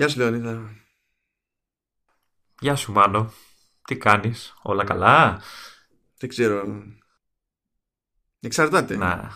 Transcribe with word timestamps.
Γεια 0.00 0.08
σου 0.08 0.18
Λεωνίδα. 0.18 0.70
Γεια 2.60 2.76
σου 2.76 2.92
Μάνο. 2.92 3.32
Τι 3.86 3.96
κάνεις, 3.96 4.54
όλα 4.62 4.84
καλά; 4.84 5.40
Δεν 6.18 6.28
ξέρω. 6.28 6.64
Εξαρτάται. 8.40 8.96
Να, 8.96 9.30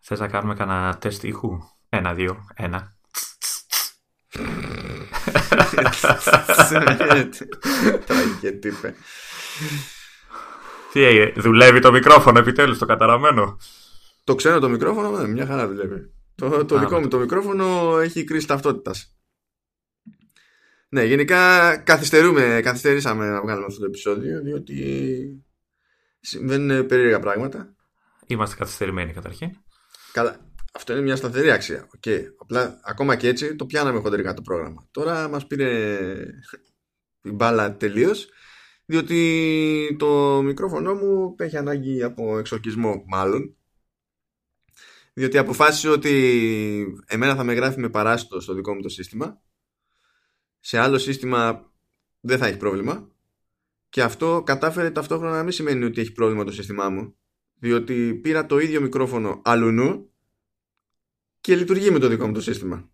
θες 0.00 0.18
να 0.18 0.28
κάνουμε 0.28 0.54
κανένα 0.54 0.98
τεστ 0.98 1.24
ήχου; 1.24 1.58
Ένα, 1.88 2.14
δύο, 2.14 2.46
ένα. 2.54 2.96
Τραγική 8.06 8.52
τύπε. 8.52 8.94
Τι 10.92 11.02
έγινε, 11.02 11.32
δουλεύει 11.36 11.80
το 11.80 11.92
μικρόφωνο 11.92 12.38
επιτέλους, 12.38 12.78
το 12.78 12.86
καταραμένο; 12.86 13.56
Το 14.24 14.34
ξέρω 14.34 14.58
το 14.58 14.68
μικρόφωνο, 14.68 15.10
ναι, 15.10 15.28
μια 15.28 15.46
χαρά 15.46 15.68
δουλεύει. 15.68 16.12
Το, 16.34 16.64
το 16.64 16.78
δικό 16.78 17.00
μου 17.00 17.08
το 17.08 17.18
μικρόφωνο 17.18 17.98
έχει 17.98 18.24
κρίση 18.24 18.46
ταυτότητας. 18.46 19.17
Ναι, 20.88 21.04
γενικά 21.04 21.76
καθυστερούμε, 21.76 22.60
καθυστερήσαμε 22.62 23.28
να 23.28 23.40
βγάλουμε 23.40 23.66
αυτό 23.66 23.80
το 23.80 23.86
επεισόδιο 23.86 24.42
διότι 24.42 25.44
συμβαίνουν 26.20 26.86
περίεργα 26.86 27.20
πράγματα. 27.20 27.74
Είμαστε 28.26 28.56
καθυστερημένοι 28.56 29.12
καταρχήν. 29.12 29.50
Καλά, 30.12 30.50
αυτό 30.72 30.92
είναι 30.92 31.02
μια 31.02 31.16
σταθερή 31.16 31.50
αξία. 31.50 31.88
Okay. 31.98 32.22
Απλά 32.38 32.80
ακόμα 32.84 33.16
και 33.16 33.28
έτσι 33.28 33.56
το 33.56 33.66
πιάναμε 33.66 34.00
χοντρικά 34.00 34.34
το 34.34 34.42
πρόγραμμα. 34.42 34.88
Τώρα 34.90 35.28
μας 35.28 35.46
πήρε 35.46 35.98
η 37.22 37.30
μπάλα 37.30 37.76
τελείως. 37.76 38.28
Διότι 38.84 39.96
το 39.98 40.42
μικρόφωνο 40.42 40.94
μου 40.94 41.34
έχει 41.38 41.56
ανάγκη 41.56 42.02
από 42.02 42.38
εξορκισμό 42.38 43.04
μάλλον 43.06 43.56
διότι 45.18 45.38
αποφάσισε 45.38 45.88
ότι 45.88 47.02
εμένα 47.06 47.34
θα 47.34 47.44
με 47.44 47.52
γράφει 47.52 47.80
με 47.80 47.88
παράστο 47.88 48.40
στο 48.40 48.54
δικό 48.54 48.74
μου 48.74 48.80
το 48.80 48.88
σύστημα 48.88 49.40
σε 50.60 50.78
άλλο 50.78 50.98
σύστημα 50.98 51.72
δεν 52.20 52.38
θα 52.38 52.46
έχει 52.46 52.56
πρόβλημα 52.56 53.08
και 53.88 54.02
αυτό 54.02 54.42
κατάφερε 54.46 54.90
ταυτόχρονα 54.90 55.36
να 55.36 55.42
μην 55.42 55.52
σημαίνει 55.52 55.84
ότι 55.84 56.00
έχει 56.00 56.12
πρόβλημα 56.12 56.44
το 56.44 56.52
σύστημά 56.52 56.88
μου 56.88 57.14
διότι 57.58 58.14
πήρα 58.14 58.46
το 58.46 58.58
ίδιο 58.58 58.80
μικρόφωνο 58.80 59.40
αλουνού 59.44 60.10
και 61.40 61.56
λειτουργεί 61.56 61.90
με 61.90 61.98
το 61.98 62.08
δικό 62.08 62.26
μου 62.26 62.32
το 62.32 62.40
σύστημα. 62.40 62.88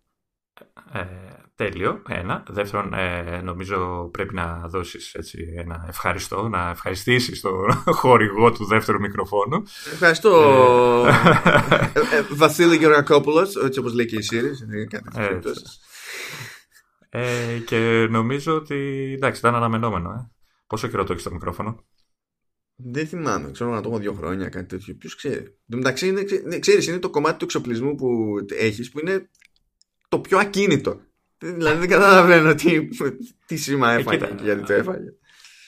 Ε, 0.93 1.05
τέλειο, 1.55 2.01
ένα. 2.07 2.43
Δεύτερον, 2.49 2.93
ε, 2.93 3.41
νομίζω 3.43 4.09
πρέπει 4.11 4.33
να 4.33 4.67
δώσεις 4.67 5.13
έτσι, 5.13 5.53
ένα 5.57 5.85
ευχαριστώ, 5.87 6.47
να 6.47 6.69
ευχαριστήσεις 6.69 7.41
τον 7.41 7.71
χορηγό 8.01 8.51
του 8.51 8.65
δεύτερου 8.65 8.99
μικροφόνου. 8.99 9.63
Ευχαριστώ, 9.91 10.31
ε, 11.07 12.17
ε, 12.17 12.25
Βασίλη 12.41 12.75
Γεωργακόπουλος, 12.75 13.55
έτσι 13.55 13.79
όπως 13.79 13.93
λέει 13.93 14.05
και 14.05 14.15
η 14.15 14.21
Σύρις. 14.21 14.65
Ε, 17.09 17.59
και 17.65 18.07
νομίζω 18.09 18.55
ότι 18.55 18.75
εντάξει, 19.15 19.39
ήταν 19.39 19.55
αναμενόμενο. 19.55 20.11
Ε. 20.11 20.31
Πόσο 20.67 20.87
καιρό 20.87 21.03
το 21.03 21.11
έχεις 21.11 21.23
το 21.23 21.31
μικρόφωνο; 21.31 21.85
Δεν 22.75 23.07
θυμάμαι, 23.07 23.51
ξέρω 23.51 23.69
να 23.69 23.81
το 23.81 23.89
έχω 23.89 23.99
δύο 23.99 24.13
χρόνια, 24.13 24.49
κάτι 24.49 24.65
τέτοιο. 24.65 24.95
Ποιος 24.95 25.15
ξέρει. 25.15 25.35
Εν 25.35 25.55
τω 25.69 25.77
μεταξύ, 25.77 26.07
είναι, 26.07 26.59
ξέρεις, 26.59 26.87
είναι 26.87 26.99
το 26.99 27.09
κομμάτι 27.09 27.37
του 27.37 27.45
εξοπλισμού 27.45 27.95
που 27.95 28.35
έχεις 28.59 28.91
που 28.91 28.99
είναι 28.99 29.29
το 30.09 30.19
πιο 30.19 30.37
ακίνητο. 30.37 30.99
Δηλαδή 31.37 31.79
δεν 31.79 31.89
καταλαβαίνω 31.89 32.55
τι, 32.55 32.87
τι 33.45 33.55
σήμα 33.55 33.91
ε, 33.91 33.99
έφαγε 33.99 34.25
και 34.25 34.43
γιατί 34.43 34.63
το 34.63 34.73
έφαγε. 34.73 35.13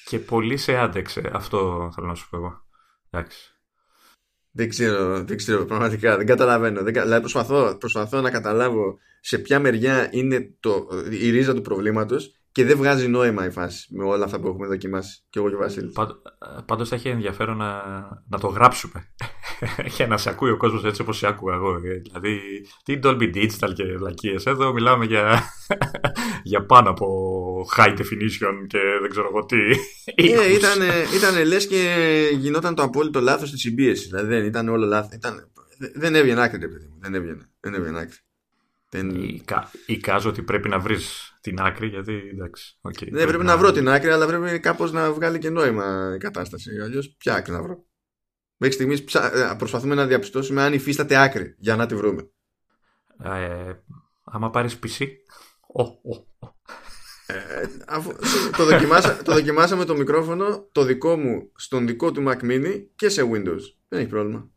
Και 0.06 0.20
πολύ 0.20 0.58
σε 0.58 0.76
άντεξε. 0.76 1.30
Αυτό 1.34 1.92
θέλω 1.96 2.08
να 2.08 2.16
σου 2.16 2.30
πω 2.30 2.38
εγώ. 2.38 2.66
Εντάξει. 3.10 3.52
Δεν 4.52 4.70
ξέρω, 4.70 5.24
δεν 5.24 5.38
ξέρω 5.38 5.66
πραγματικά, 5.66 6.18
δεν 6.18 6.26
καταλαβαίνω. 6.26 6.84
Δεν, 6.84 6.94
δηλαδή 6.94 7.20
προσπαθώ, 7.20 7.78
προσπαθώ 7.78 8.22
να 8.22 8.32
καταλάβω 8.32 8.98
σε 9.28 9.38
ποια 9.38 9.60
μεριά 9.60 10.10
είναι 10.12 10.56
το, 10.60 10.88
η 11.10 11.30
ρίζα 11.30 11.54
του 11.54 11.62
προβλήματος 11.62 12.32
και 12.52 12.66
δεν 12.66 12.78
βγάζει 12.78 13.08
νόημα 13.08 13.46
η 13.46 13.50
φάση 13.50 13.88
με 13.96 14.04
όλα 14.04 14.26
αυτά 14.26 14.40
που 14.40 14.48
έχουμε 14.48 14.68
δοκιμάσει 14.68 15.22
και 15.30 15.40
εγώ 15.40 15.50
και 15.50 15.56
ο 15.56 15.58
Βασίλης. 15.58 15.94
Πάντως 16.66 16.90
θα 16.90 16.96
έχει 16.96 17.08
ενδιαφέρον 17.08 17.58
να, 17.58 17.82
να 18.30 18.40
το 18.40 18.48
γράψουμε 18.48 19.14
για 19.96 20.08
να 20.08 20.18
σε 20.18 20.30
ακούει 20.30 20.52
ο 20.52 20.58
κόσμος 20.58 20.84
έτσι 20.84 21.02
όπως 21.02 21.18
σε 21.18 21.28
άκουγα 21.28 21.56
εγώ. 21.56 21.76
Ε, 21.76 22.02
δηλαδή, 22.04 22.40
τι 22.84 23.00
Dolby 23.04 23.36
Digital 23.36 23.74
και 23.74 23.84
βλακίες. 23.98 24.46
Εδώ 24.46 24.74
μιλάμε 24.74 25.06
για, 25.06 25.44
για 26.52 26.66
πάνω 26.66 26.90
από 26.90 27.08
high 27.78 27.98
definition 27.98 28.56
και 28.68 28.80
δεν 29.02 29.10
ξέρω 29.10 29.28
εγώ 29.28 29.46
τι. 29.46 29.58
Ε, 30.16 30.54
ήταν, 30.58 30.80
ήταν 31.16 31.46
λες 31.48 31.68
και 31.68 31.96
γινόταν 32.34 32.76
το 32.76 32.82
απόλυτο 32.82 33.20
λάθος 33.20 33.52
της 33.52 33.62
συμπίεσης. 33.62 34.08
Δηλαδή 34.08 34.28
δεν 34.28 34.46
ήταν 34.46 34.70
όλο 34.70 34.86
λάθος. 34.86 35.14
Ήταν, 35.14 35.52
δεν 35.96 36.16
έβγαινε 36.16 36.44
άκρη, 36.44 36.60
παιδί 36.60 36.88
μου. 36.90 36.98
Δεν 37.00 37.14
έβγαινε, 37.14 37.50
δεν 37.60 37.74
έβγαινε 37.74 38.00
άκρη. 38.00 38.18
Δεν... 39.02 39.42
Εικάζω 39.86 40.30
ότι 40.30 40.44
πρέπει 40.44 40.70
να 40.70 40.80
βρεις 40.80 41.34
την 41.42 41.60
άκρη 41.60 41.88
γιατί 41.88 42.14
εντάξει. 42.34 42.80
Okay, 42.82 43.04
ναι, 43.04 43.10
πρέπει, 43.10 43.28
πρέπει 43.28 43.44
να... 43.44 43.52
να 43.52 43.58
βρω 43.58 43.72
την 43.72 43.90
άκρη, 43.90 44.10
αλλά 44.10 44.28
πρέπει 44.28 44.60
κάπως 44.60 44.92
να 44.92 45.12
βγάλει 45.12 45.40
και 45.40 45.50
νόημα 45.50 46.14
η 46.16 46.18
κατάσταση. 46.18 46.70
Αλλιώς 46.84 47.16
ποια 47.18 47.36
άκρη 47.36 47.54
να 47.54 47.62
βρω; 47.62 47.86
Μέχρι 48.58 48.76
στιγμής 48.76 49.04
ψα... 49.04 49.52
Ε, 49.52 49.56
προσπαθούμε 49.58 49.96
να 49.96 50.06
διαπιστώσουμε 50.06 50.62
αν 50.62 50.74
υφίσταται 50.74 51.16
άκρη 51.16 51.56
για 51.58 51.76
να 51.76 51.86
τη 51.86 51.96
βρούμε. 51.96 52.30
Ε, 53.24 53.74
άμα 54.24 54.50
πάρεις 54.50 54.80
PC. 54.84 55.06
Oh, 55.76 55.86
oh, 55.86 56.48
oh. 56.48 56.52
Ε, 57.30 57.68
αφού, 57.88 58.16
το, 58.58 58.66
δοκιμάσα, 58.66 59.24
το 59.24 59.34
δοκιμάσαμε 59.34 59.86
το 59.86 59.96
μικρόφωνο 59.96 60.68
το 60.72 60.84
δικό 60.84 61.18
μου 61.18 61.52
στον 61.56 61.88
δικό 61.88 62.12
του 62.12 62.24
Mac 62.28 62.42
Mini 62.42 62.86
και 62.96 63.10
σε 63.10 63.22
Windows. 63.34 63.62
Δεν 63.88 64.00
έχει 64.00 64.10
πρόβλημα. 64.10 64.50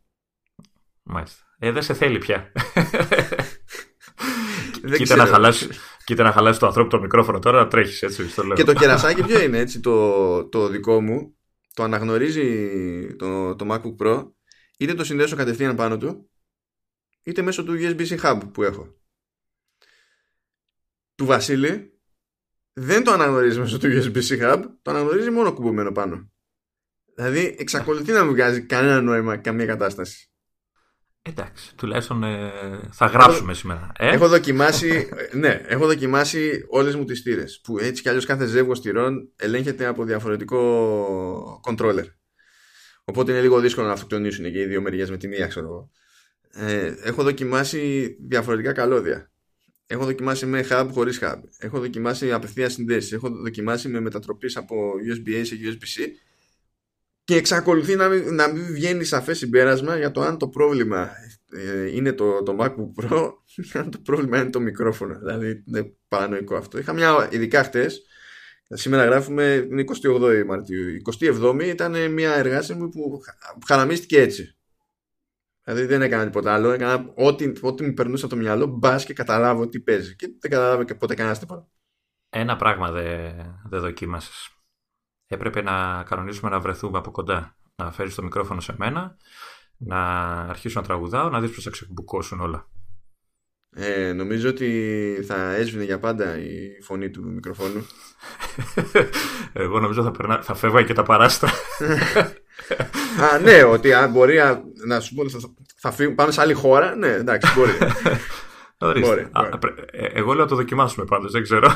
Μάλιστα. 1.03 1.43
Ε, 1.59 1.71
δεν 1.71 1.81
σε 1.81 1.93
θέλει 1.93 2.17
πια. 2.17 2.51
Κοίτα, 4.97 5.15
να 5.15 5.25
χαλάσει, 5.25 5.69
κοίτα 6.03 6.23
να 6.23 6.31
χαλάσει 6.31 6.59
το 6.59 6.65
ανθρώπου 6.65 6.89
το 6.89 6.99
μικρόφωνο 6.99 7.39
τώρα 7.39 7.59
να 7.59 7.67
τρέχεις 7.67 8.01
έτσι. 8.01 8.29
Στο 8.29 8.43
λέω. 8.43 8.55
Και 8.55 8.63
το 8.63 8.73
κερασάκι 8.81 9.23
ποιο 9.23 9.41
είναι 9.41 9.57
έτσι 9.57 9.79
το, 9.79 10.45
το 10.49 10.67
δικό 10.67 11.01
μου. 11.01 11.35
Το 11.73 11.83
αναγνωρίζει 11.83 13.15
το, 13.15 13.55
το 13.55 13.65
MacBook 13.69 14.05
Pro 14.05 14.31
είτε 14.77 14.93
το 14.93 15.03
συνδέσω 15.03 15.35
κατευθείαν 15.35 15.75
πάνω 15.75 15.97
του 15.97 16.29
είτε 17.23 17.41
μέσω 17.41 17.63
του 17.63 17.73
USB-C 17.73 18.19
hub 18.19 18.39
που 18.53 18.63
έχω. 18.63 18.95
Του 21.15 21.25
Βασίλη 21.25 21.99
δεν 22.73 23.03
το 23.03 23.11
αναγνωρίζει 23.11 23.59
μέσω 23.59 23.77
του 23.77 23.87
USB-C 23.87 24.41
hub, 24.41 24.63
το 24.81 24.91
αναγνωρίζει 24.91 25.29
μόνο 25.29 25.53
κουμπωμένο 25.53 25.91
πάνω. 25.91 26.31
Δηλαδή 27.15 27.55
εξακολουθεί 27.59 28.11
να 28.11 28.23
μην 28.23 28.33
βγάζει 28.33 28.61
κανένα 28.61 29.01
νόημα 29.01 29.37
καμία 29.37 29.65
κατάσταση. 29.65 30.30
Εντάξει, 31.23 31.75
τουλάχιστον 31.75 32.23
ε, 32.23 32.51
θα 32.91 33.05
γράψουμε 33.05 33.53
σήμερα. 33.53 33.91
Ε; 33.97 34.09
Έχω 34.09 34.27
δοκιμάσει, 34.27 35.09
ναι, 35.33 35.61
έχω 35.65 35.85
δοκιμάσει 35.85 36.65
όλες 36.69 36.95
μου 36.95 37.05
τις 37.05 37.19
στήρες 37.19 37.61
που 37.63 37.77
έτσι 37.79 38.01
κι 38.01 38.09
αλλιώς 38.09 38.25
κάθε 38.25 38.45
ζεύγος 38.45 38.77
στηρών 38.77 39.31
ελέγχεται 39.35 39.85
από 39.85 40.03
διαφορετικό 40.03 41.61
controller. 41.67 42.05
Οπότε 43.03 43.31
είναι 43.31 43.41
λίγο 43.41 43.59
δύσκολο 43.59 43.87
να 43.87 43.93
αυτοκτονήσουν 43.93 44.51
και 44.51 44.61
οι 44.61 44.65
δύο 44.65 44.81
μεριές 44.81 45.09
με 45.09 45.17
τη 45.17 45.27
μία, 45.27 45.47
ξέρω 45.47 45.65
εγώ. 45.65 45.91
Ε, 46.51 46.93
έχω 47.03 47.23
δοκιμάσει 47.23 48.15
διαφορετικά 48.27 48.71
καλώδια. 48.71 49.31
Έχω 49.85 50.05
δοκιμάσει 50.05 50.45
με 50.45 50.65
hub 50.69 50.87
χωρίς 50.91 51.19
hub. 51.21 51.39
Έχω 51.57 51.79
δοκιμάσει 51.79 52.31
απευθείας 52.31 52.73
συνδέσεις. 52.73 53.11
Έχω 53.11 53.29
δοκιμάσει 53.29 53.87
με 53.87 53.99
μετατροπής 53.99 54.57
από 54.57 54.91
USB-A 55.07 55.41
σε 55.43 55.55
USB-C 55.61 56.07
και 57.31 57.37
εξακολουθεί 57.37 57.95
να 57.95 58.07
μην, 58.07 58.35
να 58.35 58.47
μην 58.47 58.73
βγαίνει 58.73 59.03
σαφές 59.03 59.37
συμπέρασμα 59.37 59.97
για 59.97 60.11
το 60.11 60.21
αν 60.21 60.37
το 60.37 60.47
πρόβλημα 60.47 61.09
ε, 61.51 61.95
είναι 61.95 62.13
το, 62.13 62.43
το 62.43 62.55
MacBook 62.59 63.03
Pro 63.03 63.31
ή 63.55 63.79
αν 63.79 63.91
το 63.91 63.99
πρόβλημα 64.03 64.41
είναι 64.41 64.49
το 64.49 64.59
μικρόφωνο. 64.59 65.19
Δηλαδή 65.19 65.63
είναι 65.67 65.93
παρανοϊκό 66.07 66.55
αυτό. 66.55 66.77
Είχα 66.77 66.93
μια 66.93 67.27
ειδικά 67.31 67.63
χτες, 67.63 68.01
σήμερα 68.69 69.05
γράφουμε 69.05 69.67
την 69.69 69.85
28η 70.11 70.45
Μαρτίου. 70.45 70.87
Η 70.89 71.01
27η 71.17 71.63
ήταν 71.63 72.11
μια 72.11 72.33
εργάσια 72.33 72.75
μου 72.75 72.89
που 72.89 73.21
χαραμίστηκε 73.67 74.21
έτσι. 74.21 74.57
Δηλαδή 75.63 75.85
δεν 75.85 76.01
έκανα 76.01 76.23
τίποτα 76.23 76.53
άλλο. 76.53 76.71
Έκανα 76.71 77.11
ό,τι, 77.15 77.51
ό,τι 77.61 77.83
μου 77.83 77.93
περνούσε 77.93 78.25
από 78.25 78.33
το 78.33 78.41
μυαλό, 78.41 78.65
μπας 78.65 79.05
και 79.05 79.13
καταλάβω 79.13 79.67
τι 79.67 79.79
παίζει. 79.79 80.15
Και 80.15 80.27
δεν 80.39 80.51
καταλάβω 80.51 80.83
και 80.83 80.95
πότε 80.95 81.13
κανένα 81.13 81.37
τίποτα. 81.37 81.67
Ένα 82.29 82.55
πράγμα 82.55 82.91
δεν 82.91 83.33
δε 83.69 83.77
δοκίμασες 83.77 84.60
έπρεπε 85.31 85.61
να 85.61 86.03
κανονίσουμε 86.03 86.49
να 86.49 86.59
βρεθούμε 86.59 86.97
από 86.97 87.11
κοντά. 87.11 87.55
Να 87.75 87.91
φέρεις 87.91 88.15
το 88.15 88.23
μικρόφωνο 88.23 88.61
σε 88.61 88.75
μένα, 88.77 89.17
να 89.77 90.31
αρχίσω 90.31 90.79
να 90.79 90.85
τραγουδάω, 90.85 91.29
να 91.29 91.39
δεις 91.39 91.51
πώς 91.51 91.63
θα 91.63 91.69
ξεκουμπουκώσουν 91.69 92.39
όλα. 92.39 92.67
Ε, 93.75 94.13
νομίζω 94.13 94.49
ότι 94.49 95.23
θα 95.27 95.53
έσβηνε 95.53 95.83
για 95.83 95.99
πάντα 95.99 96.37
η 96.37 96.81
φωνή 96.81 97.09
του 97.09 97.31
μικροφόνου. 97.31 97.85
Εγώ 99.53 99.79
νομίζω 99.79 100.03
θα, 100.03 100.11
περνά, 100.11 100.41
θα 100.41 100.53
φεύγα 100.53 100.83
και 100.83 100.93
τα 100.93 101.03
παράστα. 101.03 101.49
Α, 103.33 103.39
ναι, 103.39 103.63
ότι 103.63 103.93
αν 103.93 104.11
μπορεί 104.11 104.37
να 104.85 104.99
σου 104.99 105.15
πούνε 105.15 105.29
θα, 105.29 105.39
θα 105.75 105.91
φύγουν, 105.91 106.15
πάμε 106.15 106.31
σε 106.31 106.41
άλλη 106.41 106.53
χώρα. 106.53 106.95
Ναι, 106.95 107.07
εντάξει, 107.07 107.53
μπορεί. 107.55 107.71
Μπορεί, 108.81 109.27
ε, 109.91 110.05
εγώ 110.05 110.33
λέω 110.33 110.43
να 110.43 110.49
το 110.49 110.55
δοκιμάσουμε 110.55 111.05
πάντως, 111.05 111.31
δεν 111.31 111.43
ξέρω. 111.43 111.67
Α 111.67 111.75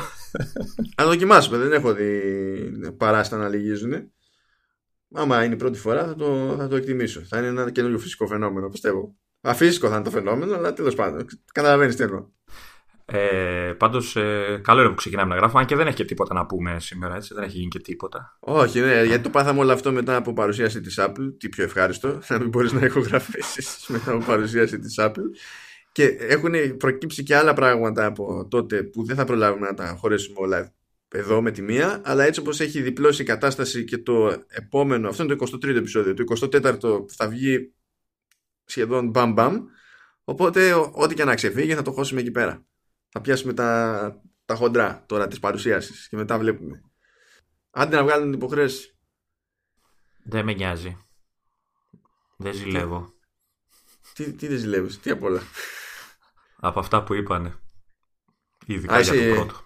το 0.94 1.06
δοκιμάσουμε, 1.06 1.58
δεν 1.58 1.72
έχω 1.72 1.92
δει 1.92 2.92
παράστα 2.96 3.36
να 3.36 3.48
λυγίζουν. 3.48 3.92
Άμα 5.14 5.44
είναι 5.44 5.54
η 5.54 5.56
πρώτη 5.56 5.78
φορά 5.78 6.06
θα 6.06 6.14
το, 6.14 6.54
θα 6.58 6.68
το 6.68 6.76
εκτιμήσω. 6.76 7.20
Θα 7.20 7.38
είναι 7.38 7.46
ένα 7.46 7.70
καινούριο 7.70 7.98
φυσικό 7.98 8.26
φαινόμενο, 8.26 8.68
πιστεύω. 8.68 9.16
Αφύσικο 9.40 9.88
θα 9.88 9.94
είναι 9.94 10.04
το 10.04 10.10
φαινόμενο, 10.10 10.54
αλλά 10.54 10.72
τέλος 10.72 10.94
πάντων. 10.94 11.26
Καταλαβαίνεις 11.52 11.96
τι 11.96 12.02
εννοώ. 12.02 12.26
Ε, 13.08 13.72
Πάντως, 13.78 14.16
ε, 14.16 14.60
καλό 14.64 14.80
είναι 14.80 14.88
που 14.90 14.96
ξεκινάμε 14.96 15.28
να 15.28 15.40
γράφουμε, 15.40 15.60
αν 15.60 15.66
και 15.66 15.76
δεν 15.76 15.86
έχει 15.86 15.96
και 15.96 16.04
τίποτα 16.04 16.34
να 16.34 16.46
πούμε 16.46 16.80
σήμερα, 16.80 17.14
έτσι. 17.16 17.34
Δεν 17.34 17.44
έχει 17.44 17.56
γίνει 17.56 17.68
και 17.68 17.78
τίποτα. 17.78 18.36
Όχι, 18.40 18.80
ναι, 18.80 19.02
γιατί 19.02 19.22
το 19.22 19.30
πάθαμε 19.30 19.60
όλο 19.60 19.72
αυτό 19.72 19.92
μετά 19.92 20.16
από 20.16 20.32
παρουσίαση 20.32 20.80
της 20.80 20.98
Apple. 21.00 21.32
Τι 21.38 21.48
πιο 21.48 21.64
ευχάριστο, 21.64 22.18
να 22.28 22.38
μην 22.38 22.48
μπορείς 22.48 22.72
να 22.72 22.84
ηχογραφήσεις 22.84 23.84
μετά 23.88 24.12
από 24.12 24.24
παρουσίαση 24.24 24.78
της 24.78 24.94
Apple. 24.98 25.28
Και 25.96 26.04
έχουν 26.04 26.76
προκύψει 26.76 27.22
και 27.22 27.36
άλλα 27.36 27.54
πράγματα 27.54 28.06
από 28.06 28.46
τότε 28.50 28.82
που 28.82 29.04
δεν 29.04 29.16
θα 29.16 29.24
προλάβουμε 29.24 29.66
να 29.66 29.74
τα 29.74 29.96
χωρέσουμε 29.98 30.36
όλα 30.40 30.74
εδώ 31.08 31.42
με 31.42 31.50
τη 31.50 31.62
μία, 31.62 32.00
αλλά 32.04 32.24
έτσι 32.24 32.40
όπως 32.40 32.60
έχει 32.60 32.82
διπλώσει 32.82 33.22
η 33.22 33.24
κατάσταση 33.24 33.84
και 33.84 33.98
το 33.98 34.44
επόμενο, 34.48 35.08
αυτό 35.08 35.22
είναι 35.22 35.36
το 35.36 35.46
23ο 35.52 35.76
επεισόδιο, 35.76 36.14
το 36.14 36.24
24ο 36.40 37.04
θα 37.16 37.28
βγει 37.28 37.72
σχεδόν 38.64 39.08
μπαμ 39.08 39.32
μπαμ, 39.32 39.64
οπότε 40.24 40.72
ό,τι 40.74 41.14
και 41.14 41.24
να 41.24 41.34
ξεφύγει 41.34 41.74
θα 41.74 41.82
το 41.82 41.92
χώσουμε 41.92 42.20
εκεί 42.20 42.30
πέρα. 42.30 42.66
Θα 43.08 43.20
πιάσουμε 43.20 43.52
τα, 43.52 44.22
τα 44.44 44.54
χοντρά 44.54 45.04
τώρα 45.06 45.28
της 45.28 45.38
παρουσίασης 45.38 46.08
και 46.08 46.16
μετά 46.16 46.38
βλέπουμε. 46.38 46.82
Άντε 47.70 47.96
να 47.96 48.02
βγάλουν 48.02 48.30
την 48.30 48.40
υποχρέωση. 48.40 48.96
Δεν 50.22 50.44
με 50.44 50.52
νοιάζει. 50.52 50.96
Δεν 52.36 52.52
ζηλεύω. 52.52 53.14
Τι, 54.14 54.32
τι 54.32 54.46
δεν 54.46 54.58
ζηλεύεις, 54.58 55.00
τι 55.00 55.10
απ' 55.10 55.22
όλα. 55.22 55.42
Από 56.56 56.80
αυτά 56.80 57.02
που 57.02 57.14
είπανε. 57.14 57.54
Ειδικά 58.66 59.00
για 59.00 59.12
το 59.12 59.34
πρώτο. 59.34 59.64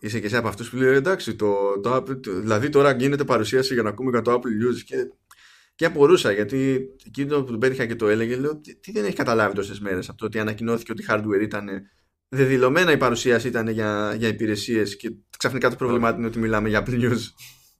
Είσαι 0.00 0.20
και 0.20 0.26
εσύ 0.26 0.36
από 0.36 0.48
αυτούς 0.48 0.70
που 0.70 0.76
λέει 0.76 0.94
εντάξει, 0.94 1.36
το, 1.36 1.80
το, 1.82 2.04
δηλαδή 2.24 2.68
τώρα 2.68 2.92
γίνεται 2.92 3.24
παρουσίαση 3.24 3.74
για 3.74 3.82
να 3.82 3.88
ακούμε 3.88 4.10
για 4.10 4.22
το 4.22 4.32
Apple 4.32 4.36
News 4.36 4.82
και, 4.84 4.96
και 5.74 5.84
απορούσα 5.84 6.32
γιατί 6.32 6.88
εκείνο 7.06 7.42
που 7.42 7.50
τον 7.50 7.58
πέτυχα 7.58 7.86
και 7.86 7.96
το 7.96 8.08
έλεγε, 8.08 8.36
λέω 8.36 8.60
τι 8.80 8.92
δεν 8.92 9.04
έχει 9.04 9.14
καταλάβει 9.14 9.54
τόσες 9.54 9.80
μέρες 9.80 10.08
από 10.08 10.18
το 10.18 10.24
ότι 10.24 10.38
ανακοινώθηκε 10.38 10.92
ότι 10.92 11.04
hardware 11.08 11.42
ήταν 11.42 11.68
δεδηλωμένα 12.28 12.92
η 12.92 12.96
παρουσίαση 12.96 13.48
ήταν 13.48 13.68
για, 13.68 14.14
για 14.14 14.28
υπηρεσίες 14.28 14.96
και 14.96 15.10
ξαφνικά 15.38 15.70
το 15.70 15.76
πρόβλημά 15.76 16.10
είναι 16.10 16.26
ότι 16.26 16.38
μιλάμε 16.38 16.68
για 16.68 16.84
Apple 16.86 17.02
News. 17.02 17.20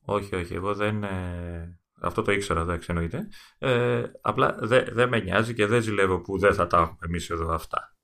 Όχι, 0.04 0.34
όχι, 0.34 0.54
εγώ 0.54 0.74
δεν. 0.74 1.02
Ε, 1.02 1.78
αυτό 2.00 2.22
το 2.22 2.32
ήξερα, 2.32 2.64
δεν 2.64 2.80
εννοείται. 2.86 3.28
Ε, 3.58 4.02
απλά 4.20 4.56
δεν 4.60 4.84
δε 4.92 5.06
με 5.06 5.20
νοιάζει 5.20 5.54
και 5.54 5.66
δεν 5.66 5.82
ζηλεύω 5.82 6.20
που 6.20 6.38
δεν 6.38 6.54
θα 6.54 6.66
τα 6.66 6.78
έχουμε 6.78 6.98
εμείς 7.06 7.30
εδώ 7.30 7.54
αυτά. 7.54 7.97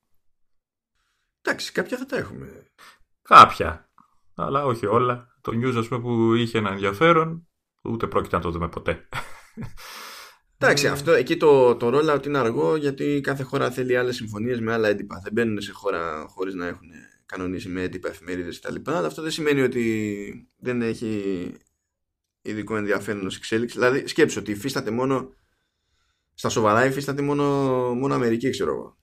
Εντάξει, 1.45 1.71
κάποια 1.71 1.97
θα 1.97 2.05
τα 2.05 2.17
έχουμε. 2.17 2.65
Κάποια. 3.21 3.89
Αλλά 4.35 4.65
όχι 4.65 4.85
όλα. 4.85 5.37
Το 5.41 5.51
news, 5.51 5.75
ας 5.77 5.87
πούμε, 5.87 6.01
που 6.01 6.33
είχε 6.33 6.57
ένα 6.57 6.69
ενδιαφέρον, 6.69 7.47
ούτε 7.83 8.07
πρόκειται 8.07 8.35
να 8.35 8.41
το 8.41 8.51
δούμε 8.51 8.69
ποτέ. 8.69 9.07
Εντάξει, 10.57 10.87
αυτό 10.87 11.11
εκεί 11.11 11.37
το, 11.37 11.75
το 11.75 11.87
rollout 11.93 12.25
είναι 12.25 12.37
αργό 12.37 12.75
γιατί 12.75 13.19
κάθε 13.23 13.43
χώρα 13.43 13.71
θέλει 13.71 13.97
άλλες 13.97 14.15
συμφωνίες 14.15 14.59
με 14.59 14.73
άλλα 14.73 14.87
έντυπα. 14.87 15.19
Δεν 15.23 15.33
μπαίνουν 15.33 15.61
σε 15.61 15.71
χώρα 15.71 16.25
χωρίς 16.27 16.53
να 16.53 16.67
έχουν 16.67 16.89
κανονίσει 17.25 17.69
με 17.69 17.81
έντυπα 17.81 18.09
εφημερίδες 18.09 18.59
κτλ. 18.59 18.75
Αλλά 18.85 19.07
αυτό 19.07 19.21
δεν 19.21 19.31
σημαίνει 19.31 19.61
ότι 19.61 20.49
δεν 20.57 20.81
έχει 20.81 21.51
ειδικό 22.41 22.77
ενδιαφέρον 22.77 23.25
ως 23.25 23.37
εξέλιξη. 23.37 23.77
Δηλαδή, 23.77 24.07
σκέψω 24.07 24.39
ότι 24.39 24.51
υφίσταται 24.51 24.91
μόνο. 24.91 25.33
Στα 26.33 26.49
σοβαρά 26.49 26.85
υφίσταται 26.85 27.21
μόνο, 27.21 27.43
μόνο 27.93 28.13
Αμερική, 28.13 28.49
ξέρω 28.49 28.71
εγώ. 28.71 28.97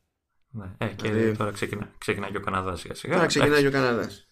Ναι. 0.55 0.75
Ε, 0.79 0.87
και 0.87 1.11
δηλαδή... 1.11 1.37
τώρα 1.37 1.51
ξεκινά, 1.51 1.95
ξεκινά 1.99 2.31
και 2.31 2.37
ο 2.37 2.41
Καναδάς 2.41 2.81
σιγά 2.81 2.95
σιγά. 2.95 3.15
Τώρα 3.15 3.27
ξεκινάει 3.27 3.61
και 3.61 3.67
ο 3.67 3.71
Καναδάς. 3.71 4.29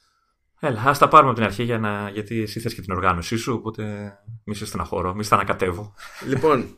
Έλα, 0.60 0.82
ας 0.86 0.98
τα 0.98 1.08
πάρουμε 1.08 1.30
από 1.30 1.38
την 1.38 1.48
αρχή 1.48 1.62
για 1.62 1.78
να... 1.78 2.10
γιατί 2.10 2.42
εσύ 2.42 2.60
θες 2.60 2.74
και 2.74 2.80
την 2.80 2.92
οργάνωσή 2.92 3.36
σου, 3.36 3.52
οπότε 3.52 4.12
μη 4.44 4.54
σε 4.54 4.66
στεναχωρώ, 4.66 5.14
μη 5.14 5.24
στα 5.24 5.34
ανακατεύω. 5.34 5.94
Λοιπόν, 6.26 6.76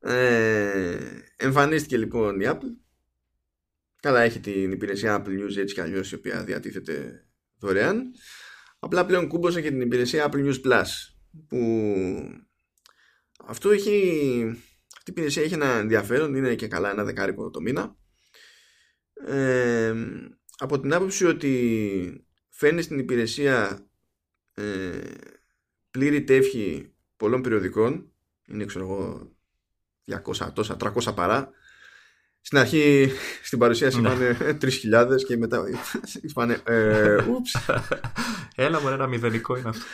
ε, 0.00 0.98
εμφανίστηκε 1.36 1.96
λοιπόν 1.96 2.40
η 2.40 2.44
Apple. 2.48 2.76
Καλά, 4.00 4.20
έχει 4.20 4.40
την 4.40 4.72
υπηρεσία 4.72 5.22
Apple 5.22 5.28
News 5.28 5.56
έτσι 5.56 5.74
κι 5.74 5.80
αλλιώς 5.80 6.12
η 6.12 6.14
οποία 6.14 6.44
διατίθεται 6.44 7.26
δωρεάν. 7.58 8.02
Απλά 8.78 9.06
πλέον 9.06 9.28
κούμπωσε 9.28 9.60
και 9.60 9.70
την 9.70 9.80
υπηρεσία 9.80 10.28
Apple 10.30 10.46
News 10.46 10.60
Plus 10.64 10.86
που 11.48 11.58
αυτό 13.46 13.70
έχει 13.70 13.88
αυτή 14.96 15.10
η 15.10 15.12
υπηρεσία 15.12 15.42
έχει 15.42 15.54
ένα 15.54 15.66
ενδιαφέρον 15.66 16.34
είναι 16.34 16.54
και 16.54 16.68
καλά 16.68 16.90
ένα 16.90 17.04
δεκάρικο 17.04 17.50
το 17.50 17.60
μήνα 17.60 17.96
ε, 19.26 19.94
από 20.58 20.80
την 20.80 20.94
άποψη 20.94 21.24
ότι 21.24 22.26
φέρνει 22.48 22.82
στην 22.82 22.98
υπηρεσία 22.98 23.86
ε, 24.54 25.00
πλήρη 25.90 26.24
τεύχη 26.24 26.92
πολλών 27.16 27.42
περιοδικών 27.42 28.12
είναι 28.46 28.64
ξέρω 28.64 28.84
εγώ 28.84 29.30
200 30.34 30.50
τόσα, 30.54 30.76
300 30.80 31.14
παρά 31.14 31.50
στην 32.40 32.58
αρχή 32.58 33.10
στην 33.46 33.58
παρουσίαση 33.58 34.00
ναι. 34.00 34.08
είπανε 34.08 34.58
3.000 34.60 35.22
και 35.26 35.36
μετά 35.36 35.64
είπανε 36.28 36.60
ε, 36.64 37.16
ούψ. 37.28 37.56
Έλα 38.56 38.80
μου 38.80 38.88
ένα 38.88 39.06
μηδενικό 39.06 39.56
είναι 39.56 39.68
αυτό. 39.68 39.84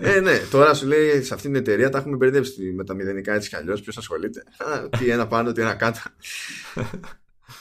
ε, 0.00 0.20
ναι, 0.20 0.38
τώρα 0.50 0.74
σου 0.74 0.86
λέει 0.86 1.22
σε 1.22 1.34
αυτήν 1.34 1.52
την 1.52 1.60
εταιρεία 1.60 1.90
τα 1.90 1.98
έχουμε 1.98 2.16
μπερδέψει 2.16 2.72
με 2.72 2.84
τα 2.84 2.94
μηδενικά 2.94 3.34
έτσι 3.34 3.48
κι 3.48 3.56
αλλιώς. 3.56 3.80
Ποιος 3.80 3.96
ασχολείται. 3.98 4.42
τι 4.98 5.10
ένα 5.10 5.26
πάνω, 5.26 5.52
τι 5.52 5.60
ένα 5.60 5.74
κάτω. 5.74 6.00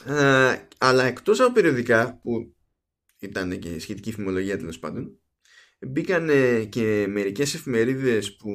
Ε, 0.06 0.68
αλλά 0.78 1.04
εκτός 1.04 1.40
από 1.40 1.54
περιοδικά 1.54 2.20
που 2.24 2.56
ήταν 3.20 3.60
και 3.60 3.80
σχετική 3.80 4.12
φημολογία 4.12 4.58
τέλος 4.58 4.80
πάντων 4.80 5.20
μπήκαν 5.80 6.30
και 6.70 7.06
μερικές 7.10 7.54
εφημερίδες 7.54 8.36
που 8.36 8.52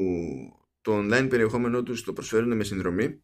το 0.80 0.98
online 0.98 1.26
περιεχόμενό 1.30 1.82
τους 1.82 2.02
το 2.02 2.12
προσφέρουν 2.12 2.56
με 2.56 2.64
συνδρομή. 2.64 3.22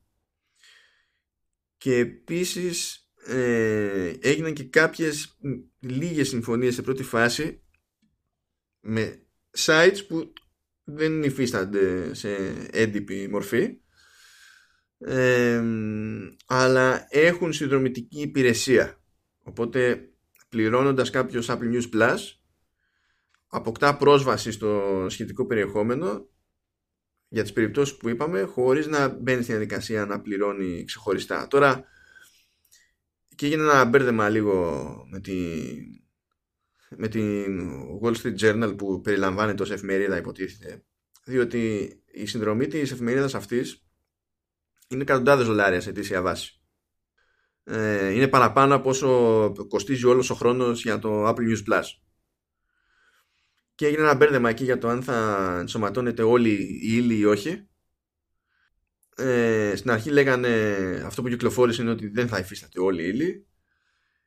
Και 1.76 1.96
επίσης 1.96 3.08
ε, 3.26 4.12
έγιναν 4.20 4.52
και 4.52 4.64
κάποιες 4.64 5.38
λίγες 5.78 6.28
συμφωνίες 6.28 6.74
σε 6.74 6.82
πρώτη 6.82 7.02
φάση 7.02 7.62
με 8.80 9.26
sites 9.56 9.98
που 10.08 10.32
δεν 10.84 11.22
υφίστανται 11.22 12.14
σε 12.14 12.36
έντυπη 12.70 13.28
μορφή 13.28 13.78
αλλά 16.46 17.06
έχουν 17.08 17.52
συνδρομητική 17.52 18.20
υπηρεσία. 18.20 19.00
Οπότε 19.42 20.08
πληρώνοντας 20.48 21.10
κάποιος 21.10 21.46
Apple 21.50 21.72
News 21.72 21.94
Plus 21.94 22.18
αποκτά 23.48 23.96
πρόσβαση 23.96 24.52
στο 24.52 25.06
σχετικό 25.08 25.46
περιεχόμενο 25.46 26.28
για 27.28 27.42
τις 27.42 27.52
περιπτώσεις 27.52 27.96
που 27.96 28.08
είπαμε 28.08 28.42
χωρίς 28.42 28.86
να 28.86 29.08
μπαίνει 29.08 29.42
στην 29.42 29.54
διαδικασία 29.54 30.06
να 30.06 30.20
πληρώνει 30.20 30.84
ξεχωριστά. 30.84 31.46
Τώρα 31.46 31.84
και 33.34 33.46
έγινε 33.46 33.62
ένα 33.62 33.84
μπέρδεμα 33.84 34.28
λίγο 34.28 34.84
με 35.10 35.20
την, 35.20 35.64
με 36.96 37.08
την 37.08 37.70
Wall 38.02 38.14
Street 38.14 38.36
Journal 38.38 38.74
που 38.76 39.00
περιλαμβάνει 39.00 39.60
ως 39.60 39.70
εφημερίδα 39.70 40.16
υποτίθεται 40.16 40.82
διότι 41.24 41.92
η 42.12 42.26
συνδρομή 42.26 42.66
της 42.66 42.90
εφημερίδας 42.90 43.34
αυτής 43.34 43.87
είναι 44.88 45.02
εκατοντάδες 45.02 45.46
δολάρια 45.46 45.80
σε 45.80 45.90
αιτήσια 45.90 46.22
βάση. 46.22 46.60
Ε, 47.64 48.10
είναι 48.10 48.28
παραπάνω 48.28 48.74
από 48.74 48.88
όσο 48.88 49.52
κοστίζει 49.68 50.06
όλος 50.06 50.30
ο 50.30 50.34
χρόνος 50.34 50.82
για 50.82 50.98
το 50.98 51.28
Apple 51.28 51.32
News 51.34 51.72
Plus. 51.72 51.84
Και 53.74 53.86
έγινε 53.86 54.02
ένα 54.02 54.14
μπέρδεμα 54.14 54.48
εκεί 54.48 54.64
για 54.64 54.78
το 54.78 54.88
αν 54.88 55.02
θα 55.02 55.56
ενσωματώνεται 55.60 56.22
όλη 56.22 56.50
η 56.50 56.80
ύλη 56.82 57.18
ή 57.18 57.24
όχι. 57.24 57.68
Ε, 59.16 59.72
στην 59.76 59.90
αρχή 59.90 60.10
λέγανε 60.10 60.48
αυτό 61.06 61.22
που 61.22 61.28
κυκλοφόρησε 61.28 61.82
είναι 61.82 61.90
ότι 61.90 62.08
δεν 62.08 62.28
θα 62.28 62.38
υφίσταται 62.38 62.80
όλη 62.80 63.02
η 63.02 63.08
ύλη. 63.08 63.46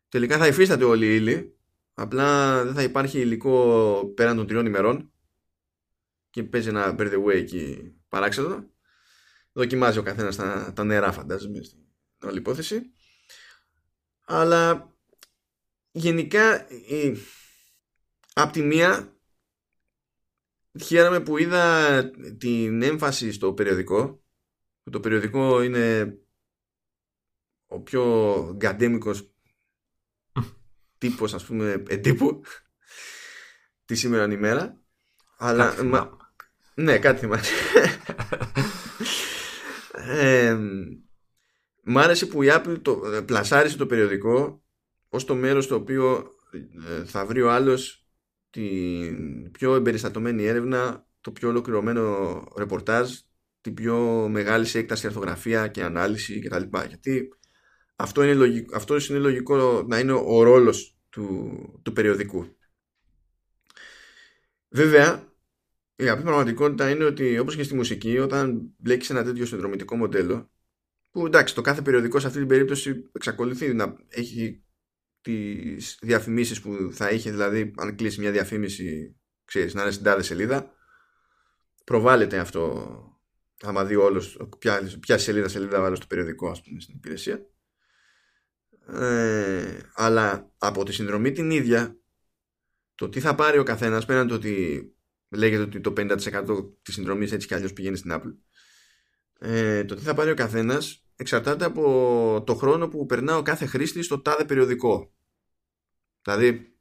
Τελικά 0.09 0.37
θα 0.37 0.47
υφίσταται 0.47 0.83
όλη 0.83 1.05
η 1.05 1.15
ύλη. 1.15 1.57
Απλά 1.93 2.63
δεν 2.63 2.73
θα 2.73 2.83
υπάρχει 2.83 3.19
υλικό 3.19 4.13
πέραν 4.15 4.35
των 4.35 4.47
τριών 4.47 4.65
ημερών. 4.65 5.11
Και 6.29 6.43
παίζει 6.43 6.69
ένα 6.69 6.95
by 6.97 7.13
the 7.13 7.23
way 7.23 7.35
εκεί 7.35 7.95
παράξενο 8.07 8.71
δοκιμάζει 9.51 9.97
ο 9.97 10.03
καθένας 10.03 10.35
τα, 10.35 10.73
τα 10.75 10.83
νερά 10.83 11.11
φαντάζομαι 11.11 11.63
στην 11.63 11.79
όλη 12.23 12.37
υπόθεση. 12.37 12.81
Αλλά 14.25 14.95
γενικά 15.91 16.69
η, 16.69 17.17
απ' 18.33 18.51
τη 18.51 18.61
μία 18.61 19.15
χαίρομαι 20.83 21.19
που 21.19 21.37
είδα 21.37 22.03
την 22.37 22.81
έμφαση 22.81 23.31
στο 23.31 23.53
περιοδικό 23.53 24.21
το 24.91 24.99
περιοδικό 24.99 25.61
είναι 25.61 26.17
ο 27.67 27.79
πιο 27.79 28.03
γκαντέμικος 28.55 29.33
τύπος 30.97 31.33
ας 31.33 31.45
πούμε 31.45 31.83
εντύπου 31.87 32.43
τη 33.85 33.95
σήμερα 33.95 34.33
ημέρα. 34.33 34.81
Αλλά 35.37 35.75
ναι 36.73 36.99
κάτι 36.99 37.19
θυμάμαι 37.19 37.41
ε, 40.07 40.57
μ' 41.83 41.97
άρεσε 41.97 42.25
που 42.25 42.43
η 42.43 42.47
Apple 42.49 42.77
το, 42.81 43.01
ε, 43.13 43.21
πλασάρισε 43.21 43.77
το 43.77 43.85
περιοδικό 43.85 44.63
ως 45.09 45.25
το 45.25 45.35
μέρος 45.35 45.67
το 45.67 45.75
οποίο 45.75 46.35
ε, 46.87 47.03
θα 47.05 47.25
βρει 47.25 47.41
ο 47.41 47.51
άλλος 47.51 48.05
την 48.49 49.51
πιο 49.51 49.75
εμπεριστατωμένη 49.75 50.43
έρευνα, 50.43 51.07
το 51.21 51.31
πιο 51.31 51.49
ολοκληρωμένο 51.49 52.43
ρεπορτάζ, 52.57 53.11
την 53.61 53.73
πιο 53.73 54.27
μεγάλη 54.29 54.65
σε 54.65 54.79
έκταση 54.79 55.07
αρθογραφία 55.07 55.67
και 55.67 55.83
ανάλυση 55.83 56.39
κτλ. 56.39 56.77
Γιατί 56.87 57.29
αυτό 57.95 58.23
είναι, 58.23 58.33
λογικό, 58.33 58.75
αυτός 58.75 59.09
είναι 59.09 59.19
λογικό 59.19 59.83
να 59.87 59.99
είναι 59.99 60.11
ο 60.11 60.43
ρόλος 60.43 60.97
του, 61.09 61.51
του 61.83 61.93
περιοδικού. 61.93 62.55
Βέβαια, 64.69 65.30
η 66.01 66.09
απλή 66.09 66.23
πραγματικότητα 66.23 66.89
είναι 66.89 67.03
ότι 67.03 67.39
όπως 67.39 67.55
και 67.55 67.63
στη 67.63 67.75
μουσική, 67.75 68.17
όταν 68.17 68.73
μπλέκεις 68.77 69.09
ένα 69.09 69.23
τέτοιο 69.23 69.45
συνδρομητικό 69.45 69.95
μοντέλο, 69.95 70.51
που 71.11 71.25
εντάξει, 71.25 71.55
το 71.55 71.61
κάθε 71.61 71.81
περιοδικό 71.81 72.19
σε 72.19 72.27
αυτή 72.27 72.39
την 72.39 72.47
περίπτωση 72.47 73.09
εξακολουθεί 73.11 73.73
να 73.73 73.95
έχει 74.07 74.63
τις 75.21 75.97
διαφημίσεις 76.01 76.61
που 76.61 76.89
θα 76.91 77.09
είχε, 77.09 77.31
δηλαδή 77.31 77.73
αν 77.77 77.95
κλείσει 77.95 78.19
μια 78.19 78.31
διαφήμιση, 78.31 79.15
ξέρεις, 79.45 79.73
να 79.73 79.81
είναι 79.81 79.91
στην 79.91 80.03
τάδε 80.03 80.21
σελίδα, 80.21 80.73
προβάλλεται 81.83 82.39
αυτό 82.39 82.95
άμα 83.61 83.85
δει 83.85 83.95
όλος 83.95 84.37
ποια, 84.59 84.91
ποια 84.99 85.17
σελίδα 85.17 85.47
σελίδα 85.47 85.81
βάλω 85.81 85.95
στο 85.95 86.05
περιοδικό 86.05 86.49
ας 86.49 86.61
πούμε 86.61 86.79
στην 86.79 86.95
υπηρεσία. 86.95 87.45
Ε, 88.87 89.77
αλλά 89.93 90.51
από 90.57 90.83
τη 90.83 90.93
συνδρομή 90.93 91.31
την 91.31 91.51
ίδια 91.51 91.99
το 92.95 93.09
τι 93.09 93.19
θα 93.19 93.35
πάρει 93.35 93.57
ο 93.57 93.63
καθένας 93.63 94.05
πέραν 94.05 94.27
το 94.27 94.33
ότι 94.35 94.85
λέγεται 95.31 95.61
ότι 95.61 95.81
το 95.81 95.93
50% 95.97 96.19
της 96.81 96.93
συνδρομής 96.93 97.31
έτσι 97.31 97.47
κι 97.47 97.53
αλλιώς 97.53 97.73
πηγαίνει 97.73 97.97
στην 97.97 98.11
Apple 98.13 98.35
ε, 99.39 99.83
το 99.83 99.95
τι 99.95 100.01
θα 100.01 100.13
πάρει 100.13 100.31
ο 100.31 100.35
καθένας 100.35 101.05
εξαρτάται 101.15 101.65
από 101.65 102.43
το 102.45 102.55
χρόνο 102.55 102.87
που 102.87 103.05
περνά 103.05 103.37
ο 103.37 103.41
κάθε 103.41 103.65
χρήστη 103.65 104.01
στο 104.01 104.21
τάδε 104.21 104.45
περιοδικό 104.45 105.13
δηλαδή 106.21 106.75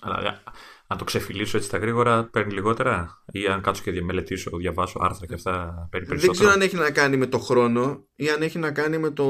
αλλά 0.00 0.42
αν 0.90 0.98
το 0.98 1.04
ξεφυλίσω 1.04 1.56
έτσι 1.56 1.70
τα 1.70 1.78
γρήγορα, 1.78 2.24
παίρνει 2.24 2.52
λιγότερα, 2.52 3.22
ή 3.32 3.46
αν 3.46 3.60
κάτσω 3.60 3.82
και 3.82 4.02
μελετήσω, 4.02 4.56
διαβάσω 4.56 4.98
άρθρα 5.02 5.26
και 5.26 5.34
αυτά, 5.34 5.88
παίρνει 5.90 6.06
περισσότερο; 6.06 6.18
Δεν 6.18 6.30
ξέρω 6.30 6.50
αν 6.50 6.60
έχει 6.60 6.76
να 6.76 6.90
κάνει 6.90 7.16
με 7.16 7.26
το 7.26 7.38
χρόνο 7.38 8.08
ή 8.14 8.28
αν 8.28 8.42
έχει 8.42 8.58
να 8.58 8.72
κάνει 8.72 8.98
με 8.98 9.10
το 9.10 9.24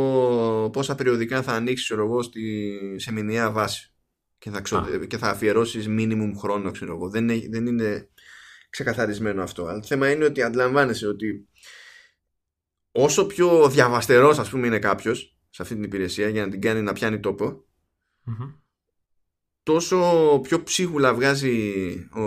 πόσα 0.72 0.94
περιοδικά 0.94 1.42
θα 1.42 1.52
ανοίξει 1.52 1.94
εγώ, 1.94 2.22
στη, 2.22 2.78
σε 2.96 3.12
μηνιαία 3.12 3.50
βάση 3.50 3.92
και 4.38 4.50
θα, 4.50 4.60
ξο... 4.60 5.06
και 5.06 5.18
θα 5.18 5.28
αφιερώσεις 5.28 5.86
minimum 5.88 6.32
χρόνο. 6.36 6.70
Ξέρω 6.70 6.94
εγώ. 6.94 7.10
Δεν, 7.10 7.26
δεν 7.26 7.66
είναι 7.66 8.08
ξεκαθαρισμένο 8.70 9.42
αυτό. 9.42 9.64
Αλλά 9.64 9.80
το 9.80 9.86
θέμα 9.86 10.10
είναι 10.10 10.24
ότι 10.24 10.42
αντιλαμβάνεσαι 10.42 11.06
ότι 11.06 11.48
όσο 12.92 13.26
πιο 13.26 13.68
διαβαστερό, 13.68 14.28
ας 14.28 14.50
πούμε, 14.50 14.66
είναι 14.66 14.78
κάποιος 14.78 15.38
σε 15.50 15.62
αυτή 15.62 15.74
την 15.74 15.84
υπηρεσία 15.84 16.28
για 16.28 16.44
να 16.44 16.50
την 16.50 16.60
κάνει 16.60 16.82
να 16.82 16.92
πιάνει 16.92 17.20
τόπο, 17.20 17.64
τόσο 19.62 20.40
πιο 20.42 20.62
ψίχουλα 20.62 21.14
βγάζει 21.14 22.08
ο, 22.14 22.22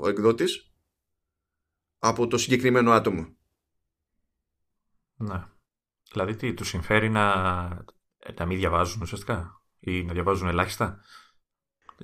ο 0.00 0.08
εκδότης 0.08 0.72
από 1.98 2.26
το 2.26 2.38
συγκεκριμένο 2.38 2.90
άτομο. 2.90 3.36
Ναι. 5.16 5.46
Δηλαδή 6.12 6.36
τι, 6.36 6.54
του 6.54 6.64
συμφέρει 6.64 7.10
να, 7.10 7.34
να 8.34 8.46
μην 8.46 8.58
διαβάζουν 8.58 9.02
ουσιαστικά 9.02 9.62
ή 9.80 10.02
να 10.02 10.12
διαβάζουν 10.12 10.48
ελάχιστα; 10.48 11.00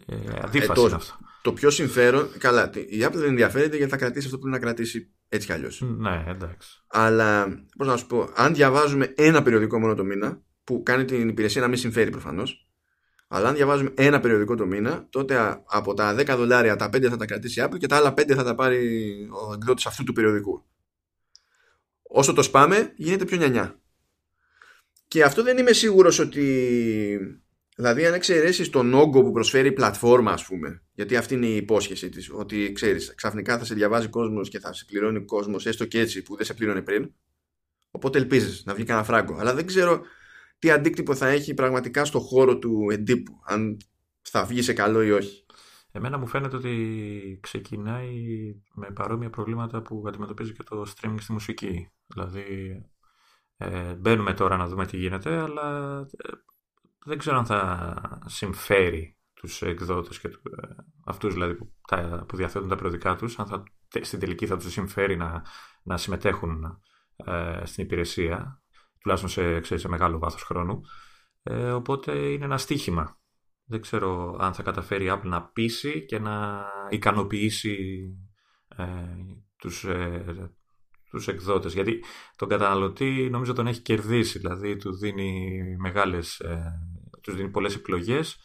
Ε, 0.07 0.17
αντίφαση 0.43 0.81
ε, 0.81 0.87
είναι 0.87 0.95
αυτό. 0.95 1.19
Το 1.43 1.53
πιο 1.53 1.71
συμφέρον, 1.71 2.29
καλά, 2.39 2.71
η 2.75 2.99
Apple 3.01 3.15
δεν 3.15 3.29
ενδιαφέρεται 3.29 3.77
γιατί 3.77 3.91
θα 3.91 3.97
κρατήσει 3.97 4.27
αυτό 4.27 4.39
που 4.39 4.43
πρέπει 4.43 4.61
να 4.61 4.67
κρατήσει 4.67 5.11
έτσι 5.29 5.47
κι 5.47 5.53
αλλιώς. 5.53 5.83
Ναι, 5.99 6.25
εντάξει. 6.29 6.83
Αλλά, 6.87 7.47
πώς 7.77 7.87
να 7.87 7.97
σου 7.97 8.07
πω, 8.07 8.31
αν 8.35 8.55
διαβάζουμε 8.55 9.13
ένα 9.17 9.43
περιοδικό 9.43 9.79
μόνο 9.79 9.95
το 9.95 10.05
μήνα, 10.05 10.43
που 10.65 10.83
κάνει 10.83 11.05
την 11.05 11.29
υπηρεσία 11.29 11.61
να 11.61 11.69
μην 11.69 11.79
συμφέρει 11.79 12.11
προφανώς, 12.11 12.69
αλλά 13.29 13.49
αν 13.49 13.55
διαβάζουμε 13.55 13.93
ένα 13.95 14.21
περιοδικό 14.21 14.55
το 14.55 14.67
μήνα, 14.67 15.07
τότε 15.11 15.63
από 15.67 15.95
τα 15.95 16.15
10 16.15 16.35
δολάρια 16.37 16.77
τα 16.77 16.87
5 16.87 17.09
θα 17.09 17.17
τα 17.17 17.27
κρατήσει 17.27 17.61
η 17.61 17.65
Apple 17.67 17.79
και 17.79 17.87
τα 17.87 17.97
άλλα 17.97 18.13
5 18.13 18.35
θα 18.35 18.45
τα 18.45 18.55
πάρει 18.55 18.79
ο 19.49 19.53
εκδότης 19.53 19.87
αυτού 19.87 20.05
του 20.05 20.13
περιοδικού. 20.13 20.65
Όσο 22.03 22.33
το 22.33 22.43
σπάμε, 22.43 22.93
γίνεται 22.97 23.25
πιο 23.25 23.37
νιανιά. 23.37 23.81
Και 25.09 25.25
αυτό 25.25 25.43
δεν 25.43 25.59
είμαι 25.59 25.73
σίγουρος 25.73 26.19
ότι... 26.19 27.41
Δηλαδή 27.79 28.07
αν 28.07 28.15
εξαιρέσεις 28.15 28.71
τον 28.71 28.95
όγκο 28.95 29.23
που 29.23 29.33
προσφέρει 29.33 29.69
η 29.69 29.73
πλατφόρμα 29.73 30.33
ας 30.33 30.45
πούμε 30.45 30.83
γιατί 30.93 31.17
αυτή 31.17 31.35
είναι 31.35 31.47
η 31.47 31.57
υπόσχεση 31.57 32.09
της 32.09 32.31
ότι 32.33 32.73
ξέρεις 32.73 33.15
ξαφνικά 33.15 33.59
θα 33.59 33.65
σε 33.65 33.75
διαβάζει 33.75 34.09
κόσμος 34.09 34.49
και 34.49 34.59
θα 34.59 34.73
σε 34.73 34.85
πληρώνει 34.85 35.25
κόσμος 35.25 35.67
έστω 35.67 35.85
και 35.85 36.01
έτσι 36.01 36.23
που 36.23 36.37
δεν 36.37 36.47
σε 36.47 36.55
πλήρωνε 36.55 36.83
πριν 36.83 37.13
οπότε 37.91 38.19
ελπίζεις 38.19 38.63
να 38.65 38.75
βγει 38.75 38.85
κανένα 38.85 39.07
φράγκο 39.07 39.37
αλλά 39.39 39.55
δεν 39.55 39.67
ξέρω 39.67 40.03
τι 40.59 40.71
αντίκτυπο 40.71 41.15
θα 41.15 41.29
έχει 41.29 41.55
πραγματικά 41.55 42.05
στο 42.05 42.21
χώρο 42.21 42.59
του 42.59 42.87
εντύπου, 42.91 43.41
αν 43.45 43.77
θα 44.23 44.45
βγει 44.45 44.63
σε 44.63 44.73
καλό 44.73 45.03
ή 45.03 45.11
όχι. 45.11 45.47
Εμένα 45.93 46.19
μου 46.19 46.27
φαίνεται 46.27 46.57
ότι 46.57 47.39
ξεκινάει 47.43 48.11
με 48.75 48.91
παρόμοια 48.91 49.31
προβλήματα 49.31 49.83
που 49.83 50.05
αντιμετωπίζει 50.07 50.53
και 50.53 50.63
το 50.63 50.87
streaming 50.97 51.21
στη 51.21 51.33
μουσική. 51.33 51.91
Δηλαδή, 52.07 52.83
ε, 53.57 53.95
μπαίνουμε 53.95 54.35
τώρα 54.35 54.57
να 54.57 54.69
δούμε 54.69 54.87
τι 54.87 54.97
γίνεται, 54.97 55.39
αλλά 55.39 55.99
ε, 56.01 56.29
δεν 57.05 57.19
ξέρω 57.19 57.37
αν 57.37 57.47
θα 57.47 58.23
συμφέρει 58.27 59.17
τους 59.35 59.63
εκδότες 59.63 60.21
και 60.21 60.29
του, 60.29 60.41
ε, 60.63 60.69
αυτούς 61.05 61.33
δηλαδή 61.33 61.55
που, 61.55 61.73
τα, 61.89 62.25
που 62.29 62.37
διαθέτουν 62.37 62.69
τα 62.69 62.77
περιοδικά 62.77 63.17
τους, 63.17 63.39
αν 63.39 63.47
θα, 63.47 63.63
στην 64.01 64.19
τελική 64.19 64.47
θα 64.47 64.57
τους 64.57 64.73
συμφέρει 64.73 65.17
να, 65.17 65.43
να 65.83 65.97
συμμετέχουν 65.97 66.81
ε, 67.17 67.61
στην 67.65 67.85
υπηρεσία 67.85 68.63
τουλάχιστον 68.99 69.61
σε, 69.63 69.77
σε 69.77 69.89
μεγάλο 69.89 70.19
βάθος 70.19 70.43
χρόνου. 70.43 70.81
Ε, 71.43 71.71
οπότε 71.71 72.13
είναι 72.13 72.45
ένα 72.45 72.59
στίχημα. 72.59 73.19
Δεν 73.65 73.81
ξέρω 73.81 74.37
αν 74.41 74.55
θα 74.55 74.63
καταφέρει 74.63 75.05
η 75.05 75.11
Apple 75.13 75.25
να 75.25 75.43
πείσει 75.43 76.05
και 76.05 76.19
να 76.19 76.67
ικανοποιήσει 76.91 77.77
ε, 78.77 78.85
τους, 79.57 79.85
ε, 79.85 80.51
τους 81.11 81.29
εκδότες. 81.29 81.75
Γιατί 81.75 82.05
τον 82.37 82.49
καταναλωτή 82.49 83.29
νομίζω 83.31 83.53
τον 83.53 83.67
έχει 83.67 83.81
κερδίσει. 83.81 84.39
Δηλαδή 84.39 84.77
του 84.77 84.97
δίνει 84.97 85.61
μεγάλες, 85.79 86.39
ε, 86.39 86.73
τους 87.29 87.37
δίνει 87.37 87.51
πολλές 87.51 87.75
επιλογές. 87.75 88.37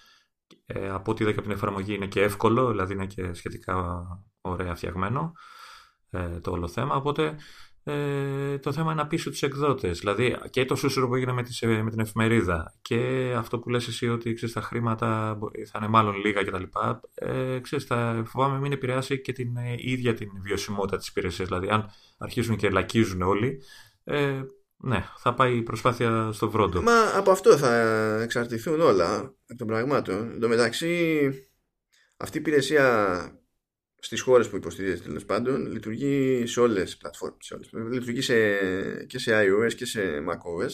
Ε, 0.65 0.89
από 0.89 1.11
ό,τι 1.11 1.23
είδα 1.23 1.31
και 1.31 1.39
από 1.39 1.47
την 1.47 1.57
εφαρμογή 1.57 1.93
είναι 1.93 2.07
και 2.07 2.21
εύκολο, 2.21 2.69
δηλαδή 2.69 2.93
είναι 2.93 3.05
και 3.05 3.33
σχετικά 3.33 4.05
ωραία 4.41 4.75
φτιαγμένο 4.75 5.31
ε, 6.09 6.39
το 6.39 6.51
όλο 6.51 6.67
θέμα. 6.67 6.95
Οπότε 6.95 7.35
ε, 7.85 8.57
το 8.57 8.71
θέμα 8.71 8.91
είναι 8.91 9.01
να 9.01 9.07
πείσει 9.07 9.29
τους 9.29 9.41
εκδότες. 9.41 9.99
Δηλαδή 9.99 10.37
και 10.49 10.65
το 10.65 10.75
σούσουρο 10.75 11.07
που 11.07 11.15
έγινε 11.15 11.31
με, 11.31 11.43
τις, 11.43 11.61
με 11.61 11.89
την 11.89 11.99
εφημερίδα 11.99 12.73
και 12.81 13.33
αυτό 13.37 13.59
που 13.59 13.69
λες 13.69 13.87
εσύ 13.87 14.09
ότι 14.09 14.33
ξέρεις, 14.33 14.53
τα 14.53 14.61
χρήματα 14.61 15.37
θα 15.71 15.77
είναι 15.77 15.87
μάλλον 15.87 16.15
λίγα 16.15 16.43
κτλ. 16.43 16.63
Ε, 17.13 17.59
ξέρεις, 17.59 17.85
θα 17.85 18.23
φοβάμαι 18.25 18.59
μην 18.59 18.71
επηρεάσει 18.71 19.21
και 19.21 19.31
την 19.31 19.57
ε, 19.57 19.75
ίδια 19.77 20.13
την 20.13 20.29
βιωσιμότητα 20.41 20.97
της 20.97 21.07
υπηρεσίας. 21.07 21.47
Δηλαδή, 21.47 21.69
αν 21.69 21.89
αρχίσουν 22.17 22.55
και 22.55 22.69
λακίζουν 22.69 23.21
όλοι, 23.21 23.61
ε, 24.03 24.41
ναι, 24.85 25.03
θα 25.17 25.33
πάει 25.33 25.57
η 25.57 25.61
προσπάθεια 25.61 26.31
στο 26.31 26.49
βρόντο. 26.49 26.81
Μα 26.81 27.17
από 27.17 27.31
αυτό 27.31 27.57
θα 27.57 27.73
εξαρτηθούν 28.21 28.81
όλα 28.81 29.35
εκ 29.45 29.57
των 29.57 29.67
πραγμάτων. 29.67 30.31
Εν 30.31 30.39
τω 30.39 30.47
μεταξύ, 30.47 31.29
αυτή 32.17 32.37
η 32.37 32.39
υπηρεσία 32.39 33.27
στις 33.99 34.21
χώρες 34.21 34.49
που 34.49 34.55
υποστηρίζεται 34.55 35.03
τέλος 35.03 35.25
πάντων 35.25 35.71
λειτουργεί 35.71 36.43
σε 36.47 36.59
όλες 36.59 36.83
τις 36.83 36.97
πλατφόρμες 36.97 37.45
σε 37.45 37.53
όλες. 37.53 37.69
λειτουργεί 37.91 38.21
σε, 38.21 38.35
και 39.05 39.19
σε 39.19 39.31
iOS 39.33 39.73
και 39.73 39.85
σε 39.85 40.01
macOS 40.01 40.71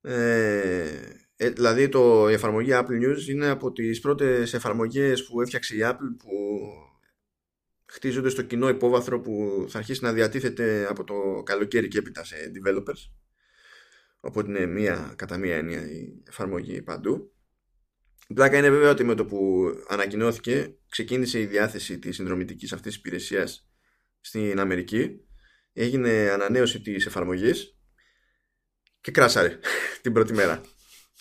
ε, 0.00 1.28
ε, 1.36 1.50
δηλαδή 1.50 1.88
το, 1.88 2.28
η 2.28 2.32
εφαρμογή 2.32 2.70
Apple 2.72 3.02
News 3.02 3.28
είναι 3.28 3.48
από 3.48 3.72
τις 3.72 4.00
πρώτες 4.00 4.54
εφαρμογές 4.54 5.26
που 5.26 5.40
έφτιαξε 5.40 5.76
η 5.76 5.80
Apple 5.82 6.16
που 6.18 6.28
χτίζονται 7.98 8.28
στο 8.28 8.42
κοινό 8.42 8.68
υπόβαθρο 8.68 9.20
που 9.20 9.64
θα 9.68 9.78
αρχίσει 9.78 10.04
να 10.04 10.12
διατίθεται 10.12 10.86
από 10.90 11.04
το 11.04 11.42
καλοκαίρι 11.44 11.88
και 11.88 11.98
έπειτα 11.98 12.24
σε 12.24 12.36
developers 12.54 13.10
οπότε 14.20 14.50
είναι 14.50 14.66
μία, 14.66 15.14
κατά 15.16 15.36
μία 15.36 15.56
έννοια 15.56 15.90
η 15.90 16.22
εφαρμογή 16.28 16.82
παντού 16.82 17.32
η 18.28 18.34
πλάκα 18.34 18.58
είναι 18.58 18.70
βέβαια 18.70 18.90
ότι 18.90 19.04
με 19.04 19.14
το 19.14 19.24
που 19.24 19.70
ανακοινώθηκε 19.88 20.76
ξεκίνησε 20.88 21.40
η 21.40 21.46
διάθεση 21.46 21.98
της 21.98 22.14
συνδρομητικής 22.14 22.72
αυτής 22.72 22.92
της 22.92 23.00
υπηρεσίας 23.00 23.68
στην 24.20 24.60
Αμερική 24.60 25.10
έγινε 25.72 26.30
ανανέωση 26.32 26.80
της 26.80 27.06
εφαρμογής 27.06 27.78
και 29.00 29.10
κράσαρε 29.10 29.58
την 30.02 30.12
πρώτη 30.12 30.32
μέρα. 30.32 30.60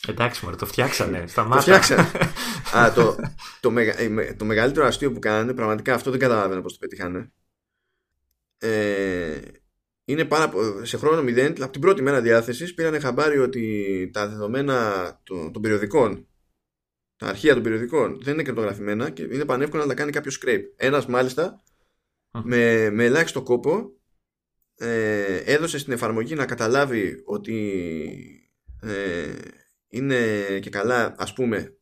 Εντάξει 0.07 0.45
μωρέ, 0.45 0.55
το 0.55 0.65
φτιάξανε, 0.65 1.27
σταμάτα. 1.27 1.55
Το 1.55 1.61
φτιάξανε. 1.61 2.11
Α, 2.75 2.91
το, 2.93 3.15
το, 3.59 3.71
μεγα, 3.71 3.95
το 4.35 4.45
μεγαλύτερο 4.45 4.85
αστείο 4.85 5.11
που 5.11 5.19
κάνανε, 5.19 5.53
πραγματικά 5.53 5.93
αυτό 5.93 6.11
δεν 6.11 6.19
καταλαβαίνω 6.19 6.61
πώς 6.61 6.73
το 6.73 6.79
πετύχανε. 6.79 7.31
Ε, 8.57 9.41
είναι 10.05 10.25
πάρα, 10.25 10.51
σε 10.81 10.97
χρόνο 10.97 11.23
μηδέν, 11.23 11.63
από 11.63 11.71
την 11.71 11.81
πρώτη 11.81 12.01
μέρα 12.01 12.21
διάθεσης 12.21 12.73
πήρανε 12.73 12.99
χαμπάρι 12.99 13.37
ότι 13.39 14.09
τα 14.13 14.27
δεδομένα 14.27 15.19
των, 15.23 15.51
των 15.51 15.61
περιοδικών 15.61 16.27
τα 17.17 17.27
αρχεία 17.27 17.53
των 17.53 17.63
περιοδικών 17.63 18.19
δεν 18.21 18.33
είναι 18.33 18.43
κρυπτογραφημένα 18.43 19.09
και 19.09 19.23
είναι 19.23 19.45
πανεύκολο 19.45 19.81
να 19.81 19.87
τα 19.87 19.93
κάνει 19.93 20.11
κάποιος 20.11 20.41
scrape. 20.41 20.63
Ένας 20.75 21.05
μάλιστα 21.05 21.63
με, 22.43 22.89
με 22.89 23.03
ελάχιστο 23.05 23.43
κόπο 23.43 23.91
ε, 24.75 25.35
έδωσε 25.35 25.77
στην 25.77 25.93
εφαρμογή 25.93 26.35
να 26.35 26.45
καταλάβει 26.45 27.21
ότι 27.25 28.49
ε, 28.81 29.35
είναι 29.87 30.35
και 30.59 30.69
καλά 30.69 31.15
ας 31.17 31.33
πούμε 31.33 31.57
ε, 31.57 31.77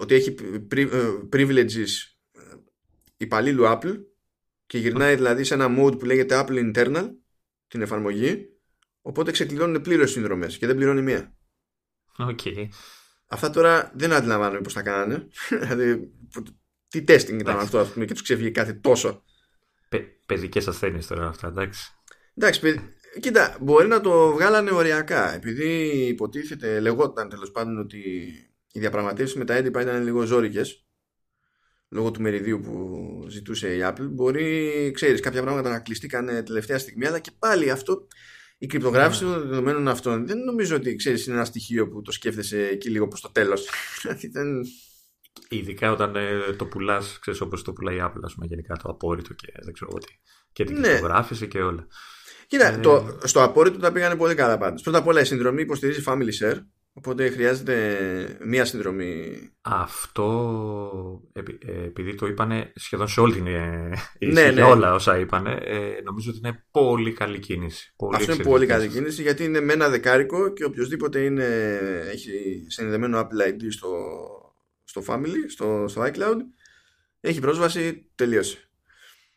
ότι 0.00 0.14
έχει 0.14 0.34
ε, 0.74 0.86
privileges 1.32 1.88
υπαλλήλου 3.16 3.64
Apple 3.66 3.96
και 4.66 4.78
γυρνάει 4.78 5.14
δηλαδή 5.14 5.44
σε 5.44 5.54
ένα 5.54 5.66
mode 5.78 5.98
που 5.98 6.04
λέγεται 6.04 6.44
Apple 6.44 6.72
Internal 6.72 7.08
την 7.68 7.82
εφαρμογή 7.82 8.48
οπότε 9.00 9.30
ξεκλειδώνουν 9.30 9.82
πλήρως 9.82 10.10
συνδρομές 10.10 10.58
και 10.58 10.66
δεν 10.66 10.76
πληρώνει 10.76 11.02
μία. 11.02 11.34
Okay. 12.18 12.68
Αυτά 13.26 13.50
τώρα 13.50 13.92
δεν 13.94 14.12
αντιλαμβάνομαι 14.12 14.60
πώς 14.60 14.72
τα 14.72 14.82
κάνανε. 14.82 15.28
δηλαδή, 15.60 16.10
τι 16.88 17.04
testing 17.08 17.38
ήταν 17.40 17.58
αυτό, 17.58 17.78
ας 17.78 17.92
πούμε, 17.92 18.04
και 18.04 18.12
τους 18.12 18.22
ξέφυγε 18.22 18.50
κάτι 18.50 18.74
τόσο. 18.74 19.22
Παι, 19.88 19.98
παιδικές 20.26 20.68
ασθένειες 20.68 21.06
τώρα 21.06 21.26
αυτά, 21.26 21.48
εντάξει. 21.48 21.90
Εντάξει, 22.34 22.80
κοίτα, 23.20 23.56
μπορεί 23.60 23.88
να 23.88 24.00
το 24.00 24.32
βγάλανε 24.32 24.70
οριακά. 24.70 25.34
Επειδή 25.34 25.68
υποτίθεται, 26.06 26.80
λεγόταν 26.80 27.28
τέλος 27.28 27.50
πάντων 27.50 27.78
ότι 27.78 28.00
οι 28.72 28.80
διαπραγματεύσεις 28.80 29.36
με 29.36 29.44
τα 29.44 29.54
έντυπα 29.54 29.80
ήταν 29.80 30.02
λίγο 30.02 30.24
ζώρικες 30.24 30.84
λόγω 31.88 32.10
του 32.10 32.22
μεριδίου 32.22 32.60
που 32.60 33.24
ζητούσε 33.28 33.76
η 33.76 33.80
Apple. 33.82 34.08
Μπορεί, 34.10 34.90
ξέρεις, 34.94 35.20
κάποια 35.20 35.42
πράγματα 35.42 35.70
να 35.70 35.80
κλειστήκαν 35.80 36.44
τελευταία 36.44 36.78
στιγμή, 36.78 37.06
αλλά 37.06 37.18
και 37.18 37.30
πάλι 37.38 37.70
αυτό. 37.70 38.06
Η 38.58 38.66
κρυπτογράφηση 38.66 39.22
των 39.24 39.48
δεδομένων 39.48 39.88
αυτών 39.88 40.26
δεν 40.26 40.38
νομίζω 40.38 40.76
ότι 40.76 40.96
ξέρεις, 40.96 41.26
είναι 41.26 41.36
ένα 41.36 41.44
στοιχείο 41.44 41.88
που 41.88 42.02
το 42.02 42.12
σκέφτεσαι 42.12 42.66
εκεί 42.66 42.90
λίγο 42.90 43.08
προς 43.08 43.20
το 43.20 43.30
τέλος. 43.32 43.68
Δηλαδή 44.02 44.30
Ειδικά 45.48 45.92
όταν 45.92 46.16
ε, 46.16 46.52
το 46.56 46.66
πουλάς, 46.66 47.18
ξέρεις 47.20 47.40
όπως 47.40 47.62
το 47.62 47.72
πουλάει 47.72 47.96
η 47.96 48.00
Apple, 48.02 48.20
ας 48.22 48.34
πούμε, 48.34 48.46
γενικά 48.46 48.76
το 48.76 48.88
απόρριτο 48.88 49.34
και 49.34 49.52
δεν 49.62 49.72
ξέρω 49.72 49.98
τι. 49.98 50.18
Και 50.52 50.64
την 50.64 50.78
ναι. 50.78 51.00
και 51.48 51.60
όλα. 51.60 51.86
Κοίτα, 52.46 52.66
ε... 52.66 52.78
το, 52.78 53.18
στο 53.24 53.42
απόρριτο 53.42 53.78
τα 53.78 53.92
πήγανε 53.92 54.16
πολύ 54.16 54.34
καλά 54.34 54.58
πάντως. 54.58 54.82
Πρώτα 54.82 54.98
απ' 54.98 55.06
όλα 55.06 55.20
η 55.20 55.24
συνδρομή 55.24 55.62
υποστηρίζει 55.62 56.02
Family 56.06 56.30
Share. 56.40 56.58
Οπότε 56.92 57.30
χρειάζεται 57.30 58.38
μία 58.44 58.64
συνδρομή. 58.64 59.38
Αυτό 59.60 61.30
ε, 61.32 61.40
επειδή 61.84 62.14
το 62.14 62.26
είπανε 62.26 62.72
σχεδόν 62.74 63.08
σε 63.08 63.20
όλη 63.20 63.34
την 63.34 63.46
ε, 63.46 63.92
ναι, 64.18 64.50
ναι. 64.50 64.62
όλα 64.62 64.94
όσα 64.94 65.18
είπανε, 65.18 65.52
ε, 65.64 66.00
νομίζω 66.04 66.30
ότι 66.30 66.38
είναι 66.38 66.64
πολύ 66.70 67.12
καλή 67.12 67.38
κίνηση. 67.38 67.92
Πολύ 67.96 68.16
Αυτό 68.16 68.32
είναι 68.32 68.42
πολύ 68.42 68.66
καλή 68.66 68.88
κίνηση 68.88 69.22
γιατί 69.22 69.44
είναι 69.44 69.60
με 69.60 69.72
ένα 69.72 69.88
δεκάρικο 69.88 70.52
και 70.52 70.64
οποιοδήποτε 70.64 71.20
είναι, 71.20 71.44
έχει 72.10 72.64
συνδεμένο 72.68 73.20
Apple 73.20 73.48
ID 73.48 73.62
στο, 73.68 73.90
στο 74.84 75.02
Family, 75.06 75.48
στο, 75.48 75.84
στο 75.88 76.02
iCloud, 76.02 76.38
έχει 77.20 77.40
πρόσβαση, 77.40 78.10
τελείωσε. 78.14 78.70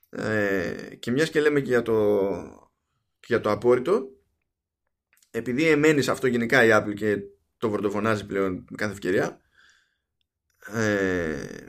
Ε, 0.09 0.95
και 0.99 1.11
μιας 1.11 1.29
και 1.29 1.41
λέμε 1.41 1.59
και 1.59 1.69
για 1.69 1.81
το, 1.81 2.29
και 3.19 3.25
για 3.27 3.41
το 3.41 3.51
απόρριτο, 3.51 4.07
επειδή 5.31 5.67
εμένει 5.67 6.07
αυτό 6.07 6.27
γενικά 6.27 6.65
η 6.65 6.69
Apple 6.71 6.93
και 6.93 7.17
το 7.63 7.69
βορτοφωνάζει 7.69 8.25
πλέον 8.25 8.53
με 8.53 8.75
κάθε 8.77 8.91
ευκαιρία, 8.91 9.41
ε, 10.65 11.67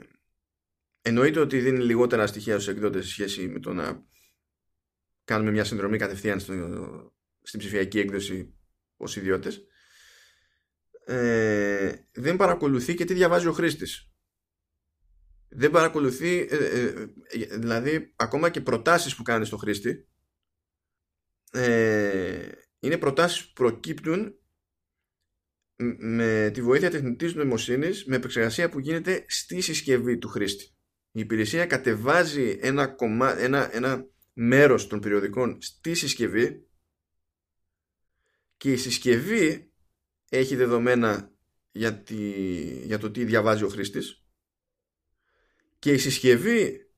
εννοείται 1.01 1.39
ότι 1.39 1.59
δίνει 1.59 1.83
λιγότερα 1.83 2.27
στοιχεία 2.27 2.53
στους 2.53 2.67
εκδότες 2.67 3.05
σε 3.05 3.11
σχέση 3.11 3.47
με 3.47 3.59
το 3.59 3.73
να 3.73 4.05
κάνουμε 5.23 5.51
μια 5.51 5.63
συνδρομή 5.63 5.97
κατευθείαν 5.97 6.39
στο, 6.39 6.53
στην 7.41 7.59
ψηφιακή 7.59 7.99
έκδοση 7.99 8.53
ως 8.97 9.15
ιδιώτες 9.15 9.67
ε, 11.05 11.93
δεν 12.11 12.35
παρακολουθεί 12.35 12.93
και 12.93 13.05
τι 13.05 13.13
διαβάζει 13.13 13.47
ο 13.47 13.51
χρήστης. 13.51 14.09
Δεν 15.47 15.71
παρακολουθεί, 15.71 16.47
ε, 16.49 16.55
ε, 16.55 17.07
δηλαδή 17.57 18.13
ακόμα 18.15 18.49
και 18.49 18.61
προτάσεις 18.61 19.15
που 19.15 19.23
κάνει 19.23 19.45
στο 19.45 19.57
χρήστη 19.57 20.07
ε, 21.51 22.49
είναι 22.79 22.97
προτάσεις 22.97 23.45
που 23.45 23.53
προκύπτουν 23.53 24.39
με 25.97 26.51
τη 26.53 26.61
βοήθεια 26.61 26.89
τεχνητής 26.89 27.33
νοημοσύνης 27.33 28.05
με 28.05 28.15
επεξεργασία 28.15 28.69
που 28.69 28.79
γίνεται 28.79 29.25
στη 29.27 29.61
συσκευή 29.61 30.17
του 30.17 30.27
χρήστη. 30.27 30.65
Η 31.11 31.19
υπηρεσία 31.19 31.65
κατεβάζει 31.65 32.57
ένα, 32.61 32.87
κομμά, 32.87 33.39
ένα, 33.39 33.75
ένα 33.75 34.05
μέρος 34.33 34.87
των 34.87 34.99
περιοδικών 34.99 35.61
στη 35.61 35.93
συσκευή 35.93 36.67
και 38.57 38.71
η 38.71 38.77
συσκευή 38.77 39.71
έχει 40.29 40.55
δεδομένα 40.55 41.31
για, 41.71 42.03
για 42.83 42.97
το 42.97 43.11
τι 43.11 43.25
διαβάζει 43.25 43.63
ο 43.63 43.69
χρήστης 43.69 44.25
και 45.85 45.91
η 45.91 45.97
συσκευή 45.97 46.89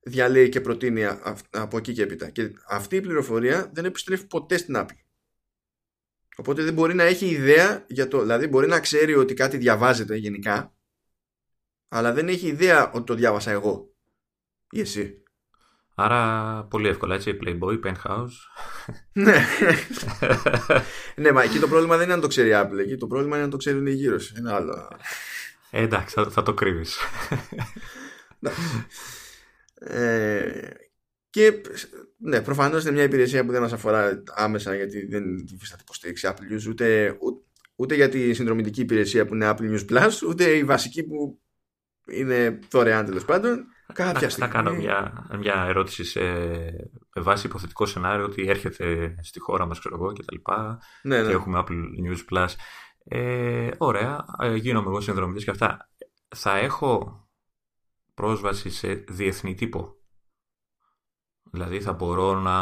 διαλέει 0.00 0.48
και 0.48 0.60
προτείνει 0.60 1.04
από 1.50 1.76
εκεί 1.76 1.92
και 1.92 2.02
έπειτα. 2.02 2.30
Και 2.30 2.50
αυτή 2.68 2.96
η 2.96 3.00
πληροφορία 3.00 3.70
δεν 3.74 3.84
επιστρέφει 3.84 4.26
ποτέ 4.26 4.56
στην 4.56 4.74
Apple. 4.78 5.01
Οπότε 6.36 6.62
δεν 6.62 6.74
μπορεί 6.74 6.94
να 6.94 7.02
έχει 7.02 7.26
ιδέα 7.26 7.84
για 7.88 8.08
το. 8.08 8.20
Δηλαδή 8.20 8.46
μπορεί 8.46 8.66
να 8.66 8.80
ξέρει 8.80 9.14
ότι 9.14 9.34
κάτι 9.34 9.56
διαβάζεται 9.56 10.16
γενικά, 10.16 10.74
αλλά 11.88 12.12
δεν 12.12 12.28
έχει 12.28 12.46
ιδέα 12.46 12.90
ότι 12.92 13.04
το 13.04 13.14
διάβασα 13.14 13.50
εγώ 13.50 13.94
ή 14.70 14.80
εσύ. 14.80 15.16
Άρα 15.94 16.64
πολύ 16.70 16.88
εύκολα 16.88 17.14
έτσι, 17.14 17.38
Playboy, 17.44 17.80
Penthouse. 17.84 18.32
ναι. 19.12 19.46
ναι, 21.16 21.32
μα 21.32 21.42
εκεί 21.42 21.58
το 21.58 21.68
πρόβλημα 21.68 21.96
δεν 21.96 22.04
είναι 22.04 22.14
αν 22.14 22.20
το 22.20 22.26
ξέρει 22.26 22.48
η 22.48 22.52
Apple, 22.54 22.78
εκεί 22.78 22.96
το 22.96 23.06
πρόβλημα 23.06 23.34
είναι 23.34 23.44
αν 23.44 23.50
το 23.50 23.56
ξέρουν 23.56 23.86
οι 23.86 23.92
γύρω 23.92 24.16
Είναι 24.38 24.52
άλλο. 24.52 24.88
Ε, 25.70 25.82
εντάξει, 25.82 26.14
θα, 26.14 26.30
θα 26.30 26.42
το 26.42 26.54
κρύβεις. 26.54 26.98
ε, 29.74 30.60
και 31.32 31.60
ναι, 32.18 32.42
προφανώς 32.42 32.82
είναι 32.82 32.92
μια 32.92 33.02
υπηρεσία 33.02 33.44
που 33.44 33.52
δεν 33.52 33.60
μας 33.60 33.72
αφορά 33.72 34.22
άμεσα 34.34 34.74
γιατί 34.74 35.06
δεν 35.06 35.24
υφίσταται 35.54 35.82
υποστήριξη 35.82 36.28
Apple 36.30 36.54
News 36.54 36.68
ούτε, 36.68 37.16
ούτε 37.76 37.94
για 37.94 38.08
τη 38.08 38.34
συνδρομητική 38.34 38.80
υπηρεσία 38.80 39.26
που 39.26 39.34
είναι 39.34 39.50
Apple 39.50 39.74
News 39.74 39.90
Plus, 39.90 40.10
ούτε 40.28 40.44
η 40.44 40.64
βασική 40.64 41.02
που 41.02 41.40
είναι 42.06 42.58
δωρεάν 42.70 43.06
τέλος 43.06 43.24
πάντων. 43.24 43.64
Κάποια 43.92 44.30
στιγμή. 44.30 44.50
Θα 44.50 44.56
κάνω 44.56 44.74
μια, 44.74 45.26
μια 45.38 45.64
ερώτηση 45.68 46.04
σε, 46.04 46.20
με 47.14 47.22
βάση 47.22 47.46
υποθετικό 47.46 47.86
σενάριο 47.86 48.24
ότι 48.24 48.48
έρχεται 48.48 49.14
στη 49.22 49.40
χώρα 49.40 49.66
μας 49.66 49.78
ξέρω 49.78 49.94
εγώ 49.94 50.12
και 50.12 50.22
τα 50.22 50.32
λοιπά 50.32 50.80
ναι, 51.02 51.20
ναι. 51.20 51.28
και 51.28 51.32
έχουμε 51.32 51.62
Apple 51.64 51.82
News 52.06 52.34
Plus. 52.34 52.48
Ε, 53.04 53.68
ωραία, 53.78 54.24
ε, 54.40 54.54
γίνομαι 54.54 54.88
εγώ 54.88 55.00
συνδρομητής 55.00 55.44
και 55.44 55.50
αυτά. 55.50 55.90
Θα 56.34 56.58
έχω 56.58 57.20
πρόσβαση 58.14 58.70
σε 58.70 58.92
διεθνή 58.92 59.54
τύπο; 59.54 60.01
Δηλαδή 61.54 61.80
θα 61.80 61.92
μπορώ 61.92 62.40
να 62.40 62.52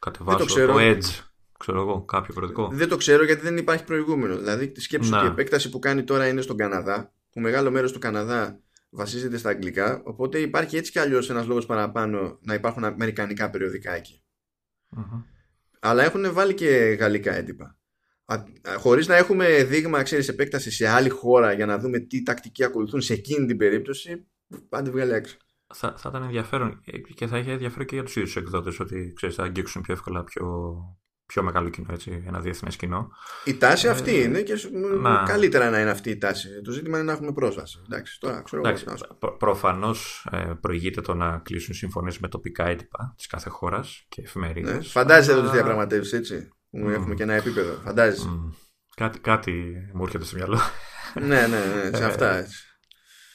κατεβάσω 0.00 0.44
το, 0.44 0.66
το 0.66 0.74
Edge 0.78 1.30
ξέρω 1.58 1.80
εγώ, 1.80 2.04
κάποιο 2.04 2.34
προοδικό. 2.34 2.68
Δεν 2.72 2.88
το 2.88 2.96
ξέρω 2.96 3.24
γιατί 3.24 3.42
δεν 3.42 3.56
υπάρχει 3.56 3.84
προηγούμενο. 3.84 4.36
Δηλαδή, 4.36 4.68
τη 4.68 4.80
σκέψη 4.80 5.14
ότι 5.14 5.24
η 5.24 5.28
επέκταση 5.28 5.70
που 5.70 5.78
κάνει 5.78 6.04
τώρα 6.04 6.28
είναι 6.28 6.40
στον 6.40 6.56
Καναδά, 6.56 7.12
που 7.30 7.40
μεγάλο 7.40 7.70
μέρος 7.70 7.92
του 7.92 7.98
Καναδά 7.98 8.60
βασίζεται 8.90 9.36
στα 9.36 9.48
αγγλικά, 9.48 10.02
οπότε 10.04 10.38
υπάρχει 10.38 10.76
έτσι 10.76 10.90
κι 10.90 10.98
αλλιώς 10.98 11.30
ένας 11.30 11.46
λόγος 11.46 11.66
παραπάνω 11.66 12.38
να 12.42 12.54
υπάρχουν 12.54 12.84
αμερικανικά 12.84 13.50
περιοδικά 13.50 13.92
εκεί. 13.92 14.22
Αλλά 15.80 16.04
έχουν 16.04 16.32
βάλει 16.32 16.54
και 16.54 16.66
γαλλικά 17.00 17.34
έντυπα. 17.34 17.78
Χωρίς 18.78 19.06
να 19.06 19.16
έχουμε 19.16 19.64
δείγμα, 19.64 20.02
ξέρεις, 20.02 20.28
επέκταση 20.28 20.70
σε 20.70 20.88
άλλη 20.88 21.08
χώρα 21.08 21.52
για 21.52 21.66
να 21.66 21.78
δούμε 21.78 21.98
τι 21.98 22.22
τακτική 22.22 22.64
ακολουθούν 22.64 23.00
σε 23.00 23.12
εκείνη 23.12 23.46
την 23.46 23.56
περίπτωση, 23.56 24.26
πάντα 24.68 24.90
βγάλει 24.90 25.12
έξω. 25.12 25.36
Θα, 25.74 25.94
θα 25.96 26.08
ήταν 26.08 26.22
ενδιαφέρον 26.22 26.80
και 27.14 27.26
θα 27.26 27.38
είχε 27.38 27.52
ενδιαφέρον 27.52 27.86
και 27.86 27.94
για 27.94 28.04
τους 28.04 28.16
ίδιους 28.16 28.36
εκδότες 28.36 28.80
ότι 28.80 29.12
ξέρεις, 29.16 29.34
θα 29.34 29.42
αγγίξουν 29.42 29.82
πιο 29.82 29.92
εύκολα 29.92 30.24
πιο 30.24 30.74
πιο 31.30 31.42
μεγάλο 31.42 31.68
κοινό, 31.68 31.86
έτσι, 31.92 32.24
ένα 32.26 32.40
διεθνές 32.40 32.76
κοινό. 32.76 33.10
Η 33.44 33.56
τάση 33.56 33.86
ε, 33.86 33.90
αυτή 33.90 34.22
είναι 34.22 34.40
και 34.40 34.54
να... 35.00 35.22
καλύτερα 35.22 35.70
να 35.70 35.80
είναι 35.80 35.90
αυτή 35.90 36.10
η 36.10 36.18
τάση. 36.18 36.48
Το 36.64 36.70
ζήτημα 36.70 36.96
είναι 36.96 37.06
να 37.06 37.12
έχουμε 37.12 37.32
πρόσβαση. 37.32 37.80
Εντάξει, 37.84 38.20
τώρα, 38.20 38.42
ξέρω 38.42 38.62
Εντάξει, 38.62 38.84
προ, 39.18 39.36
Προφανώς 39.36 40.26
ε, 40.30 40.52
προηγείται 40.60 41.00
το 41.00 41.14
να 41.14 41.38
κλείσουν 41.38 41.74
συμφωνίες 41.74 42.18
με 42.18 42.28
τοπικά 42.28 42.66
έτυπα 42.66 43.14
της 43.16 43.26
κάθε 43.26 43.50
χώρας 43.50 44.06
και 44.08 44.22
εφημερίδες. 44.22 44.74
Ναι, 44.74 44.82
φαντάζεσαι 44.82 45.32
εδώ 45.32 45.40
τις 45.40 45.50
διαπραγματεύσεις, 45.50 46.12
έτσι. 46.12 46.48
Mm. 46.72 46.90
Έχουμε 46.90 47.14
και 47.14 47.22
ένα 47.22 47.34
επίπεδο. 47.34 47.72
Φαντάζεσαι. 47.84 48.28
Mm. 48.28 48.54
Κάτι, 48.96 49.18
κάτι 49.18 49.74
μου 49.94 50.02
έρχεται 50.02 50.24
στο 50.24 50.36
μυαλό. 50.36 50.58
ναι, 51.14 51.46
ναι, 51.46 51.90
ναι, 51.90 51.96
σε 51.96 52.04
αυτά 52.04 52.36
έτσι. 52.36 52.64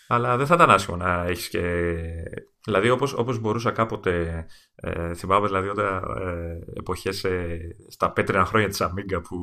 Αλλά 0.07 0.37
δεν 0.37 0.45
θα 0.45 0.55
ήταν 0.55 0.69
άσχημο 0.71 0.97
να 0.97 1.23
έχεις 1.23 1.49
και. 1.49 1.61
Δηλαδή, 2.65 2.89
όπως 2.89 3.13
όπως 3.13 3.39
μπορούσα 3.39 3.71
κάποτε. 3.71 4.45
Ε, 4.75 5.13
θυμάμαι 5.13 5.47
δηλαδή 5.47 5.67
όταν 5.67 6.03
ε, 6.21 6.59
εποχές 6.75 7.23
ε, 7.23 7.59
στα 7.87 8.11
πέτρινα 8.11 8.45
χρόνια 8.45 8.67
της 8.67 8.81
Αμίγκα 8.81 9.21
που 9.21 9.37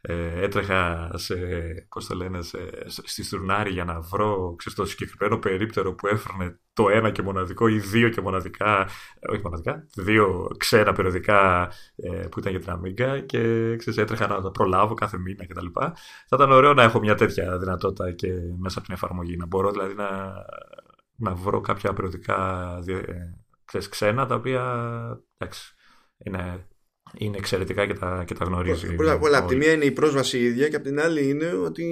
ε, 0.00 0.42
έτρεχα 0.44 1.10
σε, 1.14 1.36
πώς 1.88 2.06
το 2.06 2.14
λένε, 2.14 2.42
σε, 2.42 2.58
στη 2.86 3.24
Στουρνάρη 3.24 3.70
για 3.70 3.84
να 3.84 4.00
βρω 4.00 4.54
ξέρεις, 4.56 4.78
το 4.78 4.84
συγκεκριμένο 4.84 5.38
περίπτερο 5.38 5.94
που 5.94 6.06
έφερνε 6.06 6.58
το 6.72 6.88
ένα 6.88 7.10
και 7.10 7.22
μοναδικό 7.22 7.68
ή 7.68 7.78
δύο 7.78 8.08
και 8.08 8.20
μοναδικά, 8.20 8.88
όχι 9.30 9.40
μοναδικά, 9.42 9.86
δύο 9.96 10.46
ξένα 10.56 10.92
περιοδικά 10.92 11.70
ε, 11.96 12.26
που 12.26 12.38
ήταν 12.38 12.52
για 12.52 12.60
την 12.60 12.70
Αμίγκα 12.70 13.20
και 13.20 13.38
ξέρεις, 13.76 13.98
έτρεχα 13.98 14.26
να 14.26 14.40
τα 14.40 14.50
προλάβω 14.50 14.94
κάθε 14.94 15.18
μήνα 15.18 15.46
κτλ. 15.46 15.66
Θα 16.26 16.34
ήταν 16.34 16.50
ωραίο 16.52 16.74
να 16.74 16.82
έχω 16.82 16.98
μια 16.98 17.14
τέτοια 17.14 17.58
δυνατότητα 17.58 18.12
και 18.12 18.28
μέσα 18.58 18.78
από 18.78 18.86
την 18.86 18.94
εφαρμογή. 18.94 19.36
Να 19.36 19.46
μπορώ 19.46 19.70
δηλαδή 19.70 19.94
να, 19.94 20.32
να 21.16 21.34
βρω 21.34 21.60
κάποια 21.60 21.92
περιοδικά 21.92 22.78
ξέρεις, 23.64 23.88
ξένα 23.88 24.26
τα 24.26 24.34
οποία 24.34 24.62
εντάξει, 25.38 25.74
είναι 26.18 26.66
είναι 27.16 27.36
εξαιρετικά 27.36 27.86
και 27.86 27.94
τα, 27.94 28.24
και 28.26 28.34
τα 28.34 28.44
γνωρίζει. 28.44 28.94
Πολλά, 28.94 29.18
πολλά. 29.18 29.38
Από 29.38 29.48
τη 29.48 29.56
μία 29.56 29.72
είναι 29.72 29.84
η 29.84 29.90
πρόσβαση 29.90 30.38
ίδια 30.38 30.68
και 30.68 30.76
από 30.76 30.84
την 30.84 31.00
άλλη 31.00 31.28
είναι 31.28 31.46
ότι 31.46 31.86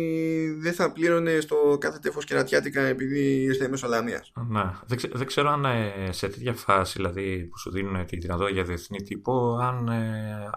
δεν 0.61 0.73
θα 0.73 0.93
πλήρωνε 0.93 1.41
στο 1.41 1.77
κάθε 1.81 1.99
τέφος 1.99 2.25
κερατιάτικα 2.25 2.83
επειδή 2.83 3.43
ήρθε 3.43 3.69
μέσω 3.69 3.89
Λαμίας. 3.89 4.33
Ναι. 4.49 4.71
Δεν, 4.87 4.99
δεν, 5.13 5.27
ξέρω 5.27 5.51
αν 5.51 5.65
ε, 5.65 6.09
σε 6.11 6.29
τέτοια 6.29 6.53
φάση 6.53 6.93
δηλαδή, 6.97 7.45
που 7.45 7.59
σου 7.59 7.71
δίνουν 7.71 8.07
τη 8.07 8.17
δυνατότητα 8.17 8.55
για 8.55 8.65
διεθνή 8.65 9.03
τύπο, 9.03 9.57
αν 9.57 9.89
ε, 9.89 10.51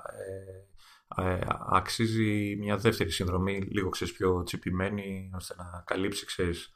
ε, 1.18 1.30
ε, 1.30 1.40
αξίζει 1.72 2.56
μια 2.60 2.78
δεύτερη 2.78 3.12
συνδρομή 3.12 3.62
λίγο 3.62 3.90
ξέρεις, 3.90 4.14
πιο 4.14 4.44
τσιπημένη 4.44 5.32
ώστε 5.36 5.56
να 5.58 5.84
καλύψει 5.86 6.26
ξέρεις, 6.26 6.64
ε, 6.64 6.70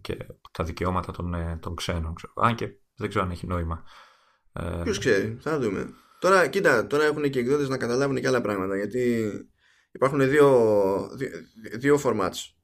και 0.00 0.16
τα 0.52 0.64
δικαιώματα 0.64 1.12
των, 1.12 1.34
ε, 1.34 1.58
των 1.62 1.76
ξένων. 1.76 2.14
Ξέρω. 2.14 2.32
Αν 2.36 2.54
και 2.54 2.70
δεν 2.96 3.08
ξέρω 3.08 3.24
αν 3.24 3.30
έχει 3.30 3.46
νόημα. 3.46 3.84
Ε, 4.52 4.80
Ποιος 4.82 4.98
ξέρει, 4.98 5.36
θα 5.40 5.58
δούμε. 5.58 5.92
Τώρα, 6.18 6.46
κοίτα, 6.46 6.86
τώρα 6.86 7.04
έχουν 7.04 7.30
και 7.30 7.38
εκδότες 7.38 7.68
να 7.68 7.76
καταλάβουν 7.76 8.20
και 8.20 8.26
άλλα 8.26 8.40
πράγματα 8.40 8.76
γιατί 8.76 9.30
υπάρχουν 9.92 10.28
δύο, 10.28 11.10
δύο, 11.78 12.00
formats. 12.04 12.54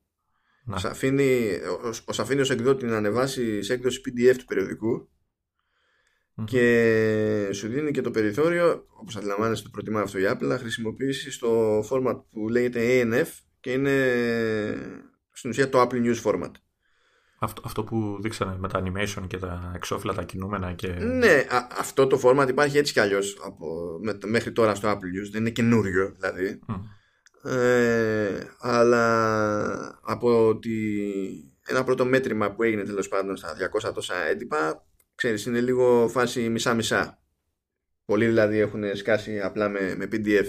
Να. 0.65 0.77
Αφήνει, 0.77 1.51
ο, 2.07 2.13
αφήνει 2.21 2.41
ως 2.41 2.51
εκδότη 2.51 2.87
να 2.87 2.97
ανεβάσει 2.97 3.63
σε 3.63 3.73
έκδοση 3.73 4.01
PDF 4.07 4.35
του 4.39 4.45
περιοδικου 4.45 5.11
και 6.45 7.49
σου 7.53 7.69
δίνει 7.69 7.91
και 7.91 8.01
το 8.01 8.11
περιθώριο, 8.11 8.87
όπως 9.01 9.17
αντιλαμβάνεσαι 9.17 9.63
το 9.63 9.69
προτιμά 9.73 10.01
αυτό 10.01 10.19
η 10.19 10.25
Apple, 10.27 10.47
να 10.47 10.59
χρησιμοποιήσει 10.59 11.39
το 11.39 11.81
format 11.91 12.23
που 12.31 12.49
λέγεται 12.49 13.03
ANF 13.03 13.29
και 13.61 13.73
είναι 13.73 14.17
στην 15.33 15.51
ουσία 15.51 15.69
το 15.69 15.83
Apple 15.83 16.05
News 16.05 16.23
format. 16.23 16.51
Αυτό, 17.45 17.63
αυτό 17.65 17.85
που 17.85 18.19
δείξανε 18.21 18.57
με 18.59 18.69
τα 18.69 18.83
animation 18.83 19.23
και 19.27 19.39
τα 19.39 19.73
εξώφυλλα 19.75 20.15
τα 20.15 20.23
κινούμενα 20.23 20.73
και... 20.73 20.89
Ναι, 20.89 21.45
αυτό 21.79 22.07
το 22.07 22.21
format 22.25 22.49
υπάρχει 22.49 22.79
έτσι 22.79 22.93
κι 22.93 23.01
αλλιώς 23.01 23.39
από, 23.45 23.99
μέχρι 24.27 24.53
τώρα 24.53 24.75
στο 24.75 24.91
Apple 24.91 24.95
News, 24.95 25.31
δεν 25.31 25.41
είναι 25.41 25.51
καινούριο 25.51 26.15
δηλαδή. 26.15 26.61
Ε, 27.45 28.47
αλλά 28.59 30.01
από 30.03 30.49
ότι 30.49 31.03
ένα 31.67 31.85
πρώτο 31.85 32.05
μέτρημα 32.05 32.53
που 32.53 32.63
έγινε 32.63 32.83
τέλος 32.83 33.09
πάντων 33.09 33.37
στα 33.37 33.57
200 33.89 33.95
τόσα 33.95 34.27
έντυπα 34.27 34.87
ξέρεις 35.15 35.47
είναι 35.47 35.61
λίγο 35.61 36.09
φάση 36.09 36.49
μισά-μισά. 36.49 37.23
Πολλοί 38.05 38.27
δηλαδή 38.27 38.59
έχουν 38.59 38.97
σκάσει 38.97 39.41
απλά 39.41 39.69
με, 39.69 39.95
με 39.97 40.09
PDF 40.13 40.47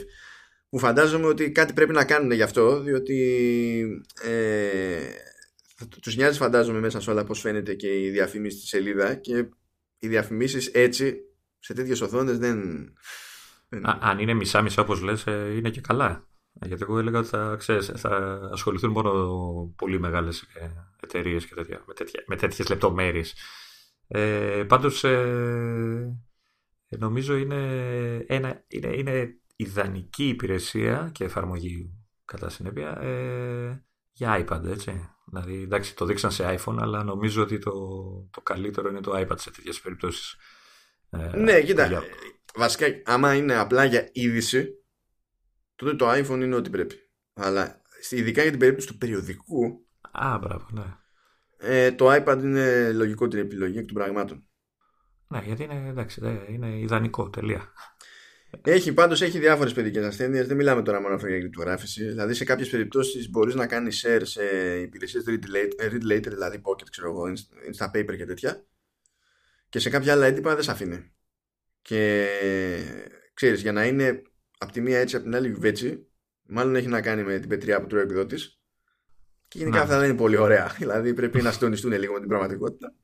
που 0.70 0.80
φαντάζομαι 0.80 1.28
ότι 1.28 1.52
κάτι 1.52 1.74
πρέπει 1.74 1.94
να 1.94 2.06
κάνουν 2.06 2.32
γι' 2.32 2.42
αυτό 2.42 2.80
διότι 2.80 3.18
ε, 4.24 4.98
τους 6.02 6.16
νοιάζει 6.16 6.38
φαντάζομαι 6.38 6.80
μέσα 6.80 7.00
σε 7.00 7.12
όλα 7.12 7.24
πως 7.24 7.40
φαίνεται 7.40 7.74
και 7.74 8.04
η 8.04 8.10
διαφήμιση 8.10 8.58
στη 8.58 8.68
σελίδα 8.68 9.16
και 9.16 9.46
οι 10.00 10.08
διαφημίσεις 10.08 10.68
έτσι 10.68 11.16
σε 11.60 11.74
τέτοιες 11.74 12.02
οθόνες 12.02 12.38
δεν... 12.38 12.88
Α, 13.82 13.98
αν 14.02 14.20
είναι 14.20 14.34
μισά-μισά 14.34 14.82
όπως 14.82 15.02
λες 15.02 15.28
ε, 15.28 15.54
είναι 15.56 15.70
και 15.70 15.82
καλά 15.82 16.28
γιατί 16.62 16.84
εγώ 16.84 17.00
έλεγα 17.00 17.20
ότι 17.20 17.28
θα, 17.28 17.56
ξέρεις, 17.60 17.92
θα 17.96 18.40
ασχοληθούν 18.52 18.92
μόνο 18.92 19.74
πολύ 19.76 20.00
μεγάλες 20.00 20.42
ε, 20.42 20.72
εταιρείες 21.02 21.46
και 21.46 21.56
τέτοια, 21.56 21.84
με, 21.88 21.94
τέτοια, 21.94 22.24
με 22.28 22.36
τέτοιες 22.36 22.70
λεπτομέρειες. 22.70 23.36
Ε, 24.08 24.64
πάντως 24.68 25.04
ε, 25.04 26.20
νομίζω 26.88 27.36
είναι, 27.36 27.66
ένα, 28.28 28.64
είναι, 28.68 28.96
είναι 28.96 29.38
ιδανική 29.56 30.28
υπηρεσία 30.28 31.10
και 31.14 31.24
εφαρμογή 31.24 31.94
κατά 32.26 32.50
συνέπεια 32.50 33.02
ε, 33.02 33.86
για 34.12 34.46
iPad, 34.46 34.66
έτσι. 34.66 35.10
Δηλαδή, 35.34 35.62
εντάξει, 35.62 35.96
το 35.96 36.06
δείξαν 36.06 36.32
σε 36.32 36.58
iPhone, 36.58 36.78
αλλά 36.80 37.04
νομίζω 37.04 37.42
ότι 37.42 37.60
το, 37.60 37.72
το 38.32 38.42
καλύτερο 38.42 38.90
είναι 38.90 39.02
το 39.02 39.12
iPad 39.16 39.36
σε 39.40 39.52
τέτοιες 39.52 39.80
περιπτώσεις. 39.80 40.36
Ε, 41.10 41.38
ναι, 41.38 41.62
κοίτα, 41.62 41.86
για... 41.86 42.04
βασικά, 42.56 42.86
άμα 43.06 43.36
είναι 43.36 43.56
απλά 43.56 43.84
για 43.84 44.10
είδηση, 44.12 44.70
τότε 45.76 45.96
το 45.96 46.12
iPhone 46.12 46.42
είναι 46.42 46.56
ό,τι 46.56 46.70
πρέπει. 46.70 46.96
Αλλά 47.34 47.82
ειδικά 48.10 48.42
για 48.42 48.52
την 48.52 48.60
περίπτωση 48.60 48.88
του 48.88 48.98
περιοδικού. 48.98 49.88
Α, 50.12 50.38
μπράβο, 50.38 50.68
ναι. 50.72 50.98
Ε, 51.58 51.92
το 51.92 52.14
iPad 52.14 52.40
είναι 52.42 52.92
λογικότερη 52.92 53.42
επιλογή 53.42 53.78
εκ 53.78 53.86
των 53.86 53.96
πραγμάτων. 53.96 54.48
Ναι, 55.28 55.42
γιατί 55.46 55.64
είναι, 55.64 55.88
εντάξει, 55.88 56.22
είναι 56.50 56.80
ιδανικό, 56.80 57.30
τελεία. 57.30 57.74
Έχει 58.62 58.94
πάντως 58.94 59.22
έχει 59.22 59.40
διάφορες 59.40 59.74
παιδικές 59.74 60.06
ασθένειες 60.06 60.48
Δεν 60.48 60.58
μιλάμε 60.58 60.82
τώρα 60.82 61.02
μόνο 61.02 61.16
για 61.16 61.40
κρυπτογράφηση 61.40 62.06
Δηλαδή 62.06 62.34
σε 62.34 62.44
κάποιες 62.44 62.70
περιπτώσεις 62.70 63.30
μπορείς 63.30 63.56
να 63.56 63.68
κάνεις 63.68 64.06
share 64.06 64.22
Σε 64.24 64.44
υπηρεσίες 64.82 65.24
read 65.28 65.44
later, 65.56 65.92
read 65.92 66.12
later 66.12 66.30
Δηλαδή 66.30 66.62
pocket 66.66 66.90
ξέρω 66.92 67.10
εγώ 67.10 67.24
Instapaper 67.74 68.18
και 68.18 68.26
τέτοια 68.26 68.66
Και 69.70 69.80
σε 69.80 69.90
κάποια 69.90 70.14
άλλα 70.14 70.26
έντυπα 70.26 70.54
δεν 70.54 70.64
σε 70.64 70.72
αφήνει 70.72 71.14
Και 71.82 72.28
ξέρεις 73.34 73.62
για 73.62 73.72
να 73.72 73.86
είναι 73.86 74.22
από 74.64 74.72
τη 74.72 74.82
μία 74.82 75.00
έτσι, 75.00 75.16
από 75.16 75.26
την 75.26 75.36
άλλη 75.36 75.52
βέτσι, 75.52 76.08
μάλλον 76.48 76.76
έχει 76.76 76.88
να 76.88 77.02
κάνει 77.02 77.24
με 77.24 77.40
την 77.40 77.50
πετριά 77.50 77.82
που 77.82 77.88
τρώει 77.88 78.02
ο 78.02 78.04
εκδότη. 78.04 78.36
Και 79.48 79.58
γενικά 79.58 79.82
αυτά 79.82 80.00
δεν 80.00 80.10
είναι 80.10 80.18
πολύ 80.18 80.38
ωραία. 80.38 80.76
Δηλαδή 80.78 81.14
πρέπει 81.14 81.42
να 81.42 81.52
συντονιστούν 81.52 81.92
λίγο 81.92 82.14
με 82.14 82.20
την 82.20 82.28
πραγματικότητα. 82.28 82.96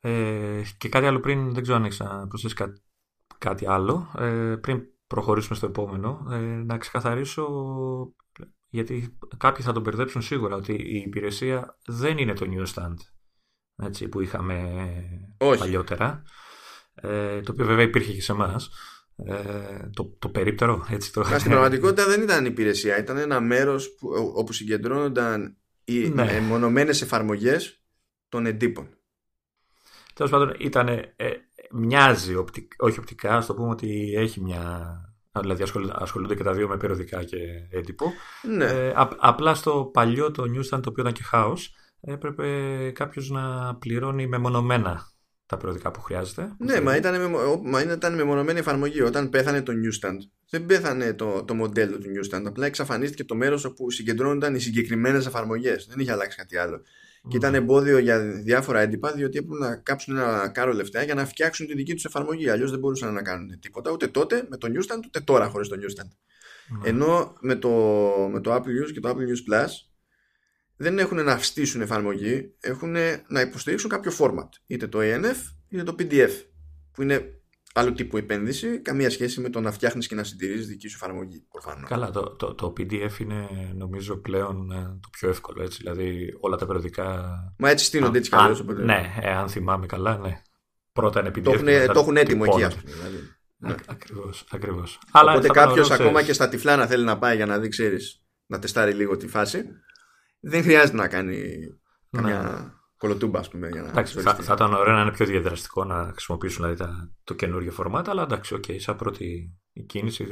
Ε, 0.00 0.62
και 0.78 0.88
κάτι 0.88 1.06
άλλο 1.06 1.20
πριν, 1.20 1.52
δεν 1.52 1.62
ξέρω 1.62 1.76
αν 1.78 1.84
έχεις 1.84 1.98
να 1.98 2.26
προσθέσεις 2.26 2.56
κάτι, 2.56 2.82
άλλο. 3.66 4.12
Ε, 4.18 4.56
πριν 4.60 4.82
προχωρήσουμε 5.06 5.56
στο 5.56 5.66
επόμενο, 5.66 6.26
ε, 6.30 6.36
να 6.38 6.78
ξεκαθαρίσω 6.78 7.46
γιατί 8.68 9.18
κάποιοι 9.36 9.64
θα 9.64 9.72
τον 9.72 9.82
μπερδέψουν 9.82 10.22
σίγουρα 10.22 10.56
ότι 10.56 10.72
η 10.72 11.02
υπηρεσία 11.06 11.78
δεν 11.86 12.18
είναι 12.18 12.32
το 12.32 12.46
newsstand 12.50 12.94
έτσι, 13.76 14.08
που 14.08 14.20
είχαμε 14.20 14.84
Όχι. 15.38 15.58
παλιότερα. 15.58 16.22
Ε, 16.94 17.40
το 17.40 17.52
οποίο 17.52 17.66
βέβαια 17.66 17.84
υπήρχε 17.84 18.12
και 18.12 18.22
σε 18.22 18.32
εμάς 18.32 18.70
ε, 19.16 19.88
το, 19.92 20.16
το 20.18 20.28
περίπτερο. 20.28 20.86
Έτσι 20.90 21.12
το... 21.12 21.24
Στην 21.24 21.50
πραγματικότητα 21.50 22.06
δεν 22.06 22.22
ήταν 22.22 22.44
υπηρεσία, 22.44 22.98
ήταν 22.98 23.16
ένα 23.16 23.40
μέρος 23.40 23.94
που, 23.94 24.08
όπου 24.34 24.52
συγκεντρώνονταν 24.52 25.56
οι 25.84 26.08
ναι. 26.08 26.40
μονομένες 26.40 27.02
εφαρμογές 27.02 27.82
των 28.28 28.46
εντύπων. 28.46 28.88
Τέλος 30.14 30.30
πάντων, 30.30 30.54
ήταν, 30.58 30.88
ε, 30.88 31.12
μοιάζει, 31.74 32.34
όχι 32.76 32.98
οπτικά, 32.98 33.36
ας 33.36 33.46
το 33.46 33.54
πούμε 33.54 33.68
ότι 33.68 34.14
έχει 34.16 34.40
μια. 34.40 34.98
Δηλαδή 35.40 35.64
ασχολούνται 35.92 36.34
και 36.34 36.42
τα 36.42 36.52
δύο 36.52 36.68
με 36.68 36.76
περιοδικά 36.76 37.24
και 37.24 37.36
έντυπο. 37.70 38.12
Ναι. 38.56 38.64
Ε, 38.64 38.92
απλά 39.18 39.54
στο 39.54 39.90
παλιό 39.92 40.30
το 40.30 40.42
newsstand 40.42 40.80
το 40.82 40.88
οποίο 40.88 41.02
ήταν 41.02 41.12
και 41.12 41.22
χάος, 41.22 41.74
έπρεπε 42.00 42.46
κάποιος 42.94 43.30
να 43.30 43.74
πληρώνει 43.74 44.26
μεμονωμένα 44.26 45.12
τα 45.46 45.56
περιοδικά 45.56 45.90
που 45.90 46.00
χρειάζεται. 46.00 46.52
Ναι, 46.58 46.80
μα 46.80 46.96
ήταν, 46.96 47.20
με, 47.20 47.38
μα 47.64 47.82
ήταν 47.82 48.14
μεμονωμένη 48.14 48.58
εφαρμογή. 48.58 49.02
Όταν 49.02 49.30
πέθανε 49.30 49.62
το 49.62 49.72
newsstand, 49.72 50.18
δεν 50.50 50.66
πέθανε 50.66 51.14
το, 51.14 51.44
το 51.44 51.54
μοντέλο 51.54 51.98
του 51.98 52.06
newsstand. 52.06 52.42
Απλά 52.46 52.66
εξαφανίστηκε 52.66 53.24
το 53.24 53.34
μέρος 53.34 53.64
όπου 53.64 53.90
συγκεντρώνονταν 53.90 54.54
οι 54.54 54.60
συγκεκριμένες 54.60 55.26
εφαρμογές. 55.26 55.86
Δεν 55.86 55.98
είχε 55.98 56.12
αλλάξει 56.12 56.36
κάτι 56.36 56.56
άλλο. 56.56 56.80
Mm. 57.24 57.28
Και 57.28 57.36
ήταν 57.36 57.54
εμπόδιο 57.54 57.98
για 57.98 58.18
διάφορα 58.20 58.80
έντυπα, 58.80 59.12
διότι 59.12 59.38
έπρεπε 59.38 59.58
να 59.58 59.76
κάψουν 59.76 60.16
ένα 60.16 60.48
κάρο 60.48 60.72
λεφτά 60.72 61.02
για 61.02 61.14
να 61.14 61.26
φτιάξουν 61.26 61.66
τη 61.66 61.74
δική 61.74 61.94
τους 61.94 62.04
εφαρμογή. 62.04 62.48
Αλλιώς 62.48 62.70
δεν 62.70 62.78
μπορούσαν 62.78 63.12
να 63.12 63.22
κάνουν 63.22 63.60
τίποτα 63.60 63.90
ούτε 63.90 64.06
τότε 64.06 64.46
με 64.48 64.56
το 64.56 64.68
newsstand, 64.68 65.00
ούτε 65.06 65.20
τώρα 65.20 65.48
χωρίς 65.48 65.68
το 65.68 65.76
newsstand. 65.80 66.08
Mm. 66.08 66.86
Ενώ 66.86 67.36
με 67.40 67.54
το, 67.54 67.70
με 68.32 68.40
το 68.40 68.54
Apple 68.54 68.82
News 68.82 68.92
και 68.92 69.00
το 69.00 69.08
Apple 69.08 69.12
News 69.12 69.54
Plus 69.54 69.68
δεν 70.76 70.98
έχουν 70.98 71.24
να 71.24 71.38
στήσουν 71.38 71.80
εφαρμογή, 71.80 72.54
έχουν 72.60 72.96
να 73.28 73.40
υποστηρίξουν 73.40 73.90
κάποιο 73.90 74.12
format. 74.18 74.48
Είτε 74.66 74.86
το 74.86 74.98
ANF 75.02 75.36
είτε 75.68 75.82
το 75.82 75.94
PDF. 75.98 76.30
Που 76.92 77.02
είναι 77.02 77.40
άλλο 77.76 77.92
τύπου 77.92 78.16
επένδυση, 78.16 78.78
καμία 78.78 79.10
σχέση 79.10 79.40
με 79.40 79.50
το 79.50 79.60
να 79.60 79.72
φτιάχνεις 79.72 80.06
και 80.06 80.14
να 80.14 80.24
συντηρήσεις 80.24 80.66
δική 80.66 80.88
σου 80.88 80.98
εφαρμογή. 81.02 81.46
Προφανώς. 81.50 81.88
Καλά, 81.88 82.10
το, 82.10 82.30
το, 82.30 82.54
το, 82.54 82.72
PDF 82.76 83.18
είναι 83.18 83.48
νομίζω 83.74 84.16
πλέον 84.16 84.70
ε, 84.72 84.98
το 85.00 85.08
πιο 85.10 85.28
εύκολο. 85.28 85.62
Έτσι, 85.62 85.78
δηλαδή 85.80 86.36
όλα 86.40 86.56
τα 86.56 86.66
περιοδικά. 86.66 87.34
Μα 87.58 87.70
έτσι 87.70 87.84
στείνονται 87.84 88.18
έτσι 88.18 88.30
κι 88.30 88.36
αλλιώς. 88.36 88.64
Ναι, 88.64 89.14
ε, 89.20 89.30
αν 89.30 89.48
θυμάμαι 89.48 89.86
καλά, 89.86 90.16
ναι. 90.16 90.42
Πρώτα 90.92 91.20
είναι 91.20 91.28
PDF. 91.28 91.42
Το 91.42 91.50
έχουν, 91.50 91.66
το 91.66 92.00
έχουν 92.00 92.16
έτοιμο 92.16 92.44
εκεί, 92.46 92.64
ας 92.64 92.76
πούμε. 92.76 92.92
Δηλαδή. 92.92 93.16
Ναι. 93.56 93.74
Ακριβώς, 93.86 94.44
ακριβώς. 94.50 94.98
Οπότε 95.12 95.48
κάποιος 95.48 95.90
ακόμα 95.90 96.22
και 96.22 96.32
στα 96.32 96.48
τυφλά 96.48 96.76
να 96.76 96.86
θέλει 96.86 97.04
να 97.04 97.18
πάει 97.18 97.36
για 97.36 97.46
να 97.46 97.58
δει, 97.58 97.68
ξέρεις, 97.68 98.24
να 98.46 98.58
τεστάρει 98.58 98.92
λίγο 98.92 99.16
τη 99.16 99.26
φάση 99.26 99.64
δεν 100.44 100.62
χρειάζεται 100.62 100.96
να 100.96 101.08
κάνει 101.08 101.36
ναι. 102.10 102.20
καμιά 102.20 102.72
κολοτούμπα, 103.04 103.38
ας 103.38 103.48
πούμε. 103.48 103.68
Για 103.68 103.82
να 103.82 103.88
εντάξει, 103.88 104.20
θα, 104.20 104.34
θα, 104.34 104.52
ήταν 104.52 104.72
ωραίο 104.72 104.94
να 104.94 105.00
είναι 105.00 105.12
πιο 105.12 105.26
διαδραστικό 105.26 105.84
να 105.84 106.10
χρησιμοποιήσουν 106.12 106.62
δηλαδή, 106.64 106.82
τα, 106.82 107.12
το 107.24 107.34
καινούργιο 107.34 107.72
φορμάτα, 107.72 108.10
αλλά 108.10 108.22
εντάξει, 108.22 108.56
okay, 108.58 108.76
σαν 108.78 108.96
πρώτη 108.96 109.54
η 109.72 109.82
κίνηση 109.82 110.26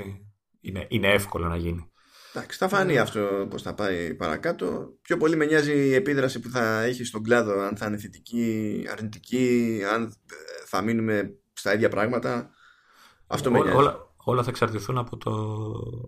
είναι, 0.60 0.86
είναι 0.88 1.12
εύκολο 1.12 1.48
να 1.48 1.56
γίνει. 1.56 1.90
Εντάξει, 2.34 2.58
θα 2.58 2.68
φανεί 2.68 2.98
αυτό 2.98 3.46
πώς 3.50 3.62
θα 3.62 3.74
πάει 3.74 4.14
παρακάτω. 4.14 4.88
Πιο 5.02 5.16
πολύ 5.16 5.36
με 5.36 5.44
νοιάζει 5.44 5.72
η 5.72 5.94
επίδραση 5.94 6.40
που 6.40 6.48
θα 6.48 6.82
έχει 6.82 7.04
στον 7.04 7.22
κλάδο, 7.22 7.60
αν 7.60 7.76
θα 7.76 7.86
είναι 7.86 7.96
θετική, 7.96 8.86
αρνητική, 8.90 9.80
αν 9.92 10.02
ε, 10.04 10.64
θα 10.66 10.82
μείνουμε 10.82 11.34
στα 11.52 11.74
ίδια 11.74 11.88
πράγματα. 11.88 12.50
Αυτό 13.26 13.50
με 13.50 13.58
νοιάζει. 13.58 13.76
Όλα, 13.76 13.96
όλα 14.24 14.42
θα 14.42 14.50
εξαρτηθούν 14.50 14.98
από 14.98 15.16
το, 15.16 15.30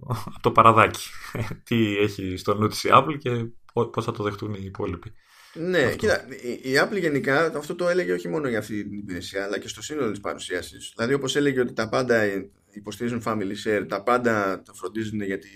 από 0.08 0.40
το 0.40 0.50
παραδάκι. 0.50 1.08
Τι 1.66 1.96
έχει 1.96 2.36
στο 2.36 2.54
νου 2.54 2.68
της 2.68 2.84
η 2.84 2.88
Apple 2.92 3.16
και 3.18 3.30
Πώς 3.74 4.04
θα 4.04 4.12
το 4.12 4.22
δεχτούν 4.22 4.54
οι 4.54 4.64
υπόλοιποι. 4.64 5.12
Ναι, 5.54 5.82
αυτό. 5.82 5.96
κοίτα, 5.96 6.26
η 6.62 6.72
Apple 6.76 7.00
γενικά 7.00 7.44
αυτό 7.44 7.74
το 7.74 7.88
έλεγε 7.88 8.12
όχι 8.12 8.28
μόνο 8.28 8.48
για 8.48 8.58
αυτή 8.58 8.82
την 8.82 8.98
υπηρεσία, 8.98 9.44
αλλά 9.44 9.58
και 9.58 9.68
στο 9.68 9.82
σύνολο 9.82 10.10
της 10.10 10.20
παρουσίαση. 10.20 10.76
Δηλαδή, 10.96 11.14
όπως 11.14 11.36
έλεγε 11.36 11.60
ότι 11.60 11.72
τα 11.72 11.88
πάντα 11.88 12.24
υποστηρίζουν 12.70 13.22
family 13.24 13.54
share, 13.64 13.84
τα 13.88 14.02
πάντα 14.02 14.62
το 14.62 14.74
φροντίζουν 14.74 15.20
για 15.22 15.38
τη 15.38 15.48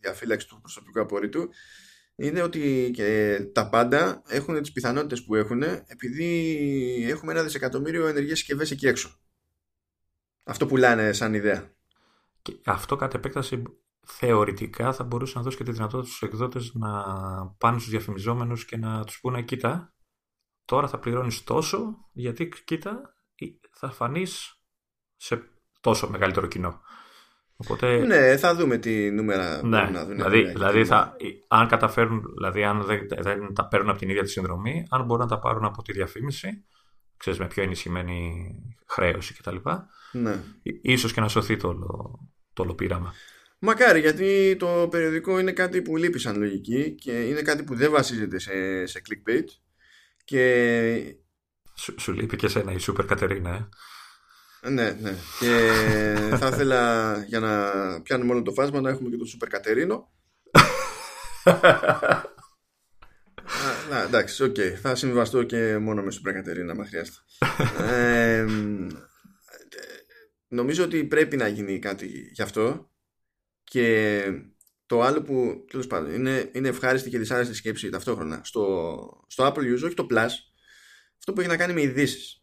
διαφύλαξη 0.00 0.48
του 0.48 0.60
προσωπικού 0.60 1.00
απορρίτου, 1.00 1.48
είναι 2.16 2.42
ότι 2.42 2.90
και 2.94 3.40
τα 3.52 3.68
πάντα 3.68 4.22
έχουν 4.28 4.60
τις 4.60 4.72
πιθανότητες 4.72 5.24
που 5.24 5.34
έχουν 5.34 5.62
επειδή 5.62 7.06
έχουμε 7.08 7.32
ένα 7.32 7.42
δισεκατομμύριο 7.42 8.06
ενεργές 8.06 8.38
συσκευές 8.38 8.70
εκεί 8.70 8.86
έξω. 8.86 9.20
Αυτό 10.44 10.66
πουλάνε 10.66 11.12
σαν 11.12 11.34
ιδέα. 11.34 11.74
Και 12.42 12.56
αυτό 12.64 12.96
κατ' 12.96 13.14
επέκταση 13.14 13.62
θεωρητικά 14.06 14.92
θα 14.92 15.04
μπορούσε 15.04 15.38
να 15.38 15.44
δώσει 15.44 15.56
και 15.56 15.64
τη 15.64 15.72
δυνατότητα 15.72 16.08
στους 16.08 16.22
εκδότες 16.22 16.74
να 16.74 17.04
πάνε 17.58 17.78
στους 17.78 17.90
διαφημιζόμενους 17.90 18.64
και 18.64 18.76
να 18.76 19.04
τους 19.04 19.20
πούνε 19.20 19.42
κοίτα, 19.42 19.94
τώρα 20.64 20.88
θα 20.88 20.98
πληρώνεις 20.98 21.44
τόσο 21.44 21.96
γιατί 22.12 22.48
κοίτα 22.64 23.16
θα 23.72 23.90
φανείς 23.90 24.62
σε 25.16 25.42
τόσο 25.80 26.10
μεγαλύτερο 26.10 26.46
κοινό. 26.46 26.80
Οπότε... 27.56 27.98
Ναι, 27.98 28.36
θα 28.36 28.54
δούμε 28.54 28.78
τι 28.78 29.10
νούμερα 29.10 29.66
ναι, 29.66 29.90
να 29.90 30.04
δουν. 30.04 30.14
Δηλαδή, 30.14 30.44
δηλαδή 30.44 30.84
θα, 30.84 31.16
αν 31.48 31.68
καταφέρουν, 31.68 32.22
δηλαδή 32.34 32.64
αν 32.64 32.82
δεν, 32.82 33.06
δεν 33.18 33.54
τα 33.54 33.68
παίρνουν 33.68 33.90
από 33.90 33.98
την 33.98 34.08
ίδια 34.08 34.22
τη 34.22 34.30
συνδρομή, 34.30 34.86
αν 34.90 35.04
μπορούν 35.04 35.22
να 35.22 35.30
τα 35.30 35.38
πάρουν 35.38 35.64
από 35.64 35.82
τη 35.82 35.92
διαφήμιση, 35.92 36.64
ξέρεις, 37.16 37.38
με 37.38 37.46
πιο 37.46 37.62
ενισχυμένη 37.62 38.52
χρέωση 38.86 39.34
κτλ. 39.34 39.56
Ναι. 40.12 40.42
Ίσως 40.82 41.12
και 41.12 41.20
να 41.20 41.28
σωθεί 41.28 41.56
το, 41.56 41.74
το 42.52 42.62
όλο 42.62 42.74
πείραμα. 42.74 43.14
Μακάρι, 43.62 44.00
γιατί 44.00 44.56
το 44.58 44.88
περιοδικό 44.90 45.38
είναι 45.38 45.52
κάτι 45.52 45.82
που 45.82 45.96
λείπει 45.96 46.18
σαν 46.18 46.38
λογική 46.38 46.94
και 46.94 47.12
είναι 47.12 47.42
κάτι 47.42 47.62
που 47.62 47.74
δεν 47.74 47.90
βασίζεται 47.90 48.38
σε, 48.38 48.86
σε 48.86 49.02
clickbait. 49.08 49.44
Και... 50.24 51.16
Σου, 51.74 51.94
σου 51.98 52.12
λείπει 52.12 52.36
και 52.36 52.48
σένα 52.48 52.72
η 52.72 52.78
Σούπερ 52.78 53.04
Κατερίνα, 53.04 53.54
ε. 53.54 53.68
Ναι, 54.70 54.90
ναι. 54.90 55.14
Και 55.40 55.70
θα 56.40 56.46
ήθελα 56.52 57.24
για 57.26 57.40
να 57.40 57.70
πιάνουμε 58.02 58.32
όλο 58.32 58.42
το 58.42 58.52
φάσμα 58.52 58.80
να 58.80 58.90
έχουμε 58.90 59.10
και 59.10 59.16
το 59.16 59.24
Σούπερ 59.24 59.48
Κατερίνο. 59.48 60.12
Να, 63.90 64.02
εντάξει, 64.02 64.42
ok. 64.42 64.54
Okay. 64.58 64.72
Θα 64.82 64.94
συμβαστώ 64.94 65.42
και 65.42 65.78
μόνο 65.78 66.02
με 66.02 66.10
Σούπερ 66.10 66.32
Κατερίνα, 66.32 66.72
αν 66.72 66.86
χρειάζεται. 66.86 67.18
ε, 67.94 68.46
νομίζω 70.48 70.84
ότι 70.84 71.04
πρέπει 71.04 71.36
να 71.36 71.48
γίνει 71.48 71.78
κάτι 71.78 72.30
γι' 72.32 72.42
αυτό. 72.42 72.89
Και 73.70 74.24
το 74.86 75.00
άλλο 75.00 75.22
που 75.22 75.64
τέλος 75.70 75.86
πάντων 75.86 76.14
είναι, 76.14 76.50
είναι 76.52 76.68
ευχάριστη 76.68 77.10
και 77.10 77.18
δυσάρεστη 77.18 77.54
σκέψη 77.54 77.90
ταυτόχρονα 77.90 78.40
στο, 78.44 79.24
στο 79.26 79.46
Apple 79.46 79.58
News, 79.58 79.82
όχι 79.84 79.94
το 79.94 80.06
Plus, 80.10 80.30
αυτό 81.18 81.32
που 81.32 81.40
έχει 81.40 81.48
να 81.48 81.56
κάνει 81.56 81.72
με 81.72 81.82
ειδήσεις 81.82 82.40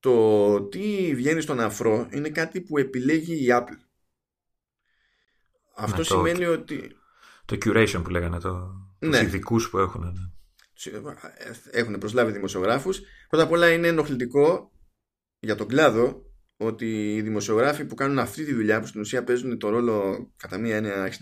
το 0.00 0.62
τι 0.62 1.14
βγαίνει 1.14 1.40
στον 1.40 1.60
αφρό 1.60 2.08
είναι 2.10 2.28
κάτι 2.30 2.60
που 2.60 2.78
επιλέγει 2.78 3.44
η 3.44 3.46
Apple. 3.50 3.78
Αυτό 5.76 6.04
σημαίνει 6.04 6.44
ότι... 6.44 6.96
Το 7.44 7.58
curation 7.64 8.00
που 8.04 8.10
λέγανε, 8.10 8.38
το... 8.38 8.72
ναι. 8.98 9.10
τους 9.10 9.20
ειδικούς 9.20 9.70
που 9.70 9.78
έχουν. 9.78 10.02
Ναι. 10.02 10.30
Έχουν 11.70 11.98
προσλάβει 11.98 12.32
δημοσιογράφους. 12.32 13.00
Πρώτα 13.28 13.44
απ' 13.44 13.50
όλα 13.50 13.72
είναι 13.72 13.88
ενοχλητικό 13.88 14.72
για 15.38 15.54
τον 15.54 15.66
κλάδο 15.66 16.29
ότι 16.60 17.14
οι 17.14 17.22
δημοσιογράφοι 17.22 17.84
που 17.84 17.94
κάνουν 17.94 18.18
αυτή 18.18 18.44
τη 18.44 18.54
δουλειά 18.54 18.80
που 18.80 18.86
στην 18.86 19.00
ουσία 19.00 19.24
παίζουν 19.24 19.58
το 19.58 19.68
ρόλο 19.68 20.28
κατά 20.36 20.58
μία 20.58 20.76
έννοια 20.76 21.12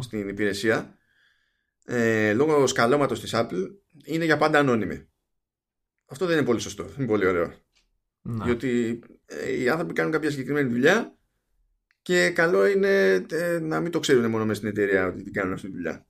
στην 0.00 0.28
υπηρεσία 0.28 0.98
ε, 1.84 2.32
λόγω 2.32 2.66
σκαλώματος 2.66 3.20
της 3.20 3.30
Apple 3.34 3.70
είναι 4.04 4.24
για 4.24 4.36
πάντα 4.36 4.58
ανώνυμοι. 4.58 5.08
Αυτό 6.06 6.26
δεν 6.26 6.36
είναι 6.36 6.46
πολύ 6.46 6.60
σωστό. 6.60 6.82
Δεν 6.82 6.94
είναι 6.98 7.06
πολύ 7.06 7.26
ωραίο. 7.26 7.54
Να. 8.22 8.44
Διότι 8.44 9.02
ε, 9.26 9.60
οι 9.60 9.68
άνθρωποι 9.68 9.92
κάνουν 9.92 10.12
κάποια 10.12 10.30
συγκεκριμένη 10.30 10.68
δουλειά 10.68 11.18
και 12.02 12.30
καλό 12.30 12.66
είναι 12.66 13.26
ε, 13.30 13.58
να 13.58 13.80
μην 13.80 13.90
το 13.90 13.98
ξέρουν 13.98 14.30
μόνο 14.30 14.44
μέσα 14.44 14.56
στην 14.56 14.68
εταιρεία 14.68 15.06
ότι 15.06 15.22
την 15.22 15.32
κάνουν 15.32 15.52
αυτή 15.52 15.66
τη 15.66 15.72
δουλειά. 15.72 16.06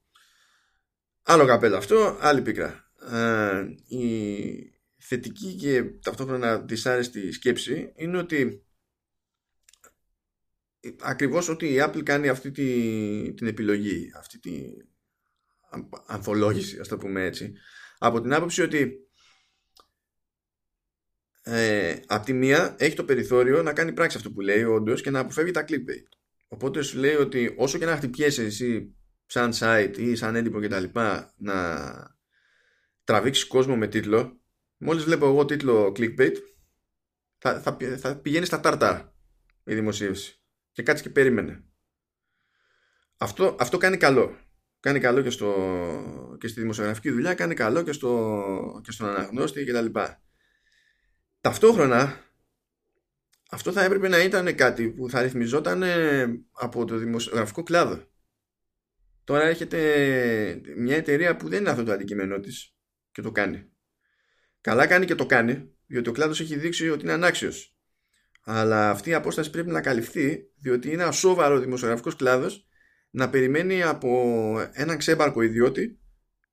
Άλλο 1.22 1.46
καπέλο 1.46 1.76
αυτό, 1.76 2.18
άλλη 2.20 2.42
πίκρα. 2.42 2.90
Ε, 3.12 3.64
η 3.86 4.73
θετική 5.06 5.54
και 5.54 5.82
ταυτόχρονα 5.82 6.58
δυσάρεστη 6.58 7.32
σκέψη 7.32 7.92
είναι 7.96 8.18
ότι 8.18 8.66
ακριβώς 11.00 11.48
ότι 11.48 11.66
η 11.66 11.76
Apple 11.80 12.02
κάνει 12.02 12.28
αυτή 12.28 12.50
τη, 12.50 13.34
την 13.34 13.46
επιλογή, 13.46 14.10
αυτή 14.16 14.38
τη 14.38 14.62
ανθολόγηση, 16.06 16.78
ας 16.80 16.88
το 16.88 16.96
πούμε 16.96 17.24
έτσι, 17.24 17.52
από 17.98 18.20
την 18.20 18.34
άποψη 18.34 18.62
ότι 18.62 19.08
ε, 21.42 22.00
απ' 22.06 22.24
τη 22.24 22.32
μία 22.32 22.76
έχει 22.78 22.96
το 22.96 23.04
περιθώριο 23.04 23.62
να 23.62 23.72
κάνει 23.72 23.92
πράξη 23.92 24.16
αυτό 24.16 24.32
που 24.32 24.40
λέει 24.40 24.62
όντως 24.62 25.02
και 25.02 25.10
να 25.10 25.18
αποφεύγει 25.18 25.50
τα 25.50 25.64
clickbait. 25.68 26.08
Οπότε 26.48 26.82
σου 26.82 26.98
λέει 26.98 27.14
ότι 27.14 27.54
όσο 27.56 27.78
και 27.78 27.84
να 27.84 27.96
χτυπιέσαι 27.96 28.44
εσύ 28.44 28.94
σαν 29.26 29.52
site 29.54 29.94
ή 29.96 30.14
σαν 30.14 30.36
έντυπο 30.36 30.60
και 30.60 30.68
τα 30.68 30.80
λοιπά 30.80 31.34
να 31.36 31.86
τραβήξεις 33.04 33.46
κόσμο 33.46 33.76
με 33.76 33.86
τίτλο 33.88 34.43
μόλις 34.84 35.04
βλέπω 35.04 35.26
εγώ 35.26 35.44
τίτλο 35.44 35.92
clickbait 35.96 36.36
θα, 37.38 37.60
θα, 37.60 37.78
θα 37.98 38.16
πηγαίνει 38.16 38.46
στα 38.46 38.60
τάρτα 38.60 39.14
η 39.64 39.74
δημοσίευση 39.74 40.42
και 40.72 40.82
κάτσε 40.82 41.02
και 41.02 41.10
περίμενε. 41.10 41.64
Αυτό, 43.16 43.56
αυτό 43.60 43.78
κάνει 43.78 43.96
καλό. 43.96 44.38
Κάνει 44.80 45.00
καλό 45.00 45.22
και, 45.22 45.30
στο, 45.30 46.36
και 46.40 46.48
στη 46.48 46.60
δημοσιογραφική 46.60 47.10
δουλειά, 47.10 47.34
κάνει 47.34 47.54
καλό 47.54 47.82
και, 47.82 47.92
στο, 47.92 48.80
και 48.84 48.90
στον 48.90 49.08
αναγνώστη 49.08 49.64
κτλ. 49.64 49.86
Ταυτόχρονα 51.40 52.20
αυτό 53.50 53.72
θα 53.72 53.84
έπρεπε 53.84 54.08
να 54.08 54.22
ήταν 54.22 54.54
κάτι 54.54 54.90
που 54.90 55.10
θα 55.10 55.22
ρυθμιζόταν 55.22 55.82
από 56.52 56.84
το 56.84 56.96
δημοσιογραφικό 56.96 57.62
κλάδο. 57.62 58.12
Τώρα 59.24 59.44
έρχεται 59.44 60.60
μια 60.76 60.96
εταιρεία 60.96 61.36
που 61.36 61.48
δεν 61.48 61.60
είναι 61.60 61.70
αυτό 61.70 61.84
το 61.84 61.92
αντικείμενό 61.92 62.40
της 62.40 62.76
και 63.10 63.22
το 63.22 63.32
κάνει. 63.32 63.73
Καλά 64.64 64.86
κάνει 64.86 65.06
και 65.06 65.14
το 65.14 65.26
κάνει, 65.26 65.70
διότι 65.86 66.08
ο 66.08 66.12
κλάδος 66.12 66.40
έχει 66.40 66.56
δείξει 66.56 66.88
ότι 66.88 67.02
είναι 67.02 67.12
ανάξιος. 67.12 67.76
Αλλά 68.44 68.90
αυτή 68.90 69.10
η 69.10 69.14
απόσταση 69.14 69.50
πρέπει 69.50 69.70
να 69.70 69.80
καλυφθεί, 69.80 70.50
διότι 70.56 70.90
είναι 70.90 71.02
ασόβαρο 71.02 71.58
δημοσιογραφικός 71.58 72.16
κλάδος 72.16 72.66
να 73.10 73.30
περιμένει 73.30 73.82
από 73.82 74.08
έναν 74.72 74.98
ξέμπαρκο 74.98 75.42
ιδιώτη 75.42 75.98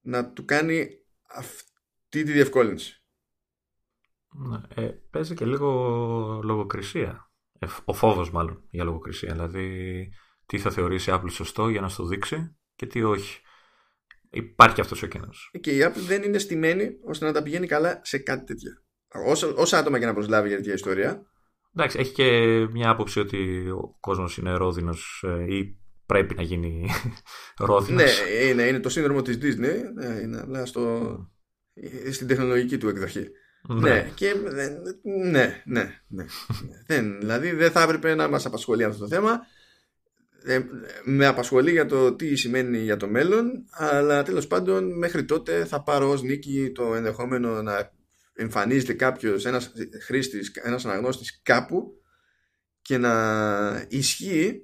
να 0.01 0.31
του 0.31 0.45
κάνει 0.45 0.87
αυτή 1.27 2.23
τη 2.23 2.31
διευκόλυνση. 2.31 3.03
Ναι, 4.29 4.83
ε, 4.83 4.89
παίζει 5.09 5.33
και 5.33 5.45
λίγο 5.45 5.69
λογοκρισία. 6.43 7.31
Ε, 7.59 7.67
ο 7.85 7.93
φόβος 7.93 8.31
μάλλον 8.31 8.63
για 8.69 8.83
λογοκρισία. 8.83 9.33
Δηλαδή 9.33 10.09
τι 10.45 10.59
θα 10.59 10.71
θεωρήσει 10.71 11.09
η 11.09 11.13
Apple 11.15 11.31
σωστό 11.31 11.69
για 11.69 11.81
να 11.81 11.89
στο 11.89 12.05
δείξει 12.05 12.55
και 12.75 12.85
τι 12.85 13.03
όχι. 13.03 13.41
Υπάρχει 14.31 14.81
αυτός 14.81 15.03
ο 15.03 15.07
κίνδυνος. 15.07 15.51
Και 15.61 15.71
η 15.71 15.79
Apple 15.83 16.01
δεν 16.07 16.23
είναι 16.23 16.37
στημένη 16.37 16.89
ώστε 17.05 17.25
να 17.25 17.31
τα 17.31 17.43
πηγαίνει 17.43 17.67
καλά 17.67 18.01
σε 18.03 18.17
κάτι 18.17 18.45
τέτοιο. 18.45 18.71
Όσα, 19.25 19.47
όσα 19.47 19.77
άτομα 19.77 19.99
και 19.99 20.05
να 20.05 20.13
προσλάβει 20.13 20.47
για 20.47 20.57
τέτοια 20.57 20.73
ιστορία. 20.73 21.25
Εντάξει, 21.75 21.99
έχει 21.99 22.13
και 22.13 22.27
μια 22.71 22.89
άποψη 22.89 23.19
ότι 23.19 23.69
ο 23.69 23.95
κόσμος 23.99 24.37
είναι 24.37 24.51
ρόδινος 24.51 25.23
ε, 25.27 25.55
ή 25.55 25.79
πρέπει 26.05 26.35
να 26.35 26.41
γίνει 26.41 26.89
ρόδινος. 27.57 28.03
Ναι, 28.03 28.45
είναι, 28.49 28.63
είναι 28.63 28.79
το 28.79 28.89
σύνδρομο 28.89 29.21
της 29.21 29.37
Disney. 29.41 29.81
Ναι, 29.93 30.19
είναι 30.21 30.39
απλά 30.39 30.65
στο, 30.65 31.15
στην 32.11 32.27
τεχνολογική 32.27 32.77
του 32.77 32.89
εκδοχή. 32.89 33.27
Ναι, 33.67 33.89
ναι, 33.89 34.11
και, 34.15 34.33
ναι, 35.31 35.61
ναι, 35.65 36.03
ναι. 36.07 36.25
δεν, 36.87 37.19
δηλαδή 37.19 37.51
δεν 37.51 37.71
θα 37.71 37.81
έπρεπε 37.81 38.15
να 38.15 38.27
μας 38.27 38.45
απασχολεί 38.45 38.83
αυτό 38.83 38.99
το 38.99 39.07
θέμα. 39.07 39.39
Ε, 40.43 40.59
με 41.03 41.25
απασχολεί 41.25 41.71
για 41.71 41.85
το 41.85 42.15
τι 42.15 42.35
σημαίνει 42.35 42.77
για 42.77 42.97
το 42.97 43.07
μέλλον, 43.07 43.65
αλλά 43.69 44.23
τέλος 44.23 44.47
πάντων 44.47 44.97
μέχρι 44.97 45.25
τότε 45.25 45.65
θα 45.65 45.83
πάρω 45.83 46.09
ως 46.09 46.21
νίκη 46.21 46.71
το 46.71 46.95
ενδεχόμενο 46.95 47.61
να 47.61 47.91
εμφανίζεται 48.33 48.93
κάποιος, 48.93 49.45
ένας 49.45 49.71
χρήστης, 50.05 50.51
ένας 50.63 50.85
αναγνώστης 50.85 51.41
κάπου 51.43 52.01
και 52.81 52.97
να 52.97 53.85
ισχύει 53.89 54.61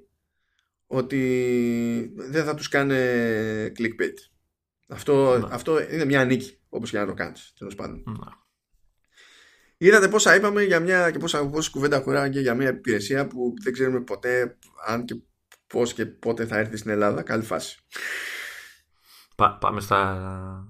ότι 0.86 2.12
δεν 2.16 2.44
θα 2.44 2.54
τους 2.54 2.68
κάνει 2.68 2.94
clickbait. 3.78 4.14
Αυτό, 4.88 5.38
ναι. 5.38 5.46
αυτό 5.50 5.92
είναι 5.92 6.04
μια 6.04 6.24
νίκη, 6.24 6.60
όπως 6.68 6.90
και 6.90 6.98
να 6.98 7.06
το 7.06 7.14
κάνεις, 7.14 7.52
τέλος 7.58 7.74
πάντων. 7.74 8.02
Ναι. 8.06 8.14
Είδατε 9.80 10.08
πόσα 10.08 10.36
είπαμε 10.36 10.62
για 10.62 10.80
μια 10.80 11.10
και 11.10 11.18
πόσα, 11.18 11.46
πόσα 11.46 11.70
κουβέντα 11.70 12.00
χωράγε 12.00 12.40
για 12.40 12.54
μια 12.54 12.68
υπηρεσία 12.68 13.26
που 13.26 13.54
δεν 13.62 13.72
ξέρουμε 13.72 14.00
ποτέ 14.00 14.58
αν 14.86 15.04
και 15.04 15.14
πώς 15.68 15.92
και 15.92 16.06
πότε 16.06 16.46
θα 16.46 16.58
έρθει 16.58 16.76
στην 16.76 16.90
Ελλάδα. 16.90 17.22
Καλή 17.22 17.42
φάση. 17.42 17.78
πάμε 19.34 19.80
στα... 19.80 20.66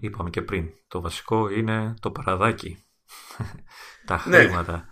Είπαμε 0.00 0.30
και 0.30 0.42
πριν. 0.42 0.70
Το 0.88 1.00
βασικό 1.00 1.50
είναι 1.50 1.94
το 2.00 2.10
παραδάκι. 2.10 2.84
Τα 4.06 4.24
ναι. 4.26 4.36
χρήματα. 4.36 4.88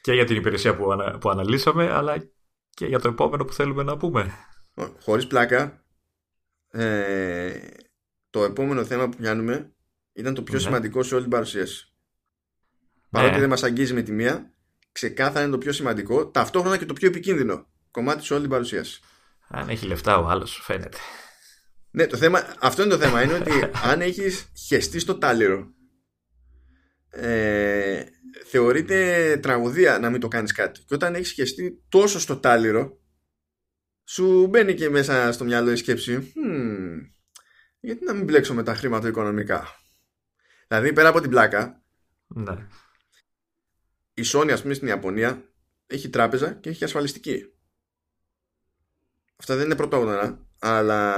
Και 0.00 0.12
για 0.12 0.24
την 0.24 0.36
υπηρεσία 0.36 0.76
που, 0.76 0.92
ανα... 0.92 1.18
που 1.18 1.30
αναλύσαμε, 1.30 1.90
αλλά 1.90 2.30
και 2.70 2.86
για 2.86 2.98
το 2.98 3.08
επόμενο 3.08 3.44
που 3.44 3.52
θέλουμε 3.52 3.82
να 3.82 3.96
πούμε. 3.96 4.34
Χωρίς 5.02 5.26
πλάκα, 5.26 5.84
ε, 6.70 7.58
το 8.30 8.44
επόμενο 8.44 8.84
θέμα 8.84 9.08
που 9.08 9.16
πιάνουμε 9.16 9.72
ήταν 10.12 10.34
το 10.34 10.42
πιο 10.42 10.54
ναι. 10.54 10.60
σημαντικό 10.60 11.02
σε 11.02 11.14
όλη 11.14 11.22
την 11.22 11.32
παρουσίαση. 11.32 11.92
Παρότι 13.10 13.32
ναι. 13.34 13.40
δεν 13.40 13.48
μας 13.48 13.62
αγγίζει 13.62 13.94
με 13.94 14.02
τη 14.02 14.12
μία, 14.12 14.54
ξεκάθαρα 14.92 15.42
είναι 15.42 15.50
το 15.50 15.58
πιο 15.58 15.72
σημαντικό, 15.72 16.30
ταυτόχρονα 16.30 16.76
και 16.76 16.86
το 16.86 16.92
πιο 16.92 17.08
επικίνδυνο 17.08 17.66
κομμάτι 17.96 18.24
σε 18.24 18.32
όλη 18.32 18.42
την 18.42 18.50
παρουσίαση. 18.50 19.00
Αν 19.48 19.68
έχει 19.68 19.86
λεφτά 19.86 20.18
ο 20.18 20.28
άλλος, 20.28 20.60
φαίνεται. 20.62 20.96
Ναι, 21.90 22.06
το 22.06 22.16
θέμα, 22.16 22.54
αυτό 22.60 22.82
είναι 22.82 22.90
το 22.90 22.98
θέμα. 22.98 23.22
Είναι 23.22 23.34
ότι 23.34 23.50
αν 23.84 24.00
έχεις 24.00 24.46
χεστεί 24.66 24.98
στο 24.98 25.18
τάλιρο, 25.18 25.74
ε, 27.08 28.04
θεωρείται 28.46 29.38
τραγωδία 29.42 29.98
να 29.98 30.10
μην 30.10 30.20
το 30.20 30.28
κάνεις 30.28 30.52
κάτι. 30.52 30.80
Και 30.80 30.94
όταν 30.94 31.14
έχεις 31.14 31.32
χεστεί 31.32 31.84
τόσο 31.88 32.20
στο 32.20 32.36
τάλιρο, 32.36 33.00
σου 34.04 34.46
μπαίνει 34.46 34.74
και 34.74 34.90
μέσα 34.90 35.32
στο 35.32 35.44
μυαλό 35.44 35.70
η 35.70 35.76
σκέψη, 35.76 36.32
hmm, 36.36 36.98
γιατί 37.80 38.04
να 38.04 38.12
μην 38.12 38.24
μπλέξω 38.24 38.54
με 38.54 38.62
τα 38.62 38.74
χρήματα 38.74 39.08
οικονομικά. 39.08 39.66
Δηλαδή, 40.68 40.92
πέρα 40.92 41.08
από 41.08 41.20
την 41.20 41.30
πλάκα, 41.30 41.82
Ναι. 42.26 42.66
η 44.14 44.22
Sony, 44.32 44.50
ας 44.52 44.62
πούμε, 44.62 44.74
στην 44.74 44.88
Ιαπωνία 44.88 45.42
έχει 45.86 46.08
τράπεζα 46.10 46.52
και 46.52 46.68
έχει 46.68 46.84
ασφαλιστική. 46.84 47.55
Αυτά 49.36 49.56
δεν 49.56 49.64
είναι 49.64 49.76
πρωτόγνωρα, 49.76 50.46
αλλά 50.58 51.14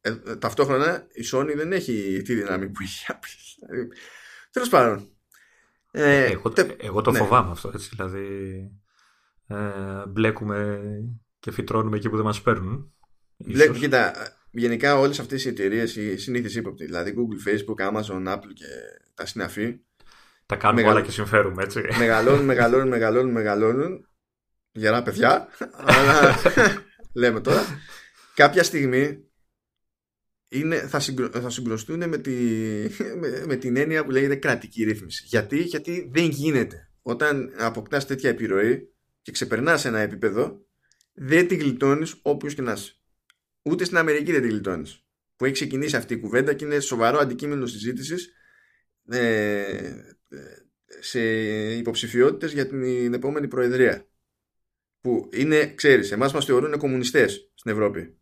ε, 0.00 0.10
ε, 0.26 0.36
ταυτόχρονα 0.36 1.06
η 1.12 1.22
Sony 1.32 1.52
δεν 1.56 1.72
έχει 1.72 2.22
τη 2.24 2.34
δύναμη 2.34 2.66
που 2.68 2.78
έχει 2.82 3.04
η 3.08 3.14
Apple. 3.14 3.66
Δηλαδή, 3.68 3.88
τέλος 4.50 4.68
πάντων. 4.68 5.08
Ε, 5.90 6.24
εγώ, 6.24 6.50
τε- 6.50 6.82
εγώ 6.84 7.00
το 7.00 7.10
ναι. 7.10 7.18
φοβάμαι 7.18 7.50
αυτό, 7.50 7.70
έτσι. 7.74 7.88
Δηλαδή, 7.96 8.26
ε, 9.46 9.56
μπλέκουμε 10.08 10.80
και 11.40 11.50
φυτρώνουμε 11.52 11.96
εκεί 11.96 12.08
που 12.08 12.16
δεν 12.16 12.24
μας 12.24 12.42
παίρνουν. 12.42 12.92
Βλέ- 13.36 13.64
Ίσως. 13.68 13.78
κοίτα, 13.78 14.12
γενικά 14.50 14.98
όλες 14.98 15.18
αυτές 15.20 15.44
οι 15.44 15.48
εταιρείες, 15.48 15.96
οι 15.96 16.16
συνήθεις 16.18 16.54
ύποπτοι, 16.54 16.84
δηλαδή 16.84 17.14
Google, 17.16 17.48
Facebook, 17.48 17.90
Amazon, 17.92 18.34
Apple 18.34 18.52
και 18.54 18.64
τα 19.14 19.26
συναφή, 19.26 19.80
Τα 20.46 20.56
κάνουμε 20.56 20.80
Μεγαλ- 20.80 20.96
όλα 20.96 21.06
και 21.06 21.12
συμφέρουμε, 21.12 21.62
έτσι. 21.62 21.80
μεγαλώνουν, 21.98 22.44
μεγαλώνουν, 22.44 22.88
μεγαλώνουν, 22.88 23.32
μεγαλώνουν. 23.32 24.06
Γερά 24.72 25.02
παιδιά. 25.02 25.48
αλλά 25.86 26.34
λέμε 27.14 27.40
τώρα. 27.40 27.64
Κάποια 28.34 28.62
στιγμή 28.62 29.26
είναι, 30.48 30.76
θα, 30.76 31.00
συγκρο, 31.00 31.28
θα 31.28 31.50
συγκροστούν 31.50 32.08
με, 32.08 32.18
τη, 32.18 32.32
με, 33.18 33.44
με 33.46 33.56
την 33.56 33.76
έννοια 33.76 34.04
που 34.04 34.10
λέγεται 34.10 34.36
κρατική 34.36 34.84
ρύθμιση. 34.84 35.24
Γιατί, 35.26 35.62
Γιατί 35.62 36.10
δεν 36.12 36.24
γίνεται. 36.24 36.90
Όταν 37.02 37.52
αποκτάς 37.58 38.06
τέτοια 38.06 38.30
επιρροή 38.30 38.92
και 39.22 39.32
ξεπερνάς 39.32 39.84
ένα 39.84 39.98
επίπεδο, 39.98 40.66
δεν 41.12 41.48
τη 41.48 41.54
γλιτώνεις 41.54 42.18
όποιος 42.22 42.54
και 42.54 42.62
να 42.62 42.72
είσαι. 42.72 42.96
Ούτε 43.62 43.84
στην 43.84 43.96
Αμερική 43.96 44.32
δεν 44.32 44.42
τη 44.42 44.48
γλιτώνεις. 44.48 45.04
Που 45.36 45.44
έχει 45.44 45.54
ξεκινήσει 45.54 45.96
αυτή 45.96 46.14
η 46.14 46.18
κουβέντα 46.18 46.52
και 46.54 46.64
είναι 46.64 46.80
σοβαρό 46.80 47.18
αντικείμενο 47.18 47.66
συζήτησης 47.66 48.32
ε, 49.08 49.18
ε, 49.18 50.02
σε 51.00 51.20
υποψηφιότητες 51.74 52.52
για 52.52 52.66
την 52.66 53.14
επόμενη 53.14 53.48
προεδρία. 53.48 54.06
Που 55.02 55.28
είναι, 55.32 55.74
ξέρεις, 55.74 56.10
εμάς 56.12 56.32
μας 56.32 56.44
θεωρούν 56.44 56.78
κομμουνιστές 56.78 57.50
στην 57.54 57.70
Ευρώπη 57.70 58.18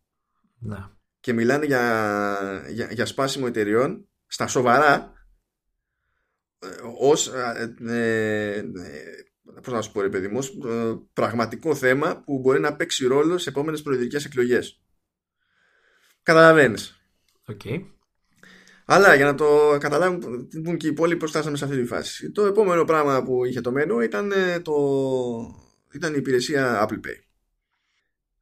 Ναι. 0.59 0.77
και 1.19 1.33
μιλάνε 1.33 1.65
για, 1.65 2.65
για, 2.69 2.87
για 2.91 3.05
σπάσιμο 3.05 3.45
εταιριών 3.47 4.07
στα 4.27 4.47
σοβαρά 4.47 5.13
ε, 6.59 6.67
ως 6.99 7.27
ε, 7.27 7.75
ε, 7.87 8.57
ε, 8.57 8.63
πώς 9.61 9.73
να 9.73 9.81
σου 9.81 9.91
πω 9.91 10.01
ρε 10.01 10.09
παιδί 10.09 10.27
μου 10.27 10.37
ως, 10.37 10.49
ε, 10.65 10.95
πραγματικό 11.13 11.75
θέμα 11.75 12.23
που 12.25 12.39
μπορεί 12.39 12.59
να 12.59 12.75
παίξει 12.75 13.07
ρόλο 13.07 13.37
σε 13.37 13.49
επόμενες 13.49 13.81
προεδρικές 13.81 14.25
εκλογές 14.25 14.81
καταλαβαίνεις 16.23 17.01
Οκ. 17.47 17.61
αλλά 18.85 19.15
για 19.15 19.25
να 19.25 19.35
το 19.35 19.77
καταλάβουν 19.79 20.47
τι 20.49 20.61
πούν 20.61 20.77
και 20.77 20.87
οι 20.87 20.89
υπόλοιποι 20.89 21.19
πώς 21.19 21.29
φτάσαμε 21.29 21.57
σε 21.57 21.65
αυτή 21.65 21.77
τη 21.77 21.85
φάση 21.85 22.31
το 22.31 22.45
επόμενο 22.45 22.83
πράγμα 22.83 23.23
που 23.23 23.45
είχε 23.45 23.61
το 23.61 23.71
μενού 23.71 23.99
ήταν, 23.99 24.31
ε, 24.31 24.59
το, 24.59 24.73
ήταν 25.93 26.11
η 26.13 26.17
υπηρεσία 26.17 26.87
Apple 26.87 27.07
Pay 27.07 27.19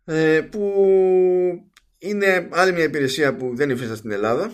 ε, 0.05 0.41
που 0.41 0.83
είναι 1.97 2.49
άλλη 2.51 2.71
μια 2.71 2.83
υπηρεσία 2.83 3.35
που 3.35 3.55
δεν 3.55 3.69
υφίσταται 3.69 3.97
στην 3.97 4.11
Ελλάδα 4.11 4.51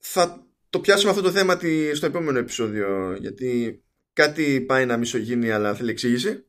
θα 0.00 0.46
το 0.70 0.80
πιάσουμε 0.80 1.10
αυτό 1.10 1.22
το 1.22 1.30
θέμα 1.30 1.56
τη- 1.56 1.94
στο 1.94 2.06
επόμενο 2.06 2.38
επεισόδιο 2.38 3.16
γιατί 3.20 3.80
κάτι 4.12 4.60
πάει 4.60 4.86
να 4.86 4.96
μισογίνει 4.96 5.50
αλλά 5.50 5.74
θέλει 5.74 5.90
εξήγηση 5.90 6.40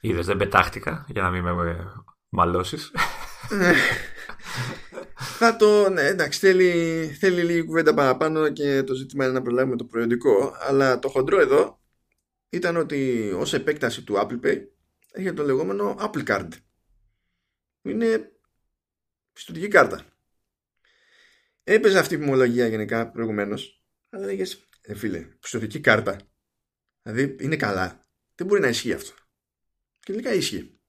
Είδες, 0.00 0.26
δεν 0.26 0.36
πετάχτηκα 0.36 1.06
για 1.08 1.22
να 1.22 1.30
μην 1.30 1.42
με 1.42 1.70
ε, 1.70 1.76
μαλώσεις. 2.28 2.90
Θα 5.38 5.56
το, 5.56 5.90
ναι, 5.90 6.02
εντάξει, 6.02 6.38
θέλει, 6.38 6.70
θέλει 7.18 7.42
λίγη 7.42 7.62
κουβέντα 7.64 7.94
παραπάνω 7.94 8.48
και 8.48 8.82
το 8.82 8.94
ζήτημα 8.94 9.24
είναι 9.24 9.32
να 9.32 9.42
προλάβουμε 9.42 9.76
το 9.76 9.84
προϊόντικό. 9.84 10.54
Αλλά 10.68 10.98
το 10.98 11.08
χοντρό 11.08 11.40
εδώ 11.40 11.79
ήταν 12.50 12.76
ότι 12.76 13.30
ως 13.36 13.52
επέκταση 13.52 14.02
του 14.04 14.14
Apple 14.16 14.40
Pay 14.44 14.62
έχει 15.12 15.32
το 15.32 15.44
λεγόμενο 15.44 15.96
Apple 15.98 16.26
Card. 16.26 16.48
Είναι 17.82 18.32
πιστοτική 19.32 19.68
κάρτα. 19.68 20.04
Έπαιζε 21.64 21.98
αυτή 21.98 22.14
η 22.14 22.18
φημολογία 22.18 22.66
γενικά 22.66 23.10
προηγουμένως. 23.10 23.84
Αλλά 24.08 24.26
λέγες, 24.26 24.68
ε, 24.80 24.94
φίλε, 24.94 25.20
πιστοτική 25.40 25.80
κάρτα. 25.80 26.16
Δηλαδή 27.02 27.36
είναι 27.40 27.56
καλά. 27.56 28.08
Δεν 28.34 28.46
μπορεί 28.46 28.60
να 28.60 28.68
ισχύει 28.68 28.92
αυτό. 28.92 29.12
Και 30.00 30.12
τελικά 30.12 30.34
ισχύει. 30.34 30.80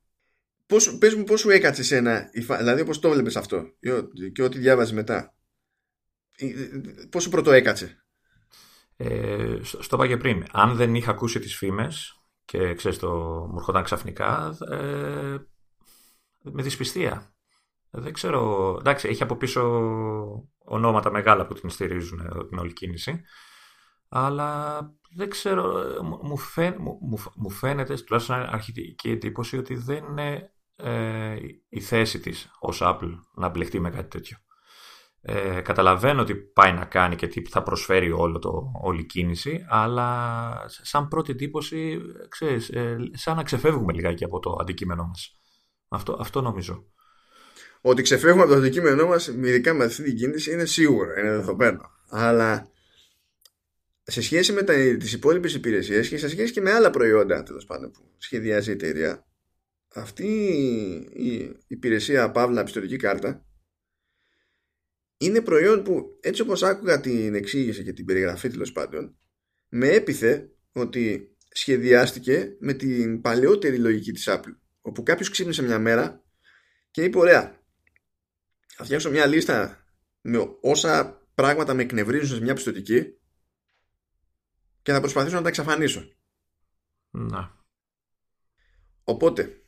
Πώς, 0.65 0.97
πες 0.97 1.13
μου 1.15 1.23
πώς 1.23 1.39
σου 1.39 1.49
έκατσε 1.49 1.83
σένα, 1.83 2.29
η 2.33 2.41
φα- 2.41 2.57
δηλαδή 2.57 2.81
όπως 2.81 2.99
το 2.99 3.09
βλέπεις 3.09 3.35
αυτό 3.35 3.75
και 3.79 3.91
ό- 3.91 4.07
και 4.33 4.43
ό,τι 4.43 4.57
διάβαζες 4.59 4.93
μετά. 4.93 5.35
Ε, 6.37 6.45
ε, 6.45 6.81
Πώς 7.09 7.23
σου 7.23 7.29
πρώτο 7.29 7.51
έκατσε. 7.51 8.00
Ε, 9.03 9.59
στο 9.63 9.83
στο 9.83 9.95
είπα 9.95 10.07
και 10.07 10.17
πριν. 10.17 10.45
Αν 10.51 10.75
δεν 10.75 10.95
είχα 10.95 11.11
ακούσει 11.11 11.39
τις 11.39 11.55
φήμες 11.57 12.13
και 12.45 12.73
ξέρεις 12.73 12.97
το 12.99 13.09
μου 13.49 13.55
έρχονταν 13.57 13.83
ξαφνικά 13.83 14.57
ε, 14.71 15.37
με 16.41 16.61
δυσπιστία. 16.63 17.33
Δεν 17.91 18.13
ξέρω. 18.13 18.75
Εντάξει, 18.79 19.07
έχει 19.07 19.23
από 19.23 19.35
πίσω 19.35 19.61
ονόματα 20.57 21.11
μεγάλα 21.11 21.45
που 21.47 21.53
την 21.53 21.69
στηρίζουν 21.69 22.19
ε, 22.19 22.45
την 22.47 22.57
όλη 22.57 22.73
κίνηση. 22.73 23.21
Αλλά 24.09 24.79
δεν 25.15 25.29
ξέρω. 25.29 25.77
ε, 25.79 26.01
μου- 26.01 26.19
Μου, 26.23 26.37
φαίν- 26.37 26.75
μου, 26.79 26.97
μου- 27.01 27.31
μου 27.35 27.49
φαίνεται, 27.49 27.93
τουλάχιστον 27.95 28.35
αρχιτική 28.35 29.09
εντύπωση, 29.09 29.57
ότι 29.57 29.75
δεν 29.75 30.03
είναι 30.05 30.53
ε, 30.75 31.35
η 31.69 31.79
θέση 31.81 32.19
της 32.19 32.51
ως 32.59 32.79
Apple 32.83 33.11
να 33.35 33.49
μπλεχτεί 33.49 33.79
με 33.79 33.89
κάτι 33.89 34.07
τέτοιο. 34.07 34.37
Ε, 35.23 35.61
καταλαβαίνω 35.61 36.21
ότι 36.21 36.35
πάει 36.35 36.73
να 36.73 36.85
κάνει 36.85 37.15
και 37.15 37.27
τι 37.27 37.41
θα 37.49 37.63
προσφέρει 37.63 38.11
όλο 38.11 38.39
το, 38.39 38.71
όλη 38.81 39.01
η 39.01 39.05
κίνηση, 39.05 39.65
αλλά 39.69 40.65
σαν 40.67 41.07
πρώτη 41.07 41.31
εντύπωση, 41.31 42.01
ξέρεις, 42.29 42.69
ε, 42.69 42.97
σαν 43.13 43.35
να 43.35 43.43
ξεφεύγουμε 43.43 43.93
λιγάκι 43.93 44.23
από 44.23 44.39
το 44.39 44.57
αντικείμενό 44.61 45.03
μας. 45.03 45.39
Αυτό, 45.87 46.17
αυτό 46.19 46.41
νομίζω. 46.41 46.85
Ότι 47.81 48.01
ξεφεύγουμε 48.01 48.43
από 48.43 48.51
το 48.51 48.57
αντικείμενό 48.57 49.07
μας, 49.07 49.27
ειδικά 49.27 49.73
με 49.73 49.83
αυτή 49.83 50.03
την 50.03 50.15
κίνηση, 50.15 50.51
είναι 50.51 50.65
σίγουρο, 50.65 51.11
είναι 51.19 51.29
δεδομένο. 51.29 51.81
Αλλά 52.09 52.71
σε 54.03 54.21
σχέση 54.21 54.53
με 54.53 54.63
τα, 54.63 54.73
τις 54.73 55.13
υπόλοιπες 55.13 55.53
υπηρεσίες 55.53 56.09
και 56.09 56.17
σε 56.17 56.29
σχέση 56.29 56.51
και 56.51 56.61
με 56.61 56.71
άλλα 56.71 56.89
προϊόντα 56.89 57.43
τέλος 57.43 57.65
πάντων 57.65 57.91
που 57.91 58.01
σχεδιάζει 58.17 58.69
η 58.69 58.73
εταιρεία, 58.73 59.25
αυτή 59.95 60.27
η 61.13 61.59
υπηρεσία 61.67 62.31
Παύλα 62.31 62.63
πιστοτική 62.63 62.95
κάρτα 62.95 63.45
είναι 65.21 65.41
προϊόν 65.41 65.83
που 65.83 66.17
έτσι 66.21 66.41
όπως 66.41 66.63
άκουγα 66.63 66.99
την 66.99 67.35
εξήγηση 67.35 67.83
και 67.83 67.93
την 67.93 68.05
περιγραφή 68.05 68.49
τέλος 68.49 68.71
πάντων 68.71 69.17
με 69.69 69.87
έπιθε 69.87 70.51
ότι 70.71 71.35
σχεδιάστηκε 71.51 72.55
με 72.59 72.73
την 72.73 73.21
παλαιότερη 73.21 73.77
λογική 73.77 74.11
της 74.11 74.27
Apple 74.29 74.55
όπου 74.81 75.03
κάποιος 75.03 75.29
ξύπνησε 75.29 75.61
μια 75.61 75.79
μέρα 75.79 76.23
και 76.91 77.03
είπε 77.03 77.17
ωραία 77.17 77.59
θα 78.75 78.83
φτιάξω 78.83 79.09
μια 79.09 79.25
λίστα 79.25 79.85
με 80.21 80.57
όσα 80.61 81.21
πράγματα 81.35 81.73
με 81.73 81.81
εκνευρίζουν 81.81 82.37
σε 82.37 82.43
μια 82.43 82.53
πιστοτική 82.53 83.19
και 84.81 84.91
θα 84.91 84.99
προσπαθήσω 84.99 85.35
να 85.35 85.41
τα 85.41 85.47
εξαφανίσω 85.47 86.15
Να. 87.11 87.59
Οπότε, 89.03 89.61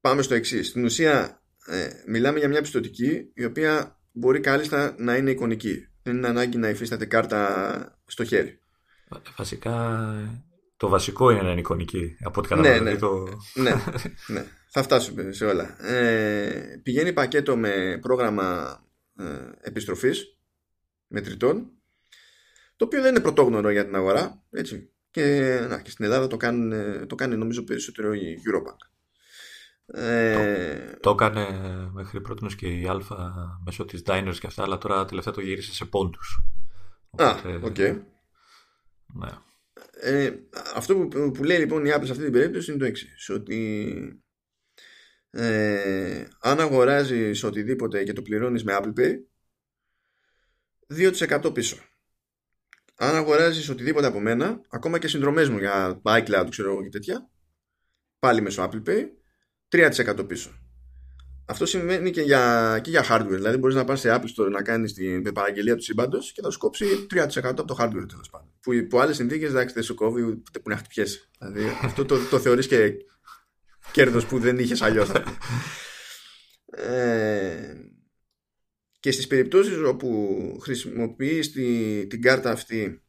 πάμε 0.00 0.22
στο 0.22 0.34
εξής. 0.34 0.68
Στην 0.68 0.84
ουσία, 0.84 1.42
ε, 1.66 1.90
μιλάμε 2.06 2.38
για 2.38 2.48
μια 2.48 2.60
πιστοτική 2.60 3.30
η 3.34 3.44
οποία 3.44 3.97
μπορεί 4.18 4.40
κάλλιστα 4.40 4.94
να 4.98 5.16
είναι 5.16 5.30
εικονική. 5.30 5.88
Δεν 6.02 6.16
είναι 6.16 6.28
ανάγκη 6.28 6.58
να 6.58 6.68
υφίσταται 6.68 7.04
κάρτα 7.06 8.00
στο 8.06 8.24
χέρι. 8.24 8.60
Βασικά, 9.36 10.08
το 10.76 10.88
βασικό 10.88 11.30
είναι 11.30 11.42
να 11.42 11.50
είναι 11.50 11.60
εικονική, 11.60 12.16
από 12.24 12.40
ό,τι 12.40 12.54
Ναι, 12.54 12.62
καταλαβαίνω. 12.62 12.90
ναι. 12.90 12.96
Το... 12.96 13.38
ναι, 13.54 13.70
ναι. 14.34 14.44
Θα 14.70 14.82
φτάσουμε 14.82 15.32
σε 15.32 15.44
όλα. 15.44 15.84
Ε, 15.86 16.80
πηγαίνει 16.82 17.12
πακέτο 17.12 17.56
με 17.56 17.98
πρόγραμμα 18.00 18.78
ε, 19.18 19.24
επιστροφής 19.60 20.38
μετρητών 21.06 21.70
το 22.76 22.84
οποίο 22.84 23.02
δεν 23.02 23.10
είναι 23.10 23.20
πρωτόγνωρο 23.20 23.70
για 23.70 23.84
την 23.84 23.94
αγορά 23.94 24.42
έτσι. 24.50 24.90
Και, 25.10 25.58
να, 25.68 25.80
και 25.80 25.90
στην 25.90 26.04
Ελλάδα 26.04 26.26
το, 26.26 26.36
κάνουν, 26.36 26.72
ε, 26.72 27.06
το 27.06 27.14
κάνει 27.14 27.36
νομίζω 27.36 27.62
περισσότερο 27.62 28.14
η 28.14 28.38
Eurobank. 28.46 28.76
Ε, 29.92 30.92
Το 31.00 31.10
έκανε 31.10 31.46
μέχρι 31.92 32.20
πρώτη 32.20 32.54
και 32.56 32.66
η 32.80 32.86
Αλφα 32.88 33.32
μέσω 33.64 33.84
της 33.84 34.02
Diners 34.06 34.36
και 34.40 34.46
αυτά, 34.46 34.62
αλλά 34.62 34.78
τώρα 34.78 35.04
τελευταία 35.04 35.32
το 35.32 35.40
γύρισε 35.40 35.74
σε 35.74 35.84
πόντους. 35.84 36.42
Α, 37.16 37.30
Οπότε, 37.30 37.58
οκ. 37.62 37.78
Ναι. 39.14 39.28
Ε, 40.00 40.32
αυτό 40.74 40.96
που, 40.96 41.30
που 41.30 41.44
λέει 41.44 41.58
λοιπόν 41.58 41.84
η 41.84 41.90
Apple 41.94 42.04
σε 42.04 42.10
αυτή 42.10 42.22
την 42.22 42.32
περίπτωση 42.32 42.70
είναι 42.70 42.80
το 42.80 42.86
εξής. 42.86 43.28
Ότι 43.28 44.22
ε, 45.30 46.24
αν 46.40 46.60
αγοράζεις 46.60 47.44
οτιδήποτε 47.44 48.04
και 48.04 48.12
το 48.12 48.22
πληρώνεις 48.22 48.64
με 48.64 48.78
Apple 48.80 48.92
Pay 48.98 49.14
2% 50.88 51.54
πίσω. 51.54 51.76
αν 52.96 53.14
αγοράζεις 53.14 53.68
οτιδήποτε 53.68 54.06
από 54.06 54.20
μένα, 54.20 54.60
ακόμα 54.68 54.98
και 54.98 55.08
συνδρομές 55.08 55.48
μου 55.48 55.58
για 55.58 56.00
iCloud, 56.04 56.46
ξέρω 56.50 56.70
εγώ 56.70 56.82
και 56.82 56.88
τέτοια, 56.88 57.30
πάλι 58.18 58.40
μέσω 58.40 58.70
Apple 58.70 58.88
Pay, 58.88 59.04
3% 59.72 60.24
πίσω. 60.28 60.50
Αυτό 61.50 61.66
σημαίνει 61.66 62.10
και 62.10 62.20
για, 62.20 62.78
και 62.82 62.90
για 62.90 63.04
hardware. 63.08 63.26
Δηλαδή, 63.30 63.56
μπορείς 63.56 63.76
να 63.76 63.84
πας 63.84 64.00
σε 64.00 64.14
Apple 64.14 64.42
Store 64.42 64.50
να 64.50 64.62
κάνεις 64.62 64.92
την 64.92 65.32
παραγγελία 65.32 65.76
του 65.76 65.82
σύμπαντος 65.82 66.32
και 66.32 66.40
θα 66.42 66.50
σου 66.50 66.58
κόψει 66.58 67.06
3% 67.14 67.26
από 67.42 67.64
το 67.64 67.76
hardware 67.78 68.08
τέλος 68.08 68.30
πάντων. 68.30 68.48
Που 68.60 68.72
υπό 68.72 68.98
άλλες 68.98 69.16
συνθήκες 69.16 69.52
δεν 69.52 69.82
σου 69.82 69.94
κόβει 69.94 70.22
ούτε 70.22 70.58
που 70.58 70.68
να 70.68 70.76
χτυπιέσαι. 70.76 71.28
Δηλαδή, 71.38 71.76
αυτό 71.86 72.04
το, 72.04 72.18
το 72.30 72.38
θεωρείς 72.38 72.66
και 72.66 72.92
κέρδος 73.92 74.26
που 74.26 74.38
δεν 74.38 74.58
είχες 74.58 74.82
αλλιώς. 74.82 75.10
ε, 76.70 77.74
και 79.00 79.10
στις 79.10 79.26
περιπτώσεις 79.26 79.76
όπου 79.76 80.58
χρησιμοποιείς 80.62 81.52
τη, 81.52 82.06
την 82.06 82.22
κάρτα 82.22 82.50
αυτή 82.50 83.02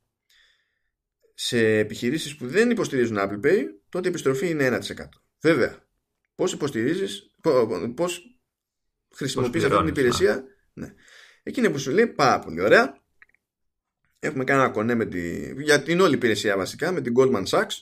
σε 1.33 1.77
επιχειρήσεις 1.77 2.35
που 2.35 2.47
δεν 2.47 2.69
υποστηρίζουν 2.69 3.17
Apple 3.19 3.45
Pay, 3.45 3.63
τότε 3.89 4.07
η 4.07 4.09
επιστροφή 4.09 4.49
είναι 4.49 4.79
1%. 4.97 5.05
Βέβαια, 5.41 5.88
πώς 6.39 6.53
υποστηρίζεις, 6.53 7.35
πώς 7.95 8.39
χρησιμοποιείς 9.15 9.63
αυτή 9.63 9.77
την 9.77 9.87
υπηρεσία, 9.87 10.43
ναι. 10.73 10.93
Εκείνη 11.43 11.69
που 11.69 11.79
σου 11.79 11.91
λέει 11.91 12.07
πάρα 12.07 12.39
πολύ 12.39 12.61
ωραία. 12.61 13.01
Έχουμε 14.19 14.43
κάνει 14.43 14.61
ένα 14.61 14.71
κονέ 14.71 14.95
με 14.95 15.05
τη, 15.05 15.53
για 15.63 15.83
την 15.83 15.99
όλη 15.99 16.13
υπηρεσία 16.13 16.57
βασικά, 16.57 16.91
με 16.91 17.01
την 17.01 17.13
Goldman 17.17 17.45
Sachs. 17.45 17.73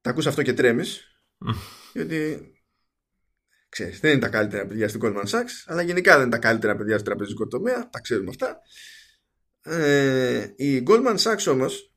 Τα 0.00 0.10
ακούς 0.10 0.26
αυτό 0.26 0.42
και 0.42 0.52
τρέμεις. 0.52 1.20
γιατί 1.94 2.50
ξέρεις, 3.68 4.00
δεν 4.00 4.10
είναι 4.10 4.20
τα 4.20 4.28
καλύτερα 4.28 4.66
παιδιά 4.66 4.88
στην 4.88 5.00
Goldman 5.04 5.24
Sachs, 5.24 5.64
αλλά 5.66 5.82
γενικά 5.82 6.12
δεν 6.12 6.22
είναι 6.22 6.30
τα 6.30 6.38
καλύτερα 6.38 6.76
παιδιά 6.76 6.94
στο 6.94 7.04
τραπεζικό 7.04 7.46
τομέα, 7.46 7.88
τα 7.88 8.00
ξέρουμε 8.00 8.30
αυτά. 8.30 8.60
Ε, 9.62 10.52
η 10.56 10.82
Goldman 10.86 11.16
Sachs 11.16 11.46
όμως 11.46 11.94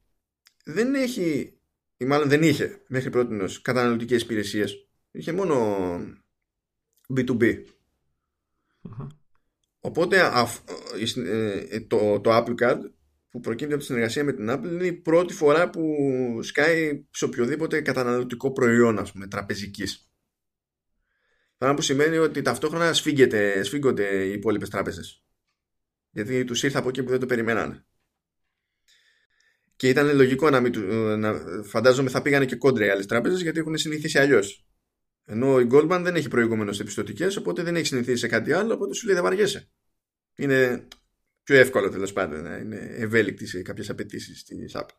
δεν 0.63 0.95
έχει, 0.95 1.57
ή 1.97 2.05
μάλλον 2.05 2.30
δεν 2.30 2.43
είχε 2.43 2.82
μέχρι 2.88 3.09
πρώτη 3.09 3.61
καταναλωτικές 3.61 4.22
υπηρεσίες. 4.22 4.88
Είχε 5.12 5.32
μόνο 5.32 5.57
B2B. 7.16 7.64
Οπότε 9.80 10.18
ε, 11.16 11.76
ε, 11.76 11.80
το, 11.80 12.22
το 12.22 12.38
Apple 12.38 12.55
Card 12.62 12.80
που 13.30 13.39
προκύπτει 13.39 13.74
από 13.74 13.82
τη 13.82 13.88
συνεργασία 13.88 14.24
με 14.24 14.34
την 14.34 14.49
Apple 14.49 14.66
είναι 14.66 14.86
η 14.86 14.93
πρώτη 14.93 15.34
φορά 15.34 15.70
που 15.70 15.84
σκάει 16.41 17.05
σε 17.12 17.26
οποιοδήποτε 17.26 17.82
καταναλωτικό 17.82 18.51
προϊόν 18.51 18.99
ας 18.99 19.12
πούμε 19.12 19.28
τραπεζικής. 19.28 20.12
Πράγμα 21.57 21.76
που 21.76 21.82
σημαίνει 21.82 22.18
ότι 22.18 22.41
ταυτόχρονα 22.41 22.93
σφίγγεται, 22.93 23.64
σφίγγονται 23.64 24.26
οι 24.26 24.32
υπόλοιπες 24.32 24.70
τράπεζες. 24.70 25.24
Γιατί 26.12 26.43
τους 26.43 26.64
ήρθε 26.64 26.78
από 26.78 26.89
εκεί 26.89 27.03
που 27.03 27.10
δεν 27.10 27.20
το 27.20 27.26
περιμένανε. 27.26 27.86
Και 29.76 29.89
ήταν 29.89 30.16
λογικό 30.16 30.49
να, 30.49 30.60
μην, 30.60 30.80
να 31.20 31.34
φαντάζομαι 31.64 32.10
θα 32.10 32.22
πήγανε 32.22 32.45
και 32.45 32.55
κόντρα 32.55 32.86
οι 32.86 32.89
άλλες 32.89 33.05
τράπεζες 33.05 33.41
γιατί 33.41 33.60
έχουν 33.60 33.78
συνηθίσει 33.78 34.20
αλλιώς. 34.20 34.68
Ενώ 35.32 35.59
η 35.59 35.67
Goldman 35.71 35.99
δεν 36.03 36.15
έχει 36.15 36.27
προηγούμενο 36.27 36.71
σε 36.71 36.84
πιστοτικέ, 36.84 37.27
οπότε 37.38 37.63
δεν 37.63 37.75
έχει 37.75 37.86
συνηθίσει 37.86 38.17
σε 38.17 38.27
κάτι 38.27 38.53
άλλο, 38.53 38.73
οπότε 38.73 38.93
σου 38.93 39.05
λέει 39.05 39.15
δεν 39.15 39.23
βαριέσαι. 39.23 39.69
Είναι 40.36 40.88
πιο 41.43 41.55
εύκολο 41.55 41.89
τέλος 41.89 42.13
πάντων 42.13 42.41
να 42.43 42.57
είναι 42.57 42.77
ευέλικτη 42.77 43.45
σε 43.45 43.61
κάποιες 43.61 43.89
απαιτήσεις 43.89 44.43
της 44.43 44.75
Apple. 44.75 44.95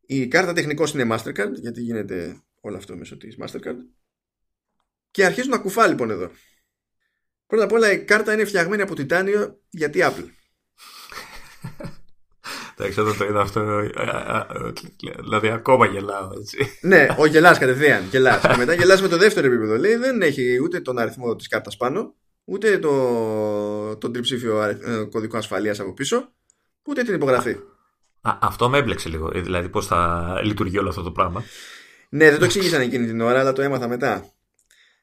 Η 0.00 0.28
κάρτα 0.28 0.52
τεχνικός 0.52 0.94
είναι 0.94 1.06
Mastercard, 1.10 1.52
γιατί 1.54 1.80
γίνεται 1.80 2.42
όλο 2.60 2.76
αυτό 2.76 2.96
μέσω 2.96 3.16
της 3.16 3.36
Mastercard. 3.40 3.76
Και 5.10 5.24
αρχίζουν 5.24 5.50
να 5.50 5.58
κουφά 5.58 5.86
λοιπόν 5.86 6.10
εδώ. 6.10 6.30
Πρώτα 7.46 7.64
απ' 7.64 7.72
όλα 7.72 7.92
η 7.92 8.04
κάρτα 8.04 8.32
είναι 8.32 8.44
φτιαγμένη 8.44 8.82
από 8.82 8.94
τιτάνιο 8.94 9.62
γιατί 9.70 9.98
Apple. 10.02 10.28
Εντάξει, 12.76 13.00
όταν 13.00 13.16
το 13.16 13.24
είδα 13.24 13.40
αυτό, 13.40 13.60
ε, 13.60 13.90
ε, 13.96 14.68
ε, 15.08 15.12
δηλαδή 15.20 15.48
ακόμα 15.48 15.86
γελάω 15.86 16.30
έτσι. 16.40 16.78
ναι, 16.80 17.06
ο 17.18 17.26
γελάς 17.26 17.58
κατευθείαν, 17.58 18.04
γελάς. 18.10 18.40
και 18.40 18.56
μετά 18.56 18.74
γελάς 18.74 19.02
με 19.02 19.08
το 19.08 19.16
δεύτερο 19.16 19.46
επίπεδο. 19.46 19.76
Λέει 19.76 19.96
δεν 19.96 20.22
έχει 20.22 20.58
ούτε 20.62 20.80
τον 20.80 20.98
αριθμό 20.98 21.36
της 21.36 21.48
κάρτας 21.48 21.76
πάνω, 21.76 22.14
ούτε 22.44 22.78
το, 22.78 23.96
τον 23.96 24.12
τριψήφιο 24.12 24.78
κωδικό 25.10 25.36
ασφαλείας 25.36 25.80
από 25.80 25.92
πίσω, 25.92 26.32
ούτε 26.86 27.02
την 27.02 27.14
υπογραφή. 27.14 27.56
Α, 28.20 28.38
αυτό 28.40 28.68
με 28.68 28.78
έμπλεξε 28.78 29.08
λίγο, 29.08 29.28
δηλαδή 29.28 29.68
πώς 29.68 29.86
θα 29.86 30.40
λειτουργεί 30.44 30.78
όλο 30.78 30.88
αυτό 30.88 31.02
το 31.02 31.12
πράγμα. 31.12 31.44
Ναι, 32.08 32.30
δεν 32.30 32.38
το 32.38 32.44
εξήγησαν 32.44 32.80
εκείνη 32.80 33.06
την 33.06 33.20
ώρα, 33.20 33.40
αλλά 33.40 33.52
το 33.52 33.62
έμαθα 33.62 33.88
μετά. 33.88 34.32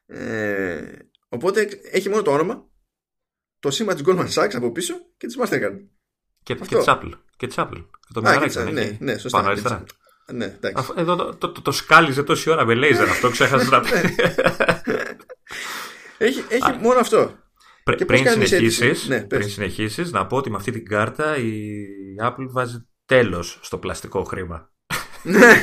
Ε, 0.06 0.82
οπότε 1.28 1.68
έχει 1.90 2.08
μόνο 2.08 2.22
το 2.22 2.30
όνομα, 2.30 2.68
το 3.58 3.70
σήμα 3.70 3.94
της 3.94 4.02
Goldman 4.06 4.28
Sachs 4.28 4.54
από 4.54 4.72
πίσω 4.72 4.94
και 5.16 5.26
της 5.26 5.38
Mastercard. 5.40 5.78
Και, 6.42 6.54
και 6.54 6.76
της 6.76 6.84
Apple. 6.86 7.10
Και 7.36 7.46
της 7.46 7.56
Apple. 7.58 7.84
το 8.12 8.28
Α, 8.28 8.46
και 8.48 8.60
ναι, 8.60 8.96
ναι, 9.00 9.18
σωστά. 9.18 9.38
Πάνω 9.38 9.50
αριστερά. 9.50 9.84
Ναι, 10.32 10.44
εντάξει. 10.44 10.92
Εδώ 10.96 11.16
το, 11.16 11.34
το, 11.34 11.52
το, 11.52 11.62
το 11.62 11.72
σκάλιζε 11.72 12.22
τόση 12.22 12.50
ώρα 12.50 12.64
με 12.64 12.74
λέιζερ 12.74 13.08
αυτό, 13.08 13.30
ξέχασες 13.30 13.68
να 13.70 13.80
πει. 13.82 13.88
έχει 16.18 16.44
έχει 16.48 16.72
μόνο 16.80 16.98
αυτό. 16.98 17.34
Πρέ, 17.84 17.96
πριν 17.96 18.28
συνεχίσεις, 18.28 19.08
ναι, 19.08 19.20
πριν 19.20 19.48
συνεχίσεις, 19.48 20.12
να 20.12 20.26
πω 20.26 20.36
ότι 20.36 20.50
με 20.50 20.56
αυτή 20.56 20.70
την 20.70 20.84
κάρτα 20.84 21.36
η 21.36 21.62
Apple 22.22 22.46
βάζει 22.50 22.88
τέλος 23.06 23.58
στο 23.62 23.78
πλαστικό 23.78 24.24
χρήμα. 24.24 24.70
ναι. 25.22 25.60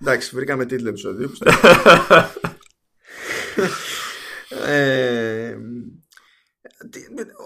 Εντάξει, 0.00 0.34
βρήκαμε 0.34 0.66
τίτλο 0.66 0.88
επεισόδιο. 0.88 1.32
ε, 4.66 5.56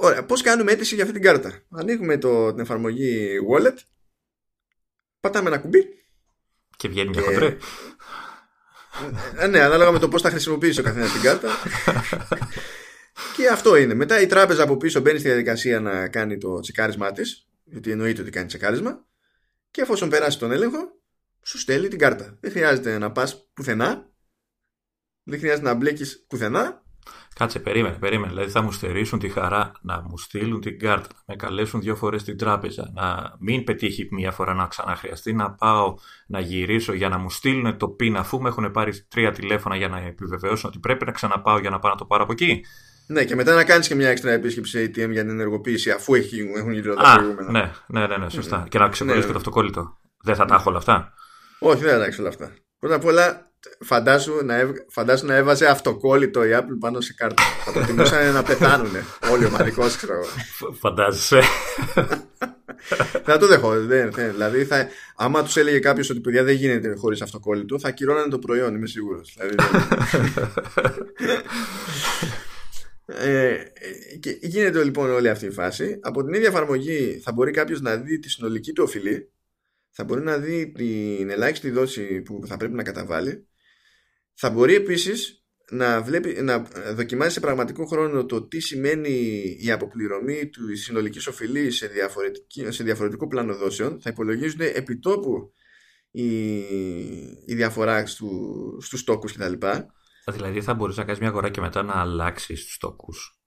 ωραία, 0.01 0.25
πώς 0.25 0.43
κάνουμε 0.43 0.73
αίτηση 0.73 0.95
για 0.95 1.05
αυτή 1.05 1.15
την 1.15 1.25
κάρτα; 1.25 1.63
Ανοίγουμε 1.71 2.19
το, 2.19 2.51
την 2.51 2.61
εφαρμογή 2.61 3.37
Wallet, 3.53 3.77
πατάμε 5.21 5.49
ένα 5.49 5.59
κουμπί. 5.59 5.85
Και 6.77 6.89
βγαίνει 6.89 7.09
μια 7.09 7.23
χοντρέ. 7.23 7.57
Ε, 9.39 9.47
ναι, 9.47 9.61
ανάλογα 9.61 9.91
με 9.91 9.99
το 9.99 10.09
πώς 10.09 10.23
θα 10.23 10.31
χρησιμοποιήσει 10.31 10.81
ο 10.81 10.83
καθένας 10.83 11.13
την 11.13 11.21
κάρτα. 11.21 11.49
και 13.37 13.49
αυτό 13.49 13.77
είναι. 13.77 13.95
Μετά 13.95 14.21
η 14.21 14.27
τράπεζα 14.27 14.63
από 14.63 14.77
πίσω 14.77 15.01
μπαίνει 15.01 15.19
στη 15.19 15.29
διαδικασία 15.29 15.81
να 15.81 16.09
κάνει 16.09 16.39
το 16.39 16.61
τσεκάρισμά 16.61 17.13
της, 17.13 17.49
γιατί 17.65 17.91
εννοείται 17.91 18.21
ότι 18.21 18.31
κάνει 18.31 18.47
τσεκάρισμα. 18.47 19.07
Και 19.71 19.81
εφόσον 19.81 20.09
περάσει 20.09 20.39
τον 20.39 20.53
έλεγχο, 20.53 20.79
σου 21.43 21.59
στέλνει 21.59 21.89
την 21.89 21.99
κάρτα. 21.99 22.37
Δεν 22.41 22.51
χρειάζεται 22.51 22.99
να 22.99 23.13
πας 23.13 23.51
πουθενά. 23.53 24.11
Δεν 25.23 25.39
χρειάζεται 25.39 25.67
να 25.67 25.75
μπλέκεις 25.75 26.25
πουθενά. 26.29 26.84
Κάτσε, 27.35 27.59
περίμενε, 27.59 27.97
περίμενε. 27.97 28.33
Δηλαδή 28.33 28.51
θα 28.51 28.63
μου 28.63 28.73
στερήσουν 28.73 29.19
τη 29.19 29.29
χαρά 29.29 29.73
να 29.81 30.03
μου 30.09 30.19
στείλουν 30.19 30.61
την 30.61 30.79
κάρτα, 30.79 31.09
να 31.15 31.23
με 31.27 31.37
καλέσουν 31.37 31.81
δύο 31.81 31.97
φορές 31.97 32.21
στην 32.21 32.39
τράπεζα, 32.39 32.91
να 32.95 33.35
μην 33.39 33.65
πετύχει 33.65 34.09
μία 34.11 34.31
φορά 34.31 34.55
να 34.55 34.67
ξαναχρειαστεί 34.67 35.33
να 35.33 35.51
πάω 35.51 35.95
να 36.27 36.41
γυρίσω 36.41 36.93
για 36.93 37.09
να 37.09 37.19
μου 37.19 37.31
στείλουν 37.31 37.77
το 37.77 37.89
πιν 37.89 38.17
αφού 38.17 38.41
με 38.41 38.49
έχουν 38.49 38.71
πάρει 38.71 39.07
τρία 39.09 39.33
τηλέφωνα 39.33 39.77
για 39.77 39.89
να 39.89 39.99
επιβεβαιώσουν 39.99 40.69
ότι 40.69 40.79
πρέπει 40.79 41.05
να 41.05 41.13
ξαναπάω 41.13 41.59
για 41.59 41.71
να 41.71 41.79
πάω 41.79 41.91
να 41.91 41.99
το 41.99 42.05
πάρω 42.05 42.23
από 42.23 42.33
εκεί. 42.33 42.65
Ναι, 43.07 43.25
και 43.25 43.35
μετά 43.35 43.55
να 43.55 43.65
κάνεις 43.65 43.89
και 43.89 43.95
μια 43.95 44.09
έξτρα 44.09 44.33
επίσκεψη 44.33 44.71
σε 44.71 44.85
ATM 44.85 45.11
για 45.11 45.23
την 45.23 45.31
ενεργοποίηση 45.31 45.91
αφού 45.91 46.15
έχουν 46.15 46.73
γύρω 46.73 46.95
τα 46.95 47.13
προηγούμενα. 47.15 47.51
Ναι, 47.51 47.73
ναι, 47.87 48.07
ναι, 48.07 48.17
ναι 48.17 48.31
σωστά. 48.31 48.65
Mm. 48.65 48.69
Και 48.69 48.79
να 48.79 48.89
ξεκολλήσει 48.89 49.21
ναι, 49.21 49.27
και 49.27 49.33
το 49.33 49.39
αυτοκόλλητο. 49.39 49.99
Δεν 50.23 50.35
θα 50.35 50.45
τα 50.45 50.55
έχω 50.55 50.69
όλα 50.69 50.79
αυτά. 50.79 51.13
Όχι, 51.59 51.83
δεν 51.83 52.13
θα 52.13 52.17
όλα 52.21 52.29
αυτά. 52.29 52.53
Πρώτα 52.79 52.95
απ' 52.95 53.05
όλα, 53.05 53.53
φαντάσου 53.81 54.45
να, 54.45 54.55
έβ... 54.55 54.71
φαντάσου 54.89 55.27
να 55.27 55.35
έβαζε 55.35 55.67
αυτοκόλλητο 55.67 56.45
η 56.45 56.51
Apple 56.53 56.77
πάνω 56.81 57.01
σε 57.01 57.13
κάρτα. 57.13 57.43
θα 57.65 57.73
προτιμούσαν 57.73 58.33
να 58.33 58.43
πεθάνουν 58.43 58.93
όλοι 59.33 59.45
ομαδικώ, 59.45 59.87
ξέρω 59.87 60.25
Φαντάζεσαι. 60.81 61.41
θα 63.25 63.39
το 63.39 63.47
δεχώ. 63.47 63.81
Δεν, 63.81 64.11
δεν, 64.13 64.31
δηλαδή, 64.31 64.65
θα, 64.65 64.89
άμα 65.17 65.43
τους 65.43 65.57
έλεγε 65.57 65.79
κάποιος 65.79 66.11
ότι 66.11 66.21
παιδιά 66.21 66.45
δεν 66.45 66.55
γίνεται 66.55 66.95
χωρίς 66.95 67.23
αυτοκόλλητο, 67.23 67.79
θα 67.79 67.89
ακυρώνανε 67.89 68.29
το 68.29 68.39
προϊόν, 68.39 68.75
είμαι 68.75 68.87
σίγουρος. 68.87 69.37
Δηλαδή, 69.37 69.55
ε, 73.31 73.57
και 74.21 74.39
γίνεται 74.41 74.85
λοιπόν 74.85 75.11
όλη 75.11 75.29
αυτή 75.29 75.47
η 75.47 75.51
φάση. 75.51 75.99
Από 76.03 76.25
την 76.25 76.35
ίδια 76.35 76.49
εφαρμογή 76.49 77.21
θα 77.25 77.33
μπορεί 77.33 77.51
κάποιος 77.51 77.81
να 77.81 77.97
δει 77.97 78.19
τη 78.19 78.31
συνολική 78.31 78.73
του 78.73 78.83
οφειλή 78.87 79.29
θα 79.97 80.05
μπορεί 80.05 80.23
να 80.23 80.39
δει 80.39 80.73
την 80.73 81.31
ελάχιστη 81.31 81.71
δόση 81.71 82.23
που 82.23 82.43
θα 82.47 82.57
πρέπει 82.57 82.75
να 82.75 82.83
καταβάλει. 82.83 83.47
Θα 84.35 84.51
μπορεί 84.51 84.75
επίσης 84.75 85.45
να, 85.71 86.03
βλέπει, 86.03 86.43
να 86.43 86.59
δοκιμάζει 86.95 87.33
σε 87.33 87.41
πραγματικό 87.41 87.85
χρόνο 87.85 88.25
το 88.25 88.47
τι 88.47 88.61
σημαίνει 88.61 89.11
η 89.61 89.71
αποπληρωμή 89.71 90.49
του 90.49 90.77
συνολική 90.77 91.29
οφειλή 91.29 91.71
σε, 91.71 91.91
σε 92.69 92.85
διαφορετικό 92.85 93.27
πλάνο 93.27 93.57
δόσεων. 93.57 94.01
Θα 94.01 94.11
υπολογίζουν 94.11 94.61
επιτόπου 94.61 95.53
η, 96.11 96.57
η 97.47 97.55
διαφορά 97.55 98.07
στου, 98.07 98.29
στους 98.81 99.01
στόκους 99.01 99.33
κτλ. 99.33 99.53
Δηλαδή 100.31 100.63
θα 100.63 100.75
μπορείς 100.75 100.97
να 100.97 101.05
κάνεις 101.05 101.21
μια 101.21 101.29
αγορά 101.29 101.49
και 101.49 101.61
μετά 101.61 101.83
να 101.83 101.95
αλλάξεις 101.95 102.65
τους 102.65 102.75
στόκους. 102.75 103.39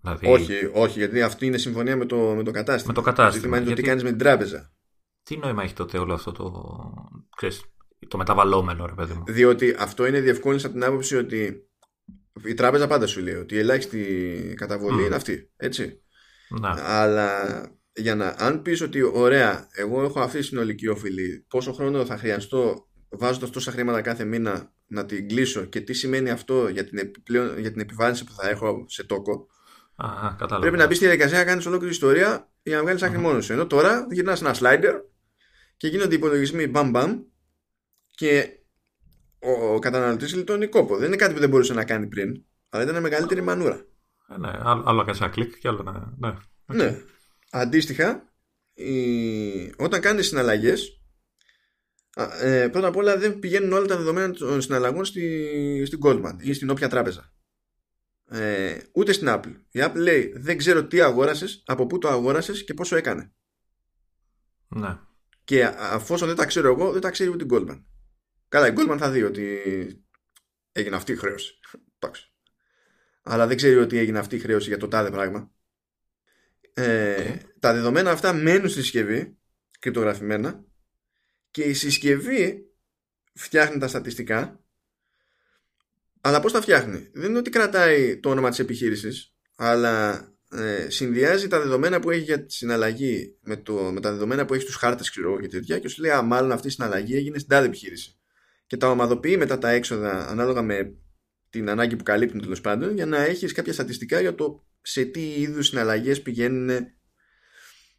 Δηλαδή... 0.00 0.26
Όχι, 0.26 0.70
όχι, 0.72 0.98
γιατί 0.98 1.22
αυτή 1.22 1.46
είναι 1.46 1.58
συμφωνία 1.58 1.96
με 1.96 2.06
το, 2.06 2.16
με 2.16 2.42
το 2.42 2.50
κατάστημα. 2.50 2.92
Με 2.96 3.02
το 3.02 3.10
κατάστημα. 3.10 3.56
γιατί... 3.56 3.70
το 3.74 3.76
τι 3.76 3.82
κάνεις 3.82 4.02
με 4.02 4.08
την 4.08 4.18
τράπεζα 4.18 4.74
τι 5.24 5.36
νόημα 5.36 5.62
έχει 5.62 5.74
τότε 5.74 5.98
όλο 5.98 6.14
αυτό 6.14 6.32
το, 6.32 6.52
ξέρεις, 7.36 7.64
το 8.08 8.16
μεταβαλλόμενο, 8.16 8.86
ρε 8.86 8.92
παιδί 8.92 9.12
μου. 9.12 9.24
Διότι 9.26 9.76
αυτό 9.78 10.06
είναι 10.06 10.20
διευκόλυνση 10.20 10.66
από 10.66 10.74
την 10.74 10.84
άποψη 10.84 11.16
ότι 11.16 11.68
η 12.44 12.54
τράπεζα 12.54 12.86
πάντα 12.86 13.06
σου 13.06 13.20
λέει 13.20 13.34
ότι 13.34 13.54
η 13.54 13.58
ελάχιστη 13.58 14.54
καταβολή 14.56 15.04
είναι 15.04 15.14
αυτή. 15.14 15.50
Έτσι. 15.56 16.02
Ναι. 16.60 16.68
Αλλά 16.76 17.30
για 17.92 18.14
να, 18.14 18.34
αν 18.38 18.62
πεις 18.62 18.80
ότι 18.80 19.02
ωραία, 19.02 19.68
εγώ 19.72 20.02
έχω 20.02 20.20
αυτή 20.20 20.38
τη 20.38 20.44
συνολική 20.44 20.88
οφειλή, 20.88 21.46
πόσο 21.48 21.72
χρόνο 21.72 22.04
θα 22.04 22.18
χρειαστώ 22.18 22.88
βάζοντας 23.08 23.50
τόσα 23.50 23.70
χρήματα 23.70 24.00
κάθε 24.00 24.24
μήνα 24.24 24.72
να 24.86 25.06
την 25.06 25.28
κλείσω 25.28 25.64
και 25.64 25.80
τι 25.80 25.92
σημαίνει 25.92 26.30
αυτό 26.30 26.68
για 26.68 26.84
την, 26.84 26.98
επιπλέον, 26.98 27.58
για 27.58 27.72
την 27.72 27.80
επιβάρυνση 27.80 28.24
που 28.24 28.32
θα 28.32 28.48
έχω 28.48 28.84
σε 28.88 29.04
τόκο. 29.04 29.46
Αχα, 29.96 30.28
κατάλαβα. 30.38 30.60
Πρέπει 30.60 30.76
να 30.76 30.86
μπεις 30.86 30.96
στη 30.96 31.06
διαδικασία 31.06 31.38
να 31.38 31.44
κάνεις 31.44 31.66
ολόκληρη 31.66 31.92
ιστορία 31.92 32.50
για 32.62 32.76
να 32.76 32.82
βγάλεις 32.82 33.02
άκρη 33.02 33.18
μόνος 33.18 33.44
σου. 33.44 33.52
Ενώ 33.52 33.66
τώρα 33.66 34.06
γυρνάς 34.10 34.40
ένα 34.40 34.54
slider 34.58 34.94
και 35.76 35.88
γίνονται 35.88 36.14
υπολογισμοί 36.14 36.66
μπαμ 36.66 36.90
μπαμ 36.90 37.20
και 38.14 38.58
ο, 39.38 39.74
ο 39.74 39.78
καταναλωτής 39.78 40.34
λιτώνει 40.34 40.66
κόπο. 40.66 40.96
Δεν 40.96 41.06
είναι 41.06 41.16
κάτι 41.16 41.34
που 41.34 41.40
δεν 41.40 41.48
μπορούσε 41.48 41.74
να 41.74 41.84
κάνει 41.84 42.06
πριν, 42.06 42.44
αλλά 42.68 42.82
ήταν 42.82 43.02
μεγαλύτερη 43.02 43.40
μανούρα. 43.40 43.86
Ε, 44.28 44.38
ναι, 44.38 44.48
άλλο, 44.48 44.82
άλλο 44.86 44.98
να 44.98 45.04
κάνεις 45.04 45.20
ένα 45.20 45.30
κλικ 45.30 45.58
και 45.58 45.68
άλλο 45.68 45.82
να. 45.82 46.14
Ναι. 46.18 46.34
Ναι. 46.66 47.02
Αντίστοιχα, 47.50 48.32
η... 48.74 49.74
όταν 49.76 50.00
κάνεις 50.00 50.26
συναλλαγές, 50.26 51.00
ε, 52.40 52.68
πρώτα 52.72 52.86
απ' 52.86 52.96
όλα 52.96 53.18
δεν 53.18 53.38
πηγαίνουν 53.38 53.72
όλα 53.72 53.86
τα 53.86 53.96
δεδομένα 53.96 54.32
των 54.32 54.60
συναλλαγών 54.60 55.04
στη, 55.04 55.82
στην 55.86 55.98
Goldman 56.02 56.36
ή 56.38 56.52
στην 56.52 56.70
όποια 56.70 56.88
τράπεζα. 56.88 57.32
Ε, 58.28 58.78
ούτε 58.92 59.12
στην 59.12 59.26
Apple. 59.30 59.54
Η 59.70 59.80
Apple 59.82 59.96
λέει 59.96 60.32
δεν 60.36 60.56
ξέρω 60.56 60.84
τι 60.84 61.00
αγόρασες, 61.00 61.62
από 61.66 61.86
πού 61.86 61.98
το 61.98 62.08
αγόρασες 62.08 62.64
και 62.64 62.74
πόσο 62.74 62.96
έκανε. 62.96 63.32
Ναι. 64.68 64.98
Και 65.44 65.64
αφόσον 65.78 66.28
δεν 66.28 66.36
τα 66.36 66.46
ξέρω 66.46 66.68
εγώ, 66.68 66.92
δεν 66.92 67.00
τα 67.00 67.10
ξέρει 67.10 67.30
ούτε 67.30 67.44
η 67.44 67.48
Goldman. 67.50 67.82
Καλά, 68.54 68.66
η 68.68 68.72
Goldman 68.76 68.96
θα 68.98 69.10
δει 69.10 69.22
ότι 69.22 69.58
έγινε 70.72 70.96
αυτή 70.96 71.12
η 71.12 71.16
χρέωση. 71.16 71.58
Εντάξει. 71.98 72.32
Αλλά 73.22 73.46
δεν 73.46 73.56
ξέρει 73.56 73.76
ότι 73.76 73.98
έγινε 73.98 74.18
αυτή 74.18 74.36
η 74.36 74.38
χρέωση 74.38 74.68
για 74.68 74.78
το 74.78 74.88
τάδε 74.88 75.10
πράγμα. 75.10 75.50
Ε, 76.74 77.36
Τα 77.58 77.74
δεδομένα 77.74 78.10
αυτά 78.10 78.32
μένουν 78.32 78.68
στη 78.68 78.80
συσκευή, 78.80 79.36
κρυπτογραφημένα, 79.78 80.64
και 81.50 81.62
η 81.62 81.72
συσκευή 81.72 82.66
φτιάχνει 83.32 83.78
τα 83.78 83.88
στατιστικά 83.88 84.60
αλλά 86.20 86.40
πώς 86.40 86.52
τα 86.52 86.60
φτιάχνει; 86.60 87.10
Δεν 87.12 87.28
είναι 87.28 87.38
ότι 87.38 87.50
κρατάει 87.50 88.20
το 88.20 88.30
όνομα 88.30 88.48
της 88.48 88.58
επιχείρησης 88.58 89.34
αλλά 89.56 90.28
ε, 90.50 90.90
συνδυάζει 90.90 91.48
τα 91.48 91.60
δεδομένα 91.60 92.00
που 92.00 92.10
έχει 92.10 92.22
για 92.22 92.44
τη 92.44 92.52
συναλλαγή 92.52 93.38
με, 93.40 93.56
το, 93.56 93.74
με 93.74 94.00
τα 94.00 94.10
δεδομένα 94.10 94.44
που 94.44 94.54
έχει 94.54 94.62
στους 94.62 94.76
χάρτες 94.76 95.10
ξέρω, 95.10 95.40
και 95.40 95.48
τέτοια 95.48 95.78
και 95.78 95.88
σου 95.88 96.02
λέει 96.02 96.10
α, 96.10 96.22
μάλλον 96.22 96.52
αυτή 96.52 96.66
η 96.66 96.70
συναλλαγή 96.70 97.16
έγινε 97.16 97.38
στην 97.38 97.50
τάδε 97.50 97.66
επιχείρηση 97.66 98.18
και 98.66 98.76
τα 98.76 98.90
ομαδοποιεί 98.90 99.36
μετά 99.38 99.58
τα 99.58 99.70
έξοδα 99.70 100.28
ανάλογα 100.28 100.62
με 100.62 100.96
την 101.50 101.68
ανάγκη 101.68 101.96
που 101.96 102.02
καλύπτουν 102.02 102.40
τέλος 102.40 102.60
πάντων 102.60 102.94
για 102.94 103.06
να 103.06 103.18
έχεις 103.22 103.52
κάποια 103.52 103.72
στατιστικά 103.72 104.20
για 104.20 104.34
το 104.34 104.66
σε 104.82 105.04
τι 105.04 105.40
είδους 105.40 105.66
συναλλαγές 105.66 106.22
πηγαίνουν 106.22 106.86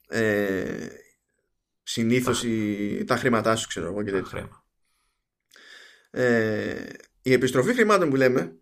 ε, 0.07 0.88
συνήθως 1.84 2.43
η, 2.43 3.03
τα 3.07 3.18
χρήματά 3.18 3.55
σου 3.55 3.68
ξέρω 3.68 3.88
εγώ 3.88 4.03
και 4.03 4.11
τέτοια. 4.11 4.66
Ε, 6.11 6.86
η 7.22 7.34
επιστροφή 7.34 7.74
χρημάτων 7.74 8.09
που 8.09 8.16
λέμε 8.16 8.59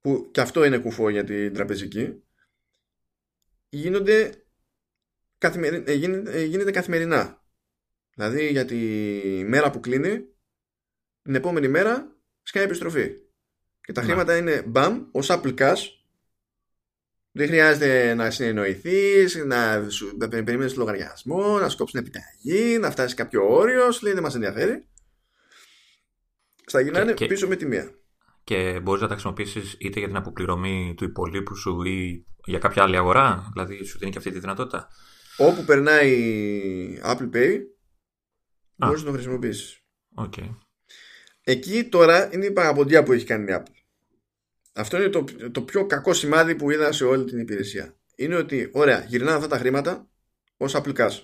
που 0.00 0.30
και 0.30 0.40
αυτό 0.40 0.64
είναι 0.64 0.78
κουφό 0.78 1.08
για 1.08 1.24
την 1.24 1.54
τραπεζική 1.54 2.22
γίνονται 3.68 4.44
καθημερι... 5.38 5.84
ε, 5.86 5.92
γίνεται, 5.92 6.38
ε, 6.38 6.44
γίνεται 6.44 6.70
καθημερινά 6.70 7.44
δηλαδή 8.14 8.50
για 8.50 8.64
τη 8.64 8.76
μέρα 9.46 9.70
που 9.70 9.80
κλείνει 9.80 10.24
την 11.30 11.38
επόμενη 11.38 11.68
μέρα 11.68 12.16
σκάει 12.42 12.64
επιστροφή 12.64 13.10
και 13.80 13.92
τα 13.92 14.00
Ναι. 14.00 14.06
χρήματα 14.06 14.36
είναι 14.36 14.62
μπαμ 14.66 15.04
ως 15.12 15.26
Apple 15.30 15.58
Cash 15.58 15.78
δεν 17.32 17.46
χρειάζεται 17.46 18.14
να 18.14 18.30
συνεννοηθείς, 18.30 19.34
να, 19.46 19.90
σου, 19.90 20.16
να 20.18 20.28
πε- 20.28 20.44
περιμένεις 20.44 20.76
λογαριασμό, 20.76 21.58
να 21.58 21.68
σκόψει 21.68 21.92
την 21.94 22.06
επιταγή, 22.06 22.78
να 22.78 22.90
φτάσεις 22.90 23.14
κάποιο 23.14 23.48
όριο. 23.54 23.90
Σου 23.92 24.04
λέει 24.04 24.12
δεν 24.12 24.22
μας 24.22 24.34
ενδιαφέρει. 24.34 24.88
Στα 26.66 26.80
γυρνάνε 26.80 27.12
Και- 27.12 27.14
και- 27.14 27.26
πίσω 27.26 27.48
με 27.48 27.56
τη 27.56 27.66
μία. 27.66 27.94
Και 28.44 28.80
μπορείς 28.82 29.00
να 29.02 29.06
τα 29.06 29.12
χρησιμοποιήσεις 29.12 29.76
είτε 29.78 29.98
για 29.98 30.08
την 30.08 30.16
αποπληρωμή 30.16 30.94
του 30.96 31.04
υπολείπου 31.04 31.54
σου 31.56 31.82
ή 31.82 32.26
για 32.44 32.58
κάποια 32.58 32.82
άλλη 32.82 32.96
αγορά. 32.96 33.48
Δηλαδή 33.52 33.84
σου 33.84 33.98
δίνει 33.98 34.10
και 34.10 34.18
αυτή 34.18 34.30
τη 34.30 34.38
δυνατότητα. 34.38 34.88
Όπου 35.36 35.64
περνάει 35.64 36.10
η 36.12 37.00
Apple 37.04 37.30
Pay, 37.34 37.56
μπορείς 38.76 39.00
να 39.00 39.06
το 39.06 39.12
χρησιμοποιήσεις. 39.12 39.80
Οκ. 40.14 40.34
Εκεί 41.50 41.84
τώρα 41.84 42.34
είναι 42.34 42.46
η 42.46 42.50
παραποντιά 42.50 43.02
που 43.02 43.12
έχει 43.12 43.24
κάνει 43.24 43.52
η 43.52 43.54
Apple. 43.58 43.74
Αυτό 44.72 44.96
είναι 44.96 45.08
το, 45.08 45.24
το 45.50 45.62
πιο 45.62 45.86
κακό 45.86 46.12
σημάδι 46.12 46.54
που 46.54 46.70
είδα 46.70 46.92
σε 46.92 47.04
όλη 47.04 47.24
την 47.24 47.38
υπηρεσία. 47.38 47.96
Είναι 48.16 48.36
ότι, 48.36 48.70
ωραία, 48.72 49.04
γυρνάνε 49.04 49.36
αυτά 49.36 49.48
τα 49.48 49.58
χρήματα 49.58 50.08
ως 50.56 50.74
Apple 50.76 50.96
Cash. 50.96 51.18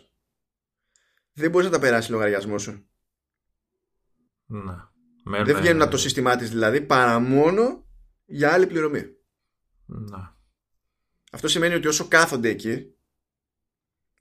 Δεν 1.33 1.51
μπορείς 1.51 1.67
να 1.67 1.73
τα 1.73 1.79
περάσει 1.79 2.11
λογαριασμό 2.11 2.63
σου. 2.63 2.89
Ναι. 4.47 4.75
Δεν 5.45 5.57
βγαίνουν 5.57 5.83
από 5.83 5.91
το 5.91 5.97
σύστημά 5.97 6.37
της 6.37 6.51
δηλαδή 6.51 6.81
παρά 6.81 7.19
μόνο 7.19 7.87
για 8.25 8.53
άλλη 8.53 8.67
πληρωμή. 8.67 9.03
Ναι. 9.87 10.31
Αυτό 11.33 11.49
σημαίνει 11.49 11.75
ότι 11.75 11.87
όσο 11.87 12.09
κάθονται 12.09 12.49
εκεί, 12.49 12.95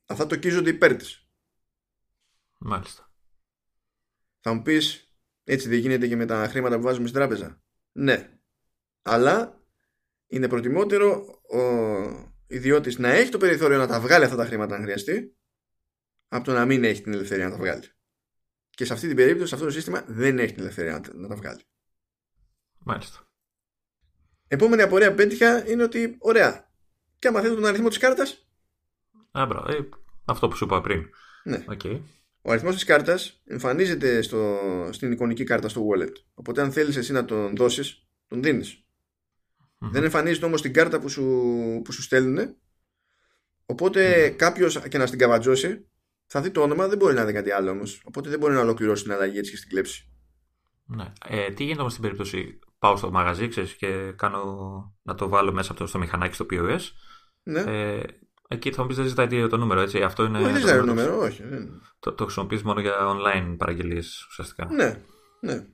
αυτά 0.05 0.27
τοκίζονται 0.27 0.69
υπέρ 0.69 0.95
της. 0.95 1.27
Μάλιστα. 2.57 3.11
Θα 4.39 4.53
μου 4.53 4.61
πεις, 4.61 5.04
έτσι 5.47 5.69
δεν 5.69 5.77
γίνεται 5.79 6.07
και 6.07 6.15
με 6.15 6.25
τα 6.25 6.47
χρήματα 6.49 6.75
που 6.75 6.81
βάζουμε 6.81 7.07
στην 7.07 7.19
τράπεζα. 7.19 7.61
Ναι. 7.91 8.29
Αλλά 9.01 9.61
είναι 10.27 10.47
προτιμότερο 10.47 11.41
ο 11.49 11.61
ιδιώτης 12.47 12.97
να 12.97 13.09
έχει 13.09 13.31
το 13.31 13.37
περιθώριο 13.37 13.77
να 13.77 13.87
τα 13.87 13.99
βγάλει 13.99 14.23
αυτά 14.23 14.35
τα 14.35 14.45
χρήματα 14.45 14.75
αν 14.75 14.81
χρειαστεί, 14.81 15.35
από 16.27 16.43
το 16.45 16.53
να 16.53 16.65
μην 16.65 16.83
έχει 16.83 17.01
την 17.01 17.13
ελευθερία 17.13 17.45
να 17.45 17.51
τα 17.51 17.57
βγάλει. 17.57 17.83
Και 18.69 18.85
σε 18.85 18.93
αυτή 18.93 19.07
την 19.07 19.15
περίπτωση, 19.15 19.47
σε 19.49 19.55
αυτό 19.55 19.67
το 19.67 19.73
σύστημα 19.73 20.03
δεν 20.07 20.39
έχει 20.39 20.53
την 20.53 20.61
ελευθερία 20.61 20.91
να 20.91 21.01
τα- 21.01 21.13
να 21.15 21.27
τα 21.27 21.35
βγάλει. 21.35 21.61
Μάλιστα. 22.79 23.29
Επόμενη 24.47 24.81
απορία 24.81 25.09
που 25.09 25.15
πέτυχα 25.15 25.69
είναι 25.69 25.83
ότι, 25.83 26.15
ωραία, 26.19 26.71
και 27.19 27.27
άμα 27.27 27.41
θέλει 27.41 27.55
τον 27.55 27.65
αριθμό 27.65 27.87
της 27.87 27.97
κάρτα, 27.97 28.23
Α, 29.31 29.45
μπράβο. 29.45 29.71
Ε, 29.71 29.89
αυτό 30.25 30.47
που 30.47 30.55
σου 30.55 30.65
είπα 30.65 30.81
πριν. 30.81 31.09
ναι. 31.43 31.65
Οκ. 31.67 31.81
Ο 32.47 32.51
αριθμός 32.51 32.73
της 32.73 32.83
κάρτας 32.83 33.41
εμφανίζεται 33.45 34.21
στο, 34.21 34.59
στην 34.91 35.11
εικονική 35.11 35.43
κάρτα 35.43 35.69
στο 35.69 35.81
wallet. 35.87 36.13
Οπότε, 36.33 36.61
αν 36.61 36.71
θέλεις 36.71 36.95
εσύ 36.95 37.11
να 37.11 37.25
τον 37.25 37.55
δώσεις, 37.55 38.07
τον 38.27 38.43
δίνεις. 38.43 38.85
Μμμ. 39.79 39.91
Δεν 39.91 40.03
εμφανίζεται 40.03 40.45
όμως 40.45 40.61
την 40.61 40.73
κάρτα 40.73 40.99
που 40.99 41.09
σου, 41.09 41.23
που 41.83 41.91
σου 41.91 42.01
στέλνουν. 42.01 42.55
Οπότε, 43.65 44.29
κάποιος 44.29 44.81
και 44.89 44.97
να 44.97 45.05
σ' 45.05 45.11
την 45.11 45.19
καβατζώσει, 45.19 45.87
θα 46.25 46.41
δει 46.41 46.51
το 46.51 46.61
όνομα, 46.61 46.87
δεν 46.87 46.97
μπορεί 46.97 47.13
να 47.13 47.25
δει 47.25 47.33
κάτι 47.33 47.51
άλλο 47.51 47.71
όμως. 47.71 48.01
Οπότε, 48.05 48.29
δεν 48.29 48.39
μπορεί 48.39 48.53
να 48.53 48.61
ολοκληρώσει 48.61 49.03
την 49.03 49.11
αλλαγή 49.11 49.37
έτσι 49.37 49.51
και 49.51 49.57
σ' 49.57 49.62
την 49.62 49.69
κλέψει. 49.69 50.09
Ναι. 50.85 51.13
Ε, 51.27 51.51
τι 51.51 51.63
γίνεται 51.63 51.81
όμως 51.81 51.91
στην 51.91 52.03
περίπτωση 52.03 52.59
πάω 52.79 52.95
στο 52.95 53.11
μαγαζί 53.11 53.47
ξέρεις, 53.47 53.73
και 53.73 54.11
κάνω 54.15 54.43
να 55.01 55.15
το 55.15 55.29
βάλω 55.29 55.53
μέσα 55.53 55.71
από 55.71 55.79
το, 55.79 55.87
στο 55.87 55.97
μηχανάκι 55.97 56.33
στο 56.33 56.45
POS. 56.51 56.79
Ναι. 57.43 57.59
Ε, 57.59 58.03
εκεί 58.47 58.71
θα 58.71 58.81
μου 58.81 58.87
πεις 58.87 58.97
δεν 58.97 59.05
ζητάει 59.07 59.47
το 59.47 59.57
νούμερο, 59.57 59.81
έτσι. 59.81 60.01
Αυτό 60.01 60.23
είναι 60.23 60.37
όχι, 60.37 60.45
δεν 60.45 60.53
το 60.53 60.59
ζητάει 60.59 60.79
το 60.79 60.85
νούμερο. 60.85 61.11
νούμερο, 61.11 61.25
όχι. 61.25 61.43
δεν- 61.43 61.81
Το, 61.99 62.13
το 62.13 62.23
χρησιμοποιείς 62.23 62.63
μόνο 62.63 62.79
για 62.79 62.93
online 62.99 63.55
παραγγελίες 63.57 64.25
ουσιαστικά. 64.29 64.67
Ναι, 64.71 65.01
ναι. 65.39 65.65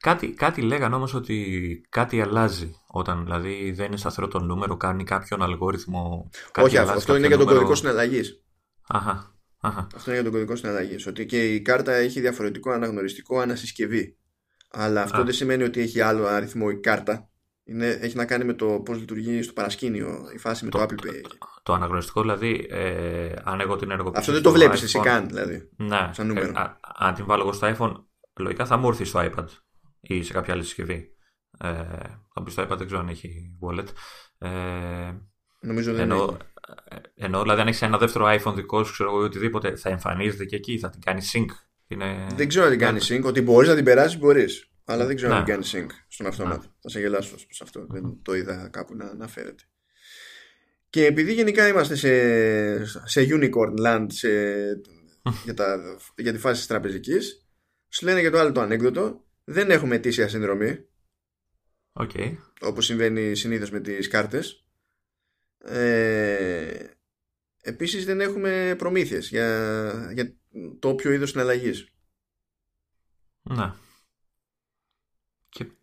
Κάτι, 0.00 0.32
κάτι 0.32 0.62
λέγανε 0.62 0.94
όμως 0.94 1.14
ότι 1.14 1.80
κάτι 1.88 2.20
αλλάζει 2.20 2.74
όταν 2.86 3.24
δηλαδή 3.24 3.72
δεν 3.72 3.86
είναι 3.86 3.96
σταθερό 3.96 4.28
το 4.28 4.38
νούμερο, 4.40 4.76
κάνει 4.76 5.04
κάποιον 5.04 5.42
αλγόριθμο. 5.42 6.28
Κάτι 6.52 6.66
όχι, 6.66 6.76
αυτό, 6.76 6.78
αλλάζει, 6.78 6.90
αυτό 6.98 7.12
κάποιο 7.12 7.16
είναι 7.16 7.26
για 7.26 7.36
τον 7.36 7.46
νούμερο. 7.46 7.60
κωδικό 7.66 7.74
συναλλαγής. 7.80 8.42
Αχα, 8.88 9.34
αχα. 9.60 9.86
Αυτό 9.94 10.10
είναι 10.10 10.20
για 10.20 10.30
τον 10.30 10.32
κωδικό 10.32 10.56
συναλλαγής. 10.56 11.06
Ότι 11.06 11.26
και 11.26 11.54
η 11.54 11.62
κάρτα 11.62 11.92
έχει 11.92 12.20
διαφορετικό 12.20 12.70
αναγνωριστικό 12.70 13.38
ανασυσκευή. 13.40 14.16
Αλλά 14.70 15.02
αυτό 15.02 15.20
Α. 15.20 15.24
δεν 15.24 15.32
σημαίνει 15.34 15.62
ότι 15.62 15.80
έχει 15.80 16.00
άλλο 16.00 16.26
αριθμό 16.26 16.66
η 16.70 16.80
κάρτα. 16.80 17.28
Είναι, 17.70 17.86
έχει 17.86 18.16
να 18.16 18.24
κάνει 18.24 18.44
με 18.44 18.52
το 18.52 18.66
πώς 18.66 18.98
λειτουργεί 18.98 19.42
στο 19.42 19.52
παρασκήνιο 19.52 20.30
η 20.34 20.38
φάση 20.38 20.64
με 20.64 20.70
το, 20.70 20.82
Apple 20.82 21.06
Pay. 21.06 21.22
Το 21.62 21.72
αναγνωριστικό 21.72 22.20
δηλαδή, 22.20 22.66
ε, 22.70 23.32
αν 23.44 23.60
εγώ 23.60 23.76
την 23.76 23.90
ενεργοποιήσω. 23.90 24.20
Αυτό 24.20 24.32
δεν 24.32 24.42
το 24.42 24.48
στο 24.48 24.58
βλέπεις 24.58 24.82
εσύ 24.82 24.98
iPhone, 25.00 25.04
καν, 25.04 25.26
δηλαδή. 25.26 25.68
Ναι, 25.76 26.10
σαν 26.12 26.26
νούμερο. 26.26 26.48
ε, 26.48 26.52
α- 26.60 26.80
αν 26.96 27.14
την 27.14 27.26
βάλω 27.26 27.42
εγώ 27.42 27.52
στο 27.52 27.74
iPhone, 27.78 27.92
λογικά 28.40 28.66
θα 28.66 28.76
μου 28.76 28.88
έρθει 28.88 29.04
στο 29.04 29.20
iPad 29.22 29.44
ή 30.00 30.22
σε 30.22 30.32
κάποια 30.32 30.52
άλλη 30.54 30.62
συσκευή. 30.64 31.08
Ε, 31.58 31.68
θα 32.34 32.40
μπει 32.42 32.50
στο 32.50 32.62
iPad, 32.62 32.76
δεν 32.76 32.86
ξέρω 32.86 33.00
αν 33.00 33.08
έχει 33.08 33.58
wallet. 33.62 33.86
Ε, 34.38 34.48
Νομίζω 35.60 35.92
δεν 35.92 36.00
ενώ, 36.00 36.22
έχει. 36.24 36.36
ε, 36.88 37.24
ενώ 37.26 37.42
δηλαδή 37.42 37.60
αν 37.60 37.66
έχεις 37.66 37.82
ένα 37.82 37.98
δεύτερο 37.98 38.26
iPhone 38.26 38.54
δικό 38.54 38.84
σου, 38.84 38.92
ξέρω 38.92 39.10
εγώ, 39.10 39.20
ή 39.20 39.24
οτιδήποτε, 39.24 39.76
θα 39.76 39.88
εμφανίζεται 39.88 40.44
και 40.44 40.56
εκεί, 40.56 40.78
θα 40.78 40.90
την 40.90 41.00
κάνει 41.00 41.20
sync. 41.32 41.46
Είναι... 41.86 42.26
Δεν 42.34 42.48
ξέρω 42.48 42.64
να 42.64 42.70
την 42.70 42.78
κάνει 42.80 42.98
sync. 43.02 43.22
Ότι 43.24 43.40
μπορείς 43.42 43.68
να 43.68 43.74
την 43.74 43.84
περάσεις, 43.84 44.18
μπορείς. 44.18 44.67
Αλλά 44.90 45.06
δεν 45.06 45.16
ξέρω 45.16 45.32
Ναι. 45.32 45.38
να 45.38 45.44
την 45.44 45.54
κάνει 45.54 45.66
sync 45.72 45.90
στον 46.08 46.26
αυτόματο. 46.26 46.66
Θα 46.80 46.88
σε 46.88 47.00
γελάσω 47.00 47.38
σε 47.38 47.62
αυτό. 47.62 47.86
Δεν 47.88 48.18
το 48.22 48.34
είδα 48.34 48.68
κάπου 48.68 48.94
να 48.94 49.04
αναφέρεται. 49.04 49.62
Και 50.90 51.04
επειδή 51.06 51.32
γενικά 51.32 51.68
είμαστε 51.68 51.94
σε, 51.94 52.84
σε 53.06 53.26
unicorn 53.30 53.78
land 53.86 54.06
σε, 54.08 54.28
για, 55.44 55.54
τα, 55.54 55.96
για 56.16 56.32
τη 56.32 56.38
φάση 56.38 56.58
της 56.58 56.66
τραπεζικής 56.66 57.48
σου 57.88 58.04
λένε 58.04 58.20
και 58.20 58.30
το 58.30 58.38
άλλο 58.38 58.52
το 58.52 58.60
ανέκδοτο 58.60 59.24
δεν 59.44 59.70
έχουμε 59.70 59.94
αιτήσια 59.94 60.28
συνδρομή 60.28 60.84
Οκ. 61.92 62.10
όπως 62.60 62.84
συμβαίνει 62.84 63.34
συνήθως 63.34 63.70
με 63.70 63.80
τις 63.80 64.08
κάρτες 64.08 64.66
ε, 65.58 66.84
επίσης 67.62 68.04
δεν 68.04 68.20
έχουμε 68.20 68.74
προμήθειες 68.78 69.28
για, 69.28 70.10
για 70.14 70.36
το 70.78 70.88
όποιο 70.88 71.12
είδος 71.12 71.30
συναλλαγής. 71.30 71.88
Ναι. 73.42 73.72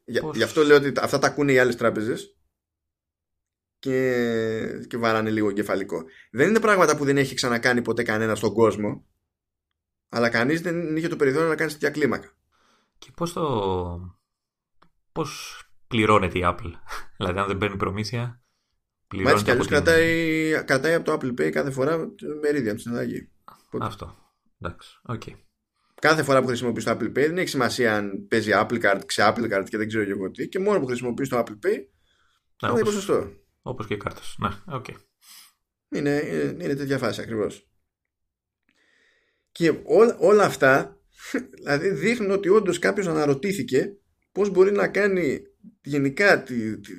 Για, 0.06 0.32
Γι' 0.34 0.44
αυτό 0.44 0.64
λέω 0.64 0.78
ότι 0.78 0.92
αυτά 1.00 1.20
τα 1.20 1.28
ακούνε 1.28 1.52
οι 1.52 1.60
άλλες 1.60 1.76
τράπεζες 1.76 2.38
και, 3.80 4.86
και 4.88 4.98
βαράνε 4.98 5.30
λίγο 5.30 5.50
εγκεφαλικό. 5.50 6.04
Δεν 6.32 6.50
είναι 6.50 6.60
πράγματα 6.60 6.98
που 6.98 7.06
δεν 7.06 7.18
έχει 7.18 7.36
ξανακάνει 7.36 7.82
ποτέ 7.82 8.04
κανένας 8.04 8.38
στον 8.38 8.54
κόσμο 8.54 9.06
αλλά 10.10 10.30
κανείς 10.30 10.62
δεν 10.62 10.96
είχε 10.96 11.08
το 11.08 11.16
περιθώριο 11.16 11.48
να 11.48 11.56
κάνει 11.56 11.72
τέτοια 11.72 11.90
κλίμακα. 11.90 12.38
Και 12.98 13.12
πώς 13.16 13.34
το... 13.34 14.18
πώς 15.12 15.62
πληρώνεται 15.88 16.40
η 16.40 16.42
Apple; 16.46 16.72
δηλαδή 17.18 17.40
αν 17.40 17.48
δεν 17.48 17.58
παίρνει 17.58 17.78
προμήθεια 17.78 18.42
Μα 19.16 19.32
έτσι 19.32 19.44
κι 19.44 19.52
αλλιώς 19.52 19.68
κρατάει, 19.68 20.64
κρατάει 20.66 20.94
από 20.94 21.06
το 21.06 21.14
Apple 21.14 21.42
Pay 21.42 21.50
κάθε 21.50 21.72
φορά 21.72 21.98
μερίδια 22.42 22.72
από 22.72 22.82
την 22.82 22.92
συναλλαγή. 22.92 23.32
Αυτό. 23.80 24.34
Εντάξει. 24.60 25.00
Okay. 25.08 25.34
Κάθε 26.02 26.24
φορά 26.24 26.42
που 26.42 26.48
χρησιμοποιείς 26.48 26.84
το 26.84 26.92
Apple 26.92 27.08
Pay 27.08 27.14
δεν 27.14 27.38
έχει 27.38 27.48
σημασία 27.48 27.96
αν 27.96 28.28
παίζει 28.28 28.52
Apple 28.54 28.82
Card, 28.84 29.02
ξε 29.06 29.34
Apple 29.36 29.54
Card 29.54 29.64
και 29.70 29.78
δεν 29.78 29.88
ξέρω 29.88 30.04
εγώ 30.10 30.32
τι 30.32 30.48
και 30.48 30.60
μόνο 30.60 30.80
που 30.80 30.86
χρησιμοποιείς 30.86 31.30
το 31.30 31.38
Apple 31.38 31.66
Pay 31.66 31.78
ναι, 32.64 32.70
όπως, 32.70 32.82
ποσοστό. 32.82 33.32
Όπως 33.62 33.88
και 33.88 33.94
οι 33.94 33.98
κάρτες. 33.98 34.36
Ναι, 34.40 34.50
okay. 34.72 34.96
είναι, 35.90 36.22
είναι, 36.26 36.64
είναι 36.64 36.76
τέτοια 36.76 36.98
φάση 36.98 37.22
ακριβώς. 37.22 37.70
Και 39.52 39.70
ό, 39.70 40.16
όλα 40.20 40.44
αυτά 40.44 41.00
δηλαδή 41.58 41.90
δείχνουν 41.90 42.32
ότι 42.32 42.50
όντως 42.50 42.80
κάποιος 42.80 43.08
αναρωτήθηκε 43.08 43.98
πώς 44.32 44.50
μπορεί 44.50 44.72
να 44.72 44.88
κάνει 44.88 45.42
γενικά 45.82 46.44
τη, 46.44 46.80
τη, 46.80 46.94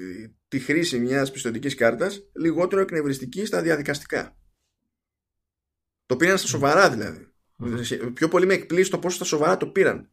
τη 0.48 0.58
χρήση 0.58 0.98
μιας 0.98 1.30
πιστοτικής 1.30 1.74
κάρτας 1.74 2.20
λιγότερο 2.40 2.80
εκνευριστική 2.80 3.44
στα 3.44 3.62
διαδικαστικά. 3.62 4.36
Το 6.06 6.16
πήραν 6.16 6.38
στα 6.38 6.46
σοβαρά 6.46 6.90
δηλαδή. 6.90 7.34
Πιο 8.14 8.28
πολύ 8.28 8.46
με 8.46 8.54
εκπλήσει 8.54 8.90
το 8.90 8.98
πόσο 8.98 9.16
στα 9.16 9.24
σοβαρά 9.24 9.56
το 9.56 9.66
πήραν. 9.66 10.10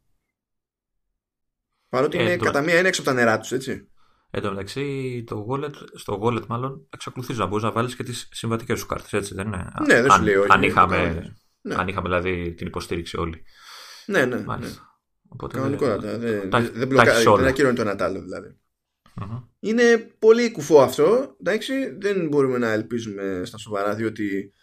Παρότι 1.90 2.18
είναι 2.18 2.32
ε, 2.32 2.38
κατά 2.38 2.62
μία 2.62 2.80
είναι 2.80 2.88
έξω 2.88 3.02
από 3.02 3.10
τα 3.10 3.16
νερά 3.16 3.40
τους, 3.40 3.52
έτσι. 3.52 3.88
Εν 4.32 4.42
τω 4.42 4.50
μεταξύ, 4.50 5.24
το 5.28 5.48
wallet, 5.50 5.74
στο 5.94 6.20
wallet 6.24 6.46
μάλλον 6.46 6.88
εξακολουθείς 6.90 7.38
να 7.38 7.46
μπορείς 7.46 7.64
να 7.64 7.72
βάλεις 7.72 7.96
και 7.96 8.04
τις 8.04 8.28
συμβατικές 8.32 8.80
σου 8.80 8.86
κάρτες, 8.86 9.14
έτσι 9.14 9.34
δεν 9.34 9.48
είναι; 9.48 9.72
Ναι, 9.88 10.02
δεν 10.02 10.12
σου 10.12 10.22
λέει 10.22 10.36
όχι. 10.36 10.52
Αν 10.52 10.64
είχαμε, 10.64 11.32
ναι. 11.62 11.76
αν 11.76 11.88
είχαμε 11.88 12.08
δηλαδή 12.08 12.54
την 12.54 12.68
υποστήριξη 12.68 13.18
όλοι. 13.18 13.44
Ναι, 14.06 14.26
ναι. 14.26 14.36
ναι. 14.36 14.70
Οπότε, 15.28 15.58
Κανονικότατα. 15.58 16.18
Δεν, 16.18 16.50
δεν, 16.50 16.72
δεν, 16.74 16.90
δεν 17.36 17.46
ακυρώνει 17.46 17.76
το 17.76 17.82
ένα 17.82 17.96
άλλο 18.00 18.22
δηλαδή. 18.22 18.58
Uh-huh. 19.22 19.44
Είναι 19.60 19.98
πολύ 20.20 20.52
κουφό 20.52 20.82
αυτό. 20.82 21.36
Εντάξει, 21.40 21.98
δεν 21.98 22.28
μπορούμε 22.28 22.58
να 22.58 22.72
ελπίζουμε 22.72 23.42
στα 23.46 23.58
σοβαρά 23.58 23.96
διότι 23.96 24.54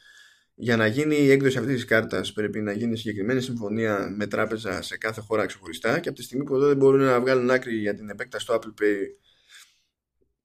για 0.61 0.76
να 0.76 0.86
γίνει 0.86 1.16
η 1.16 1.30
έκδοση 1.30 1.58
αυτής 1.58 1.74
της 1.74 1.84
κάρτας 1.84 2.32
πρέπει 2.32 2.61
να 2.61 2.72
γίνει 2.72 2.96
συγκεκριμένη 2.96 3.40
συμφωνία 3.40 4.14
με 4.16 4.26
τράπεζα 4.26 4.82
σε 4.82 4.96
κάθε 4.96 5.20
χώρα 5.20 5.46
ξεχωριστά 5.46 5.98
και 5.98 6.08
από 6.08 6.18
τη 6.18 6.24
στιγμή 6.24 6.44
που 6.44 6.54
εδώ 6.54 6.66
δεν 6.66 6.76
μπορούν 6.76 7.00
να 7.00 7.20
βγάλουν 7.20 7.50
άκρη 7.50 7.74
για 7.74 7.94
την 7.94 8.08
επέκταση 8.08 8.46
του 8.46 8.52
Apple 8.52 8.82
Pay 8.82 8.96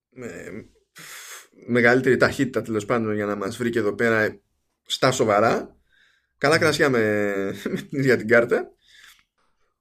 με 0.10 0.30
μεγαλύτερη 1.68 2.18
ταχύτητα 2.18 2.62
τέλος 2.62 2.86
πάντων 2.86 3.14
για 3.14 3.26
να 3.26 3.36
μας 3.36 3.58
βρει 3.58 3.70
και 3.70 3.80
εδώ 3.80 3.94
πέρα 3.96 4.42
στα 4.86 5.12
σοβαρά. 5.12 5.76
Καλά 6.38 6.58
κρασιά 6.58 6.90
με, 6.90 7.34
με 7.70 7.82
την 7.82 8.00
ίδια 8.00 8.18
την 8.18 8.28
κάρτα. 8.28 8.72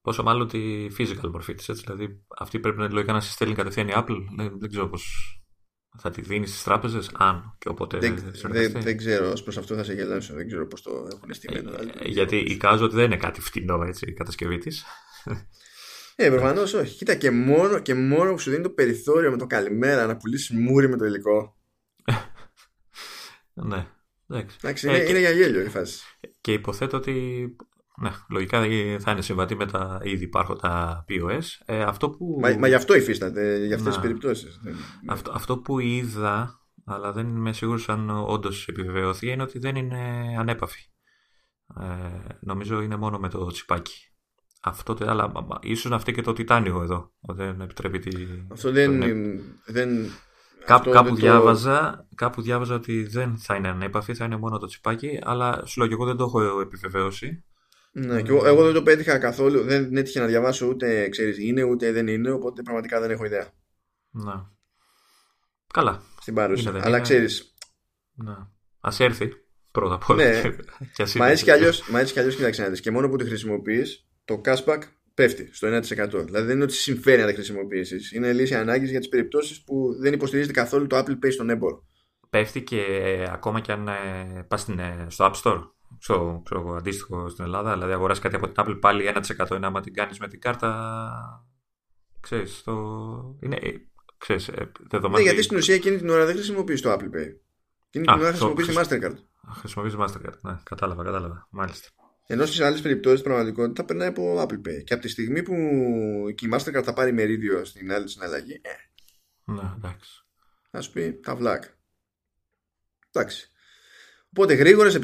Πόσο 0.01 0.23
μάλλον 0.23 0.49
τη 0.49 0.87
physical 0.99 1.31
μορφή 1.31 1.55
της. 1.55 1.67
Δηλαδή, 1.67 2.25
αυτή 2.39 2.59
πρέπει 2.59 2.79
να 2.79 2.93
λογικά 2.93 3.13
να 3.13 3.21
σε 3.21 3.31
στέλνει 3.31 3.55
κατευθείαν 3.55 3.89
η 3.89 3.93
Apple. 3.97 4.25
Δεν, 4.37 4.59
δεν 4.59 4.69
ξέρω 4.69 4.89
πώ 4.89 4.99
θα 5.99 6.11
τη 6.11 6.21
δίνεις 6.21 6.51
στις 6.51 6.63
τράπεζες, 6.63 7.11
αν 7.15 7.57
και 7.59 7.69
οπότε. 7.69 7.99
Δεν, 7.99 8.33
δεν, 8.33 8.73
δεν 8.73 8.97
ξέρω, 8.97 9.31
ως 9.31 9.43
προς 9.43 9.57
αυτό 9.57 9.75
θα 9.75 9.85
σε 9.85 9.93
γελάσω. 9.93 10.35
Δεν 10.35 10.47
ξέρω 10.47 10.67
πώς 10.67 10.83
το 10.83 11.09
έχουν 11.13 11.35
στείλει. 11.35 11.57
Ε, 11.57 12.05
ε, 12.05 12.09
γιατί 12.09 12.37
εικάζω 12.37 12.85
ότι 12.85 12.95
δεν 12.95 13.05
είναι 13.05 13.17
κάτι 13.17 13.41
φτηνό 13.41 13.83
έτσι, 13.83 14.05
η 14.09 14.13
κατασκευή 14.13 14.59
της. 14.59 14.85
Ε, 16.17 16.29
προφανώς 16.29 16.75
όχι. 16.75 16.97
Κοίτα, 16.97 17.15
και 17.15 17.31
μόνο, 17.31 17.79
και 17.79 17.95
μόνο 17.95 18.33
που 18.33 18.39
σου 18.39 18.51
δίνει 18.51 18.63
το 18.63 18.71
περιθώριο 18.71 19.31
με 19.31 19.37
το 19.37 19.47
καλημέρα 19.47 20.07
να 20.07 20.17
πουλήσεις 20.17 20.51
μούρι 20.51 20.89
με 20.89 20.97
το 20.97 21.05
υλικό. 21.05 21.57
ναι. 23.69 23.87
Εντάξει, 24.63 24.89
είναι, 24.89 24.97
ε, 24.97 25.09
είναι 25.09 25.19
για 25.19 25.31
γέλιο 25.31 25.61
η 25.61 25.69
φάση. 25.69 26.03
Και 26.41 26.53
υποθέτω 26.53 26.97
ότι 26.97 27.57
ναι, 28.01 28.11
λογικά 28.29 28.61
θα 28.99 29.11
είναι 29.11 29.23
συμβατή 29.23 29.55
με 29.55 29.67
τα 29.67 30.01
ήδη 30.03 30.25
υπάρχοντα 30.25 31.05
POS. 31.09 31.45
Ε, 31.65 31.83
αυτό 31.83 32.11
που... 32.11 32.39
Μα, 32.41 32.57
μα 32.59 32.69
γι' 32.69 32.75
αυτό 32.75 32.95
υφίσταται, 32.95 33.67
για 33.67 33.77
αυτές 33.77 33.93
τις 33.93 34.03
περιπτώσεις. 34.03 34.61
Αυτό, 35.09 35.33
αυτό 35.35 35.59
που 35.59 35.79
είδα, 35.79 36.61
αλλά 36.85 37.13
δεν 37.13 37.27
είμαι 37.27 37.53
σίγουρος 37.53 37.89
αν 37.89 38.11
όντως 38.11 38.69
επιβεβαιωθεί, 38.69 39.31
είναι 39.31 39.43
ότι 39.43 39.59
δεν 39.59 39.77
είναι 39.77 40.35
ανέπαφη. 40.39 40.81
Ε, 41.81 42.35
νομίζω 42.41 42.81
είναι 42.81 42.97
μόνο 42.97 43.19
με 43.19 43.29
το 43.29 43.47
τσιπάκι. 43.47 44.09
Αυτό, 44.63 44.97
αλλά 45.01 45.33
ίσως 45.61 45.91
να 45.91 45.99
φταίει 45.99 46.15
και 46.15 46.23
το 46.23 46.33
τιτάνιο 46.33 46.83
εδώ. 46.83 47.13
Δεν 47.21 47.61
επιτρέπει 47.61 47.99
τη... 47.99 48.11
Αυτό 48.53 48.71
δεν, 48.71 49.01
δεν, 49.67 50.11
Κάπου, 50.65 50.91
κάπου, 50.91 51.15
διάβαζα, 51.15 52.07
κάπου 52.15 52.43
διάβαζα 52.43 52.75
ότι 52.75 53.07
δεν 53.07 53.39
θα 53.39 53.55
είναι 53.55 53.69
ανέπαφη, 53.69 54.15
θα 54.15 54.25
είναι 54.25 54.37
μόνο 54.37 54.59
το 54.59 54.67
τσιπάκι, 54.67 55.19
αλλά 55.23 55.63
σου 55.67 55.79
λέω 55.79 55.89
και 55.89 55.95
εγώ 55.95 56.05
δεν 56.05 56.17
το 56.17 56.25
έχω 56.25 56.61
επιβεβαίωση. 56.61 57.45
Ναι, 57.97 58.23
και 58.23 58.31
εγώ, 58.31 58.47
εγώ 58.47 58.65
δεν 58.65 58.75
το 58.75 58.83
πέτυχα 58.83 59.19
καθόλου. 59.19 59.63
Δεν 59.63 59.97
έτυχε 59.97 60.21
να 60.21 60.27
διαβάσω 60.27 60.67
ούτε 60.67 61.09
ξέρεις, 61.09 61.39
είναι 61.39 61.63
ούτε 61.63 61.93
δεν 61.93 62.07
είναι, 62.07 62.31
οπότε 62.31 62.63
πραγματικά 62.63 63.01
δεν 63.01 63.11
έχω 63.11 63.25
ιδέα. 63.25 63.49
Ναι. 64.11 64.33
Καλά. 65.73 66.03
Στην 66.21 66.35
παρούσα. 66.35 66.81
Αλλά 66.83 67.01
ξέρει. 67.01 67.27
Ναι. 68.15 68.33
Α 68.81 68.91
έρθει 68.99 69.33
πρώτα 69.71 69.95
απ' 69.95 70.11
όλα. 70.11 70.25
Ναι. 70.25 70.43
μα 71.19 71.29
έτσι 71.29 71.45
κι 71.45 71.51
αλλιώ, 71.51 72.31
κοιτάξτε 72.31 72.63
να 72.63 72.69
δεις. 72.69 72.81
Και 72.81 72.91
μόνο 72.91 73.09
που 73.09 73.17
τη 73.17 73.25
χρησιμοποιείς, 73.25 74.09
το 74.25 74.41
cashback 74.45 74.81
πέφτει 75.15 75.55
στο 75.55 75.69
1%. 75.69 75.81
Δηλαδή 76.25 76.47
δεν 76.47 76.55
είναι 76.55 76.65
ότι 76.65 76.73
συμφέρει 76.73 77.21
να 77.21 77.27
τα 77.27 77.33
χρησιμοποιήσεις. 77.33 78.13
Είναι 78.13 78.33
λύση 78.33 78.55
ανάγκης 78.55 78.91
για 78.91 78.99
τις 78.99 79.09
περιπτώσεις 79.09 79.65
που 79.65 79.97
δεν 80.01 80.13
υποστηρίζεται 80.13 80.53
καθόλου 80.53 80.87
το 80.87 80.99
Apple 80.99 81.25
Pay 81.25 81.33
στον 81.33 81.51
έμπορο. 81.51 81.87
Πέφτει 82.31 82.63
και 82.63 82.83
ακόμα 83.31 83.61
και 83.61 83.73
αν 83.73 83.89
ε, 83.89 84.45
πας 84.49 84.69
ε, 84.69 85.07
στο 85.09 85.31
App 85.31 85.43
Store. 85.43 85.63
Στο, 85.99 86.43
ξέρω, 86.45 86.75
αντίστοιχο 86.75 87.29
στην 87.29 87.45
Ελλάδα, 87.45 87.73
δηλαδή 87.73 87.93
αγοράσει 87.93 88.21
κάτι 88.21 88.37
από 88.37 88.51
την 88.51 88.65
Apple 88.65 88.79
πάλι 88.81 89.13
1% 89.15 89.57
είναι 89.57 89.67
άμα 89.67 89.81
την 89.81 89.95
κάνεις 89.95 90.19
με 90.19 90.29
την 90.29 90.41
κάρτα. 90.41 91.47
Ξέρεις, 92.21 92.63
το... 92.63 92.73
είναι, 93.41 93.57
ε, 93.57 93.73
ξέρεις, 94.19 94.51
δεδομένο. 94.91 95.19
Ναι, 95.19 95.23
γιατί 95.23 95.43
στην 95.43 95.57
ουσία 95.57 95.75
εκείνη 95.75 95.97
την 95.97 96.09
ώρα 96.09 96.25
δεν 96.25 96.35
χρησιμοποιείς 96.35 96.81
το 96.81 96.93
Apple 96.93 97.17
Pay. 97.17 97.33
Εκείνη 97.89 98.07
την 98.07 98.21
ώρα 98.21 98.29
χρησιμοποιείς 98.29 98.67
τη 98.67 98.75
Mastercard. 98.77 99.17
Χρησιμοποιείς 99.53 99.95
Mastercard, 99.99 100.41
ναι, 100.41 100.59
κατάλαβα, 100.63 101.05
κατάλαβα. 101.05 101.47
Μάλιστα. 101.51 101.89
Ενώ 102.27 102.47
στις 102.47 102.61
άλλες 102.61 102.81
περιπτώσεις 102.81 103.21
την 103.21 103.29
πραγματικότητα 103.29 103.85
περνάει 103.85 104.09
από 104.09 104.43
Apple 104.43 104.69
Pay. 104.69 104.85
Και 104.85 104.95
από 104.95 105.03
τη 105.03 105.09
στιγμή 105.09 105.43
που 105.43 105.55
η 106.29 106.49
Mastercard 106.53 106.83
θα 106.83 106.93
πάρει 106.93 107.13
μερίδιο 107.13 107.65
στην 107.65 107.93
άλλη 107.93 108.09
συναλλαγή, 108.09 108.61
ε, 108.63 108.71
ναι, 109.45 109.73
εντάξει. 109.77 110.25
Θα 110.71 110.81
σου 110.81 110.93
πει 110.93 111.13
τα 111.13 111.37
βλάκ. 111.37 111.65
Εντάξει. 113.13 113.51
Οπότε 114.29 114.55
γρήγορες 114.55 114.95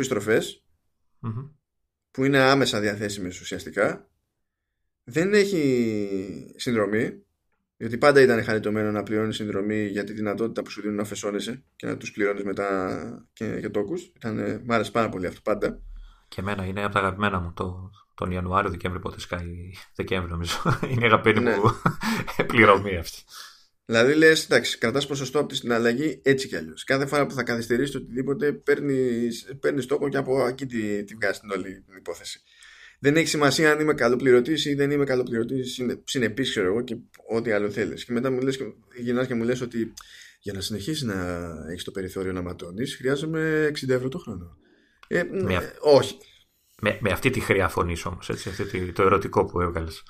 που 2.11 2.25
είναι 2.25 2.39
άμεσα 2.39 2.81
διαθέσιμες 2.81 3.41
ουσιαστικά 3.41 4.09
δεν 5.05 5.35
έχει 5.35 6.55
συνδρομή 6.57 7.23
γιατί 7.81 7.99
πάντα 7.99 8.21
ήταν 8.21 8.45
χαριτωμένο 8.45 8.91
να 8.91 9.03
πληρώνεις 9.03 9.37
συνδρομή 9.37 9.87
για 9.87 10.05
τη 10.05 10.13
δυνατότητα 10.13 10.63
που 10.63 10.71
σου 10.71 10.81
δίνουν 10.81 10.97
να 10.97 11.05
φεσώνεσαι 11.05 11.65
και 11.77 11.87
να 11.87 11.97
τους 11.97 12.13
πληρώνεις 12.13 12.45
μετά 12.45 13.29
και 13.33 13.45
για 13.45 13.71
τόκους. 13.71 14.13
Ήταν, 14.17 14.63
μ' 14.65 14.73
άρεσε 14.73 14.91
πάρα 14.91 15.09
πολύ 15.09 15.27
αυτό 15.27 15.41
πάντα. 15.41 15.81
Και 16.29 16.41
εμένα 16.41 16.65
είναι 16.65 16.85
από 16.85 16.93
τα 16.93 16.99
αγαπημένα 16.99 17.41
μου 17.41 17.53
το, 17.53 17.91
τον 18.15 18.31
Ιανουάριο, 18.31 18.71
Δεκέμβρη, 18.71 19.01
πότε 19.01 19.21
σκάει 19.21 19.71
Δεκέμβρη 19.95 20.31
νομίζω. 20.31 20.57
είναι 20.91 21.03
η 21.03 21.07
αγαπημένη 21.07 21.45
ναι. 21.45 21.57
μου 21.57 21.73
πληρωμή 22.47 22.97
αυτή. 22.97 23.23
Δηλαδή 23.91 24.15
λες, 24.15 24.45
εντάξει, 24.45 24.79
κρατάς 24.79 25.07
ποσοστό 25.07 25.39
από 25.39 25.49
τη 25.49 25.57
συναλλαγή 25.57 26.21
έτσι 26.23 26.49
κι 26.49 26.57
αλλιώς. 26.57 26.85
Κάθε 26.85 27.07
φορά 27.07 27.27
που 27.27 27.35
θα 27.35 27.43
καθυστερήσεις 27.43 27.95
οτιδήποτε, 27.95 28.53
παίρνεις 29.61 29.87
τόκο 29.87 30.09
και 30.09 30.17
από 30.17 30.47
εκεί 30.47 30.67
τη, 30.67 31.05
τη 31.05 31.15
βγάζεις 31.15 31.41
την 31.41 31.51
όλη 31.51 31.83
την 31.87 31.97
υπόθεση. 31.97 32.43
Δεν 32.99 33.17
έχει 33.17 33.27
σημασία 33.27 33.73
αν 33.73 33.81
είμαι 33.81 33.95
καλοπληρωτής 33.95 34.65
ή 34.65 34.75
δεν 34.75 34.91
είμαι 34.91 35.05
καλοπληρωτής, 35.05 35.81
συνεπής, 36.05 36.51
ξέρω 36.51 36.67
εγώ 36.67 36.83
και 36.83 36.97
ό,τι 37.29 37.51
άλλο 37.51 37.71
θέλεις. 37.71 38.05
Και 38.05 38.13
μετά 38.13 38.31
μου 38.31 38.41
λες 38.41 38.57
και 38.57 38.65
γυρνάς 38.97 39.27
και 39.27 39.35
μου 39.35 39.45
λες 39.45 39.61
ότι 39.61 39.93
για 40.41 40.53
να 40.53 40.61
συνεχίσεις 40.61 41.03
να 41.03 41.49
έχεις 41.71 41.85
το 41.85 41.91
περιθώριο 41.91 42.33
να 42.33 42.43
ματώνεις, 42.43 42.97
χρειάζομαι 42.97 43.71
60 43.85 43.89
ευρώ 43.89 44.09
το 44.09 44.19
χρόνο. 44.19 44.57
Ε, 45.09 45.23
με, 45.23 45.73
όχι. 45.81 46.17
Με, 46.81 46.99
με 47.01 47.11
αυτή 47.11 47.31
τη 47.31 47.41
χρειά 47.41 47.69
φωνής 47.69 48.05
όμως, 48.05 48.31
το 48.93 49.03
ερωτικό 49.03 49.45
που 49.45 49.61
έβγαλες. 49.61 50.03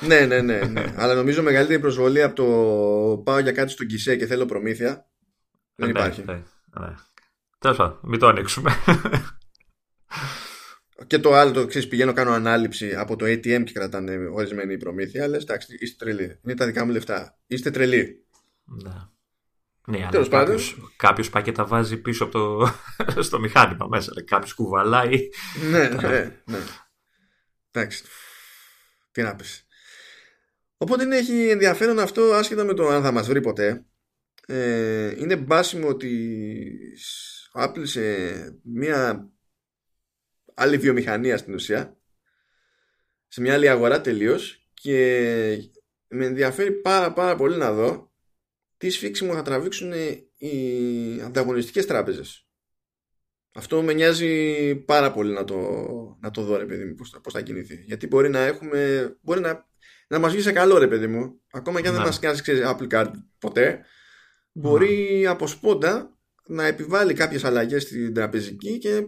ναι, 0.00 0.26
ναι, 0.26 0.40
ναι, 0.40 0.58
ναι. 0.58 0.94
Αλλά 0.96 1.14
νομίζω 1.14 1.42
μεγαλύτερη 1.42 1.80
προσβολή 1.80 2.22
από 2.22 2.34
το 2.34 3.22
πάω 3.22 3.38
για 3.38 3.52
κάτι 3.52 3.70
στον 3.70 3.86
Κισέ 3.86 4.16
και 4.16 4.26
θέλω 4.26 4.46
προμήθεια. 4.46 5.06
Δεν 5.74 5.86
ναι, 5.86 5.98
υπάρχει. 5.98 6.22
Ναι, 6.24 6.42
ναι. 6.80 6.94
Τέλος 7.58 7.76
πάντων, 7.76 7.98
μην 8.02 8.18
το 8.18 8.26
ανοίξουμε. 8.26 8.72
Και 11.06 11.18
το 11.18 11.34
άλλο, 11.34 11.52
το 11.52 11.66
ξέρεις, 11.66 11.88
πηγαίνω, 11.88 12.12
κάνω 12.12 12.32
ανάληψη 12.32 12.94
από 12.94 13.16
το 13.16 13.24
ATM 13.24 13.62
και 13.64 13.72
κρατάνε 13.72 14.16
ορισμένη 14.32 14.76
προμήθεια. 14.76 15.28
Λες, 15.28 15.42
εντάξει, 15.42 15.76
είστε 15.78 16.04
τρελοί. 16.04 16.40
Είναι 16.42 16.54
τα 16.54 16.66
δικά 16.66 16.84
μου 16.84 16.92
λεφτά. 16.92 17.38
Είστε 17.46 17.70
τρελοί. 17.70 18.26
Ναι. 18.64 18.92
Ναι, 19.86 20.08
αλλά 20.12 20.28
κάποιος, 20.28 20.92
κάποιος 20.96 21.30
πάει 21.30 21.42
και 21.42 21.52
τα 21.52 21.64
βάζει 21.64 21.96
πίσω 21.96 22.24
από 22.24 22.32
το, 22.32 22.72
στο 23.22 23.38
μηχάνημα 23.40 23.86
μέσα. 23.86 24.12
Κάποιος 24.24 24.54
κουβαλάει. 24.54 25.28
ναι, 25.70 25.88
ναι, 25.88 26.42
ναι. 26.44 26.58
Εντάξει. 27.70 28.04
Τι 29.10 29.22
να 29.22 29.34
πεις. 29.34 29.66
Οπότε 30.76 31.04
είναι, 31.04 31.16
έχει 31.16 31.48
ενδιαφέρον 31.48 31.98
αυτό 31.98 32.22
άσχετα 32.22 32.64
με 32.64 32.74
το 32.74 32.88
αν 32.88 33.02
θα 33.02 33.12
μας 33.12 33.26
βρει 33.26 33.40
ποτέ. 33.40 33.84
Ε, 34.46 35.20
είναι 35.20 35.36
μπάσιμο 35.36 35.88
ότι 35.88 36.68
Apple 37.52 37.82
σε 37.82 38.02
μια 38.62 39.30
άλλη 40.54 40.76
βιομηχανία 40.76 41.36
στην 41.36 41.54
ουσία 41.54 41.96
σε 43.28 43.40
μια 43.40 43.54
άλλη 43.54 43.68
αγορά 43.68 44.00
τελείως 44.00 44.68
και 44.74 45.72
με 46.08 46.24
ενδιαφέρει 46.24 46.72
πάρα 46.72 47.12
πάρα 47.12 47.36
πολύ 47.36 47.56
να 47.56 47.72
δω 47.72 48.11
τι 48.82 48.90
σφίξιμο 48.90 49.34
θα 49.34 49.42
τραβήξουν 49.42 49.92
οι 50.36 51.20
ανταγωνιστικές 51.24 51.86
τράπεζες. 51.86 52.46
Αυτό 53.52 53.82
με 53.82 53.92
νοιάζει 53.92 54.74
πάρα 54.76 55.12
πολύ 55.12 55.32
να 55.32 55.44
το, 55.44 55.58
να 56.20 56.30
το 56.30 56.42
δω 56.42 56.56
ρε 56.56 56.64
παιδί 56.64 56.84
μου 56.84 56.94
πώς, 56.94 57.20
πώς 57.22 57.32
θα 57.32 57.40
κινηθεί. 57.40 57.82
Γιατί 57.86 58.06
μπορεί 58.06 58.28
να 58.28 58.38
έχουμε, 58.38 59.12
μπορεί 59.20 59.40
να, 59.40 59.68
να 60.08 60.18
μας 60.18 60.32
βγει 60.32 60.42
σε 60.42 60.52
καλό 60.52 60.78
ρε 60.78 60.88
παιδί 60.88 61.06
μου. 61.06 61.40
Ακόμα 61.52 61.80
και 61.80 61.88
αν 61.88 61.94
δεν 61.94 62.02
μας 62.02 62.18
κάνει 62.18 62.38
Apple 62.44 62.88
Card 62.88 63.10
ποτέ, 63.38 63.84
μπορεί 64.52 65.26
από 65.26 65.46
σπόντα 65.46 66.18
να 66.46 66.66
επιβάλλει 66.66 67.14
κάποιες 67.14 67.44
αλλαγές 67.44 67.82
στην 67.82 68.14
τραπεζική 68.14 68.78
και 68.78 69.06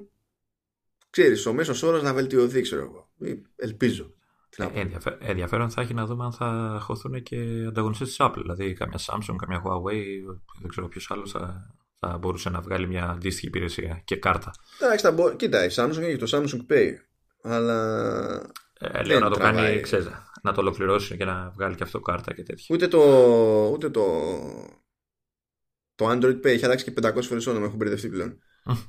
ξέρεις, 1.11 1.47
ο 1.47 1.53
μέσος 1.53 1.83
όρος 1.83 2.03
να 2.03 2.15
βελτιωθεί, 2.15 2.61
ξέρω 2.61 2.83
εγώ. 2.83 3.13
Ελπίζω. 3.57 4.14
Ε, 4.57 4.87
ενδιαφέρον 5.19 5.71
θα 5.71 5.81
έχει 5.81 5.95
να 5.95 6.07
δούμε 6.07 6.25
αν 6.25 6.33
θα 6.33 6.79
χωθούν 6.83 7.23
και 7.23 7.65
ανταγωνιστές 7.69 8.09
της 8.09 8.17
Apple. 8.21 8.41
Δηλαδή 8.43 8.73
καμιά 8.73 8.99
Samsung, 8.99 9.35
καμιά 9.37 9.63
Huawei, 9.65 10.03
δεν 10.61 10.69
ξέρω 10.69 10.89
ποιος 10.89 11.11
άλλος 11.11 11.31
θα, 11.31 11.75
θα 11.99 12.19
μπορούσε 12.19 12.51
να 12.51 12.61
βγάλει 12.61 12.87
μια 12.87 13.09
αντίστοιχη 13.09 13.47
υπηρεσία 13.47 14.03
και 14.05 14.17
κάρτα. 14.17 14.51
Εντάξει, 14.81 15.11
μπο... 15.11 15.35
κοίτα, 15.37 15.65
η 15.65 15.69
Samsung 15.71 15.99
έχει 16.01 16.17
το 16.17 16.27
Samsung 16.31 16.73
Pay. 16.73 16.91
Αλλά. 17.43 18.53
Ε, 18.79 19.03
λέω 19.03 19.19
να 19.19 19.31
το 19.31 19.39
κάνει, 19.39 19.81
ξέρεις, 19.81 20.09
να 20.43 20.53
το 20.53 20.61
ολοκληρώσει 20.61 21.17
και 21.17 21.25
να 21.25 21.51
βγάλει 21.55 21.75
και 21.75 21.83
αυτό 21.83 22.01
κάρτα 22.01 22.35
και 22.35 22.43
τέτοια. 22.43 22.67
Ούτε 22.71 22.89
το, 22.89 23.01
ούτε 23.73 23.91
το, 23.91 24.05
το 25.95 26.11
Android 26.11 26.37
Pay 26.37 26.45
έχει 26.45 26.65
αλλάξει 26.65 26.93
και 26.93 27.09
500 27.09 27.23
φορές 27.23 27.47
όνομα, 27.47 27.67
έχω 27.67 27.77
μπερδευτεί 27.77 28.09
πλέον. 28.09 28.39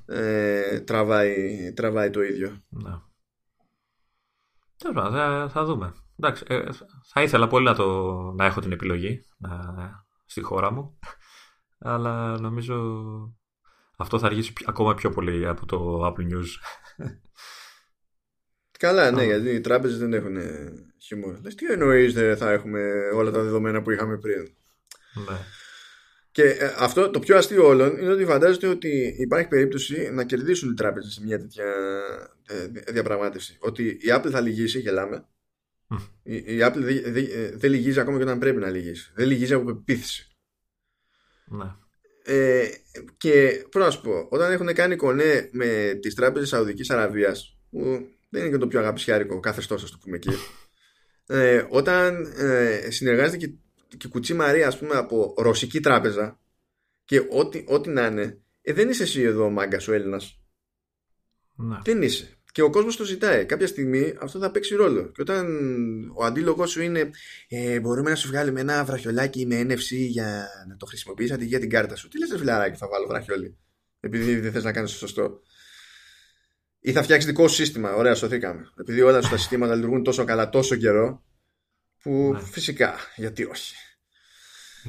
ε, 0.05 0.79
τραβάει, 0.79 1.73
τραβάει 1.73 2.09
το 2.09 2.21
ίδιο. 2.21 2.63
Ναι. 2.69 2.91
Τέλος 4.77 5.11
θα, 5.11 5.49
θα 5.51 5.65
δούμε. 5.65 5.93
Εντάξει, 6.19 6.43
ε, 6.47 6.63
θα 7.13 7.21
ήθελα 7.21 7.47
πολύ 7.47 7.65
να, 7.65 7.75
το, 7.75 8.13
να 8.37 8.45
έχω 8.45 8.61
την 8.61 8.71
επιλογή 8.71 9.25
να, 9.37 9.59
στη 10.25 10.41
χώρα 10.41 10.71
μου. 10.71 10.99
Αλλά 11.79 12.39
νομίζω 12.39 12.75
αυτό 13.97 14.19
θα 14.19 14.25
αργήσει 14.25 14.53
ακόμα 14.65 14.93
πιο 14.93 15.09
πολύ 15.09 15.47
από 15.47 15.65
το 15.65 16.07
Apple 16.07 16.33
News. 16.33 16.47
Καλά, 18.79 19.11
ναι, 19.11 19.23
γιατί 19.23 19.49
οι 19.49 19.61
τράπεζες 19.61 19.97
δεν 19.97 20.13
έχουν 20.13 20.37
χιούμορ. 21.01 21.39
τι 21.39 21.65
εννοείς 21.65 22.13
δεν 22.13 22.37
θα 22.37 22.51
έχουμε 22.51 22.81
όλα 23.13 23.31
τα 23.31 23.41
δεδομένα 23.43 23.81
που 23.81 23.91
είχαμε 23.91 24.17
πριν; 24.17 24.41
Ναι. 25.29 25.37
Και 26.35 26.43
ε, 26.43 26.73
αυτό 26.77 27.09
το 27.09 27.19
πιο 27.19 27.37
αστείο 27.37 27.67
όλων 27.67 27.97
είναι 27.97 28.11
ότι 28.11 28.25
φαντάζεται 28.25 28.67
ότι 28.67 29.15
υπάρχει 29.17 29.47
περίπτωση 29.47 30.09
να 30.13 30.23
κερδίσουν 30.23 30.71
οι 30.71 30.73
τράπεζες 30.73 31.13
σε 31.13 31.23
μια 31.23 31.39
τέτοια 31.39 31.65
ε, 32.47 32.91
διαπραγμάτευση. 32.91 33.57
Ότι 33.59 33.83
η 33.83 34.07
Apple 34.07 34.29
θα 34.29 34.41
λυγίσει, 34.41 34.79
γελάμε. 34.79 35.27
Η, 36.23 36.35
η 36.35 36.57
Apple 36.61 36.77
δεν 36.77 37.03
δε, 37.53 37.67
λυγίζει 37.67 37.99
ακόμα 37.99 38.17
και 38.17 38.23
όταν 38.23 38.39
πρέπει 38.39 38.59
να 38.59 38.69
λυγίσει. 38.69 39.11
Δεν 39.15 39.27
λυγίζει 39.27 39.53
από 39.53 39.65
πεποίθηση. 39.65 40.35
Ναι. 41.45 41.73
Ε, 42.23 42.69
και 43.17 43.65
πρέπει 43.69 43.85
να 43.85 43.89
σου 43.89 44.01
πω, 44.01 44.27
όταν 44.29 44.51
έχουν 44.51 44.73
κάνει 44.73 44.95
κονέ 44.95 45.49
με 45.51 45.99
τις 46.01 46.15
τράπεζες 46.15 46.49
Σαουδικής 46.49 46.89
Αραβίας, 46.89 47.57
που 47.69 47.79
δεν 48.29 48.41
είναι 48.41 48.51
και 48.51 48.57
το 48.57 48.67
πιο 48.67 48.79
αγαπησιάρικο 48.79 49.39
καθεστώς, 49.39 49.83
ας 49.83 49.91
το 49.91 49.97
πούμε 50.03 50.15
εκεί, 50.15 50.31
ε, 51.27 51.65
όταν 51.69 52.33
ε, 52.37 52.87
συνεργάζεται 52.91 53.37
και 53.37 53.53
και 53.97 54.07
κουτσί 54.07 54.33
Μαρία, 54.33 54.67
ας 54.67 54.77
πούμε, 54.77 54.95
από 54.95 55.33
ρωσική 55.37 55.79
τράπεζα 55.79 56.39
και 57.05 57.21
ό,τι, 57.29 57.63
ό,τι 57.67 57.89
να 57.89 58.05
είναι, 58.05 58.41
ε, 58.61 58.73
δεν 58.73 58.89
είσαι 58.89 59.03
εσύ 59.03 59.21
εδώ 59.21 59.45
ο 59.45 59.49
μάγκας 59.49 59.87
ο 59.87 59.93
Έλληνας. 59.93 60.39
Δεν 61.83 62.01
είσαι. 62.01 62.29
Και 62.51 62.61
ο 62.61 62.69
κόσμος 62.69 62.97
το 62.97 63.03
ζητάει. 63.03 63.45
Κάποια 63.45 63.67
στιγμή 63.67 64.13
αυτό 64.19 64.39
θα 64.39 64.51
παίξει 64.51 64.75
ρόλο. 64.75 65.11
Και 65.11 65.21
όταν 65.21 65.45
ο 66.15 66.23
αντίλογος 66.23 66.71
σου 66.71 66.81
είναι, 66.81 67.09
ε, 67.47 67.79
μπορούμε 67.79 68.09
να 68.09 68.15
σου 68.15 68.27
βγάλουμε 68.27 68.59
ένα 68.59 68.83
βραχιολάκι 68.83 69.45
με 69.45 69.61
NFC 69.61 69.89
για 69.89 70.47
να 70.67 70.77
το 70.77 70.85
χρησιμοποιήσει 70.85 71.33
αντί 71.33 71.45
για 71.45 71.59
την 71.59 71.69
κάρτα 71.69 71.95
σου. 71.95 72.07
Τι 72.07 72.19
λες, 72.19 72.35
φιλαράκι, 72.37 72.77
θα 72.77 72.87
βάλω 72.87 73.07
βραχιόλι. 73.07 73.57
Επειδή 73.99 74.39
δεν 74.39 74.51
θες 74.51 74.63
να 74.63 74.71
κάνεις 74.71 74.91
το 74.91 74.97
σωστό. 74.97 75.41
Ή 76.79 76.91
θα 76.91 77.03
φτιάξεις 77.03 77.29
δικό 77.29 77.47
σου 77.47 77.55
σύστημα. 77.55 77.93
Ωραία, 77.93 78.15
σωθήκαμε. 78.15 78.71
Επειδή 78.79 79.01
όλα 79.01 79.21
σου 79.21 79.29
τα 79.29 79.37
συστήματα 79.37 79.75
λειτουργούν 79.75 80.03
τόσο 80.03 80.23
καλά 80.23 80.49
τόσο 80.49 80.75
καιρό, 80.75 81.23
που 82.01 82.31
ναι. 82.33 82.39
φυσικά, 82.39 82.95
γιατί 83.15 83.43
όχι. 83.43 83.75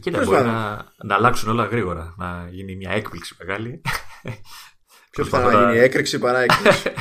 Κοίτα, 0.01 0.25
μπορεί 0.25 0.45
να, 0.45 0.87
να 0.97 1.15
αλλάξουν 1.15 1.51
όλα 1.51 1.65
γρήγορα. 1.65 2.15
Να 2.19 2.49
γίνει 2.51 2.77
μια 2.77 2.91
έκπληξη 2.91 3.37
μεγάλη. 3.39 3.81
Ποιος 5.11 5.29
θα 5.29 5.53
να 5.53 5.65
γίνει 5.65 5.79
έκρηξη 5.79 6.19
παρά 6.19 6.39
έκπληξη; 6.39 6.93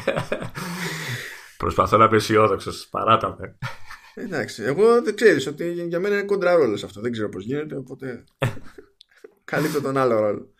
Προσπαθώ 1.57 1.97
να 1.97 2.05
είμαι 2.05 2.15
αισιόδοξο. 2.15 2.71
Παράτα 2.89 3.35
με. 3.39 3.57
Εντάξει. 4.13 4.63
Εγώ 4.63 5.01
δεν 5.01 5.15
ξέρεις 5.15 5.47
ότι 5.47 5.71
για 5.71 5.99
μένα 5.99 6.15
είναι 6.15 6.25
κοντρά 6.25 6.55
ρόλος 6.55 6.83
αυτό. 6.83 7.01
Δεν 7.01 7.11
ξέρω 7.11 7.29
πώς 7.29 7.43
γίνεται. 7.43 7.75
Οπότε. 7.75 8.23
Καλύπτω 9.45 9.81
τον 9.81 9.97
άλλο 9.97 10.19
ρόλο. 10.19 10.53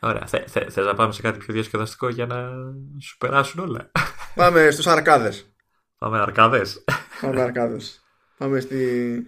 Ωραία. 0.00 0.26
Θε, 0.26 0.44
θε, 0.46 0.70
θες 0.70 0.84
να 0.84 0.94
πάμε 0.94 1.12
σε 1.12 1.22
κάτι 1.22 1.38
πιο 1.38 1.54
διασκεδαστικό 1.54 2.08
για 2.08 2.26
να 2.26 2.50
σου 3.00 3.16
περάσουν 3.18 3.60
όλα; 3.60 3.90
Πάμε 4.34 4.70
στους 4.70 4.86
αρκάδες. 4.86 5.54
Πάμε 5.98 6.20
αρκάδες. 6.20 6.84
Πάμε 7.20 7.40
αρκάδες. 7.40 8.02
Πάμε 8.38 8.60
στη... 8.60 9.24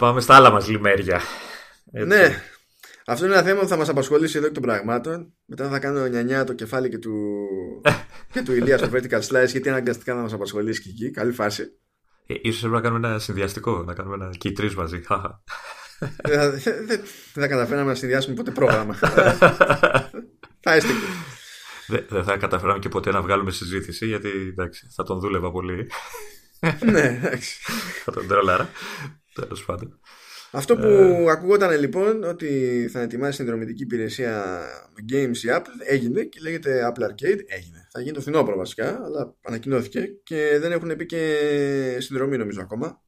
Πάμε 0.00 0.20
στα 0.20 0.34
άλλα 0.34 0.50
μας 0.50 0.68
λιμέρια. 0.68 1.20
Ναι. 2.06 2.42
Αυτό 3.06 3.24
είναι 3.24 3.34
ένα 3.34 3.42
θέμα 3.42 3.60
που 3.60 3.68
θα 3.68 3.76
μας 3.76 3.88
απασχολήσει 3.88 4.38
εδώ 4.38 4.46
και 4.46 4.52
των 4.52 4.62
πραγμάτων. 4.62 5.32
Μετά 5.46 5.68
θα 5.68 5.78
κάνω 5.78 6.06
νιανιά 6.06 6.44
το 6.44 6.52
κεφάλι 6.52 6.88
και 6.88 6.98
του, 6.98 7.36
και 8.32 8.42
του 8.42 8.52
Ηλία 8.52 8.78
στο 8.78 8.88
Vertical 8.92 9.20
Slice 9.20 9.48
γιατί 9.48 9.68
αναγκαστικά 9.68 10.14
θα 10.14 10.20
μας 10.20 10.32
απασχολήσει 10.32 10.82
και 10.82 10.88
εκεί. 10.88 11.10
Καλή 11.10 11.32
φάση. 11.32 11.62
Ε, 12.26 12.34
ίσως 12.42 12.60
πρέπει 12.60 12.74
να 12.74 12.80
κάνουμε 12.80 13.08
ένα 13.08 13.18
συνδυαστικό, 13.18 13.82
να 13.82 13.94
κάνουμε 13.94 14.14
ένα 14.14 14.30
και 14.38 14.52
τρεις 14.52 14.74
μαζί. 14.74 15.00
δεν 16.86 17.00
θα 17.32 17.46
καταφέραμε 17.46 17.88
να 17.88 17.94
συνδυάσουμε 17.94 18.34
ποτέ 18.34 18.50
πρόγραμμα. 18.50 18.94
θα 20.64 20.72
έστειλε. 20.72 20.98
Δεν 22.08 22.24
θα 22.24 22.36
καταφέραμε 22.36 22.78
και 22.78 22.88
ποτέ 22.88 23.10
να 23.10 23.22
βγάλουμε 23.22 23.50
συζήτηση 23.50 24.06
γιατί 24.06 24.28
εντάξει, 24.28 24.86
θα 24.90 25.02
τον 25.02 25.20
δούλευα 25.20 25.50
πολύ 25.50 25.88
ναι, 26.80 27.00
εντάξει. 27.00 27.60
Θα 28.04 28.12
τον 28.12 28.26
τρολάρα. 28.26 28.70
Τέλος 29.34 29.64
πάντων. 29.64 30.00
Αυτό 30.50 30.76
που 30.76 30.86
ε... 30.86 31.30
ακούγονταν 31.30 31.78
λοιπόν 31.80 32.24
ότι 32.24 32.88
θα 32.92 33.00
ετοιμάσει 33.00 33.36
συνδρομητική 33.36 33.82
υπηρεσία 33.82 34.62
Games 35.12 35.36
η 35.36 35.48
Apple 35.48 35.86
έγινε 35.88 36.22
και 36.22 36.40
λέγεται 36.42 36.92
Apple 36.92 37.02
Arcade. 37.02 37.40
Έγινε. 37.46 37.88
Θα 37.92 38.00
γίνει 38.00 38.12
το 38.12 38.20
φθινόπωρο 38.20 38.56
βασικά, 38.56 39.04
αλλά 39.04 39.36
ανακοινώθηκε 39.42 40.06
και 40.22 40.58
δεν 40.60 40.72
έχουν 40.72 40.96
πει 40.96 41.06
και 41.06 41.96
συνδρομή 41.98 42.36
νομίζω 42.36 42.60
ακόμα. 42.60 43.02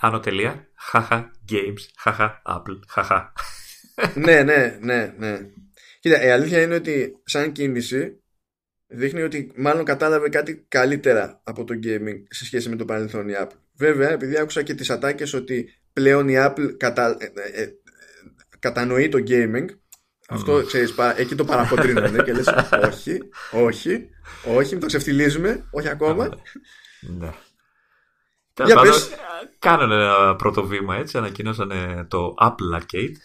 Άνω 0.00 0.20
τελεία. 0.20 0.68
Χαχα 0.74 1.30
Games. 1.52 1.80
Χαχα 1.98 2.42
Apple. 2.46 2.78
Χαχα. 2.88 3.32
ναι, 4.14 4.42
ναι, 4.42 4.78
ναι, 4.80 5.14
ναι. 5.18 5.38
Κοίτα, 6.00 6.24
η 6.24 6.30
αλήθεια 6.30 6.62
είναι 6.62 6.74
ότι 6.74 7.20
σαν 7.24 7.52
κίνηση 7.52 8.22
δείχνει 8.86 9.22
ότι 9.22 9.52
μάλλον 9.56 9.84
κατάλαβε 9.84 10.28
κάτι 10.28 10.64
καλύτερα 10.68 11.40
από 11.44 11.64
το 11.64 11.74
gaming 11.84 12.22
σε 12.28 12.44
σχέση 12.44 12.68
με 12.68 12.76
το 12.76 12.84
παρελθόν 12.84 13.28
η 13.28 13.32
Apple. 13.36 13.56
Βέβαια, 13.82 14.10
επειδή 14.10 14.38
άκουσα 14.38 14.62
και 14.62 14.74
τις 14.74 14.90
ατάκες 14.90 15.32
ότι 15.32 15.82
πλέον 15.92 16.28
η 16.28 16.34
Apple 16.36 16.74
κατα... 16.76 17.16
Ε, 17.18 17.32
ε, 17.34 17.62
ε, 17.62 17.72
κατανοεί 18.58 19.08
το 19.08 19.18
gaming, 19.26 19.66
αυτό 20.28 20.62
ξέρεις, 20.66 20.94
εκεί 21.16 21.34
το 21.34 21.44
παραποτρίνονται 21.44 22.22
και 22.22 22.32
λες 22.32 22.46
όχι, 22.82 23.18
όχι, 23.52 24.08
όχι, 24.56 24.72
μην 24.72 24.80
το 24.80 24.86
ξεφτιλίζουμε, 24.86 25.68
όχι 25.70 25.88
ακόμα. 25.88 26.28
Ναι. 27.00 27.30
Για 28.64 28.80
πες. 28.80 29.10
Κάνανε 29.58 29.94
ένα 29.94 30.36
πρώτο 30.36 30.66
βήμα 30.66 30.96
έτσι, 30.96 31.18
ανακοινώσανε 31.18 32.06
το 32.08 32.34
Apple 32.40 32.80
Arcade 32.80 33.16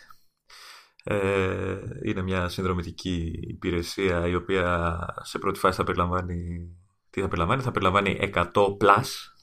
ε, 1.04 1.78
είναι 2.04 2.22
μια 2.22 2.50
συνδρομητική 2.50 3.40
υπηρεσία 3.42 4.28
η 4.28 4.36
οποία 4.36 4.98
σε 5.22 5.40
πρώτη 5.40 5.60
φάση 5.60 5.78
θα 5.78 5.84
περιλαμβάνει 5.84 6.70
τι 7.10 7.22
θα 7.22 7.28
περιλαμβάνει, 7.28 7.62
θα 7.62 7.72
περιλαμβάνει 7.72 8.32
100 8.34 8.44
plus 8.54 9.37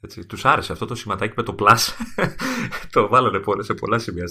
έτσι, 0.00 0.26
τους 0.26 0.44
άρεσε 0.44 0.72
αυτό 0.72 0.86
το 0.86 0.94
σηματάκι 0.94 1.32
με 1.36 1.42
το 1.42 1.54
plus. 1.58 1.88
Το 2.92 3.08
βάλανε 3.08 3.40
σε 3.58 3.74
πολλά 3.74 3.98
σημεία 3.98 4.26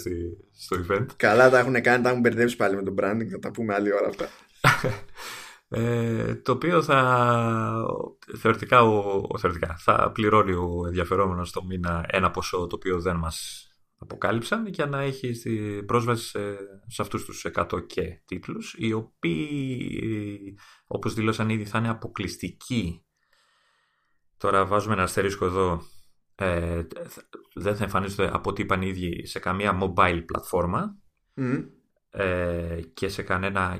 στο 0.57 0.77
event. 0.87 1.05
Καλά 1.15 1.49
τα 1.49 1.59
έχουν 1.59 1.81
κάνει, 1.81 2.03
τα 2.03 2.09
έχουν 2.09 2.21
μπερδέψει 2.21 2.55
πάλι 2.55 2.75
με 2.75 2.83
το 2.83 2.93
branding 2.97 3.27
θα 3.31 3.39
τα 3.39 3.51
πούμε 3.51 3.73
άλλη 3.73 3.93
ώρα 3.93 4.07
αυτά. 4.07 4.27
Ε, 5.69 6.35
το 6.35 6.51
οποίο 6.51 6.83
θα 6.83 6.99
θεωρητικά, 8.37 8.81
ο, 8.81 9.37
θεωρητικά 9.37 9.75
θα 9.79 10.11
πληρώνει 10.13 10.51
ο 10.51 10.83
ενδιαφερόμενος 10.87 11.51
το 11.51 11.63
μήνα 11.63 12.05
ένα 12.07 12.31
ποσό 12.31 12.67
το 12.67 12.75
οποίο 12.75 13.01
δεν 13.01 13.15
μας 13.15 13.67
αποκάλυψαν 13.97 14.67
για 14.67 14.85
να 14.85 15.01
έχει 15.01 15.33
πρόσβαση 15.85 16.27
σε, 16.27 16.39
σε 16.87 17.01
αυτούς 17.01 17.25
τους 17.25 17.45
100 17.53 17.87
και 17.87 18.21
τίτλους 18.25 18.75
οι 18.77 18.93
οποίοι 18.93 20.57
όπως 20.87 21.13
δήλωσαν 21.13 21.49
ήδη 21.49 21.65
θα 21.65 21.77
είναι 21.77 21.89
αποκλειστικοί 21.89 23.06
τώρα 24.37 24.65
βάζουμε 24.65 24.93
ένα 24.93 25.03
αστερίσκο 25.03 25.45
εδώ 25.45 25.81
ε, 26.35 26.81
δεν 27.53 27.75
θα 27.75 27.83
εμφανίζονται 27.83 28.29
από 28.33 28.49
ό,τι 28.49 28.61
είπαν 28.61 28.81
οι 28.81 28.87
ίδιοι 28.87 29.25
σε 29.25 29.39
καμία 29.39 29.79
mobile 29.81 30.23
πλατφόρμα 30.25 30.97
ε, 32.09 32.79
και 32.93 33.07
σε 33.07 33.21
κανένα 33.21 33.79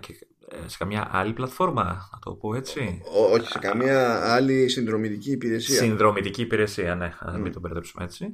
ε, 0.50 0.68
σε 0.68 0.78
καμία 0.78 1.10
άλλη 1.12 1.34
πλατφόρμα, 1.34 1.84
να 1.84 2.20
το 2.20 2.32
πω 2.32 2.56
έτσι. 2.56 3.02
όχι, 3.32 3.48
σε 3.48 3.60
καμία 3.60 4.32
άλλη 4.34 4.70
συνδρομητική 4.70 5.32
υπηρεσία. 5.32 5.78
Συνδρομητική 5.78 6.42
υπηρεσία, 6.42 6.96
ναι, 6.96 7.14
mm. 7.26 7.40
μην 7.40 7.52
το 7.52 7.60
μπερδέψουμε 7.60 8.04
έτσι. 8.04 8.34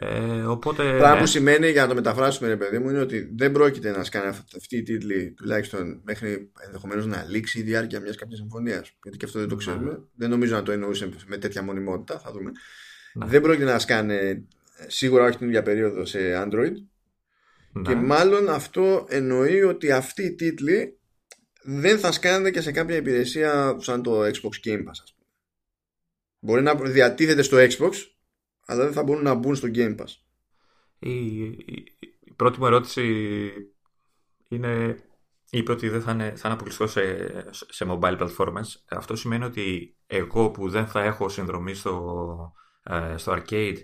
Ε, 0.00 0.42
οπότε, 0.42 0.82
Πράγμα 0.82 1.14
ναι. 1.14 1.20
που 1.20 1.26
σημαίνει, 1.26 1.70
για 1.70 1.82
να 1.82 1.88
το 1.88 1.94
μεταφράσουμε, 1.94 2.48
ρε 2.48 2.56
παιδί 2.56 2.78
μου, 2.78 2.88
είναι 2.88 3.00
ότι 3.00 3.30
δεν 3.36 3.52
πρόκειται 3.52 3.90
να 3.90 4.04
σκάνει 4.04 4.28
αυτή 4.28 4.76
η 4.76 4.82
τίτλη 4.82 5.32
τουλάχιστον 5.36 6.00
μέχρι 6.04 6.50
ενδεχομένως 6.66 7.06
να 7.06 7.24
λήξει 7.28 7.58
η 7.58 7.62
διάρκεια 7.62 8.00
μιας 8.00 8.16
κάποιας 8.16 8.38
συμφωνίας. 8.38 8.96
Γιατί 9.02 9.18
και 9.18 9.24
αυτό 9.24 9.38
δεν 9.38 9.48
το 9.48 9.56
ξέρουμε. 9.56 9.90
Ναι. 9.90 9.98
Δεν 10.14 10.30
νομίζω 10.30 10.54
να 10.54 10.62
το 10.62 10.72
εννοούσε 10.72 11.08
με 11.26 11.36
τέτοια 11.36 11.62
μονιμότητα. 11.62 12.18
Θα 12.18 12.32
δούμε. 12.32 12.50
Ναι. 13.12 13.26
Δεν 13.26 13.40
πρόκειται 13.40 13.64
να 13.64 13.78
σκάνε 13.78 14.44
σίγουρα 14.86 15.24
όχι 15.24 15.38
την 15.38 15.46
ίδια 15.46 15.62
περίοδο 15.62 16.04
σε 16.04 16.18
Android. 16.44 16.72
Ναι. 17.72 17.82
Και 17.82 17.94
μάλλον 17.94 18.48
αυτό 18.48 19.06
εννοεί 19.08 19.62
ότι 19.62 19.92
αυτοί 19.92 20.22
οι 20.22 20.34
τίτλοι 20.34 20.98
δεν 21.62 21.98
θα 21.98 22.12
σκάνεται 22.12 22.50
και 22.50 22.60
σε 22.60 22.72
κάποια 22.72 22.96
υπηρεσία 22.96 23.76
σαν 23.80 24.02
το 24.02 24.20
Xbox 24.22 24.66
Game 24.66 24.78
Pass. 24.78 24.98
Ας 25.02 25.14
πούμε. 25.16 25.28
Μπορεί 26.38 26.62
να 26.62 26.74
διατίθεται 26.74 27.42
στο 27.42 27.56
Xbox, 27.56 27.92
αλλά 28.66 28.84
δεν 28.84 28.92
θα 28.92 29.02
μπορούν 29.02 29.22
να 29.22 29.34
μπουν 29.34 29.54
στο 29.54 29.68
Game 29.74 29.96
Pass. 29.96 30.14
Η, 30.98 31.44
η, 31.44 31.84
η 32.20 32.32
πρώτη 32.36 32.58
μου 32.58 32.66
ερώτηση 32.66 33.52
είναι 34.48 34.96
είπε 35.50 35.72
ότι 35.72 35.88
δεν 35.88 36.02
θα 36.02 36.12
είναι, 36.12 36.30
θα 36.36 36.42
είναι 36.44 36.54
αποκλειστικό 36.54 36.86
σε, 36.86 37.26
σε 37.50 37.86
mobile 37.88 38.18
platforms. 38.18 38.66
Αυτό 38.88 39.16
σημαίνει 39.16 39.44
ότι 39.44 39.96
εγώ 40.06 40.50
που 40.50 40.68
δεν 40.68 40.86
θα 40.86 41.02
έχω 41.02 41.28
συνδρομή 41.28 41.74
στο, 41.74 42.52
ε, 42.82 43.16
στο 43.16 43.32
arcade 43.32 43.76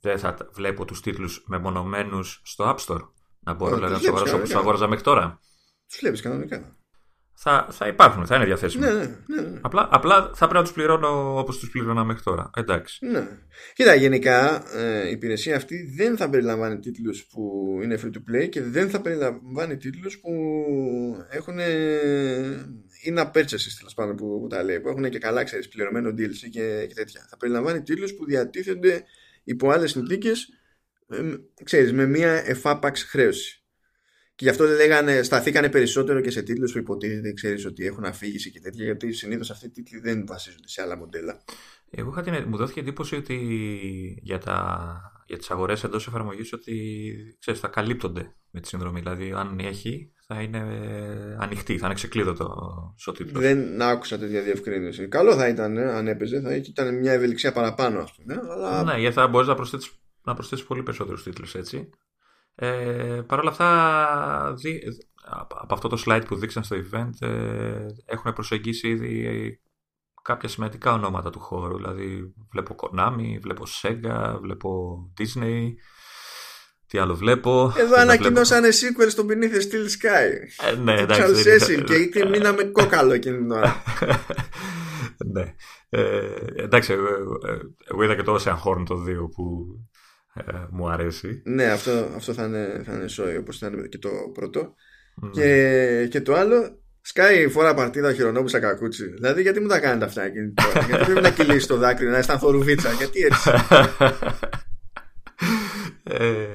δεν 0.00 0.18
θα 0.18 0.36
βλέπω 0.52 0.84
τους 0.84 1.00
τίτλους 1.00 1.44
μεμονωμένους 1.46 2.40
στο 2.44 2.64
App 2.64 2.86
Store. 2.86 3.08
Να 3.40 3.54
μπορώ 3.54 3.74
δηλαδή, 3.74 3.92
να 3.92 3.98
τους 3.98 4.08
αγοράσω 4.08 4.36
όπως 4.36 4.54
αγόραζα 4.54 4.88
μέχρι 4.88 5.04
τώρα. 5.04 5.40
Τους 5.88 5.98
βλέπεις 6.00 6.20
κανονικά 6.20 6.79
θα, 7.42 7.66
θα 7.70 7.86
υπάρχουν, 7.86 8.26
θα 8.26 8.36
είναι 8.36 8.44
διαθέσιμοι. 8.44 8.84
Ναι, 8.84 8.92
ναι, 8.92 9.40
ναι. 9.40 9.58
Απλά, 9.60 9.88
απλά 9.90 10.22
θα 10.22 10.36
πρέπει 10.36 10.54
να 10.54 10.62
τους 10.62 10.72
πληρώνω 10.72 11.38
όπως 11.38 11.58
τους 11.58 11.70
πλήρωνα 11.70 12.04
μέχρι 12.04 12.22
τώρα. 12.22 12.50
Εντάξει. 12.56 13.06
Ναι. 13.06 13.28
Κοίτα, 13.74 13.94
γενικά 13.94 14.62
ε, 14.76 15.08
η 15.08 15.10
υπηρεσία 15.10 15.56
αυτή 15.56 15.92
δεν 15.96 16.16
θα 16.16 16.30
περιλαμβάνει 16.30 16.78
τίτλους 16.78 17.26
που 17.26 17.78
είναι 17.82 17.98
free 18.02 18.06
to 18.06 18.34
play 18.34 18.48
και 18.48 18.62
δεν 18.62 18.90
θα 18.90 19.00
περιλαμβάνει 19.00 19.76
τίτλους 19.76 20.20
που 20.20 20.30
έχουν. 21.28 21.58
είναι 23.02 23.30
purchases 23.34 23.74
τέλος 23.78 23.94
πάντων 23.94 24.16
που, 24.16 24.40
που, 24.40 24.46
τα 24.46 24.62
λέει, 24.62 24.80
που 24.80 24.88
έχουν 24.88 25.10
και 25.10 25.18
καλά 25.18 25.44
ξέρεις 25.44 25.68
πληρωμένο 25.68 26.08
DLC 26.08 26.48
και, 26.50 26.84
και 26.88 26.94
τέτοια. 26.94 27.26
Θα 27.30 27.36
περιλαμβάνει 27.36 27.82
τίτλους 27.82 28.14
που 28.14 28.24
διατίθενται 28.24 29.02
υπό 29.44 29.70
άλλες 29.70 29.90
συνθήκες, 29.90 30.48
ε, 31.70 31.92
με 31.92 32.06
μία 32.06 32.48
εφάπαξ 32.48 33.02
χρέωση. 33.02 33.59
Και 34.40 34.46
γι' 34.46 34.52
αυτό 34.52 34.64
λέγανε, 34.64 35.22
σταθήκανε 35.22 35.68
περισσότερο 35.68 36.20
και 36.20 36.30
σε 36.30 36.42
τίτλους 36.42 36.72
που 36.72 36.78
υποτίθεται 36.78 37.32
ξέρεις 37.32 37.66
ότι 37.66 37.86
έχουν 37.86 38.04
αφήγηση 38.04 38.50
και 38.50 38.60
τέτοια, 38.60 38.84
γιατί 38.84 39.12
συνήθως 39.12 39.50
αυτοί 39.50 39.66
οι 39.66 39.70
τίτλοι 39.70 40.00
δεν 40.00 40.26
βασίζονται 40.26 40.68
σε 40.68 40.82
άλλα 40.82 40.96
μοντέλα. 40.96 41.40
Εγώ 41.90 42.10
είχα 42.10 42.22
την, 42.22 42.44
μου 42.48 42.56
δόθηκε 42.56 42.80
εντύπωση 42.80 43.16
ότι 43.16 43.36
για, 44.22 44.38
τα, 44.38 45.00
για 45.26 45.38
τις 45.38 45.50
αγορές 45.50 45.84
εντός 45.84 46.06
εφαρμογής 46.06 46.52
ότι 46.52 46.74
ξέρεις, 47.38 47.60
θα 47.60 47.68
καλύπτονται 47.68 48.34
με 48.50 48.60
τη 48.60 48.68
συνδρομή. 48.68 49.00
Δηλαδή 49.00 49.32
αν 49.36 49.58
έχει 49.58 50.12
θα 50.26 50.40
είναι 50.40 50.58
ανοιχτή, 51.38 51.78
θα 51.78 51.86
είναι 51.86 51.94
ξεκλείδωτο 51.94 52.46
ο 53.06 53.12
τίτλος. 53.12 53.42
Δεν 53.42 53.82
άκουσα 53.82 54.18
τέτοια 54.18 54.42
διευκρίνηση. 54.42 55.08
Καλό 55.08 55.34
θα 55.34 55.48
ήταν 55.48 55.76
ε, 55.76 55.92
αν 55.92 56.06
έπαιζε, 56.06 56.40
θα 56.40 56.54
ήταν 56.54 56.98
μια 56.98 57.12
ευελιξία 57.12 57.52
παραπάνω 57.52 58.00
ας 58.00 58.14
πούμε. 58.14 58.40
Αλλά... 58.52 58.82
Ναι, 58.84 59.00
γιατί 59.00 59.14
θα 59.14 59.28
μπορείς 59.28 59.48
να 59.48 59.54
προσθέσεις, 59.54 59.90
να 60.24 60.34
προσθέσεις 60.34 60.64
πολύ 60.64 60.82
περισσότερους 60.82 61.22
τίτλους 61.22 61.54
έτσι. 61.54 61.90
Ε, 62.54 63.22
Παρ' 63.26 63.38
όλα 63.38 63.50
αυτά, 63.50 64.54
δι... 64.54 64.82
από 65.60 65.74
αυτό 65.74 65.88
το 65.88 66.02
slide 66.06 66.22
που 66.26 66.36
δείξαν 66.36 66.64
στο 66.64 66.76
event, 66.76 67.28
ε, 67.28 67.86
έχουν 68.04 68.32
προσεγγίσει 68.32 68.88
ήδη 68.88 69.60
κάποια 70.22 70.48
σημαντικά 70.48 70.92
ονόματα 70.92 71.30
του 71.30 71.40
χώρου. 71.40 71.76
Δηλαδή, 71.76 72.34
βλέπω 72.52 72.74
Konami, 72.78 73.38
βλέπω 73.40 73.64
Sega, 73.82 74.38
βλέπω 74.40 74.98
Disney. 75.18 75.68
Τι 76.86 76.98
άλλο 76.98 77.14
βλέπω. 77.14 77.72
Εδώ 77.76 78.00
ανακοινώσανε 78.00 78.68
βλέπω... 78.68 79.02
sequel 79.02 79.10
στο 79.10 79.26
Beneath 79.28 79.72
Steel 79.72 79.86
Sky. 79.86 80.30
Ε, 80.70 80.74
ναι, 80.76 81.00
εντάξει. 81.00 81.82
και 82.12 82.24
μείναμε 82.24 82.64
κόκαλο 82.64 83.12
εκείνη 83.12 83.36
την 83.36 83.50
ώρα. 83.50 83.82
ναι. 85.32 85.54
Ε, 85.88 86.34
εντάξει, 86.56 86.92
εγώ, 86.92 87.08
εγώ 87.90 88.02
είδα 88.02 88.14
και 88.14 88.22
το 88.22 88.34
Ocean 88.34 88.56
Horn 88.64 88.82
το 88.86 88.94
2 88.94 89.30
που 89.34 89.66
ε, 90.34 90.66
μου 90.70 90.88
αρέσει. 90.88 91.42
Ναι, 91.44 91.64
αυτό, 91.64 91.90
αυτό 92.16 92.32
θα 92.32 92.44
είναι, 92.44 92.82
θα 92.84 92.92
είναι 92.92 93.08
σόι, 93.08 93.36
όπως 93.36 93.56
ήταν 93.56 93.88
και 93.88 93.98
το 93.98 94.10
πρώτο. 94.32 94.74
Και, 95.32 96.08
και 96.10 96.20
το 96.20 96.34
άλλο, 96.34 96.82
σκάει 97.00 97.48
φορά 97.48 97.74
παρτίδα 97.74 98.12
χειρονόμους 98.12 98.52
κακούτσι. 98.52 99.06
Δηλαδή, 99.06 99.42
γιατί 99.42 99.60
μου 99.60 99.68
τα 99.68 99.80
κάνετε 99.80 100.04
αυτά 100.04 100.22
εκείνη 100.22 100.52
τώρα. 100.52 100.86
γιατί 100.86 101.04
πρέπει 101.04 101.20
να 101.20 101.30
κυλήσει 101.30 101.66
το 101.66 101.76
δάκρυ, 101.76 102.06
να 102.06 102.16
αισθανθώ 102.16 102.50
ρουβίτσα; 102.50 102.92
Γιατί 102.92 103.20
έτσι; 103.20 103.50
ε, 106.02 106.46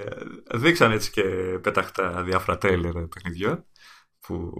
δείξαν 0.53 0.91
έτσι 0.91 1.11
και 1.11 1.23
πέταχτα 1.61 2.23
διάφορα 2.23 2.57
τρέλερ 2.57 2.93
παιχνιδιών 2.93 3.65
που 4.19 4.53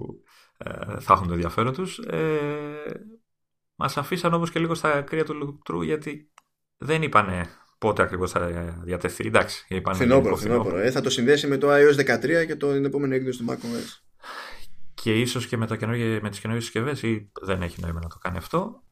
ε, 0.58 1.00
θα 1.00 1.14
έχουν 1.14 1.28
το 1.28 1.34
ενδιαφέρον 1.34 1.74
τους. 1.74 1.98
Ε, 1.98 3.02
μας 3.76 3.98
αφήσαν 3.98 4.34
όμως 4.34 4.52
και 4.52 4.60
λίγο 4.60 4.76
στα 4.76 5.02
κρύα 5.02 5.24
του 5.24 5.34
λουτρού 5.34 5.82
γιατί 5.82 6.32
δεν 6.78 7.02
είπανε 7.02 7.50
πότε 7.78 8.02
ακριβώς 8.02 8.32
θα 8.32 8.50
διατεθεί. 8.84 9.28
Εντάξει, 9.28 9.66
είπαν. 9.68 9.96
Φθινόπωρο, 9.96 10.36
φθινόπωρο. 10.36 10.78
Ε, 10.78 10.92
θα 10.92 11.02
το 11.02 11.10
συνδέσει 11.10 11.48
με 11.48 11.58
το 11.58 11.68
iOS 11.72 11.96
13 11.96 12.46
και 12.48 12.56
το 12.56 12.68
επόμενο 12.68 13.16
έκδοση 13.16 13.38
του 13.38 13.46
macOS. 13.50 14.02
Και 14.94 15.20
ίσως 15.20 15.48
και 15.48 15.58
με, 15.58 15.68
το 15.68 15.78
με 16.22 16.30
τις 16.30 16.40
καινούργιες 16.40 16.64
συσκευές, 16.64 17.04
ή 17.04 17.32
δεν 17.42 17.62
έχει 17.62 17.82
νόημα 17.82 18.00
να 18.04 18.10
το 18.10 18.18
κάνει 18.22 18.38
αυτό. 18.38 18.84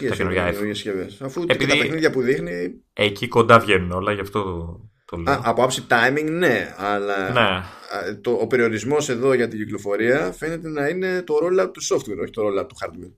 Ε, 0.00 0.08
τα 0.08 0.14
καινούργια 0.14 0.52
συσκευές. 0.52 1.20
Αφού 1.22 1.44
Επειδή 1.46 1.70
τα 1.70 1.76
παιχνίδια 1.76 2.10
που 2.10 2.22
δείχνει. 2.22 2.82
Εκεί 2.92 3.28
κοντά 3.28 3.58
βγαίνουν 3.58 3.90
όλα, 3.90 4.12
γι' 4.12 4.20
αυτό 4.20 4.42
το 5.04 5.16
λέω. 5.16 5.34
Α, 5.34 5.40
από 5.44 5.62
άψη 5.62 5.86
timing, 5.88 6.30
ναι, 6.30 6.74
αλλά 6.76 7.32
ναι. 7.32 7.64
Το, 8.20 8.30
ο 8.30 8.46
περιορισμός 8.46 9.08
εδώ 9.08 9.32
για 9.32 9.48
την 9.48 9.58
κυκλοφορία 9.58 10.32
φαίνεται 10.32 10.68
να 10.68 10.88
είναι 10.88 11.22
το 11.22 11.34
rollout 11.42 11.70
του 11.72 11.82
software, 11.82 12.18
όχι 12.22 12.30
το 12.30 12.42
rollout 12.42 12.68
του 12.68 12.76
hardware. 12.84 13.12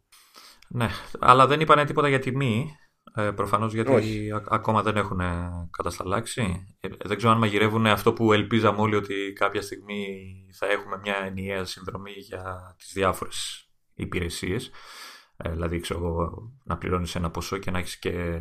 Ναι, 0.68 0.88
αλλά 1.18 1.46
δεν 1.46 1.60
είπανε 1.60 1.84
τίποτα 1.84 2.08
για 2.08 2.18
τιμή. 2.18 2.76
Ε, 3.16 3.30
προφανώς 3.30 3.74
γιατί 3.74 4.32
ακόμα 4.48 4.82
δεν 4.82 4.96
έχουν 4.96 5.20
κατασταλάξει. 5.70 6.76
Ε, 6.80 6.88
δεν 7.04 7.16
ξέρω 7.16 7.32
αν 7.32 7.38
μαγειρεύουν 7.38 7.86
αυτό 7.86 8.12
που 8.12 8.32
ελπίζαμε 8.32 8.80
όλοι 8.80 8.94
ότι 8.94 9.32
κάποια 9.34 9.62
στιγμή 9.62 10.32
θα 10.52 10.66
έχουμε 10.66 10.98
μια 11.02 11.16
ενιαία 11.16 11.64
συνδρομή 11.64 12.12
για 12.16 12.74
τις 12.78 12.92
διάφορες 12.92 13.68
υπηρεσίες. 13.94 14.70
Ε, 15.36 15.50
δηλαδή, 15.50 15.80
ξέρω 15.80 16.32
να 16.64 16.76
πληρώνεις 16.78 17.14
ένα 17.14 17.30
ποσό 17.30 17.58
και 17.58 17.70
να 17.70 17.78
έχεις 17.78 17.98
και 17.98 18.40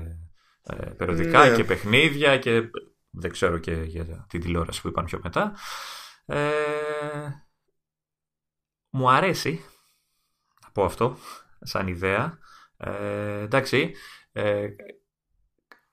ε, 0.63 0.86
περιοδικά 0.97 1.49
ναι. 1.49 1.55
και 1.55 1.63
παιχνίδια 1.63 2.38
και 2.38 2.69
δεν 3.09 3.32
ξέρω 3.32 3.57
και 3.57 3.74
για 3.74 4.26
την 4.30 4.41
τηλεόραση 4.41 4.82
που 4.82 4.88
είπαν 4.88 5.05
πιο 5.05 5.19
μετά. 5.24 5.55
Ε, 6.26 6.49
μου 8.89 9.09
αρέσει 9.09 9.65
να 10.63 10.71
πω 10.71 10.84
αυτό 10.84 11.17
σαν 11.61 11.88
ιδέα. 11.88 12.38
Ε, 12.78 13.39
εντάξει, 13.39 13.93
ε, 14.34 14.67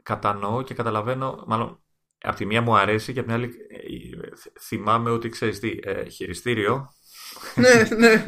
κατανοώ 0.02 0.62
και 0.62 0.74
καταλαβαίνω, 0.74 1.44
μάλλον 1.46 1.82
από 2.22 2.36
τη 2.36 2.46
μία 2.46 2.60
μου 2.60 2.76
αρέσει 2.76 3.12
και 3.12 3.18
από 3.18 3.28
την 3.28 3.36
άλλη 3.36 3.46
ε, 3.46 4.28
θυμάμαι 4.60 5.10
ότι 5.10 5.28
ξέρεις 5.28 5.58
τι, 5.58 5.78
ε, 5.82 6.08
χειριστήριο. 6.08 6.92
ναι, 7.54 7.96
ναι. 7.96 8.22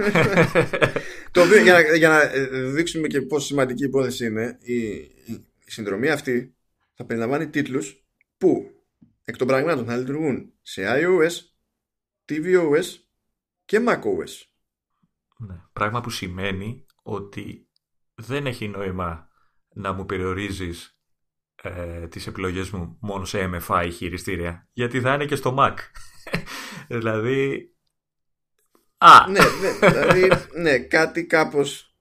Το 1.32 1.42
οποίο, 1.42 1.62
για, 1.62 1.72
να, 1.72 1.96
για 1.96 2.08
να 2.08 2.26
δείξουμε 2.70 3.06
και 3.06 3.22
πόσο 3.22 3.46
σημαντική 3.46 3.84
υπόθεση 3.84 4.26
είναι, 4.26 4.58
η, 4.60 4.84
η, 4.84 5.46
συνδρομή 5.66 6.08
αυτή 6.08 6.54
θα 6.94 7.04
περιλαμβάνει 7.04 7.48
τίτλους 7.48 8.04
που 8.38 8.70
εκ 9.24 9.36
των 9.36 9.46
πραγμάτων 9.46 9.84
θα 9.84 9.96
λειτουργούν 9.96 10.52
σε 10.62 10.82
iOS, 10.86 11.32
tvOS 12.28 12.84
και 13.64 13.84
macOS. 13.86 14.46
Ναι, 15.36 15.60
πράγμα 15.72 16.00
που 16.00 16.10
σημαίνει 16.10 16.86
ότι 17.02 17.68
δεν 18.14 18.46
έχει 18.46 18.68
νόημα 18.68 19.31
να 19.74 19.92
μου 19.92 20.06
περιορίζεις 20.06 20.96
ε, 21.62 22.08
τις 22.08 22.26
επιλογές 22.26 22.70
μου 22.70 22.96
μόνο 23.00 23.24
σε 23.24 23.50
MFI 23.52 23.88
χειριστήρια 23.92 24.68
γιατί 24.72 25.00
θα 25.00 25.14
είναι 25.14 25.24
και 25.24 25.36
στο 25.36 25.56
Mac 25.58 25.74
δηλαδή 26.98 27.72
Α. 29.02 29.30
Ναι, 29.30 29.40
ναι, 29.40 29.88
δηλαδή, 29.88 30.28
ναι, 30.54 30.78
κάτι 30.78 31.26
κάπως 31.26 31.96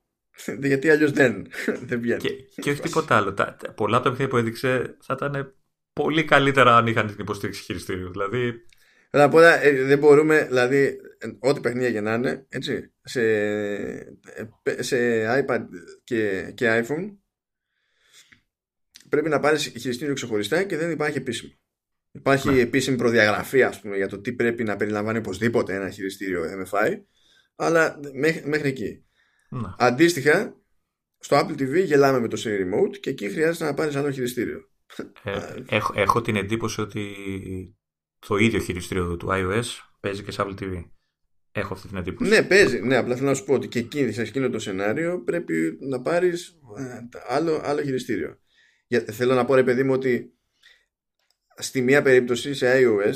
γιατί 0.59 0.89
αλλιώς 0.89 1.11
δεν, 1.11 1.47
δεν 1.81 2.01
βγαίνει. 2.01 2.19
Και, 2.19 2.61
και 2.61 2.69
όχι 2.69 2.81
τίποτα 2.81 3.15
άλλο. 3.15 3.33
Τα, 3.33 3.57
πολλά 3.75 3.97
από 3.97 4.03
τα 4.05 4.09
παιχνίδια 4.09 4.27
που 4.27 4.37
έδειξε 4.37 4.97
θα 5.01 5.13
ήταν 5.17 5.55
πολύ 5.93 6.25
καλύτερα 6.25 6.77
αν 6.77 6.87
είχαν 6.87 7.07
την 7.07 7.15
υποστήριξη 7.19 7.63
χειριστήριου. 7.63 8.11
Δηλαδή. 8.11 8.65
ε, 9.61 9.83
δεν 9.83 9.97
μπορούμε, 9.97 10.45
δηλαδή, 10.45 10.97
ό,τι 11.39 11.59
παιχνίδια 11.59 11.91
και 11.91 12.01
να 12.01 12.13
είναι, 12.13 12.45
έτσι, 12.49 12.93
σε, 13.03 13.21
σε 14.79 14.97
iPad 15.39 15.61
και, 16.03 16.51
και 16.55 16.85
iPhone, 16.85 17.15
πρέπει 19.11 19.29
να 19.29 19.39
πάρεις 19.39 19.67
χειριστήριο 19.67 20.13
ξεχωριστά 20.13 20.63
και 20.63 20.77
δεν 20.77 20.91
υπάρχει 20.91 21.17
επίσημο. 21.17 21.51
Υπάρχει 22.11 22.49
ναι. 22.49 22.59
επίσημη 22.59 22.97
προδιαγραφή, 22.97 23.63
ας 23.63 23.81
πούμε, 23.81 23.95
για 23.95 24.07
το 24.07 24.19
τι 24.19 24.33
πρέπει 24.33 24.63
να 24.63 24.75
περιλαμβάνει 24.75 25.17
οπωσδήποτε 25.17 25.75
ένα 25.75 25.89
χειριστήριο 25.89 26.43
MFI, 26.43 26.89
αλλά 27.55 27.99
μέχρι, 28.13 28.49
μέχρι 28.49 28.67
εκεί. 28.67 29.05
Ναι. 29.49 29.67
Αντίστοιχα, 29.77 30.61
στο 31.17 31.37
Apple 31.39 31.61
TV 31.61 31.85
γελάμε 31.85 32.19
με 32.19 32.27
το 32.27 32.41
Siri 32.45 32.59
Remote 32.59 32.97
και 32.99 33.09
εκεί 33.09 33.29
χρειάζεται 33.29 33.65
να 33.65 33.73
πάρεις 33.73 33.95
άλλο 33.95 34.11
χειριστήριο. 34.11 34.69
Ε, 35.23 35.39
έχω, 35.69 35.93
έχω 35.95 36.21
την 36.21 36.35
εντύπωση 36.35 36.81
ότι 36.81 37.05
το 38.27 38.35
ίδιο 38.35 38.59
χειριστήριο 38.59 39.17
του 39.17 39.27
iOS 39.29 39.65
παίζει 39.99 40.23
και 40.23 40.31
σε 40.31 40.43
Apple 40.45 40.61
TV. 40.61 40.83
Έχω 41.51 41.73
αυτή 41.73 41.87
την 41.87 41.97
εντύπωση. 41.97 42.29
Ναι, 42.29 42.43
παίζει. 42.43 42.79
Ναι, 42.79 42.97
απλά 42.97 43.15
θέλω 43.15 43.27
να 43.27 43.33
σου 43.33 43.43
πω 43.43 43.53
ότι 43.53 43.67
και 43.67 43.79
εκεί, 43.79 44.11
σε 44.11 44.21
εκείνο 44.21 44.49
το 44.49 44.59
σενάριο, 44.59 45.23
πρέπει 45.23 45.77
να 45.79 46.01
πάρεις 46.01 46.59
ε, 46.77 46.99
άλλο, 47.27 47.61
άλλο 47.63 47.81
χειριστήριο. 47.81 48.40
Για, 48.91 49.05
θέλω 49.11 49.33
να 49.33 49.45
πω, 49.45 49.55
ρε 49.55 49.63
παιδί 49.63 49.83
μου, 49.83 49.93
ότι 49.93 50.33
στη 51.57 51.81
μία 51.81 52.01
περίπτωση 52.01 52.53
σε 52.53 52.73
iOS 52.75 53.15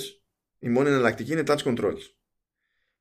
η 0.59 0.69
μόνη 0.69 0.89
εναλλακτική 0.89 1.31
είναι 1.31 1.43
touch 1.47 1.63
controls. 1.63 2.01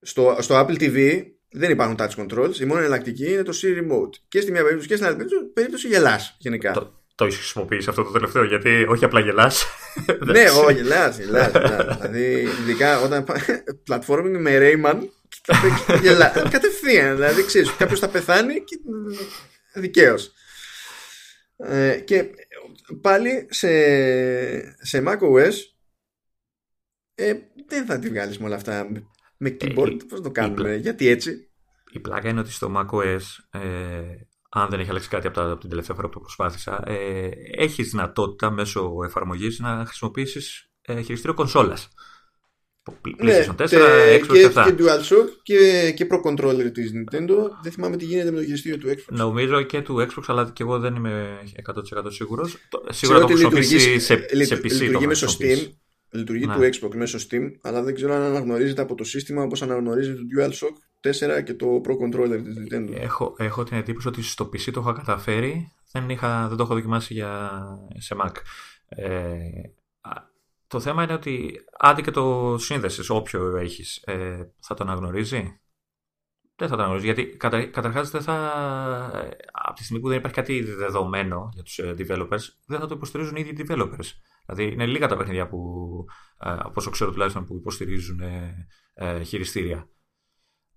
Στο, 0.00 0.36
στο 0.40 0.60
Apple 0.60 0.80
TV 0.80 1.22
δεν 1.50 1.70
υπάρχουν 1.70 1.96
touch 1.98 2.14
controls. 2.16 2.56
Η 2.60 2.64
μόνη 2.64 2.80
εναλλακτική 2.80 3.32
είναι 3.32 3.42
το 3.42 3.52
Siri 3.62 3.78
Remote. 3.78 4.10
Και 4.28 4.40
στη 4.40 4.50
μία 4.50 4.62
περίπτωση 4.62 4.88
και 4.88 4.94
στην 4.94 5.06
άλλη 5.06 5.16
περίπτωση, 5.16 5.44
περίπτωση 5.44 5.88
γελάς 5.88 6.36
γενικά. 6.38 6.72
Το, 6.72 7.04
το 7.14 7.24
έχεις 7.24 7.36
χρησιμοποιήσει 7.36 7.88
αυτό 7.88 8.02
το 8.02 8.10
τελευταίο, 8.10 8.44
γιατί 8.44 8.86
όχι 8.88 9.04
απλά 9.04 9.20
γελάς. 9.20 9.64
ναι, 10.32 10.50
όχι, 10.50 10.74
γελάς. 10.74 11.16
δηλαδή, 11.16 12.48
ειδικά 12.60 13.00
όταν. 13.00 13.26
Platforming 13.90 14.36
με 14.38 14.58
Rayman. 14.60 14.98
γελά. 16.02 16.32
Κατευθείαν. 16.50 17.14
Δηλαδή, 17.14 17.44
ξέρεις, 17.44 17.74
κάποιος 17.76 17.98
θα 17.98 18.08
πεθάνει 18.08 18.64
και. 18.64 18.76
Δικαίως. 19.74 20.32
Ε, 21.56 22.00
και 22.04 22.30
πάλι 23.00 23.46
σε, 23.50 23.68
σε 24.84 25.02
macOS 25.06 25.52
ε, 27.14 27.34
δεν 27.66 27.86
θα 27.86 27.98
τη 27.98 28.08
βγάλεις 28.08 28.38
με 28.38 28.46
όλα 28.46 28.54
αυτά 28.54 28.88
με 29.36 29.56
keyboard. 29.60 30.00
Ε, 30.02 30.04
Πώς 30.08 30.20
το 30.20 30.30
κάνουμε, 30.30 30.74
γιατί 30.74 31.06
έτσι; 31.06 31.50
Η 31.92 32.00
πλάκα 32.00 32.28
είναι 32.28 32.40
ότι 32.40 32.50
στο 32.50 32.72
macOS 32.76 33.20
ε, 33.50 33.60
αν 34.56 34.68
δεν 34.70 34.80
έχει 34.80 34.90
αλλάξει 34.90 35.08
κάτι 35.08 35.26
από, 35.26 35.36
τα, 35.36 35.50
από 35.50 35.60
την 35.60 35.68
τελευταία 35.68 35.96
φορά 35.96 36.08
που 36.08 36.14
το 36.14 36.20
προσπάθησα, 36.20 36.82
ε, 36.86 37.28
έχεις 37.56 37.90
δυνατότητα 37.90 38.50
μέσω 38.50 38.94
εφαρμογής 39.04 39.58
να 39.58 39.84
χρησιμοποιήσεις 39.86 40.70
ε, 40.82 41.00
χειριστήριο 41.00 41.34
κονσόλας. 41.34 41.88
Ναι, 43.22 43.46
4, 43.58 43.66
και, 43.68 44.20
και, 44.32 44.48
και 44.48 44.74
DualShock 44.78 45.28
και, 45.42 45.92
και 45.96 46.06
Pro 46.10 46.30
Controller 46.30 46.70
της 46.72 46.92
Nintendo. 46.94 47.34
Δεν 47.62 47.72
θυμάμαι 47.72 47.96
τι 47.96 48.04
γίνεται 48.04 48.30
με 48.30 48.36
το 48.36 48.44
χειριστήριο 48.44 48.78
του 48.78 48.88
Xbox. 48.88 49.16
Νομίζω 49.16 49.62
και 49.62 49.82
του 49.82 50.06
Xbox, 50.10 50.22
αλλά 50.26 50.50
και 50.52 50.62
εγώ 50.62 50.78
δεν 50.78 50.94
είμαι 50.94 51.38
100% 51.94 52.06
σίγουρος. 52.08 52.56
Σίγουρα 52.88 53.20
το 53.20 53.26
χρησιμοποιήσει 53.26 53.98
σε, 53.98 54.26
σε 54.44 54.56
PC. 54.56 54.70
Λειτουργεί 54.70 55.06
μέσω 55.06 55.26
Steam. 55.26 55.70
Λειτουργεί 56.10 56.46
ναι. 56.46 56.54
του 56.54 56.60
Xbox 56.60 56.94
μέσω 56.94 57.18
Steam, 57.18 57.50
αλλά 57.60 57.82
δεν 57.82 57.94
ξέρω 57.94 58.14
αν 58.14 58.22
αναγνωρίζεται 58.22 58.82
από 58.82 58.94
το 58.94 59.04
σύστημα 59.04 59.42
όπως 59.42 59.62
αναγνωρίζει 59.62 60.14
το 60.14 60.22
DualShock 60.36 61.08
4 61.38 61.44
και 61.44 61.54
το 61.54 61.80
Pro 61.84 61.92
Controller 61.92 62.42
της 62.44 62.56
Nintendo. 62.58 62.92
Έχω, 62.94 63.34
έχω 63.38 63.62
την 63.64 63.76
εντύπωση 63.76 64.08
ότι 64.08 64.22
στο 64.22 64.44
PC 64.44 64.70
το 64.72 64.80
είχα 64.80 64.92
καταφέρει, 64.92 65.72
δεν, 65.92 66.08
είχα, 66.08 66.48
δεν 66.48 66.56
το 66.56 66.62
έχω 66.62 66.74
δοκιμάσει 66.74 67.14
για, 67.14 67.50
σε 67.98 68.16
Mac. 68.22 68.32
Ε, 68.88 69.38
το 70.66 70.80
θέμα 70.80 71.02
είναι 71.02 71.12
ότι 71.12 71.54
άντε 71.78 72.00
και 72.00 72.10
το 72.10 72.56
σύνδεσης, 72.58 73.10
όποιο 73.10 73.56
έχεις, 73.56 73.96
ε, 73.96 74.52
θα 74.60 74.74
το 74.74 74.84
αναγνωρίζει; 74.84 75.60
Δεν 76.56 76.68
θα 76.68 76.76
το 76.76 76.82
αναγνωρίζει, 76.82 77.06
γιατί 77.06 77.36
κατα, 77.36 77.66
καταρχάς 77.66 78.10
δεν 78.10 78.22
θα, 78.22 78.36
από 79.52 79.74
τη 79.74 79.84
στιγμή 79.84 80.02
που 80.02 80.08
δεν 80.08 80.18
υπάρχει 80.18 80.36
κάτι 80.36 80.62
δεδομένο 80.62 81.48
για 81.54 81.62
τους 81.62 81.78
ε, 81.78 81.94
developers, 81.98 82.42
δεν 82.66 82.80
θα 82.80 82.86
το 82.86 82.94
υποστηρίζουν 82.94 83.36
οι 83.36 83.40
ίδιοι 83.46 83.64
developers. 83.68 84.08
Δηλαδή 84.46 84.72
είναι 84.72 84.86
λίγα 84.86 85.08
τα 85.08 85.16
παιχνίδια 85.16 85.48
που, 85.48 85.58
ε, 86.40 86.56
όσο 86.74 86.90
ξέρω 86.90 87.12
τουλάχιστον, 87.12 87.46
που 87.46 87.56
υποστηρίζουν 87.56 88.20
ε, 88.20 88.66
ε, 88.94 89.22
χειριστήρια. 89.22 89.88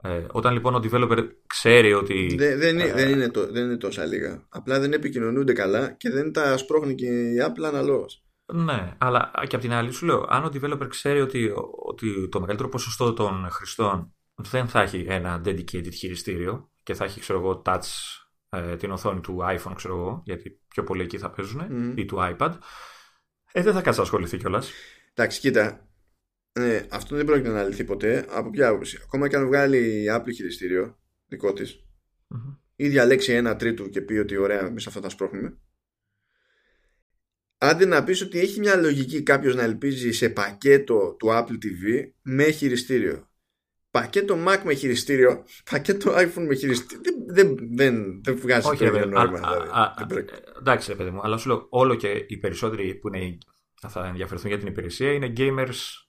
Ε, 0.02 0.26
όταν 0.32 0.54
λοιπόν 0.54 0.76
ο 0.76 0.82
developer 0.84 1.28
ξέρει 1.48 1.94
ότι. 1.94 2.36
Δεν, 2.38 2.60
δεν, 2.60 2.80
είναι, 2.80 2.94
δεν, 2.94 3.10
είναι 3.10 3.30
το, 3.30 3.52
δεν 3.52 3.64
είναι 3.64 3.78
τόσα 3.78 4.06
λίγα. 4.06 4.46
Απλά 4.50 4.80
δεν 4.80 4.94
επικοινωνούνται 4.94 5.54
καλά 5.54 5.92
και 5.92 6.10
δεν 6.10 6.32
τα 6.32 6.58
σπρώχνει 6.58 6.96
και 6.96 7.06
η 7.06 7.36
Apple 7.42 7.64
αναλόγως. 7.64 8.26
Ναι, 8.54 8.95
αλλά 8.98 9.32
και 9.48 9.56
από 9.56 9.64
την 9.66 9.74
άλλη 9.74 9.91
σου 9.91 10.06
λέω, 10.06 10.26
αν 10.30 10.43
ο 10.43 10.50
developer 10.54 10.88
ξέρει 10.89 11.22
ότι, 11.22 11.54
ότι 11.86 12.30
το 12.30 12.39
μεγαλύτερο 12.39 12.70
ποσοστό 12.70 13.14
των 13.14 13.50
χρηστών 13.50 14.14
δεν 14.36 14.68
θα 14.68 14.82
έχει 14.82 15.06
ένα 15.08 15.41
dedicated 15.45 15.93
χειριστήριο 15.93 16.72
και 16.84 16.93
θα 16.93 17.04
έχει, 17.04 17.20
ξέρω 17.20 17.39
εγώ, 17.39 17.62
touch 17.66 17.82
ε, 18.50 18.76
την 18.76 18.91
οθόνη 18.91 19.20
του 19.20 19.38
iPhone, 19.41 19.74
ξέρω 19.76 19.95
εγώ, 19.95 20.22
γιατί 20.26 20.60
πιο 20.68 20.84
πολύ 20.84 21.04
εκεί 21.04 21.18
θα 21.18 21.32
παίζουν, 21.32 21.93
ή 21.98 22.06
του 22.06 22.18
iPad, 22.20 22.58
ε, 23.52 23.62
δεν 23.62 23.74
θα 23.74 23.82
κάτσει 23.82 24.00
να 24.00 24.06
ασχοληθεί 24.06 24.38
κιόλας. 24.38 24.72
Εντάξει, 25.14 25.39
κοίτα, 25.39 25.88
ναι, 26.60 26.86
αυτό 26.91 27.16
δεν 27.16 27.26
πρόκειται 27.26 27.50
να 27.50 27.64
λυθεί 27.64 27.84
ποτέ. 27.84 28.26
Από 28.30 28.50
ποια 28.50 28.68
άποψη; 28.68 29.00
Ακόμα 29.04 29.28
και 29.28 29.36
αν 29.36 29.45
βγάλει 29.45 30.04
η 30.04 30.06
Apple 30.12 30.34
χειριστήριο 30.34 30.98
δικό 31.28 31.54
της, 31.54 31.84
mm-hmm. 32.30 32.58
ή 32.76 32.88
διαλέξει 32.88 33.32
ένα 33.32 33.56
τρίτο 33.56 33.88
και 33.88 34.02
πει 34.02 34.14
ότι 34.14 34.38
ωραία, 34.38 34.66
εμείς 34.66 34.88
αυτά 34.88 35.00
τα 35.00 35.10
σπρώχνουμε. 35.10 35.58
Άντε 37.58 37.86
να 37.86 38.03
πεις 38.03 38.22
ότι 38.22 38.39
έχει 38.39 38.60
μια 38.60 38.76
λογική 38.76 39.24
κάποιος 39.24 39.55
να 39.55 39.64
ελπίζει 39.64 40.12
σε 40.12 40.30
πακέτο 40.30 41.16
του 41.20 41.28
Apple 41.32 41.53
TV 41.66 42.12
με 42.22 42.43
χειριστήριο. 42.43 43.28
Πακέτο 43.91 44.38
Mac 44.47 44.62
με 44.64 44.74
χειριστήριο, 44.74 45.43
πακέτο 45.72 46.14
iPhone 46.16 46.45
με 46.47 46.55
χειριστήριο. 46.55 47.03
Δεν, 47.03 47.26
δεν, 47.28 47.58
δεν, 47.76 48.24
δεν 48.24 48.38
βγάζει 48.39 48.68
Όχι, 48.68 48.89
το 48.89 49.05
νόημα. 49.05 49.39
Δηλαδή. 50.08 50.26
εντάξει, 50.60 50.95
παιδί 50.95 51.10
μου, 51.10 51.20
αλλά 51.24 51.38
σου 51.38 51.47
λέω 51.47 51.68
όλο 51.70 51.95
και 51.95 52.26
οι 52.28 52.38
περισσότεροι 52.38 52.95
που 52.95 53.08
είναι, 53.08 53.38
θα 53.88 54.05
ενδιαφερθούν 54.05 54.49
για 54.49 54.58
την 54.58 54.68
υπηρεσία 54.68 55.12
είναι 55.12 55.34
gamers 55.38 56.08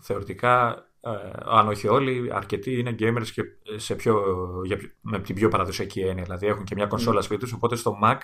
θεωρητικά, 0.00 0.86
ε, 1.00 1.10
αν 1.44 1.68
όχι 1.68 1.88
όλοι, 1.88 2.28
αρκετοί 2.32 2.78
είναι 2.78 2.96
gamers 2.98 3.26
και 3.32 3.42
σε 3.76 3.94
πιο, 3.94 4.22
για, 4.64 4.78
με 5.00 5.20
την 5.20 5.34
πιο 5.34 5.48
παραδοσιακή 5.48 6.00
έννοια. 6.00 6.22
Δηλαδή 6.22 6.46
έχουν 6.46 6.64
και 6.64 6.74
μια 6.74 6.86
κονσόλα 6.86 7.20
mm. 7.20 7.24
σπίτι 7.24 7.40
τους, 7.40 7.52
οπότε 7.52 7.76
στο 7.76 7.98
Mac 8.04 8.18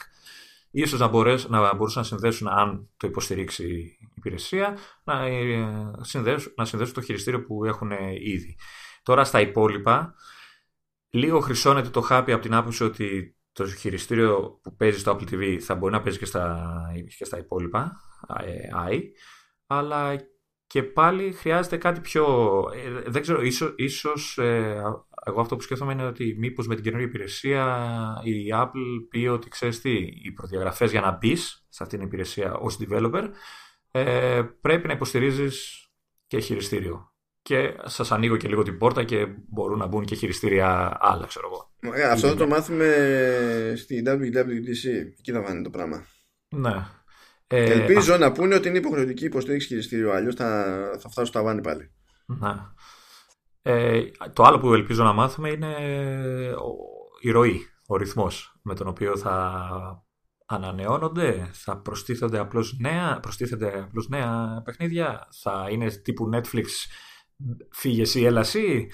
ίσως 0.74 1.00
να, 1.00 1.08
μπορέσουν, 1.08 1.50
να 1.50 1.74
μπορούσαν 1.74 2.02
να 2.02 2.08
συνδέσουν, 2.08 2.48
αν 2.48 2.90
το 2.96 3.06
υποστηρίξει 3.06 3.66
η 3.66 4.10
υπηρεσία, 4.14 4.78
να, 5.04 5.24
ε, 5.26 5.90
συνδέσουν, 6.00 6.52
να 6.56 6.64
συνδέσουν 6.64 6.94
το 6.94 7.00
χειριστήριο 7.00 7.42
που 7.42 7.64
έχουν 7.64 7.90
ήδη. 8.20 8.56
Τώρα 9.02 9.24
στα 9.24 9.40
υπόλοιπα, 9.40 10.14
λίγο 11.10 11.40
χρυσώνεται 11.40 11.88
το 11.88 12.00
χάπι 12.00 12.32
από 12.32 12.42
την 12.42 12.54
άποψη 12.54 12.84
ότι 12.84 13.36
το 13.52 13.66
χειριστήριο 13.66 14.58
που 14.62 14.76
παίζει 14.76 14.98
στο 14.98 15.12
Apple 15.12 15.32
TV 15.32 15.58
θα 15.60 15.74
μπορεί 15.74 15.92
να 15.92 16.02
παίζει 16.02 16.18
και 16.18 16.24
στα, 16.24 16.72
και 17.18 17.24
στα 17.24 17.38
υπόλοιπα, 17.38 18.00
i, 18.28 18.44
ε, 18.44 18.98
αλλά 19.66 20.16
και 20.66 20.82
πάλι 20.82 21.32
χρειάζεται 21.32 21.76
κάτι 21.76 22.00
πιο... 22.00 22.24
Ε, 22.74 23.10
δεν 23.10 23.22
ξέρω, 23.22 23.42
ίσως, 23.42 23.74
ίσως 23.76 24.38
ε, 24.38 24.82
εγώ 25.24 25.40
αυτό 25.40 25.56
που 25.56 25.62
σκέφτομαι 25.62 25.92
είναι 25.92 26.06
ότι 26.06 26.36
μήπως 26.38 26.66
με 26.66 26.74
την 26.74 26.84
καινούργια 26.84 27.08
υπηρεσία 27.08 27.86
η 28.24 28.48
Apple 28.54 29.06
πει 29.10 29.26
ότι 29.26 29.48
ξέρεις 29.48 29.80
τι, 29.80 29.92
οι 29.96 30.32
προδιαγραφές 30.34 30.90
για 30.90 31.00
να 31.00 31.18
μπεις 31.20 31.66
σε 31.68 31.82
αυτήν 31.82 31.98
την 31.98 32.06
υπηρεσία 32.06 32.54
ως 32.54 32.78
developer 32.80 33.28
ε, 33.90 34.42
πρέπει 34.60 34.86
να 34.86 34.92
υποστηρίζεις 34.92 35.86
και 36.26 36.38
χειριστήριο. 36.38 37.12
Και 37.42 37.74
σας 37.84 38.12
ανοίγω 38.12 38.36
και 38.36 38.48
λίγο 38.48 38.62
την 38.62 38.78
πόρτα 38.78 39.04
και 39.04 39.26
μπορούν 39.48 39.78
να 39.78 39.86
μπουν 39.86 40.04
και 40.04 40.14
χειριστήρια 40.14 40.96
άλλα, 41.00 41.26
ξέρω 41.26 41.50
εγώ. 41.52 41.94
Ε, 41.96 42.02
αυτό 42.02 42.28
θα 42.28 42.34
το 42.34 42.46
μάθουμε 42.46 42.86
στη 43.76 44.02
WWDC. 44.06 44.88
Εκεί 45.18 45.32
θα 45.32 45.42
βάνει 45.42 45.62
το 45.62 45.70
πράγμα. 45.70 46.06
Ναι. 46.48 46.86
Ε, 47.46 47.72
Ελπίζω 47.72 48.16
να 48.16 48.32
πούνε 48.32 48.54
ότι 48.54 48.68
είναι 48.68 48.78
υποχρεωτική 48.78 49.24
υποστήριξη 49.24 49.66
χειριστήριο, 49.66 50.12
αλλιώς 50.12 50.34
θα, 50.34 50.64
θα 51.00 51.08
φτάσω 51.08 51.26
στο 51.26 51.38
ταβάνι 51.38 51.60
πάλι. 51.60 51.90
Να. 52.26 52.74
Ε, 53.66 54.02
το 54.32 54.42
άλλο 54.42 54.58
που 54.58 54.74
ελπίζω 54.74 55.04
να 55.04 55.12
μάθουμε 55.12 55.50
είναι 55.50 55.76
η 57.20 57.30
ροή, 57.30 57.60
ο 57.86 57.96
ρυθμός 57.96 58.58
με 58.62 58.74
τον 58.74 58.88
οποίο 58.88 59.16
θα 59.16 60.04
ανανεώνονται, 60.46 61.50
θα 61.52 61.76
προστίθενται 61.76 62.38
απλώς 62.38 62.76
νέα, 62.78 63.20
προστίθενται 63.20 63.80
απλώς 63.80 64.08
νέα 64.08 64.62
παιχνίδια, 64.64 65.28
θα 65.42 65.66
είναι 65.70 65.90
τύπου 65.90 66.30
Netflix 66.34 66.64
φύγε 67.70 68.02
εσύ, 68.02 68.22
έλα 68.22 68.40
εσύ. 68.40 68.90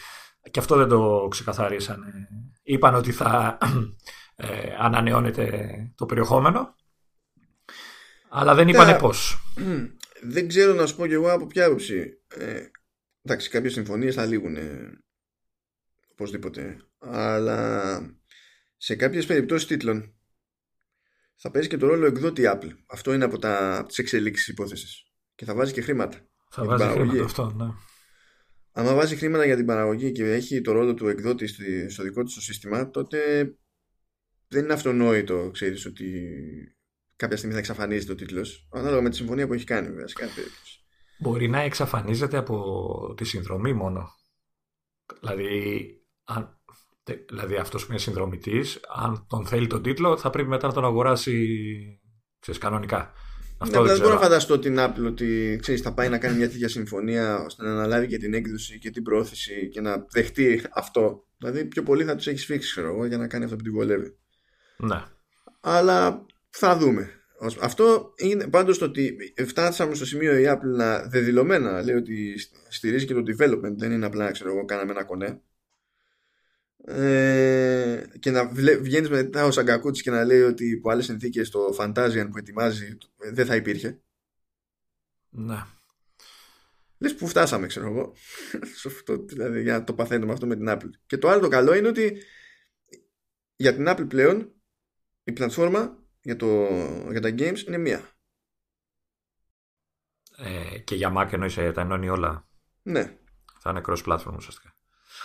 Και 0.50 0.58
αυτό 0.58 0.76
δεν 0.76 0.88
το 0.88 1.26
ξεκαθαρίσανε. 1.30 2.28
Είπαν 2.62 2.94
ότι 2.94 3.12
θα 3.12 3.58
ε, 4.36 4.74
ανανεώνεται 4.78 5.68
το 5.96 6.06
περιεχόμενο 6.06 6.74
αλλά 8.30 8.54
δεν 8.54 8.68
είπανε 8.68 8.98
πώς. 8.98 9.38
Δεν 10.32 10.48
ξέρω 10.48 10.74
να 10.74 10.86
σου 10.86 10.96
πω 10.96 11.06
κι 11.06 11.12
εγώ 11.12 11.32
από 11.32 11.46
ποια 11.46 11.66
άποψη. 11.66 12.20
Ε, 12.28 12.60
εντάξει, 13.22 13.50
κάποιες 13.50 13.72
συμφωνίες 13.72 14.14
θα 14.14 14.26
λήγουν. 14.26 14.56
Ε, 14.56 14.98
οπωσδήποτε. 16.12 16.76
Αλλά 16.98 18.16
σε 18.76 18.94
κάποιες 18.96 19.26
περιπτώσεις 19.26 19.66
τίτλων 19.66 20.14
θα 21.36 21.50
παίζει 21.50 21.68
και 21.68 21.76
το 21.76 21.86
ρόλο 21.86 22.06
εκδότη 22.06 22.42
Apple. 22.46 22.70
Αυτό 22.86 23.12
είναι 23.12 23.24
από, 23.24 23.38
τα, 23.38 23.78
από 23.78 23.88
τις 23.88 23.98
εξελίξεις 23.98 24.48
υπόθεσης. 24.48 25.02
Και 25.34 25.44
θα 25.44 25.54
βάζει 25.54 25.72
και 25.72 25.80
χρήματα. 25.80 26.28
Θα 26.50 26.64
βάζει 26.64 26.84
χρήματα 26.84 27.24
αυτό, 27.24 27.52
ναι. 27.56 27.64
Αν 28.72 28.94
βάζει 28.94 29.16
χρήματα 29.16 29.44
για 29.44 29.56
την 29.56 29.66
παραγωγή 29.66 30.12
και 30.12 30.32
έχει 30.32 30.60
το 30.60 30.72
ρόλο 30.72 30.94
του 30.94 31.08
εκδότη 31.08 31.46
στο 31.90 32.02
δικό 32.02 32.22
του 32.22 32.40
σύστημα, 32.40 32.90
τότε 32.90 33.50
δεν 34.48 34.64
είναι 34.64 34.72
αυτονόητο, 34.72 35.50
ξέρεις, 35.52 35.86
ότι 35.86 36.32
κάποια 37.16 37.36
στιγμή 37.36 37.54
θα 37.54 37.60
εξαφανίζεται 37.60 38.12
ο 38.12 38.14
τίτλος. 38.14 38.68
Ανάλογα 38.72 39.02
με 39.02 39.10
τη 39.10 39.16
συμφωνία 39.16 39.46
που 39.46 39.54
έχει 39.54 39.64
κάνει, 39.64 39.88
βέβαια, 39.88 40.06
σε 40.06 40.14
κάθε 40.14 40.34
περίπτωση. 40.34 40.79
Μπορεί 41.20 41.48
να 41.48 41.60
εξαφανίζεται 41.60 42.36
από 42.36 43.14
τη 43.16 43.24
συνδρομή 43.24 43.72
μόνο. 43.72 44.08
Δηλαδή, 45.20 45.84
αν, 46.24 46.60
δηλαδή 47.28 47.56
αυτός 47.56 47.84
που 47.84 47.90
είναι 47.90 48.00
συνδρομητής, 48.00 48.80
αν 48.94 49.26
τον 49.28 49.46
θέλει 49.46 49.66
τον 49.66 49.82
τίτλο, 49.82 50.16
θα 50.16 50.30
πρέπει 50.30 50.48
μετά 50.48 50.66
να 50.66 50.72
τον 50.72 50.84
αγοράσει 50.84 52.00
ξέρεις, 52.40 52.60
κανονικά. 52.60 53.12
Αυτό 53.58 53.82
ναι, 53.82 53.88
δεν 53.88 54.00
μπορώ 54.00 54.14
να 54.14 54.20
φανταστώ 54.20 54.58
την 54.58 54.76
Apple 54.78 55.04
ότι 55.06 55.58
ξέρεις, 55.60 55.80
θα 55.80 55.94
πάει 55.94 56.08
να 56.08 56.18
κάνει 56.18 56.36
μια 56.36 56.50
τέτοια 56.50 56.68
συμφωνία 56.68 57.38
ώστε 57.44 57.64
να 57.64 57.70
αναλάβει 57.70 58.06
και 58.06 58.18
την 58.18 58.34
έκδοση 58.34 58.78
και 58.78 58.90
την 58.90 59.02
πρόθεση 59.02 59.68
και 59.68 59.80
να 59.80 60.06
δεχτεί 60.10 60.62
αυτό. 60.74 61.24
Δηλαδή 61.38 61.64
πιο 61.64 61.82
πολύ 61.82 62.04
θα 62.04 62.16
τους 62.16 62.26
έχεις 62.26 62.44
φίξει 62.44 62.70
ξέρω 62.70 62.88
εγώ, 62.88 63.04
για 63.04 63.18
να 63.18 63.26
κάνει 63.26 63.44
αυτό 63.44 63.56
που 63.56 63.62
την 63.62 63.72
βολεύει. 63.72 64.18
Ναι. 64.76 65.04
Αλλά 65.60 66.26
θα 66.50 66.76
δούμε. 66.76 67.19
Αυτό 67.60 68.14
είναι 68.16 68.48
πάντως 68.48 68.78
το 68.78 68.84
ότι 68.84 69.16
φτάσαμε 69.46 69.94
στο 69.94 70.06
σημείο 70.06 70.36
η 70.36 70.44
Apple 70.46 70.76
να 70.76 71.02
δεδηλωμένα 71.02 71.82
λέει 71.82 71.94
ότι 71.94 72.34
στηρίζει 72.68 73.06
και 73.06 73.14
το 73.14 73.22
development 73.26 73.74
δεν 73.76 73.92
είναι 73.92 74.06
απλά 74.06 74.30
ξέρω 74.30 74.50
εγώ 74.50 74.64
κάναμε 74.64 74.90
ένα 74.90 75.04
κονέ 75.04 75.40
ε, 76.84 78.02
και 78.18 78.30
να 78.30 78.48
βγαίνεις 78.80 79.08
μετά 79.08 79.44
ο 79.44 79.50
Σαγκακούτσι 79.50 80.02
και 80.02 80.10
να 80.10 80.24
λέει 80.24 80.40
ότι 80.40 80.70
υπό 80.70 80.90
άλλες 80.90 81.04
συνθήκες 81.04 81.50
το 81.50 81.76
Fantasian 81.78 82.28
που 82.30 82.38
ετοιμάζει 82.38 82.98
δεν 83.16 83.46
θα 83.46 83.56
υπήρχε. 83.56 84.00
Ναι. 85.30 85.64
Λες 86.98 87.14
που 87.14 87.26
φτάσαμε, 87.26 87.66
ξέρω 87.66 87.86
εγώ. 87.86 88.12
δηλαδή, 89.28 89.62
για 89.62 89.72
να 89.72 89.84
το 89.84 89.94
παθαίνουμε 89.94 90.32
αυτό 90.32 90.46
με 90.46 90.56
την 90.56 90.66
Apple. 90.68 90.90
Και 91.06 91.18
το 91.18 91.28
άλλο 91.28 91.40
το 91.40 91.48
καλό 91.48 91.74
είναι 91.74 91.88
ότι 91.88 92.22
για 93.56 93.74
την 93.74 93.84
Apple 93.88 94.08
πλέον 94.08 94.52
η 95.24 95.32
πλατφόρμα 95.32 95.99
για, 96.22 96.36
το, 96.36 96.68
για 97.10 97.20
τα 97.20 97.28
games 97.28 97.66
είναι 97.66 97.78
μία. 97.78 98.02
Ε, 100.36 100.78
και 100.78 100.94
για 100.94 101.12
Mac 101.16 101.32
εννοείς 101.32 101.56
ε, 101.56 101.72
τα 101.72 101.80
ενώνει 101.80 102.08
όλα. 102.08 102.48
Ναι. 102.82 103.16
Θα 103.60 103.70
είναι 103.70 103.80
cross-platform 103.86 104.34
ουσιαστικά. 104.36 104.74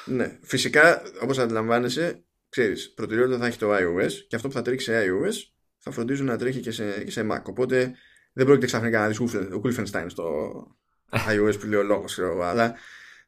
Ναι. 0.06 0.40
Φυσικά, 0.42 1.02
όπως 1.22 1.38
αντιλαμβάνεσαι, 1.38 2.26
ξέρεις, 2.50 2.94
προτεραιότητα 2.94 3.38
θα 3.38 3.46
έχει 3.46 3.58
το 3.58 3.76
iOS 3.76 4.12
και 4.28 4.36
αυτό 4.36 4.48
που 4.48 4.54
θα 4.54 4.62
τρέξει 4.62 4.86
σε 4.86 5.06
iOS 5.06 5.34
θα 5.78 5.92
φροντίζουν 5.92 6.26
να 6.26 6.38
τρέχει 6.38 6.60
και 6.60 6.72
σε, 6.72 7.04
και 7.04 7.12
σε 7.12 7.28
Mac. 7.32 7.44
Οπότε 7.44 7.96
δεν 8.34 8.46
πρόκειται 8.46 8.66
ξαφνικά 8.66 9.00
να 9.00 9.08
δεις 9.08 9.20
Wolfenstein 9.64 10.06
στο 10.08 10.54
iOS 11.32 11.60
που 11.60 11.66
λέει 11.66 11.80
ο 11.80 11.84
λόγος, 11.84 12.20
αλλά 12.20 12.76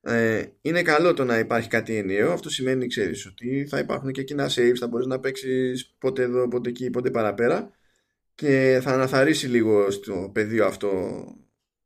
ε, 0.02 0.46
είναι 0.62 0.82
καλό 0.82 1.14
το 1.14 1.26
να 1.26 1.40
υπάρχει 1.40 1.70
κάτι 1.70 1.96
ενιαίο. 1.96 2.32
Αυτό 2.32 2.50
σημαίνει, 2.50 2.88
ξέρεις, 2.88 3.26
ότι 3.26 3.68
θα 3.70 3.80
υπάρχουν 3.80 4.12
και 4.12 4.24
κοινά 4.24 4.50
saves, 4.50 4.76
θα 4.80 4.88
μπορείς 4.88 5.08
να 5.08 5.20
παίξεις 5.20 5.96
πότε 6.00 6.22
εδώ, 6.22 6.48
πότε 6.48 6.70
εκεί, 6.70 6.90
πότε 6.90 7.12
παραπέρα 7.12 7.72
και 8.36 8.80
θα 8.84 8.94
αναθαρίσει 8.94 9.48
λίγο 9.48 9.92
στο 9.92 10.30
πεδίο 10.34 10.66
αυτό 10.66 10.90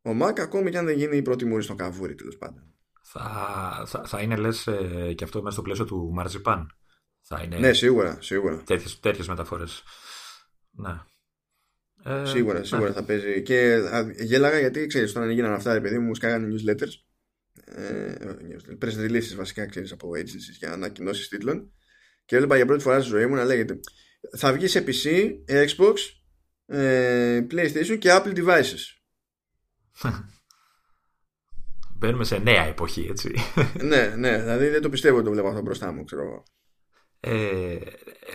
ο 0.04 0.12
Mac, 0.22 0.40
ακόμη 0.40 0.72
και 0.72 0.78
αν 0.78 0.86
δεν 0.86 0.98
γίνει 0.98 1.18
η 1.18 1.22
πρώτη 1.22 1.46
μούρη 1.46 1.64
στο 1.64 1.76
καβούρι, 1.76 2.16
τέλος 2.16 2.38
πάντων. 2.38 2.64
Θα, 3.02 3.84
θα, 3.88 4.04
θα 4.06 4.22
είναι, 4.22 4.36
λες, 4.36 4.68
ε, 4.68 5.14
και 5.14 5.24
αυτό 5.24 5.40
μέσα 5.42 5.54
στο 5.54 5.62
πλαίσιο 5.62 5.86
του 5.86 6.14
Marzipan. 6.20 6.66
Θα 7.22 7.42
είναι 7.44 7.58
ναι, 7.58 7.74
σίγουρα, 7.74 8.18
σίγουρα. 8.22 8.64
Τέτοιες, 8.66 9.00
τέτοιες 9.00 9.28
μεταφορές. 9.28 9.84
Ναι. 10.72 11.00
Ε, 12.04 12.26
σίγουρα, 12.26 12.64
σίγουρα 12.64 12.90
ναι. 12.90 12.96
θα 12.96 13.04
παίζει. 13.04 13.42
Και 13.42 13.80
γέλαγα 14.20 14.60
γιατί, 14.60 14.88
ξέρεις, 14.88 15.16
όταν 15.16 15.30
έγιναν 15.30 15.54
αυτά, 15.54 15.74
επειδή 15.74 16.00
μου 16.00 16.16
σκάγανε 16.16 16.48
newsletters, 16.48 16.94
ε, 17.76 18.16
press 18.82 18.96
releases 19.06 19.36
βασικά 19.36 19.66
ξέρεις 19.66 19.92
από 19.92 20.10
agencies 20.10 20.58
για 20.60 20.72
ανακοινώσεις 20.72 21.28
τίτλων 21.28 21.72
και 22.26 22.36
έβλεπα 22.36 22.56
για 22.56 22.66
πρώτη 22.66 22.84
φορά 22.84 23.00
στη 23.00 23.10
ζωή 23.10 23.26
μου 23.26 23.36
να 23.36 23.44
λέγεται 23.44 23.80
θα 24.38 24.54
βγεις 24.54 24.72
σε 24.72 24.84
PC, 24.88 25.32
Xbox, 25.50 25.94
ε, 26.66 27.46
PlayStation 27.52 27.98
και 28.00 28.10
Apple 28.12 28.36
devices. 28.38 28.82
Μπαίνουμε 31.98 32.24
σε 32.24 32.38
νέα 32.38 32.64
εποχή, 32.64 33.08
έτσι. 33.10 33.34
ναι, 33.90 34.16
ναι, 34.18 34.40
δηλαδή 34.40 34.68
δεν 34.68 34.82
το 34.82 34.90
πιστεύω 34.90 35.16
ότι 35.16 35.26
το 35.26 35.32
βλέπω 35.32 35.48
αυτό 35.48 35.62
μπροστά 35.62 35.92
μου, 35.92 36.04
ξέρω 36.04 36.44
ε, 37.20 37.78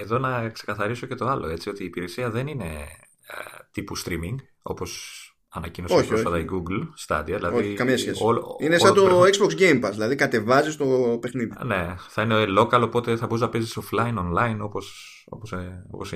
εδώ 0.00 0.18
να 0.18 0.48
ξεκαθαρίσω 0.48 1.06
και 1.06 1.14
το 1.14 1.26
άλλο, 1.26 1.48
έτσι, 1.48 1.68
ότι 1.68 1.82
η 1.82 1.86
υπηρεσία 1.86 2.30
δεν 2.30 2.46
είναι 2.46 2.64
ε, 2.64 3.64
τύπου 3.70 3.98
streaming, 3.98 4.36
όπως 4.62 5.25
ανακοίνωσε 5.56 5.94
όχι, 5.94 6.08
πρόσφατα 6.08 6.38
η 6.38 6.44
Google 6.50 6.82
Stadia. 7.06 7.24
Δηλαδή 7.24 7.56
όχι, 7.58 7.74
καμία 7.74 7.98
σχέση. 7.98 8.22
είναι 8.58 8.78
σαν 8.78 8.94
το 8.94 9.22
Xbox 9.22 9.60
Game 9.60 9.84
Pass, 9.84 9.90
δηλαδή 9.90 10.14
κατεβάζεις 10.14 10.76
το 10.76 11.18
παιχνίδι. 11.20 11.52
Ναι, 11.64 11.94
θα 12.08 12.22
είναι 12.22 12.44
local, 12.58 12.80
οπότε 12.82 13.16
θα 13.16 13.26
μπορείς 13.26 13.42
να 13.42 13.48
παίζεις 13.48 13.78
offline, 13.78 14.14
online 14.18 14.58
όπως 14.60 15.16
όπως, 15.26 15.52
ε, 15.52 15.86
όπως 15.90 16.14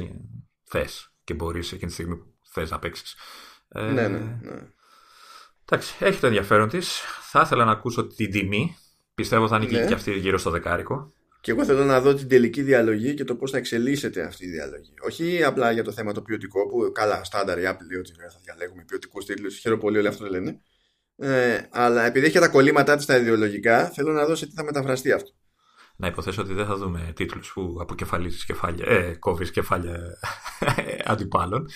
θες 0.64 1.12
και 1.24 1.34
μπορείς 1.34 1.72
εκείνη 1.72 1.86
τη 1.86 1.92
στιγμή 1.92 2.16
που 2.16 2.26
θες 2.52 2.70
να 2.70 2.78
παίξεις. 2.78 3.16
Ε, 3.68 3.82
ναι, 3.82 4.08
ναι, 4.08 4.18
ναι. 4.18 4.68
Εντάξει, 5.64 5.94
έχει 6.04 6.20
το 6.20 6.26
ενδιαφέρον 6.26 6.68
της. 6.68 7.00
Θα 7.20 7.40
ήθελα 7.40 7.64
να 7.64 7.72
ακούσω 7.72 8.06
την 8.06 8.30
τιμή. 8.30 8.76
Πιστεύω 9.14 9.48
θα 9.48 9.56
είναι 9.56 9.78
ναι. 9.78 9.86
και 9.86 9.94
αυτή 9.94 10.18
γύρω 10.18 10.38
στο 10.38 10.50
δεκάρικο. 10.50 11.12
Και 11.40 11.50
εγώ 11.50 11.64
θέλω 11.64 11.84
να 11.84 12.00
δω 12.00 12.14
την 12.14 12.28
τελική 12.28 12.62
διαλογή 12.62 13.14
και 13.14 13.24
το 13.24 13.34
πώς 13.34 13.50
θα 13.50 13.56
εξελίσσεται 13.56 14.22
αυτή 14.22 14.44
η 14.44 14.48
διαλογή. 14.48 14.94
Όχι 15.00 15.44
απλά 15.44 15.70
για 15.70 15.84
το 15.84 15.92
θέμα 15.92 16.12
το 16.12 16.22
ποιοτικό, 16.22 16.66
που 16.66 16.92
καλά, 16.92 17.24
στάνταρ 17.24 17.58
η 17.58 17.62
Apple 17.66 17.86
λέει 17.90 17.98
ότι 17.98 18.12
θα 18.12 18.40
διαλέγουμε 18.44 18.84
ποιοτικούς 18.86 19.24
τίτλους. 19.24 19.58
Χαίρομαι 19.58 19.80
πολύ, 19.80 19.98
όλοι 19.98 20.06
αυτό 20.06 20.26
λένε. 20.26 20.60
Ε, 21.16 21.60
αλλά 21.70 22.04
επειδή 22.04 22.26
έχει 22.26 22.38
τα 22.38 22.48
κολλήματά 22.48 22.96
της 22.96 23.06
τα 23.06 23.16
ιδεολογικά, 23.16 23.88
θέλω 23.88 24.12
να 24.12 24.26
δω 24.26 24.34
σε 24.34 24.46
τι 24.46 24.52
θα 24.54 24.64
μεταφραστεί 24.64 25.12
αυτό. 25.12 25.30
Να 25.96 26.06
υποθέσω 26.06 26.42
ότι 26.42 26.52
δεν 26.52 26.66
θα 26.66 26.76
δούμε 26.76 27.12
τίτλους 27.14 27.52
που 27.52 27.76
αποκεφαλίζεις 27.80 28.44
κεφάλια, 28.44 28.86
ε, 28.88 29.14
κόβεις 29.18 29.50
κεφάλια 29.50 30.00
αντιπάλων. 31.04 31.68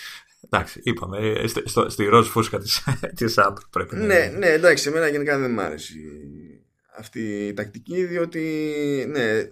Εντάξει, 0.49 0.79
είπαμε, 0.83 1.17
ε, 1.17 1.47
στο, 1.47 1.89
στη 1.89 2.05
ροζ 2.05 2.27
φούσκα 2.27 2.59
της 3.15 3.35
Apple 3.37 3.69
πρέπει 3.69 3.95
να. 3.95 4.05
Ναι, 4.05 4.31
ναι, 4.37 4.47
εντάξει, 4.47 4.89
εμένα 4.89 5.07
γενικά 5.07 5.37
δεν 5.37 5.51
μ' 5.51 5.59
άρεσε 5.59 5.93
αυτή 6.97 7.47
η 7.47 7.53
τακτική, 7.53 8.05
διότι 8.05 8.41
ναι, 9.09 9.21
ε, 9.21 9.47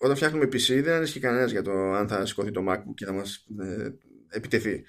όταν 0.00 0.16
φτιάχνουμε 0.16 0.44
PC 0.44 0.82
δεν 0.82 0.94
ανησυχεί 0.94 1.20
κανένας 1.20 1.50
για 1.50 1.62
το 1.62 1.92
αν 1.92 2.08
θα 2.08 2.26
σηκωθεί 2.26 2.50
το 2.50 2.64
MacBook 2.68 2.94
και 2.94 3.04
θα 3.04 3.12
μας 3.12 3.46
ε, 3.60 3.88
επιτεθεί. 4.28 4.84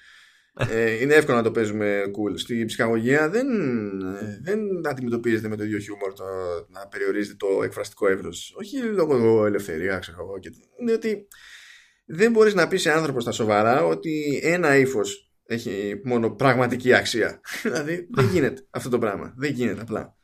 ε, 0.70 1.02
είναι 1.02 1.14
εύκολο 1.14 1.36
να 1.36 1.42
το 1.42 1.50
παίζουμε 1.50 2.02
cool. 2.06 2.38
Στη 2.38 2.64
ψυχαγωγία 2.64 3.28
δεν, 3.28 3.46
δεν 4.42 4.86
αντιμετωπίζεται 4.86 5.48
με 5.48 5.56
το 5.56 5.64
ίδιο 5.64 5.78
χιούμορ 5.78 6.12
το 6.12 6.24
να 6.68 6.88
περιορίζεται 6.88 7.36
το 7.36 7.62
εκφραστικό 7.62 8.08
εύρο. 8.08 8.28
Όχι 8.58 8.78
λόγω 8.78 9.46
ελευθερία, 9.46 9.98
ξέρω 9.98 10.16
εγώ. 10.20 10.34
Είναι 10.80 10.92
ότι 10.92 11.26
δεν 12.04 12.32
μπορείς 12.32 12.54
να 12.54 12.68
πεις 12.68 12.80
σε 12.80 12.90
άνθρωπος 12.90 13.22
στα 13.22 13.32
σοβαρά 13.32 13.84
ότι 13.84 14.40
ένα 14.42 14.76
ύφος 14.76 15.32
έχει 15.44 16.00
μόνο 16.04 16.30
πραγματική 16.30 16.94
αξία. 16.94 17.40
δηλαδή 17.62 18.08
δεν 18.10 18.26
γίνεται 18.32 18.66
αυτό 18.70 18.88
το 18.88 18.98
πράγμα. 18.98 19.34
Δεν 19.36 19.52
γίνεται 19.52 19.80
απλά. 19.80 20.17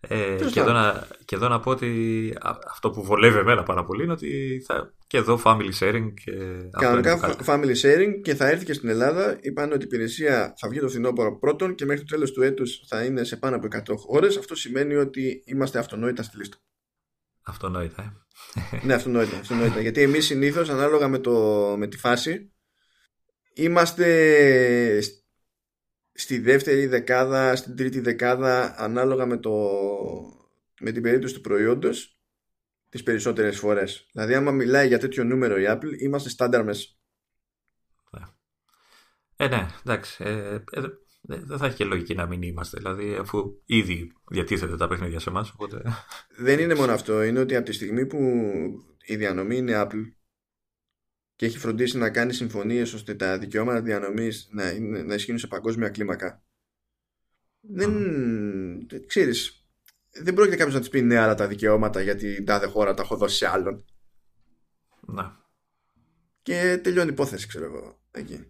Ε, 0.00 0.36
και, 0.52 0.60
εδώ 0.60 0.72
να, 0.72 1.06
και 1.24 1.34
εδώ 1.34 1.48
να 1.48 1.60
πω 1.60 1.70
ότι 1.70 2.32
αυτό 2.70 2.90
που 2.90 3.04
βολεύει 3.04 3.38
εμένα 3.38 3.62
πάρα 3.62 3.84
πολύ 3.84 4.02
είναι 4.02 4.12
ότι 4.12 4.62
θα, 4.66 4.94
και 5.06 5.16
εδώ 5.16 5.40
family 5.44 5.70
sharing. 5.78 6.12
Και 6.24 6.32
Κανονικά 6.78 7.36
family 7.46 7.74
sharing 7.82 8.20
και 8.22 8.34
θα 8.34 8.48
έρθει 8.48 8.64
και 8.64 8.72
στην 8.72 8.88
Ελλάδα. 8.88 9.38
Είπαν 9.40 9.72
ότι 9.72 9.82
η 9.82 9.86
υπηρεσία 9.86 10.54
θα 10.58 10.68
βγει 10.68 10.80
το 10.80 10.88
φθινόπωρο 10.88 11.38
πρώτον 11.38 11.74
και 11.74 11.84
μέχρι 11.84 12.04
το 12.04 12.14
τέλος 12.14 12.32
του 12.32 12.42
έτους 12.42 12.82
θα 12.86 13.04
είναι 13.04 13.24
σε 13.24 13.36
πάνω 13.36 13.56
από 13.56 13.66
100 13.70 13.94
ώρες. 14.06 14.36
Αυτό 14.36 14.54
σημαίνει 14.54 14.94
ότι 14.94 15.42
είμαστε 15.46 15.78
αυτονόητα 15.78 16.22
στη 16.22 16.36
λίστα. 16.36 16.56
Αυτονόητα, 17.42 18.02
ε. 18.02 18.80
ναι, 18.86 18.94
αυτονόητα. 18.94 19.36
αυτονόητα. 19.36 19.80
Γιατί 19.80 20.02
εμείς 20.02 20.26
συνήθως 20.26 20.68
ανάλογα 20.68 21.08
με, 21.08 21.18
το, 21.18 21.32
με 21.78 21.86
τη 21.86 21.96
φάση 21.96 22.52
είμαστε 23.54 25.00
στη 26.18 26.38
δεύτερη 26.38 26.86
δεκάδα, 26.86 27.56
στην 27.56 27.76
τρίτη 27.76 28.00
δεκάδα 28.00 28.74
ανάλογα 28.78 29.26
με, 29.26 29.36
το, 29.36 29.52
με 30.80 30.92
την 30.92 31.02
περίπτωση 31.02 31.34
του 31.34 31.40
προϊόντος 31.40 32.18
τις 32.88 33.02
περισσότερες 33.02 33.58
φορές. 33.58 34.08
Δηλαδή 34.12 34.34
άμα 34.34 34.50
μιλάει 34.50 34.86
για 34.86 34.98
τέτοιο 34.98 35.24
νούμερο 35.24 35.58
η 35.58 35.64
Apple 35.68 36.00
είμαστε 36.00 36.28
στάνταρ 36.28 36.64
μέσα. 36.64 36.88
Ε, 39.36 39.48
ναι, 39.48 39.66
εντάξει. 39.84 40.24
Ε, 40.24 40.54
ε, 40.54 40.80
δεν 41.20 41.58
θα 41.58 41.66
έχει 41.66 41.76
και 41.76 41.84
λογική 41.84 42.14
να 42.14 42.26
μην 42.26 42.42
είμαστε. 42.42 42.76
Δηλαδή, 42.78 43.14
αφού 43.14 43.62
ήδη 43.64 44.12
διατίθεται 44.30 44.76
τα 44.76 44.88
παιχνίδια 44.88 45.20
σε 45.20 45.30
εμάς. 45.30 45.50
Οπότε... 45.50 45.82
Δεν 46.36 46.58
είναι 46.58 46.74
μόνο 46.74 46.92
αυτό. 46.92 47.22
Είναι 47.22 47.40
ότι 47.40 47.56
από 47.56 47.64
τη 47.64 47.72
στιγμή 47.72 48.06
που 48.06 48.18
η 49.06 49.16
διανομή 49.16 49.56
είναι 49.56 49.82
Apple, 49.84 50.04
και 51.38 51.46
έχει 51.46 51.58
φροντίσει 51.58 51.98
να 51.98 52.10
κάνει 52.10 52.32
συμφωνίες 52.32 52.92
ώστε 52.92 53.14
τα 53.14 53.38
δικαιώματα 53.38 53.82
διανομής 53.82 54.48
να, 54.50 54.78
να 54.78 55.14
ισχύουν 55.14 55.38
σε 55.38 55.46
παγκόσμια 55.46 55.88
κλίμακα. 55.88 56.42
Δεν. 57.60 57.90
Mm. 58.90 59.00
ξέρεις, 59.06 59.66
δεν 60.10 60.34
πρόκειται 60.34 60.56
κάποιος 60.56 60.74
να 60.74 60.80
της 60.80 60.88
πει 60.88 61.00
ναι, 61.00 61.18
αλλά 61.18 61.34
τα 61.34 61.46
δικαιώματα 61.46 62.02
γιατί 62.02 62.34
την 62.34 62.44
τάδε 62.44 62.66
χώρα 62.66 62.94
τα 62.94 63.02
έχω 63.02 63.16
δώσει 63.16 63.36
σε 63.36 63.48
άλλον. 63.48 63.84
Να. 65.00 65.44
και 66.42 66.80
τελειώνει 66.82 67.08
η 67.08 67.12
υπόθεση, 67.12 67.46
ξέρω 67.46 67.64
εγώ. 67.64 68.00
Εκεί. 68.10 68.46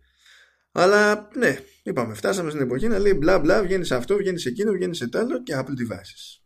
Αλλά 0.73 1.29
ναι, 1.35 1.59
είπαμε, 1.83 2.15
φτάσαμε 2.15 2.51
στην 2.51 2.63
εποχή 2.63 2.89
να 2.89 2.99
λέει 2.99 3.15
μπλα 3.17 3.39
μπλα, 3.39 3.63
βγαίνεις 3.63 3.87
σε 3.87 3.95
αυτό, 3.95 4.17
βγαίνεις 4.17 4.43
σε 4.43 4.49
εκείνο, 4.49 4.73
βγαίνεις 4.73 4.97
σε 4.97 5.09
τ' 5.09 5.17
άλλο 5.17 5.43
και 5.43 5.55
Apple 5.57 5.63
devices. 5.63 6.41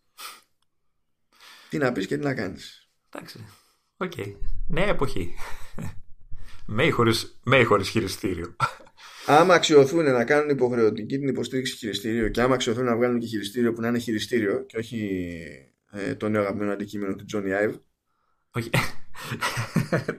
Τι 1.68 1.78
να 1.78 1.92
πεις 1.92 2.06
και 2.06 2.16
τι 2.16 2.24
να 2.24 2.34
κάνεις. 2.34 2.90
Εντάξει. 3.10 3.46
Ok. 3.96 4.12
Okay. 4.16 4.34
Νέα 4.68 4.88
εποχή. 4.88 5.34
Με 6.66 6.84
ή 6.84 6.90
χωρίς, 6.90 7.40
χωρίς 7.66 7.88
χειριστήριο. 7.88 8.56
Άμα 9.26 9.54
αξιοθούν 9.54 10.04
να 10.04 10.24
κάνουν 10.24 10.48
υποχρεωτική 10.48 11.18
την 11.18 11.28
υποστήριξη 11.28 11.76
χειριστήριο 11.76 12.28
και 12.28 12.40
άμα 12.40 12.54
αξιοθούν 12.54 12.84
να 12.84 12.96
βγάλουν 12.96 13.18
και 13.18 13.26
χειριστήριο 13.26 13.72
που 13.72 13.80
να 13.80 13.88
είναι 13.88 13.98
χειριστήριο 13.98 14.64
και 14.66 14.78
όχι 14.78 15.28
ε, 15.90 16.14
το 16.14 16.28
νέο 16.28 16.40
αγαπημένο 16.40 16.72
αντικείμενο 16.72 17.14
του 17.14 17.24
Johnny 17.32 17.68
Ive. 17.68 17.74
Όχι. 18.50 18.70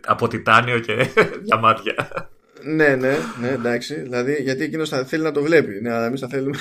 Από 0.06 0.28
τιτάνιο 0.28 0.80
και 0.80 1.10
διαμάτια. 1.41 2.30
ναι, 2.64 2.95
ναι, 2.95 3.18
ναι, 3.40 3.49
εντάξει. 3.49 4.02
Δηλαδή, 4.02 4.41
γιατί 4.41 4.64
εκείνος 4.64 4.90
θα 4.90 5.06
θέλει 5.06 5.24
να 5.24 5.32
το 5.32 5.41
βλέπει. 5.41 5.82
Ναι, 5.82 5.91
αλλά 5.94 6.06
εμείς 6.06 6.20
θα 6.20 6.28
θέλουμε. 6.28 6.57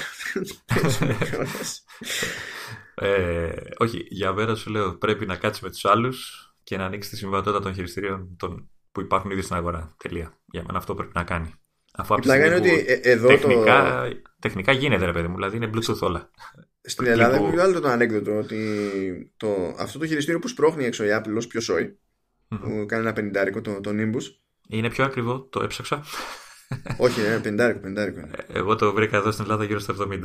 ε, 2.94 3.52
όχι, 3.76 4.04
για 4.08 4.32
μέρα 4.32 4.54
σου 4.54 4.70
λέω 4.70 4.94
πρέπει 4.94 5.26
να 5.26 5.36
κάτσεις 5.36 5.62
με 5.62 5.70
τους 5.70 5.84
άλλους 5.84 6.46
και 6.62 6.76
να 6.76 6.84
ανοίξεις 6.84 7.12
τη 7.12 7.18
συμβατότητα 7.18 7.62
των 7.62 7.74
χειριστήριων 7.74 8.36
των, 8.38 8.70
που 8.92 9.00
υπάρχουν 9.00 9.30
ήδη 9.30 9.42
στην 9.42 9.56
αγορά. 9.56 9.94
Τελεία. 9.96 10.38
Για 10.44 10.62
μένα 10.66 10.78
αυτό 10.78 10.94
πρέπει 10.94 11.12
να 11.14 11.24
κάνει. 11.24 11.54
Αφού 11.94 12.14
από 12.14 12.34
είναι 12.34 12.54
ότι 12.54 12.84
ε, 12.86 13.00
εδώ 13.02 13.26
τεχνικά, 13.26 14.08
το... 14.08 14.30
τεχνικά 14.38 14.72
γίνεται 14.72 15.04
ρε 15.04 15.12
παιδί 15.12 15.28
μου, 15.28 15.34
δηλαδή 15.34 15.56
είναι 15.56 15.70
Bluetooth 15.74 15.98
όλα. 16.00 16.30
Στην 16.80 17.06
Ελλάδα 17.06 17.34
έχω 17.34 17.60
άλλο 17.60 17.80
το 17.80 17.88
ανέκδοτο 17.88 18.38
ότι 18.38 19.32
το, 19.36 19.74
αυτό 19.78 19.98
το 19.98 20.06
χειριστήριο 20.06 20.40
που 20.40 20.48
σπρώχνει 20.48 20.84
έξω 20.84 21.04
η 21.04 21.08
Apple 21.10 21.36
ως 21.36 21.46
πιο 21.46 21.60
σόι, 21.60 21.98
mm-hmm. 22.48 22.58
που 22.60 22.84
κάνει 22.86 23.02
ένα 23.02 23.12
πενιντάρικο 23.12 23.60
το, 23.60 23.80
το 23.80 23.90
Nimbus. 23.90 24.22
Είναι 24.68 24.90
πιο 24.90 25.04
ακριβό, 25.04 25.48
το 25.50 25.62
έψαξα. 25.62 26.04
Όχι, 26.96 27.20
είναι 27.20 27.40
πενιντάρικο, 27.40 27.80
πενιντάρικο. 27.80 28.20
Ε, 28.20 28.58
εγώ 28.58 28.76
το 28.76 28.92
βρήκα 28.92 29.16
εδώ 29.16 29.30
στην 29.30 29.44
Ελλάδα 29.44 29.64
γύρω 29.64 29.78
στα 29.78 29.94
70. 29.98 30.18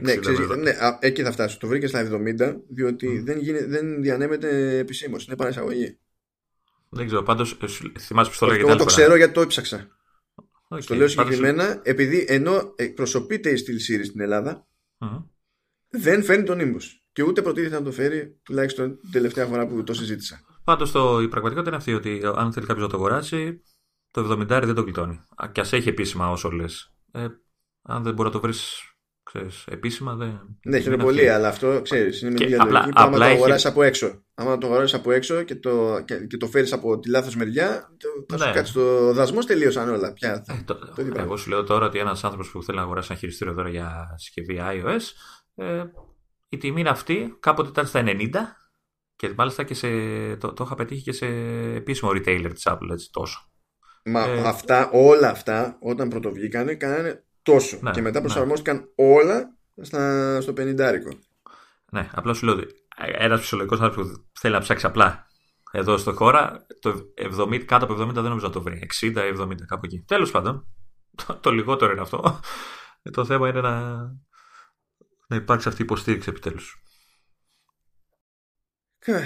Ναι, 0.00 0.16
ξέρεις, 0.16 0.38
ναι, 0.38 0.72
εκεί 1.00 1.22
θα 1.22 1.32
φτάσω. 1.32 1.58
Το 1.58 1.66
βρήκε 1.66 1.86
στα 1.86 2.08
70, 2.12 2.56
διότι 2.68 3.18
mm. 3.20 3.24
δεν, 3.24 3.38
γίνε, 3.38 3.66
δεν 3.66 4.02
διανέμεται 4.02 4.78
επισήμως. 4.78 5.26
Είναι 5.26 5.36
παρασαγωγή. 5.36 5.98
Δεν 6.94 7.06
ξέρω, 7.06 7.22
πάντως 7.22 7.58
ε, 7.60 7.66
θυμάσαι 7.98 8.30
που 8.30 8.36
το 8.38 8.46
λέγεται. 8.46 8.68
Εγώ 8.68 8.76
το 8.76 8.84
ξέρω 8.84 9.16
γιατί 9.16 9.32
το 9.32 9.40
έψαξα. 9.40 9.88
Okay, 10.68 10.84
το 10.84 10.94
λέω 10.94 11.08
συγκεκριμένα, 11.08 11.80
επειδή 11.82 12.24
ενώ 12.28 12.72
εκπροσωπείται 12.76 13.50
η 13.50 13.54
Steel 13.66 13.92
Series 13.92 14.04
στην 14.04 14.20
Ελλάδα, 14.20 14.66
mm-hmm. 14.98 15.24
δεν 15.88 16.24
φέρνει 16.24 16.44
τον 16.44 16.58
Nimbus. 16.60 16.82
Και 17.12 17.22
ούτε 17.22 17.42
προτίθεται 17.42 17.74
να 17.74 17.82
το 17.82 17.92
φέρει, 17.92 18.40
τουλάχιστον 18.42 19.00
την 19.00 19.10
τελευταία 19.10 19.46
φορά 19.46 19.66
που 19.66 19.82
το 19.82 19.94
συζήτησα. 19.94 20.40
Πάντως 20.64 20.88
η 21.22 21.28
πραγματικότητα 21.28 21.68
είναι 21.68 21.76
αυτή 21.76 21.94
ότι 21.94 22.20
αν 22.34 22.52
θέλει 22.52 22.66
κάποιος 22.66 22.84
να 22.84 22.90
το 22.90 22.96
αγοράσει, 22.96 23.62
το 24.10 24.30
70 24.30 24.46
δεν 24.46 24.74
το 24.74 24.82
γλιτώνει. 24.82 25.20
Και 25.52 25.60
ας 25.60 25.72
έχει 25.72 25.88
επίσημα 25.88 26.30
όσο 26.30 26.50
λες. 26.50 26.94
Ε, 27.12 27.26
αν 27.82 28.02
δεν 28.02 28.14
μπορεί 28.14 28.28
να 28.28 28.34
το 28.34 28.40
βρεις 28.40 28.93
ξέρεις, 29.34 29.64
επίσημα 29.68 30.14
δεν. 30.14 30.58
Ναι, 30.64 30.78
είναι 30.78 30.96
πολύ, 30.96 31.28
αλλά 31.28 31.48
αυτό 31.48 31.80
ξέρεις. 31.82 32.20
Είναι 32.20 32.30
μια 32.30 32.46
διαλογική 32.46 32.88
που 32.88 32.92
άμα 32.94 33.18
το 33.18 33.24
αγοράσει 33.24 33.66
από 33.66 33.82
έξω. 33.82 34.24
Άμα 34.34 34.58
το 34.58 34.66
αγοράσει 34.66 34.96
από 34.96 35.12
έξω 35.12 35.42
και 35.42 35.54
το, 35.54 36.00
και, 36.04 36.26
και 36.26 36.36
το 36.36 36.46
φέρεις 36.46 36.72
από 36.72 36.98
τη 36.98 37.10
λάθος 37.10 37.36
μεριά, 37.36 37.88
θα 38.28 38.36
ναι. 38.36 38.44
σου 38.44 38.52
κάτσει 38.52 38.72
το 38.72 39.12
δασμό 39.12 39.40
τελείωσαν 39.40 39.88
όλα. 39.88 40.12
Πια, 40.12 40.42
θα, 40.46 40.52
ε, 40.52 40.62
το, 40.64 40.74
το 40.74 41.20
εγώ 41.20 41.36
σου 41.36 41.50
λέω 41.50 41.64
τώρα 41.64 41.86
ότι 41.86 41.98
ένας 41.98 42.24
άνθρωπος 42.24 42.50
που 42.50 42.62
θέλει 42.62 42.78
να 42.78 42.84
αγοράσει 42.84 43.08
ένα 43.10 43.18
χειριστήριο 43.18 43.54
τώρα 43.54 43.68
για 43.68 44.14
συσκευή 44.16 44.58
iOS, 44.60 45.02
ε, 45.54 45.84
η 46.48 46.56
τιμή 46.56 46.80
είναι 46.80 46.88
αυτή, 46.88 47.36
κάποτε 47.40 47.68
ήταν 47.68 47.86
στα 47.86 48.02
90 48.06 48.30
και 49.16 49.32
μάλιστα 49.36 49.62
και 49.62 49.74
σε, 49.74 49.88
το, 50.36 50.52
το 50.52 50.64
είχα 50.64 50.74
πετύχει 50.74 51.02
και 51.02 51.12
σε 51.12 51.26
επίσημο 51.74 52.10
retailer 52.10 52.50
της 52.54 52.66
Apple 52.70 52.90
έτσι, 52.92 53.10
τόσο. 53.12 53.48
Μα 54.04 54.24
ε, 54.24 54.40
αυτά, 54.40 54.90
όλα 54.92 55.28
αυτά 55.28 55.78
όταν 55.80 56.08
πρωτοβγήκανε 56.08 56.74
κάνανε 56.74 57.23
τόσο. 57.44 57.78
Ναι, 57.80 57.90
και 57.90 58.00
μετά 58.00 58.20
ναι. 58.20 58.26
προσαρμόστηκαν 58.26 58.76
ναι. 58.76 58.84
όλα 59.14 59.56
στα, 59.82 60.40
στο 60.40 60.52
50 60.56 60.74
Ναι, 61.90 62.08
απλά 62.12 62.34
σου 62.34 62.46
λέω 62.46 62.54
ότι 62.54 62.66
ένας 62.96 63.40
φυσιολογικός 63.40 63.80
άνθρωπος 63.80 64.12
που 64.12 64.38
θέλει 64.40 64.54
να 64.54 64.60
ψάξει 64.60 64.86
απλά 64.86 65.26
εδώ 65.76 65.96
στο 65.96 66.12
χώρα, 66.12 66.66
το 66.80 67.12
70, 67.38 67.58
κάτω 67.58 67.84
από 67.84 67.94
70 67.94 68.12
δεν 68.12 68.22
νομίζω 68.22 68.46
να 68.46 68.52
το 68.52 68.62
βρει. 68.62 68.88
60-70 69.00 69.54
κάπου 69.66 69.84
εκεί. 69.84 70.04
Τέλος 70.06 70.30
πάντων, 70.30 70.66
το, 71.26 71.34
το, 71.34 71.50
λιγότερο 71.50 71.92
είναι 71.92 72.00
αυτό. 72.00 72.40
Ε, 73.02 73.10
το 73.10 73.24
θέμα 73.24 73.48
είναι 73.48 73.60
να, 73.60 73.94
να 75.26 75.36
υπάρξει 75.36 75.68
αυτή 75.68 75.80
η 75.80 75.84
υποστήριξη 75.84 76.28
επιτέλους. 76.28 76.82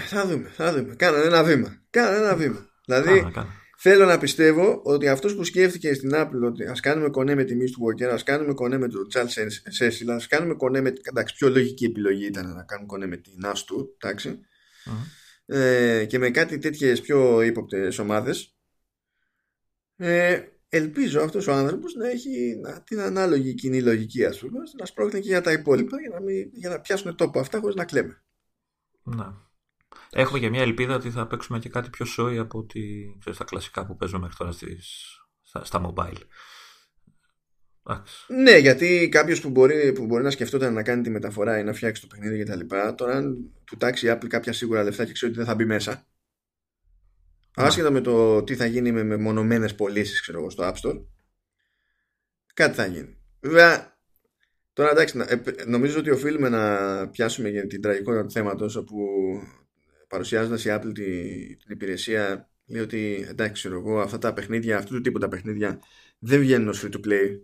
Θα 0.09 0.27
δούμε, 0.27 0.49
θα 0.49 0.73
δούμε. 0.73 0.95
Κάνανε 0.95 1.25
ένα 1.25 1.45
βήμα. 1.45 1.83
Κάνανε 1.91 2.17
ένα 2.17 2.37
βήμα. 2.37 2.69
Δηλαδή, 2.85 3.33
Θέλω 3.81 4.05
να 4.05 4.19
πιστεύω 4.19 4.81
ότι 4.85 5.09
αυτός 5.09 5.35
που 5.35 5.45
σκέφτηκε 5.45 5.95
στην 5.95 6.11
Apple 6.15 6.41
ότι 6.45 6.65
ας 6.65 6.81
κάνουμε 6.81 7.09
κονέ 7.11 7.35
με 7.35 7.45
τη 7.45 7.71
του 7.71 7.81
Walker, 7.87 8.05
ας 8.05 8.23
κάνουμε 8.23 8.55
κονέ 8.55 8.79
με 8.79 8.89
το 8.89 8.99
Charles 9.15 9.81
Cecil, 9.81 10.09
ας 10.09 10.27
κάνουμε 10.27 10.55
κονέ 10.55 10.81
με. 10.81 10.93
Εντάξει, 11.03 11.35
πιο 11.35 11.49
λογική 11.49 11.85
επιλογή 11.85 12.27
ήταν 12.27 12.55
να 12.55 12.63
κάνουμε 12.63 12.87
κονέ 12.87 13.07
με 13.07 13.17
την 13.17 13.33
NAS 13.45 13.59
του, 13.67 13.97
εντάξει. 13.99 14.41
Ε, 15.47 16.05
και 16.05 16.19
με 16.19 16.31
κάτι 16.31 16.59
τέτοιες 16.59 17.01
πιο 17.01 17.43
ύποπτες 17.43 17.99
ομάδες. 17.99 18.57
Ε, 19.97 20.43
ελπίζω 20.69 21.21
αυτός 21.21 21.47
ο 21.47 21.53
άνθρωπος 21.53 21.95
να 21.95 22.09
έχει 22.09 22.59
να, 22.63 22.83
την 22.83 23.01
ανάλογη 23.01 23.55
κοινή 23.55 23.83
λογική, 23.83 24.25
ας 24.25 24.39
πούμε, 24.39 24.59
να 24.79 24.87
σπρώχνει 24.87 25.21
και 25.21 25.29
για 25.29 25.41
τα 25.41 25.53
υπόλοιπα 25.53 26.01
για 26.01 26.11
να, 26.11 26.21
μην, 26.21 26.51
για 26.53 26.69
να 26.69 26.81
πιάσουν 26.81 27.17
τόπο 27.17 27.41
αυτά 27.41 27.59
χωρίς 27.59 27.75
να 27.75 27.85
κλαίμε. 27.85 28.23
Να. 29.03 29.48
Έχουμε 30.11 30.39
και 30.39 30.49
μια 30.49 30.63
ελπίδα 30.63 30.95
ότι 30.95 31.11
θα 31.11 31.27
παίξουμε 31.27 31.59
και 31.59 31.69
κάτι 31.69 31.91
πιο 31.91 32.05
σόι 32.05 32.39
από 32.39 32.59
ότι, 32.59 33.17
ξέρεις, 33.19 33.39
τα 33.39 33.45
κλασικά 33.45 33.87
που 33.87 33.97
παίζουμε 33.97 34.21
μέχρι 34.21 34.37
τώρα 34.37 34.53
στις, 34.53 35.05
στα, 35.43 35.65
στα 35.65 35.81
mobile. 35.87 36.23
Ναι, 38.29 38.57
γιατί 38.57 39.09
κάποιος 39.11 39.41
που 39.41 39.49
μπορεί, 39.51 39.93
που 39.93 40.07
μπορεί 40.07 40.23
να 40.23 40.31
σκεφτόταν 40.31 40.73
να 40.73 40.83
κάνει 40.83 41.03
τη 41.03 41.11
μεταφορά 41.11 41.59
ή 41.59 41.63
να 41.63 41.73
φτιάξει 41.73 42.03
το 42.03 42.07
παιχνίδι 42.07 42.45
κτλ. 42.45 42.61
Τώρα, 42.95 43.17
αν 43.17 43.51
του 43.65 43.77
τάξει 43.77 44.07
η 44.07 44.11
Apple 44.13 44.27
κάποια 44.27 44.53
σίγουρα 44.53 44.83
λεφτά 44.83 45.05
και 45.05 45.13
ξέρει 45.13 45.31
ότι 45.31 45.41
δεν 45.41 45.49
θα 45.49 45.55
μπει 45.55 45.65
μέσα. 45.65 46.07
Ναι. 47.59 47.65
Άσχετα 47.65 47.91
με 47.91 48.01
το 48.01 48.43
τι 48.43 48.55
θα 48.55 48.67
γίνει 48.67 48.93
με 48.93 49.17
μονομένε 49.17 49.69
πωλήσεις, 49.69 50.21
ξέρω 50.21 50.39
εγώ, 50.39 50.51
στο 50.51 50.73
App 50.73 50.89
Store, 50.89 51.05
κάτι 52.55 52.75
θα 52.75 52.87
γίνει. 52.87 53.17
Βέβαια, 53.41 53.99
τώρα 54.73 54.91
εντάξει, 54.91 55.25
ε, 55.27 55.65
νομίζω 55.67 55.99
ότι 55.99 56.11
οφείλουμε 56.11 56.49
να 56.49 57.09
πιάσουμε 57.09 57.49
για 57.49 57.67
την 57.67 57.81
τραγικότητα 57.81 58.25
του 58.25 58.31
θέματο, 58.31 58.71
όπου 58.77 59.07
παρουσιάζοντας 60.09 60.65
η 60.65 60.69
Apple 60.71 60.93
την 60.95 61.71
υπηρεσία 61.71 62.51
λέει 62.67 62.83
ότι 62.83 63.27
εντάξει 63.29 63.53
ξέρω 63.53 63.79
εγώ 63.79 64.01
αυτά 64.01 64.19
τα 64.19 64.33
παιχνίδια 64.33 64.79
αυτού 64.79 64.95
του 64.95 65.01
τύπου 65.01 65.19
τα 65.19 65.29
παιχνίδια 65.29 65.81
δεν 66.19 66.41
βγαίνουν 66.41 66.69
ως 66.69 66.85
free 66.85 66.95
to 66.95 67.07
play 67.07 67.41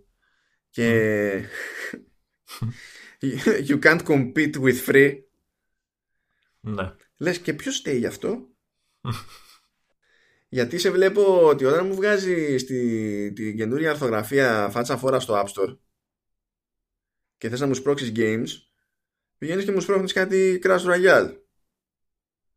και 0.71 1.45
you 3.69 3.79
can't 3.79 4.03
compete 4.05 4.57
with 4.57 4.85
free. 4.87 5.23
Ναι. 6.61 6.93
λες 7.17 7.39
και 7.39 7.55
ποιος 7.55 7.77
στέει 7.77 7.99
γι' 7.99 8.07
αυτό; 8.07 8.49
Γιατί 10.49 10.79
σε 10.79 10.91
βλέπω 10.91 11.47
ότι 11.49 11.65
όταν 11.65 11.87
μου 11.87 11.95
βγάζει 11.95 12.59
στη, 12.59 13.33
την 13.35 13.57
καινούρια 13.57 13.91
αρθογραφία 13.91 14.69
φάτσα 14.71 14.97
φορά 14.97 15.21
στο 15.21 15.43
App 15.43 15.47
Store 15.47 15.79
και 17.37 17.49
θες 17.49 17.61
να 17.61 17.67
μου 17.67 17.75
σπρώξεις 17.75 18.13
games 18.17 18.49
πηγαίνεις 19.39 19.65
και 19.65 19.73
μου 19.73 19.81
σπρώχνεις 19.81 20.13
κάτι 20.13 20.61
Crash 20.65 20.85
Royale 20.85 21.44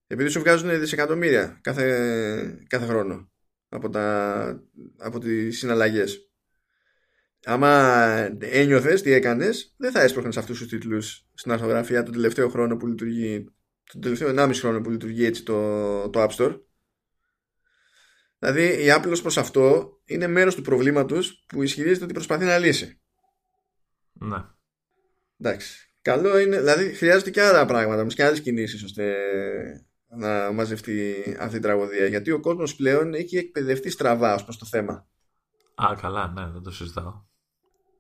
επειδή 0.08 0.30
σου 0.30 0.40
βγάζουν 0.40 0.80
δισεκατομμύρια 0.80 1.60
κάθε, 1.62 2.66
κάθε 2.68 2.86
χρόνο 2.86 3.32
από, 3.70 3.90
τα, 3.90 4.64
από 4.98 5.20
τις 5.20 5.58
συναλλαγές. 5.58 6.32
Άμα 7.46 7.70
ένιωθες 8.40 9.02
τι 9.02 9.12
έκανες, 9.12 9.76
δεν 9.78 9.92
θα 9.92 10.02
έσπροχνε 10.02 10.32
αυτούς 10.38 10.60
τους 10.60 10.68
τίτλους 10.68 11.28
στην 11.34 11.52
αρθογραφία 11.52 12.04
τον 12.04 12.14
τελευταίο 12.14 12.50
χρόνο 12.50 12.78
που 12.78 12.88
λειτουργεί, 12.88 13.54
τον 13.92 14.02
τελευταίο 14.02 14.34
1,5 14.36 14.52
χρόνο 14.54 14.82
που 14.82 14.90
λειτουργεί 14.90 15.26
έτσι 15.26 15.44
το, 15.44 16.10
το 16.10 16.24
App 16.24 16.30
Store. 16.30 16.60
Δηλαδή 18.40 18.62
η 18.62 18.88
Apple 18.90 19.18
προς 19.22 19.38
αυτό 19.38 19.92
είναι 20.06 20.28
μέρος 20.28 20.56
του 20.56 20.62
προβλήματος 20.62 21.46
που 21.48 21.64
ισχυρίζεται 21.64 22.04
ότι 22.04 22.14
προσπαθεί 22.14 22.46
να 22.46 22.58
λύσει. 22.58 23.02
Ναι. 24.14 24.38
Εντάξει. 25.40 25.92
Καλό 26.02 26.38
είναι, 26.38 26.58
δηλαδή 26.58 26.94
χρειάζεται 26.94 27.32
και 27.32 27.42
άλλα 27.42 27.66
πράγματα, 27.66 28.06
και 28.06 28.24
άλλες 28.24 28.42
κινήσεις 28.42 28.84
ώστε 28.84 29.16
να 30.10 30.52
μαζευτεί 30.52 31.16
αυτή 31.40 31.58
η 31.58 31.60
τραγωδία. 31.60 32.06
Γιατί 32.06 32.32
ο 32.32 32.40
κόσμος 32.40 32.76
πλέον 32.76 33.14
έχει 33.14 33.38
εκπαιδευτεί 33.38 33.90
στραβά 33.90 34.34
ως 34.34 34.44
προς 34.44 34.58
το 34.58 34.66
θέμα. 34.66 35.08
Α, 35.76 35.96
καλά, 36.02 36.28
ναι, 36.28 36.52
δεν 36.52 36.62
το 36.62 36.72
συζητάω. 36.72 37.26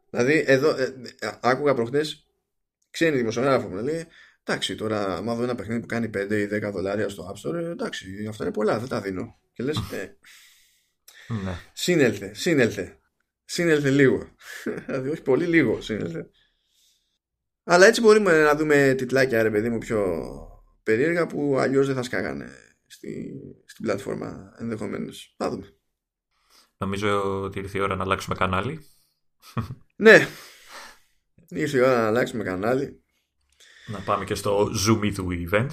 Δηλαδή, 0.09 0.43
εδώ, 0.47 0.69
ε, 0.69 0.95
ε 1.19 1.29
άκουγα 1.41 1.73
προχθές 1.73 2.27
ξένοι 2.89 3.17
δημοσιογράφοι 3.17 3.67
μου 3.67 3.83
λέει 3.83 4.07
Εντάξει, 4.49 4.75
τώρα, 4.75 5.15
άμα 5.15 5.35
δω 5.35 5.43
ένα 5.43 5.55
παιχνίδι 5.55 5.79
που 5.79 5.85
κάνει 5.85 6.09
5 6.17 6.31
ή 6.31 6.47
10 6.67 6.71
δολάρια 6.71 7.09
στο 7.09 7.33
App 7.33 7.49
Store, 7.49 7.53
ε, 7.53 7.69
εντάξει, 7.69 8.27
αυτά 8.29 8.43
είναι 8.43 8.53
πολλά, 8.53 8.79
δεν 8.79 8.87
τα 8.87 9.01
δίνω. 9.01 9.39
Και 9.53 9.63
λες, 9.63 9.77
ε, 9.91 10.17
ναι. 11.43 11.59
σύνελθε, 11.73 12.33
σύνελθε. 12.33 12.99
Σύνελθε 13.45 13.89
λίγο. 13.89 14.35
δηλαδή, 14.85 15.09
όχι 15.09 15.21
πολύ 15.21 15.45
λίγο, 15.45 15.81
σύνελθε. 15.81 16.29
Αλλά 17.63 17.85
έτσι 17.85 18.01
μπορούμε 18.01 18.43
να 18.43 18.55
δούμε 18.55 18.93
τιτλάκια, 18.97 19.43
ρε 19.43 19.51
παιδί 19.51 19.69
μου, 19.69 19.77
πιο 19.77 20.21
περίεργα 20.87 21.27
που 21.27 21.57
αλλιώς 21.59 21.85
δεν 21.85 21.95
θα 21.95 22.03
σκάγανε 22.03 22.49
στη, 22.87 23.33
στην 23.65 23.85
πλατφόρμα 23.85 24.53
ενδεχομένως. 24.57 25.33
Θα 25.37 25.49
δούμε. 25.49 25.75
Νομίζω 26.77 27.41
ότι 27.41 27.59
ήρθε 27.59 27.77
η 27.77 27.81
ώρα 27.81 27.95
να 27.95 28.03
αλλάξουμε 28.03 28.35
κανάλι. 28.35 28.85
Ναι, 29.95 30.27
ήρθε 31.47 31.77
η 31.77 31.81
ώρα 31.81 31.97
να 31.97 32.07
αλλάξουμε 32.07 32.43
κανάλι. 32.43 33.03
Να 33.87 33.99
πάμε 33.99 34.25
και 34.25 34.35
στο 34.35 34.71
Zoom 34.87 35.11
του 35.15 35.27
event. 35.29 35.69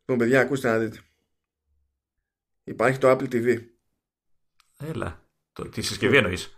Λοιπόν, 0.00 0.18
παιδιά, 0.18 0.40
ακούστε 0.40 0.68
να 0.68 0.78
δείτε. 0.78 1.00
Υπάρχει 2.64 2.98
το 2.98 3.10
Apple 3.10 3.32
TV. 3.32 3.64
Έλα. 4.78 5.28
Το, 5.52 5.68
τη 5.68 5.82
συσκευή 5.82 6.16
εννοείς. 6.16 6.56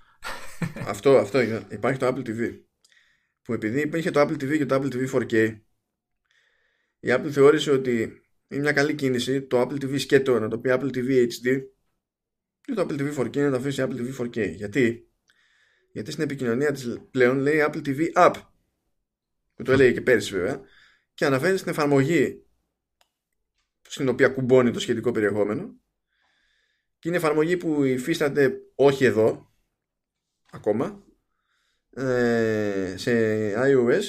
αυτό, 0.93 1.16
αυτό. 1.16 1.40
Υπάρχει 1.69 1.98
το 1.98 2.06
Apple 2.06 2.28
TV. 2.28 2.60
Που 3.43 3.52
επειδή 3.52 3.81
υπήρχε 3.81 4.10
το 4.10 4.20
Apple 4.20 4.43
TV 4.43 4.56
και 4.56 4.66
το 4.66 4.74
Apple 4.74 4.94
TV 4.94 5.10
4K, 5.10 5.60
η 7.01 7.09
Apple 7.11 7.31
θεώρησε 7.31 7.70
ότι 7.70 8.23
είναι 8.49 8.61
μια 8.62 8.73
καλή 8.73 8.95
κίνηση 8.95 9.43
το 9.43 9.61
Apple 9.61 9.85
TV 9.85 10.01
σκέτο 10.01 10.39
να 10.39 10.49
το 10.49 10.59
πει 10.59 10.70
Apple 10.73 10.91
TV 10.95 11.27
HD 11.27 11.62
και 12.61 12.75
το 12.75 12.87
Apple 12.89 13.01
TV 13.01 13.15
4K 13.15 13.37
να 13.37 13.51
το 13.51 13.57
αφήσει 13.57 13.85
Apple 13.87 13.97
TV 13.97 14.16
4K. 14.16 14.55
Γιατί; 14.55 15.09
Γιατί 15.93 16.11
στην 16.11 16.25
επικοινωνία 16.25 16.73
της 16.73 17.01
πλέον 17.11 17.39
λέει 17.39 17.65
Apple 17.66 17.87
TV 17.87 18.12
App. 18.12 18.35
Που 19.55 19.62
το 19.62 19.73
έλεγε 19.73 19.93
και 19.93 20.01
πέρυσι 20.01 20.33
βέβαια. 20.33 20.61
Και 21.15 21.25
αναφέρει 21.25 21.57
στην 21.57 21.70
εφαρμογή 21.70 22.47
στην 23.89 24.09
οποία 24.09 24.29
κουμπώνει 24.29 24.70
το 24.70 24.81
σχετικό 24.81 25.12
περιεχόμενο. 25.12 25.75
Και 26.99 27.09
είναι 27.09 27.16
εφαρμογή 27.16 27.57
που 27.57 27.85
υφίσταται 27.85 28.61
όχι 28.75 29.05
εδώ 29.05 29.53
ακόμα 30.51 31.05
ε, 31.91 32.95
σε 32.97 33.12
iOS. 33.57 34.05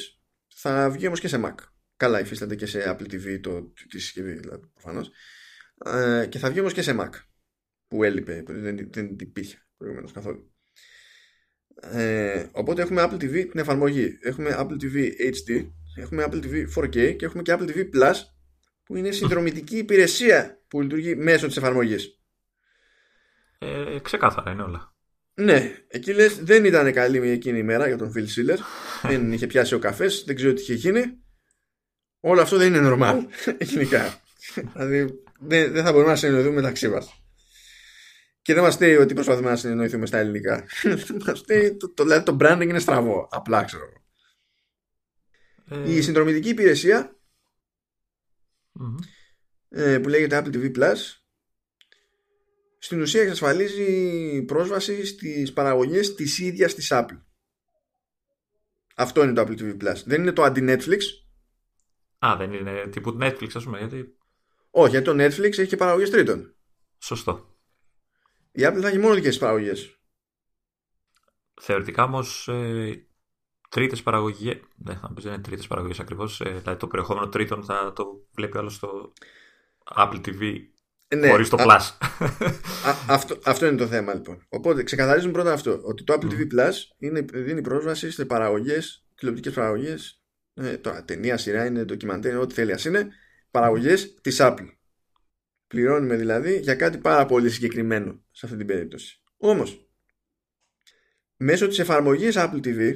Θα 0.47 0.89
βγει 0.89 1.07
όμως 1.07 1.19
και 1.19 1.27
σε 1.27 1.41
Mac 1.45 1.55
καλά 1.99 2.19
υφίσταται 2.19 2.55
και 2.55 2.65
σε 2.65 2.83
Apple 2.85 3.13
TV 3.13 3.39
το, 3.41 3.73
τη 3.89 3.99
συσκευή 3.99 4.33
δηλαδή 4.33 4.67
προφανώς 4.73 5.11
ε, 5.85 6.25
και 6.29 6.39
θα 6.39 6.49
βγει 6.49 6.59
όμως 6.59 6.73
και 6.73 6.81
σε 6.81 6.95
Mac 6.99 7.09
που 7.87 8.03
έλειπε 8.03 8.43
δεν, 8.47 8.89
δεν 8.91 9.15
υπήρχε 9.19 9.67
προηγουμένως 9.77 10.11
καθόλου 10.11 10.53
ε, 11.81 12.45
οπότε 12.51 12.81
έχουμε 12.81 13.03
Apple 13.03 13.23
TV 13.23 13.47
την 13.49 13.59
εφαρμογή 13.59 14.17
έχουμε 14.21 14.55
Apple 14.59 14.83
TV 14.83 15.09
HD 15.21 15.69
έχουμε 15.95 16.25
Apple 16.27 16.43
TV 16.43 16.65
4K 16.75 17.15
και 17.15 17.25
έχουμε 17.25 17.41
και 17.41 17.55
Apple 17.57 17.69
TV 17.69 17.89
Plus 17.95 18.15
που 18.83 18.95
είναι 18.95 19.11
συνδρομητική 19.11 19.77
υπηρεσία 19.77 20.63
που 20.67 20.81
λειτουργεί 20.81 21.15
μέσω 21.15 21.47
της 21.47 21.57
εφαρμογής 21.57 22.19
ε, 23.59 23.99
ξεκάθαρα 24.01 24.51
είναι 24.51 24.61
όλα. 24.61 24.93
Ναι, 25.33 25.75
εκεί 25.87 26.13
λες 26.13 26.43
δεν 26.43 26.65
ήταν 26.65 26.93
καλή 26.93 27.29
εκείνη 27.29 27.57
η 27.57 27.63
μέρα 27.63 27.87
για 27.87 27.97
τον 27.97 28.13
Phil 28.15 28.19
Schiller. 28.23 28.57
δεν 29.09 29.31
είχε 29.31 29.47
πιάσει 29.47 29.75
ο 29.75 29.79
καφές, 29.79 30.23
δεν 30.25 30.35
ξέρω 30.35 30.53
τι 30.53 30.61
είχε 30.61 30.73
γίνει. 30.73 31.01
Όλο 32.19 32.41
αυτό 32.41 32.57
δεν 32.57 32.73
είναι 32.73 32.89
normal. 32.93 33.23
Γενικά. 33.69 34.21
δηλαδή 34.73 35.23
δεν, 35.39 35.71
δεν 35.71 35.83
θα 35.83 35.91
μπορούμε 35.91 36.11
να 36.11 36.17
συνεννοηθούμε 36.17 36.55
μεταξύ 36.55 36.89
μας. 36.89 37.23
Και 38.41 38.53
δεν 38.53 38.63
μας 38.63 38.79
λέει 38.79 38.95
ότι 38.95 39.13
προσπαθούμε 39.13 39.49
να 39.49 39.55
συνεννοηθούμε 39.55 40.05
στα 40.05 40.17
ελληνικά. 40.17 40.65
το, 41.77 41.93
το, 41.93 42.03
δηλαδή 42.03 42.25
το 42.25 42.37
branding 42.39 42.67
είναι 42.67 42.79
στραβό. 42.79 43.27
Απλά 43.31 43.63
ξέρω. 43.63 43.89
Ε... 45.69 45.93
Η 45.93 46.01
συνδρομητική 46.01 46.53
ε, 49.69 49.99
που 49.99 50.09
λέγεται 50.09 50.41
Apple 50.43 50.55
TV 50.55 50.77
Plus 50.77 50.95
στην 52.79 53.01
ουσία 53.01 53.21
εξασφαλίζει 53.21 54.43
πρόσβαση 54.43 55.05
στις 55.05 55.53
παραγωγές 55.53 56.15
της 56.15 56.39
ίδιας 56.39 56.75
της 56.75 56.87
Apple. 56.91 57.21
Αυτό 58.95 59.23
είναι 59.23 59.33
το 59.33 59.41
Apple 59.41 59.59
TV 59.59 59.77
Plus. 59.83 59.95
Δεν 60.05 60.21
είναι 60.21 60.31
το 60.31 60.43
αντι-Netflix. 60.43 60.99
Α, 62.19 62.35
δεν 62.37 62.53
είναι 62.53 62.87
τύπου 62.87 63.17
Netflix, 63.21 63.49
ας 63.53 63.63
πούμε, 63.63 63.77
γιατί... 63.77 64.17
Όχι, 64.69 64.89
γιατί 64.89 65.05
το 65.05 65.11
Netflix 65.11 65.57
έχει 65.57 65.67
και 65.67 65.77
παραγωγές 65.77 66.09
τρίτων. 66.09 66.55
Σωστό. 66.97 67.55
Η 68.51 68.61
Apple 68.65 68.79
θα 68.81 68.87
έχει 68.87 68.97
μόνο 68.97 69.13
δικές 69.13 69.37
παραγωγές. 69.37 69.99
Θεωρητικά 71.61 72.03
όμως 72.03 72.47
ε, 72.47 73.07
τρίτες 73.69 74.03
παραγωγέ. 74.03 74.59
Δεν 74.75 74.97
θα 74.97 75.13
πεις 75.13 75.23
δεν 75.23 75.33
είναι 75.33 75.41
τρίτες 75.41 75.67
παραγωγές 75.67 75.99
ακριβώς. 75.99 76.41
Ε, 76.41 76.49
δηλαδή 76.49 76.79
το 76.79 76.87
περιεχόμενο 76.87 77.29
τρίτων 77.29 77.63
θα 77.63 77.93
το 77.93 78.27
βλέπει 78.31 78.57
άλλο 78.57 78.69
στο 78.69 79.13
Apple 79.95 80.21
TV 80.25 80.69
ναι, 81.15 81.29
Χωρίς 81.29 81.49
το 81.49 81.57
Plus. 81.59 81.89
αυτό, 83.07 83.39
αυτό 83.43 83.65
είναι 83.65 83.77
το 83.77 83.87
θέμα 83.87 84.13
λοιπόν. 84.13 84.45
Οπότε 84.49 84.83
ξεκαθαρίζουμε 84.83 85.31
πρώτα 85.31 85.53
αυτό. 85.53 85.79
Ότι 85.83 86.03
το 86.03 86.13
Apple 86.13 86.25
TV 86.25 86.39
Plus 86.39 86.73
είναι, 86.97 87.25
δίνει 87.33 87.61
πρόσβαση 87.61 88.11
σε 88.11 88.25
παραγωγές, 88.25 89.05
τηλεοπτικές 89.15 89.53
παραγωγές. 89.53 90.18
Ε, 90.61 90.77
τώρα, 90.77 91.03
ταινία, 91.03 91.37
σειρά 91.37 91.65
είναι, 91.65 91.83
ντοκιμαντέρ, 91.83 92.37
ό,τι 92.37 92.53
θέλει 92.53 92.71
ας 92.71 92.85
είναι. 92.85 93.09
Παραγωγές 93.51 94.13
της 94.21 94.37
Apple. 94.39 94.67
Πληρώνουμε 95.67 96.15
δηλαδή 96.15 96.59
για 96.59 96.75
κάτι 96.75 96.97
πάρα 96.97 97.25
πολύ 97.25 97.49
συγκεκριμένο 97.49 98.23
σε 98.31 98.45
αυτή 98.45 98.57
την 98.57 98.67
περίπτωση. 98.67 99.21
Όμως, 99.37 99.89
μέσω 101.35 101.67
της 101.67 101.79
εφαρμογής 101.79 102.35
Apple 102.37 102.59
TV 102.63 102.95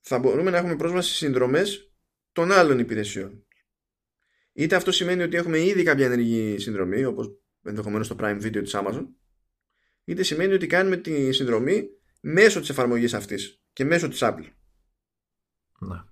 θα 0.00 0.18
μπορούμε 0.18 0.50
να 0.50 0.56
έχουμε 0.56 0.76
πρόσβαση 0.76 1.08
σε 1.08 1.14
συνδρομές 1.14 1.92
των 2.32 2.52
άλλων 2.52 2.78
υπηρεσιών. 2.78 3.44
Είτε 4.52 4.74
αυτό 4.76 4.92
σημαίνει 4.92 5.22
ότι 5.22 5.36
έχουμε 5.36 5.60
ήδη 5.60 5.82
κάποια 5.82 6.06
ενεργή 6.06 6.58
συνδρομή, 6.58 7.04
όπως 7.04 7.30
ενδεχομένως 7.62 8.08
το 8.08 8.16
Prime 8.20 8.42
Video 8.42 8.62
της 8.62 8.74
Amazon, 8.74 9.06
είτε 10.04 10.22
σημαίνει 10.22 10.52
ότι 10.52 10.66
κάνουμε 10.66 10.96
τη 10.96 11.32
συνδρομή 11.32 11.88
μέσω 12.20 12.60
της 12.60 12.68
εφαρμογής 12.68 13.14
αυτής 13.14 13.62
και 13.72 13.84
μέσω 13.84 14.08
της 14.08 14.18
Apple. 14.22 14.46
Ναι. 15.80 16.02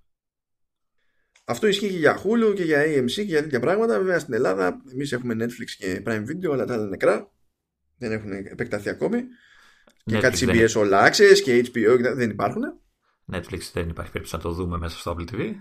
Αυτό 1.45 1.67
ισχύει 1.67 1.91
και 1.91 1.97
για 1.97 2.23
Hulu 2.23 2.53
και 2.55 2.63
για 2.63 2.85
AMC 2.85 3.11
και 3.11 3.23
για 3.23 3.43
τέτοια 3.43 3.61
πράγματα. 3.61 3.99
Βέβαια 3.99 4.19
στην 4.19 4.35
Ελλάδα 4.35 4.83
εμείς 4.93 5.13
έχουμε 5.13 5.35
Netflix 5.39 5.71
και 5.79 6.03
Prime 6.07 6.25
Video, 6.25 6.53
αλλά 6.53 6.65
τα 6.65 6.75
άλλα 6.75 6.87
νεκρά. 6.87 7.33
Δεν 7.99 8.13
έχουν 8.13 8.33
επεκταθεί 8.33 8.89
ακόμη. 8.89 9.23
Και 10.05 10.19
κάτι 10.19 10.47
CBS 10.47 10.69
All 10.69 11.09
Access 11.09 11.39
και 11.43 11.71
HBO 11.73 11.99
δεν 12.15 12.31
υπάρχουν. 12.31 12.63
Netflix 13.33 13.61
δεν 13.73 13.89
υπάρχει 13.89 14.13
περίπτωση 14.13 14.37
να 14.37 14.41
το 14.41 14.53
δούμε 14.53 14.79
μέσα 14.79 14.99
στο 14.99 15.17
Apple 15.19 15.35
TV. 15.35 15.53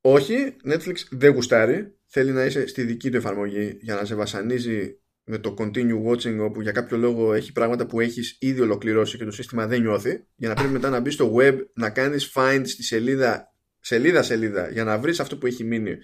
Όχι, 0.00 0.56
Netflix 0.64 0.94
δεν 1.10 1.32
γουστάρει. 1.32 1.98
Θέλει 2.06 2.30
να 2.32 2.44
είσαι 2.44 2.66
στη 2.66 2.82
δική 2.82 3.10
του 3.10 3.16
εφαρμογή 3.16 3.78
για 3.80 3.94
να 3.94 4.04
σε 4.04 4.14
βασανίζει 4.14 4.98
με 5.24 5.38
το 5.38 5.54
continue 5.58 6.10
watching 6.10 6.38
όπου 6.40 6.60
για 6.60 6.72
κάποιο 6.72 6.96
λόγο 6.96 7.32
έχει 7.32 7.52
πράγματα 7.52 7.86
που 7.86 8.00
έχεις 8.00 8.36
ήδη 8.40 8.60
ολοκληρώσει 8.60 9.16
και 9.18 9.24
το 9.24 9.30
σύστημα 9.30 9.66
δεν 9.66 9.80
νιώθει 9.80 10.26
για 10.34 10.48
να 10.48 10.54
πρέπει 10.54 10.72
μετά 10.72 10.90
να 10.90 11.00
μπεις 11.00 11.14
στο 11.14 11.34
web 11.38 11.58
να 11.74 11.90
κάνεις 11.90 12.32
find 12.34 12.62
στη 12.64 12.82
σελίδα 12.82 13.54
σελίδα 13.80 14.22
σελίδα 14.22 14.70
για 14.70 14.84
να 14.84 14.98
βρεις 14.98 15.20
αυτό 15.20 15.36
που 15.36 15.46
έχει 15.46 15.64
μείνει 15.64 15.96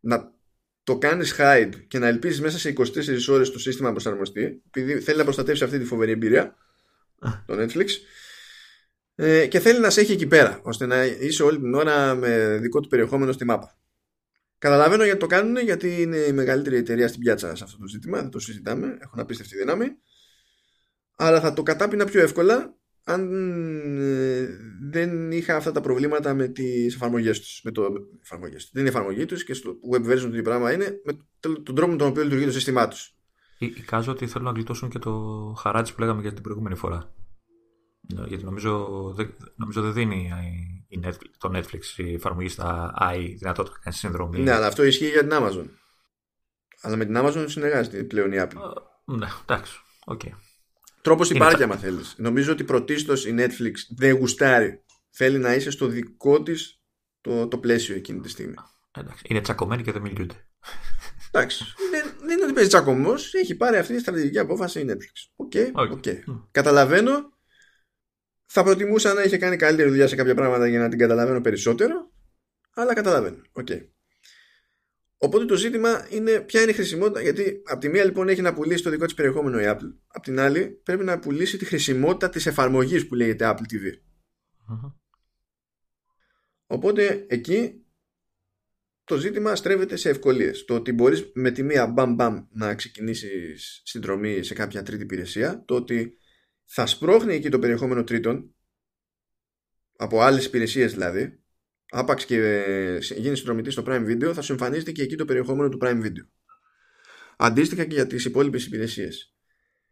να 0.00 0.32
το 0.82 0.98
κάνεις 0.98 1.34
hide 1.38 1.72
και 1.88 1.98
να 1.98 2.06
ελπίζεις 2.06 2.40
μέσα 2.40 2.58
σε 2.58 2.72
24 2.76 2.84
ώρες 3.28 3.50
το 3.50 3.58
σύστημα 3.58 3.86
να 3.88 3.94
προσαρμοστεί 3.94 4.62
επειδή 4.66 5.00
θέλει 5.00 5.18
να 5.18 5.24
προστατεύσει 5.24 5.64
αυτή 5.64 5.78
τη 5.78 5.84
φοβερή 5.84 6.10
εμπειρία 6.10 6.56
το 7.46 7.54
Netflix 7.62 7.86
ε, 9.14 9.46
και 9.46 9.60
θέλει 9.60 9.80
να 9.80 9.90
σε 9.90 10.00
έχει 10.00 10.12
εκεί 10.12 10.26
πέρα 10.26 10.60
ώστε 10.62 10.86
να 10.86 11.04
είσαι 11.04 11.42
όλη 11.42 11.60
την 11.60 11.74
ώρα 11.74 12.14
με 12.14 12.58
δικό 12.60 12.80
του 12.80 12.88
περιεχόμενο 12.88 13.32
στη 13.32 13.44
μάπα. 13.44 13.78
Καταλαβαίνω 14.58 15.04
γιατί 15.04 15.18
το 15.18 15.26
κάνουν, 15.26 15.56
γιατί 15.56 16.02
είναι 16.02 16.16
η 16.16 16.32
μεγαλύτερη 16.32 16.76
εταιρεία 16.76 17.08
στην 17.08 17.20
πιάτσα 17.20 17.56
σε 17.56 17.64
αυτό 17.64 17.78
το 17.78 17.86
ζήτημα. 17.86 18.20
Δεν 18.20 18.30
το 18.30 18.38
συζητάμε. 18.38 18.96
Έχουν 19.00 19.20
απίστευτη 19.20 19.56
δύναμη. 19.56 19.86
Αλλά 21.16 21.40
θα 21.40 21.52
το 21.52 21.62
κατάπινα 21.62 22.04
πιο 22.04 22.20
εύκολα 22.20 22.76
αν 23.04 23.22
ε, 23.98 24.48
δεν 24.90 25.30
είχα 25.30 25.56
αυτά 25.56 25.72
τα 25.72 25.80
προβλήματα 25.80 26.34
με 26.34 26.48
τις 26.48 26.94
εφαρμογές 26.94 27.40
τους. 27.40 27.60
Με 27.64 27.70
το 27.70 27.86
εφαρμογές. 28.22 28.70
Δεν 28.72 28.82
είναι 28.82 28.90
εφαρμογή 28.90 29.24
τους 29.24 29.44
και 29.44 29.54
στο 29.54 29.76
web 29.92 30.10
version 30.10 30.30
του 30.32 30.42
πράγμα 30.42 30.72
είναι 30.72 31.00
με 31.04 31.16
τον 31.40 31.74
τρόπο 31.74 31.90
με 31.90 31.96
τον 31.96 32.08
οποίο 32.08 32.22
λειτουργεί 32.22 32.44
το 32.44 32.52
σύστημά 32.52 32.88
τους. 32.88 33.16
Εικάζω 33.58 34.10
ότι 34.12 34.26
θέλουν 34.26 34.46
να 34.46 34.52
γλιτώσουν 34.52 34.88
και 34.88 34.98
το 34.98 35.12
χαράτσι 35.58 35.94
που 35.94 36.00
λέγαμε 36.00 36.20
για 36.20 36.32
την 36.32 36.42
προηγούμενη 36.42 36.76
φορά. 36.76 37.14
Ναι, 38.14 38.26
γιατί 38.26 38.44
νομίζω, 38.44 38.88
νομίζω 39.56 39.82
δεν 39.82 39.92
δίνει 39.92 40.30
η 40.88 41.00
Netflix, 41.04 41.30
το 41.38 41.50
Netflix 41.54 41.82
η 41.96 42.14
εφαρμογή 42.14 42.48
στα 42.48 42.94
AI 43.00 43.34
δυνατότητα 43.38 43.74
να 43.76 43.82
κάνει 43.82 43.96
συνδρομή. 43.96 44.40
Ναι, 44.40 44.52
αλλά 44.52 44.66
αυτό 44.66 44.84
ισχύει 44.84 45.08
για 45.08 45.20
την 45.20 45.30
Amazon. 45.32 45.66
Αλλά 46.80 46.96
με 46.96 47.04
την 47.04 47.14
Amazon 47.18 47.44
συνεργάζεται 47.48 48.02
πλέον 48.02 48.32
η 48.32 48.36
Apple. 48.40 48.72
ναι, 49.04 49.26
εντάξει. 49.42 49.80
Okay. 50.06 50.30
Τρόπος 51.00 51.30
υπάρχει, 51.30 51.62
άμα 51.62 51.76
θέλεις. 51.76 52.14
Νομίζω 52.16 52.52
ότι 52.52 52.64
πρωτίστως 52.64 53.26
η 53.26 53.34
Netflix 53.38 53.72
δεν 53.96 54.16
γουστάρει. 54.16 54.84
Θέλει 55.10 55.38
να 55.38 55.54
είσαι 55.54 55.70
στο 55.70 55.86
δικό 55.86 56.42
της 56.42 56.80
το, 57.20 57.48
το 57.48 57.58
πλαίσιο 57.58 57.94
εκείνη 57.94 58.20
τη 58.20 58.28
στιγμή. 58.28 58.54
Εντάξει. 58.92 59.24
Είναι 59.28 59.40
τσακωμένοι 59.40 59.82
και 59.82 59.92
δεν 59.92 60.02
μιλούνται. 60.02 60.34
Εντάξει. 61.30 61.64
δεν, 61.90 62.14
δεν 62.18 62.36
είναι 62.36 62.44
ότι 62.44 62.52
παίζει 62.52 62.68
τσακωμός. 62.68 63.34
Έχει 63.34 63.54
πάρει 63.54 63.76
αυτή 63.76 63.94
τη 63.94 64.00
στρατηγική 64.00 64.38
απόφαση 64.38 64.80
η 64.80 64.86
Netflix. 64.88 65.32
Ok. 65.36 65.52
Okay, 65.54 65.72
okay. 65.72 65.92
okay. 65.92 66.16
Καταλαβαίνω 66.50 67.35
θα 68.46 68.62
προτιμούσα 68.62 69.14
να 69.14 69.22
είχε 69.22 69.38
κάνει 69.38 69.56
καλύτερη 69.56 69.88
δουλειά 69.88 70.08
σε 70.08 70.16
κάποια 70.16 70.34
πράγματα 70.34 70.68
για 70.68 70.78
να 70.78 70.88
την 70.88 70.98
καταλαβαίνω 70.98 71.40
περισσότερο, 71.40 72.12
αλλά 72.74 72.94
καταλαβαίνω. 72.94 73.42
Okay. 73.52 73.88
Οπότε 75.18 75.44
το 75.44 75.54
ζήτημα 75.54 76.06
είναι 76.10 76.40
ποια 76.40 76.62
είναι 76.62 76.70
η 76.70 76.74
χρησιμότητα, 76.74 77.20
γιατί 77.22 77.62
από 77.64 77.80
τη 77.80 77.88
μία 77.88 78.04
λοιπόν 78.04 78.28
έχει 78.28 78.40
να 78.40 78.54
πουλήσει 78.54 78.82
το 78.82 78.90
δικό 78.90 79.04
της 79.04 79.14
περιεχόμενο 79.14 79.60
η 79.60 79.64
Apple, 79.66 79.94
από 80.06 80.24
την 80.24 80.40
άλλη 80.40 80.80
πρέπει 80.82 81.04
να 81.04 81.18
πουλήσει 81.18 81.56
τη 81.56 81.64
χρησιμότητα 81.64 82.28
της 82.28 82.46
εφαρμογής 82.46 83.06
που 83.06 83.14
λέγεται 83.14 83.54
Apple 83.54 83.74
TV. 83.74 83.98
Οπότε 86.66 87.26
εκεί 87.28 87.86
το 89.04 89.16
ζήτημα 89.16 89.56
στρέφεται 89.56 89.96
σε 89.96 90.08
ευκολίες. 90.08 90.64
Το 90.64 90.74
ότι 90.74 90.92
μπορείς 90.92 91.30
με 91.34 91.50
τη 91.50 91.62
μία 91.62 91.86
μπαμ 91.86 92.14
μπαμ 92.14 92.46
να 92.50 92.74
ξεκινήσεις 92.74 93.80
συνδρομή 93.84 94.42
σε 94.42 94.54
κάποια 94.54 94.82
τρίτη 94.82 95.02
υπηρεσία. 95.02 95.64
Το 95.66 95.74
ότι 95.74 96.18
θα 96.66 96.86
σπρώχνει 96.86 97.34
εκεί 97.34 97.48
το 97.48 97.58
περιεχόμενο 97.58 98.04
τρίτων 98.04 98.54
από 99.96 100.20
άλλες 100.20 100.44
υπηρεσίες 100.44 100.92
δηλαδή. 100.92 101.40
Άπαξ 101.90 102.24
και 102.24 102.36
ε, 102.36 102.98
γίνεις 102.98 103.38
συνδρομητής 103.38 103.72
στο 103.72 103.82
Prime 103.86 104.06
Video, 104.06 104.32
θα 104.34 104.42
σου 104.42 104.52
εμφανίζεται 104.52 104.92
και 104.92 105.02
εκεί 105.02 105.16
το 105.16 105.24
περιεχόμενο 105.24 105.68
του 105.68 105.78
Prime 105.82 106.02
Video. 106.02 106.26
Αντίστοιχα 107.36 107.84
και 107.84 107.94
για 107.94 108.06
τις 108.06 108.24
υπόλοιπες 108.24 108.66
υπηρεσίες. 108.66 109.36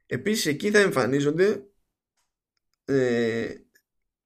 Επίσης 0.06 0.46
εκεί 0.46 0.70
θα 0.70 0.78
εμφανίζονται 0.78 1.66
ε, 2.84 3.54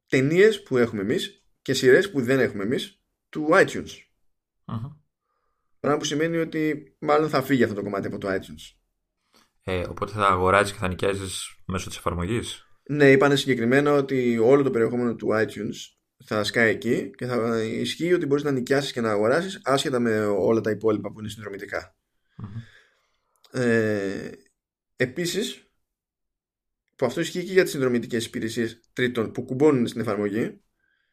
ταινίες 0.06 0.62
που 0.62 0.76
έχουμε 0.76 1.02
εμείς 1.02 1.44
και 1.62 1.74
σειρές 1.74 2.10
που 2.10 2.22
δεν 2.22 2.40
έχουμε 2.40 2.62
εμείς 2.62 3.02
του 3.28 3.48
iTunes. 3.50 3.90
Uh-huh. 4.66 4.96
Πράγμα 5.80 5.98
που 5.98 6.04
σημαίνει 6.04 6.36
ότι 6.36 6.96
μάλλον 6.98 7.28
θα 7.28 7.42
φύγει 7.42 7.62
αυτό 7.62 7.74
το 7.74 7.82
κομμάτι 7.82 8.06
από 8.06 8.18
το 8.18 8.28
iTunes. 8.28 8.77
Ε, 9.68 9.84
οπότε 9.88 10.12
θα 10.12 10.26
αγοράζεις 10.26 10.72
και 10.72 10.78
θα 10.78 10.88
νοικιάζεις 10.88 11.56
μέσω 11.64 11.88
της 11.88 11.96
εφαρμογής. 11.96 12.66
Ναι, 12.88 13.10
είπανε 13.10 13.36
συγκεκριμένα 13.36 13.92
ότι 13.92 14.38
όλο 14.38 14.62
το 14.62 14.70
περιεχόμενο 14.70 15.14
του 15.14 15.28
iTunes 15.32 15.76
θα 16.24 16.44
σκάει 16.44 16.70
εκεί 16.70 17.10
και 17.16 17.26
θα 17.26 17.62
ισχύει 17.62 18.12
ότι 18.12 18.26
μπορείς 18.26 18.44
να 18.44 18.50
νοικιάσεις 18.50 18.92
και 18.92 19.00
να 19.00 19.10
αγοράσεις 19.10 19.60
άσχετα 19.64 20.00
με 20.00 20.26
όλα 20.26 20.60
τα 20.60 20.70
υπόλοιπα 20.70 21.12
που 21.12 21.20
είναι 21.20 21.28
συνδρομητικά. 21.28 21.96
Mm-hmm. 22.42 23.60
Ε, 23.60 24.30
Επίσης, 25.00 25.70
που 26.96 27.06
αυτό 27.06 27.20
ισχύει 27.20 27.44
και 27.44 27.52
για 27.52 27.62
τις 27.62 27.70
συνδρομητικές 27.70 28.26
υπηρεσίες 28.26 28.80
τρίτων 28.92 29.32
που 29.32 29.44
κουμπώνουν 29.44 29.86
στην 29.86 30.00
εφαρμογή, 30.00 30.60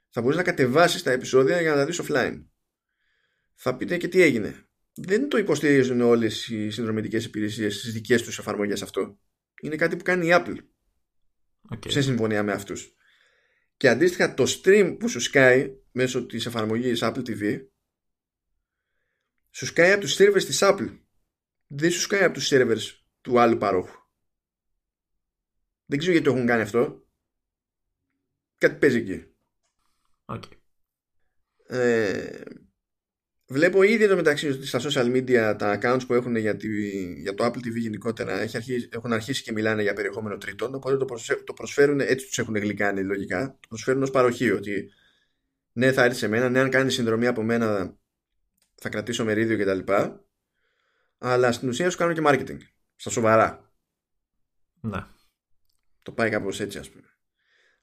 θα 0.10 0.22
μπορείς 0.22 0.38
να 0.38 0.44
κατεβάσεις 0.44 1.04
τα 1.04 1.12
επεισόδια 1.12 1.62
για 1.62 1.70
να 1.72 1.76
τα 1.76 1.86
δεις 1.86 2.02
offline. 2.04 2.46
Θα 3.54 3.78
πείτε 3.78 3.98
και 3.98 4.08
τι 4.08 4.22
έγινε. 4.22 4.68
Δεν 4.96 5.30
το 5.30 5.38
υποστηρίζουν 5.38 6.02
όλες 6.02 6.48
οι 6.48 6.70
συνδρομητικές 6.70 7.26
υπηρεσίες 7.26 7.76
στις 7.76 7.94
δικές 7.94 8.24
τους 8.24 8.40
εφαρμογές 8.40 8.82
αυτό. 8.82 9.20
Είναι 9.62 9.76
κάτι 9.76 9.96
που 9.96 10.04
κάνει 10.04 10.28
η 10.28 10.30
Apple. 10.32 10.58
Okay. 11.70 11.92
Σε 11.92 12.02
συμφωνία 12.02 12.44
με 12.44 12.52
αυτούς. 12.52 12.96
Και 13.78 13.90
αντίστοιχα 13.90 14.34
το 14.34 14.44
stream 14.48 14.96
που 15.00 15.10
σου 15.10 15.20
σκάει 15.20 15.76
μέσω 15.92 16.26
της 16.26 16.46
εφαρμογής 16.46 17.00
Apple 17.04 17.22
TV 17.28 17.66
σου 19.50 19.66
σκάει 19.66 19.92
από 19.92 20.02
τους 20.02 20.16
servers 20.20 20.44
της 20.46 20.60
Apple. 20.62 21.00
Δεν 21.68 21.92
σου 21.92 22.00
σκάει 22.00 22.24
από 22.24 22.34
τους 22.34 22.50
servers 22.52 22.82
του 23.22 23.40
άλλου 23.40 23.58
παρόχου. 23.58 24.04
Δεν 25.86 25.98
ξέρω 26.00 26.14
γιατί 26.14 26.28
το 26.30 26.36
έχουν 26.36 26.48
κάνει 26.48 26.62
αυτό. 26.62 27.08
Κάτι 28.58 28.76
παίζει 28.76 28.98
εκεί. 28.98 29.36
Okay. 30.26 30.58
Ε, 31.68 32.44
βλέπω 33.48 33.84
ήδη 33.84 34.04
εδώ 34.04 34.16
μεταξύ 34.16 34.66
στα 34.66 34.80
social 34.80 35.16
media 35.16 35.56
τα 35.58 35.80
accounts 35.82 36.02
που 36.08 36.14
έχουν 36.14 36.36
για, 36.36 36.56
τη, 36.56 36.68
για 37.22 37.34
το 37.34 37.46
Apple 37.46 37.68
TV 37.68 37.76
γενικότερα 37.76 38.40
έχει 38.42 38.58
αρχίσει, 38.58 38.90
έχουν 38.92 39.14
αρχίσει 39.14 39.44
και 39.44 39.52
μιλάνε 39.52 39.82
για 39.82 39.94
περιεχόμενο 39.94 40.38
τρίτων 40.38 40.76
οπότε 40.76 40.98
το, 40.98 41.06
το 41.44 41.54
προσφέρουν 41.54 42.00
έτσι 42.00 42.26
τους 42.26 42.38
έχουν 42.38 42.56
γλυκάνει 42.56 43.04
λογικά. 43.04 43.58
Το 43.60 43.68
προσφέρουν 43.68 44.04
ως 44.04 44.12
παροχή 44.12 44.52
ότι 44.52 44.92
ναι 45.72 45.92
θα 45.92 46.04
έρθεις 46.04 46.20
σε 46.20 46.28
μένα 46.28 46.50
ναι 46.50 46.60
αν 46.60 46.70
κάνεις 46.70 46.94
συνδρομή 46.94 47.28
από 47.28 47.44
μένα 47.44 47.98
θα 48.76 48.90
κρατήσω 48.90 49.26
μερίδιο 49.26 49.58
κτλ 49.58 49.94
αλλά 51.18 51.52
στην 51.52 51.70
ουσία 51.70 51.90
σου 51.90 51.98
κάνουν 51.98 52.16
και 52.16 52.22
marketing 52.26 52.58
στα 52.96 53.10
σοβαρά. 53.10 53.72
Ναι. 54.82 55.06
Το 56.02 56.12
πάει 56.12 56.30
κάπως 56.30 56.60
έτσι 56.60 56.78
ας 56.78 56.90
πούμε 56.90 57.15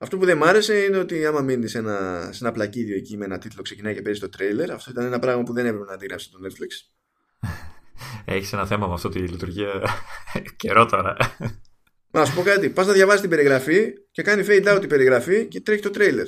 αυτό 0.02 0.18
που 0.18 0.24
δεν 0.24 0.36
μ' 0.36 0.44
άρεσε 0.44 0.74
είναι 0.74 0.98
ότι 0.98 1.26
άμα 1.26 1.40
μείνει 1.40 1.68
σε 1.68 1.78
ένα, 1.78 2.28
σε 2.32 2.44
ένα 2.44 2.52
πλακίδιο 2.52 2.96
εκεί 2.96 3.16
με 3.16 3.24
ένα 3.24 3.38
τίτλο 3.38 3.62
ξεκινάει 3.62 3.94
και 3.94 4.02
παίζει 4.02 4.20
το 4.20 4.28
τρέιλερ, 4.28 4.70
αυτό 4.70 4.90
ήταν 4.90 5.04
ένα 5.04 5.18
πράγμα 5.18 5.42
που 5.42 5.52
δεν 5.52 5.66
έπρεπε 5.66 5.84
να 5.84 5.92
αντίγραψε 5.92 6.30
το 6.30 6.38
Netflix. 6.44 6.92
Έχεις 8.24 8.52
ένα 8.52 8.66
θέμα 8.66 8.86
με 8.86 8.92
αυτό 8.92 9.08
τη 9.08 9.18
λειτουργία 9.18 9.82
καιρό 10.56 10.86
τώρα. 10.86 11.16
Να 12.10 12.24
σου 12.24 12.34
πω 12.34 12.42
κάτι. 12.42 12.70
Πας 12.70 12.86
να 12.86 12.92
διαβάσεις 12.92 13.20
την 13.20 13.30
περιγραφή 13.30 13.92
και 14.10 14.22
κάνει 14.22 14.44
fade 14.48 14.74
out 14.74 14.80
την 14.80 14.88
περιγραφή 14.88 15.46
και 15.46 15.60
τρέχει 15.60 15.82
το 15.82 15.90
τρέιλερ. 15.90 16.26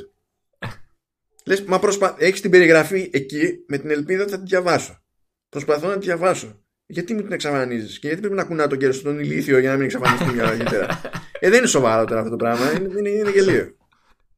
Λες, 1.47 1.63
μα 1.63 1.79
προσπα... 1.79 2.15
έχεις 2.19 2.41
την 2.41 2.51
περιγραφή 2.51 3.11
εκεί 3.13 3.65
με 3.69 3.79
την 3.79 3.91
ελπίδα 3.91 4.23
ότι 4.23 4.31
θα 4.31 4.37
την 4.37 4.47
διαβάσω. 4.47 5.03
Προσπαθώ 5.49 5.87
να 5.87 5.93
την 5.93 6.01
διαβάσω. 6.01 6.65
Γιατί 6.87 7.15
μου 7.15 7.23
την 7.23 7.33
εξαφανίζεις 7.33 7.99
και 7.99 8.07
γιατί 8.07 8.23
πρέπει 8.23 8.37
να 8.37 8.45
κουνά 8.45 8.67
τον 8.67 8.79
κέρο 8.79 8.93
στον 8.93 9.19
ηλίθιο 9.19 9.59
για 9.59 9.71
να 9.71 9.77
μην 9.77 9.85
εξαφανιστεί 9.85 10.35
μια 10.35 10.47
αργότερα. 10.49 11.01
Ε, 11.45 11.49
δεν 11.51 11.59
είναι 11.59 11.67
σοβαρό 11.67 12.05
τώρα 12.05 12.19
αυτό 12.19 12.31
το 12.31 12.37
πράγμα. 12.37 12.73
Είναι, 12.73 12.99
είναι, 12.99 13.09
είναι 13.09 13.31
γελίο. 13.31 13.77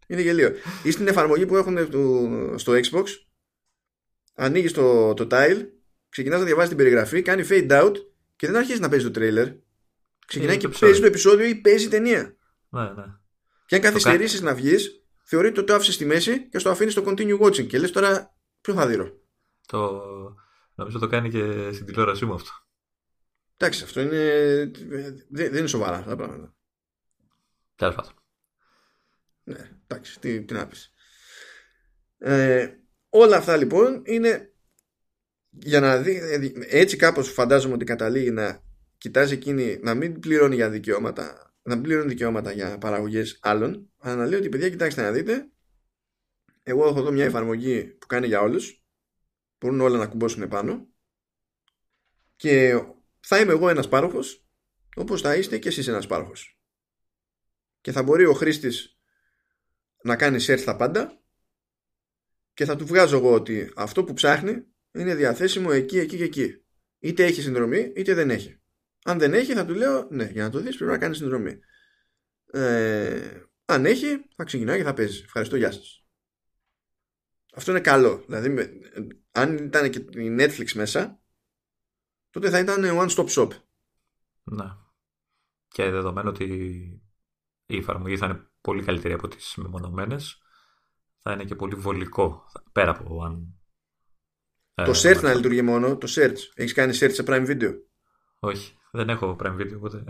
Είναι 0.07 0.21
γελίο. 0.21 0.53
Ή 0.83 0.91
στην 0.91 1.09
εφαρμογή 1.09 1.47
που 1.47 1.57
έχουν 1.57 1.79
στο 2.59 2.73
Xbox, 2.73 3.05
ανοίγεις 4.35 4.73
το, 4.73 5.15
το 5.15 5.27
tile, 5.31 5.67
ξεκινάς 6.09 6.39
να 6.39 6.45
διαβάζεις 6.45 6.69
την 6.69 6.79
περιγραφή, 6.79 7.23
κάνει 7.23 7.47
fade 7.49 7.71
out 7.71 7.93
και 8.37 8.47
δεν 8.47 8.57
αρχίζει 8.57 8.81
να 8.81 8.89
παίζει 8.89 9.11
το 9.11 9.21
trailer. 9.21 9.57
Ξεκινάει 10.27 10.57
και 10.57 10.69
παίζει 10.69 11.01
το 11.01 11.07
επεισόδιο 11.07 11.47
ή 11.47 11.55
παίζει 11.55 11.89
ταινία. 11.89 12.37
Ναι, 12.69 12.83
ναι. 12.83 13.05
Και 13.67 13.75
αν 13.75 13.81
καθυστερήσεις 13.81 14.41
να 14.41 14.55
βγεις, 14.55 15.03
θεωρείται 15.23 15.59
ότι 15.59 15.69
το 15.69 15.75
άφησες 15.75 15.95
στη 15.95 16.05
μέση 16.05 16.49
και 16.49 16.59
στο 16.59 16.71
αφήνεις 16.71 16.93
στο 16.93 17.03
continue 17.07 17.39
watching. 17.41 17.67
Και 17.67 17.79
λες 17.79 17.91
τώρα, 17.91 18.37
ποιο 18.61 18.75
θα 18.75 18.87
δει. 18.87 19.21
Το... 19.67 20.03
Νομίζω 20.75 20.99
το 20.99 21.07
κάνει 21.07 21.31
και 21.31 21.73
στην 21.73 21.87
τηλεόρασή 21.87 22.25
μου 22.25 22.35
αυτό. 22.35 22.51
Εντάξει, 23.57 23.85
αυτό 23.85 24.01
είναι. 24.01 24.71
Δεν, 25.29 25.55
είναι 25.55 25.67
σοβαρά 25.67 26.03
τα 26.03 26.17
πράγματα. 26.17 26.56
Τέλος 27.77 27.95
πάντων. 27.95 28.13
Ναι, 29.45 29.71
εντάξει, 29.87 30.21
τι, 30.21 30.45
τι 30.45 30.55
να 30.55 30.67
πεις. 30.67 30.93
Ε, 32.19 32.69
όλα 33.09 33.37
αυτά 33.37 33.57
λοιπόν 33.57 34.03
είναι 34.05 34.51
για 35.49 35.81
να 35.81 35.99
δει, 35.99 36.21
έτσι 36.69 36.97
κάπως 36.97 37.33
φαντάζομαι 37.33 37.75
ότι 37.75 37.85
καταλήγει 37.85 38.31
να 38.31 38.63
κοιτάζει 38.99 39.35
εκείνη 39.35 39.79
να 39.83 39.95
μην 39.95 40.21
πληρώνει 40.21 40.55
για 40.55 40.71
δικαιώματα 40.71 41.55
να 41.63 41.75
μην 41.75 41.85
πληρώνει 41.85 42.09
δικαιώματα 42.09 42.53
για 42.53 42.79
παραγωγές 42.79 43.39
άλλων 43.43 43.91
αλλά 43.99 44.17
να 44.17 44.27
λέει 44.27 44.39
ότι 44.39 44.49
παιδιά 44.49 44.71
κοιτάξτε 44.71 45.03
να 45.03 45.13
δείτε 45.13 45.49
εγώ 46.63 46.89
έχω 46.89 46.99
εδώ 46.99 47.11
μια 47.11 47.25
εφαρμογή 47.25 47.85
που 47.85 48.07
κάνει 48.07 48.27
για 48.27 48.41
όλους 48.41 48.85
μπορούν 49.59 49.81
όλα 49.81 49.99
να 49.99 50.07
κουμπώσουν 50.07 50.43
επάνω 50.43 50.89
και 52.37 52.83
θα 53.21 53.41
είμαι 53.41 53.53
εγώ 53.53 53.69
ένας 53.69 53.89
πάροχος 53.89 54.47
όπως 54.97 55.21
θα 55.21 55.37
είστε 55.37 55.59
και 55.59 55.69
εσείς 55.69 55.89
ένας 55.89 56.07
πάροχος 56.07 56.56
και 57.87 57.93
θα 57.93 58.03
μπορεί 58.03 58.25
ο 58.25 58.33
χρήστης 58.33 58.99
να 60.03 60.17
κάνει 60.17 60.39
search 60.41 60.63
τα 60.65 60.77
πάντα 60.77 61.23
και 62.55 62.65
θα 62.65 62.77
του 62.77 62.87
βγάζω 62.87 63.17
εγώ 63.17 63.33
ότι 63.33 63.73
αυτό 63.77 64.05
που 64.05 64.13
ψάχνει 64.13 64.67
είναι 64.93 65.15
διαθέσιμο 65.15 65.69
εκεί, 65.73 65.99
εκεί 65.99 66.17
και 66.17 66.25
εκεί. 66.25 66.65
Είτε 66.99 67.25
έχει 67.25 67.43
συνδρομή 67.43 67.93
είτε 67.97 68.15
δεν 68.15 68.31
έχει. 68.31 68.61
Αν 69.05 69.19
δεν 69.19 69.35
έχει 69.35 69.53
θα 69.53 69.67
του 69.67 69.75
λέω 69.75 70.09
ναι 70.11 70.25
για 70.25 70.43
να 70.43 70.51
το 70.51 70.59
δεις 70.61 70.77
πρέπει 70.77 70.91
να 70.91 70.99
κάνεις 70.99 71.17
συνδρομή. 71.17 71.59
Ε, 72.47 73.43
αν 73.65 73.87
έχει 73.87 74.25
θα 74.37 74.45
ξεκινάει 74.45 74.79
και 74.79 74.85
θα 74.85 74.95
παίζεις. 74.95 75.23
Ευχαριστώ 75.23 75.57
γεια 75.57 75.73
σας. 75.73 76.07
Αυτό 77.55 77.71
είναι 77.71 77.81
καλό. 77.81 78.25
Δηλαδή 78.27 78.81
αν 79.31 79.57
ήταν 79.57 79.91
και 79.91 79.99
η 79.99 80.37
Netflix 80.39 80.73
μέσα 80.73 81.21
τότε 82.31 82.51
θα 82.51 82.59
ήταν 82.59 82.85
one 82.85 83.09
stop 83.09 83.29
shop. 83.29 83.51
Ναι. 84.43 84.67
Και 85.69 85.91
δεδομένου 85.91 86.29
ότι 86.29 87.01
η 87.67 87.77
εφαρμογή 87.77 88.17
θα 88.17 88.27
είναι 88.27 88.47
πολύ 88.61 88.83
καλύτερη 88.83 89.15
από 89.15 89.29
τις 89.29 89.55
μεμονωμένες. 89.57 90.41
Θα 91.23 91.33
είναι 91.33 91.45
και 91.45 91.55
πολύ 91.55 91.75
βολικό 91.75 92.45
πέρα 92.73 92.91
από 92.91 93.23
αν 93.23 93.57
το 94.75 94.91
ε, 94.91 95.01
search 95.03 95.21
να 95.23 95.35
λειτουργεί 95.35 95.63
μόνο 95.63 95.97
το 95.97 96.07
search. 96.11 96.37
Έχεις 96.55 96.73
κάνει 96.73 96.99
search 97.01 97.13
σε 97.13 97.25
Prime 97.27 97.47
Video; 97.47 97.73
Όχι 98.39 98.79
δεν 98.91 99.09
έχω 99.09 99.37
Prime 99.43 99.55
Video 99.55 99.75
οπότε. 99.77 100.05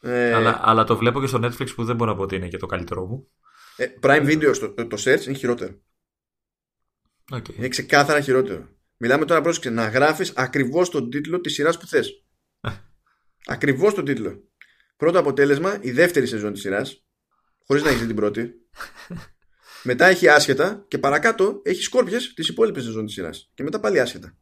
Ε... 0.00 0.32
αλλά, 0.32 0.60
αλλά 0.62 0.84
το 0.84 0.96
βλέπω 0.96 1.20
και 1.20 1.26
στο 1.26 1.38
Netflix 1.42 1.74
που 1.74 1.84
δεν 1.84 1.96
μπορώ 1.96 2.10
να 2.10 2.16
πω 2.16 2.22
ότι 2.22 2.36
είναι 2.36 2.48
και 2.48 2.56
το 2.56 2.66
καλύτερό 2.66 3.06
μου. 3.06 3.30
ε, 3.76 3.86
Prime 4.02 4.26
Video 4.26 4.50
στο, 4.54 4.74
το, 4.74 4.96
search 5.00 5.26
είναι 5.26 5.36
χειρότερο. 5.36 5.80
Okay. 7.32 7.54
είναι 7.56 7.68
ξεκάθαρα 7.68 8.20
χειρότερο. 8.20 8.68
Μιλάμε 8.96 9.24
τώρα 9.24 9.40
πρόσεξε 9.40 9.70
να 9.70 9.88
γράφεις 9.88 10.32
ακριβώς 10.36 10.90
τον 10.90 11.10
τίτλο 11.10 11.40
της 11.40 11.52
σειράς 11.52 11.78
που 11.78 11.86
θες. 11.86 12.24
Ε. 12.60 12.70
ακριβώς 13.46 13.94
τον 13.94 14.04
τίτλο 14.04 14.47
Πρώτο 14.98 15.18
αποτέλεσμα, 15.18 15.78
η 15.80 15.90
δεύτερη 15.90 16.26
σεζόν 16.26 16.52
της 16.52 16.60
σειράς, 16.60 17.04
χωρίς 17.66 17.82
να 17.82 17.90
έχεις 17.90 18.06
την 18.06 18.16
πρώτη. 18.16 18.50
μετά 19.90 20.06
έχει 20.06 20.28
άσχετα 20.28 20.84
και 20.88 20.98
παρακάτω 20.98 21.60
έχει 21.64 21.82
σκόρπιες 21.82 22.34
τη 22.34 22.46
υπόλοιπη 22.48 22.80
σεζόν 22.80 23.04
της 23.04 23.14
σειράς. 23.14 23.50
Και 23.54 23.62
μετά 23.62 23.80
πάλι 23.80 24.00
άσχετα. 24.00 24.36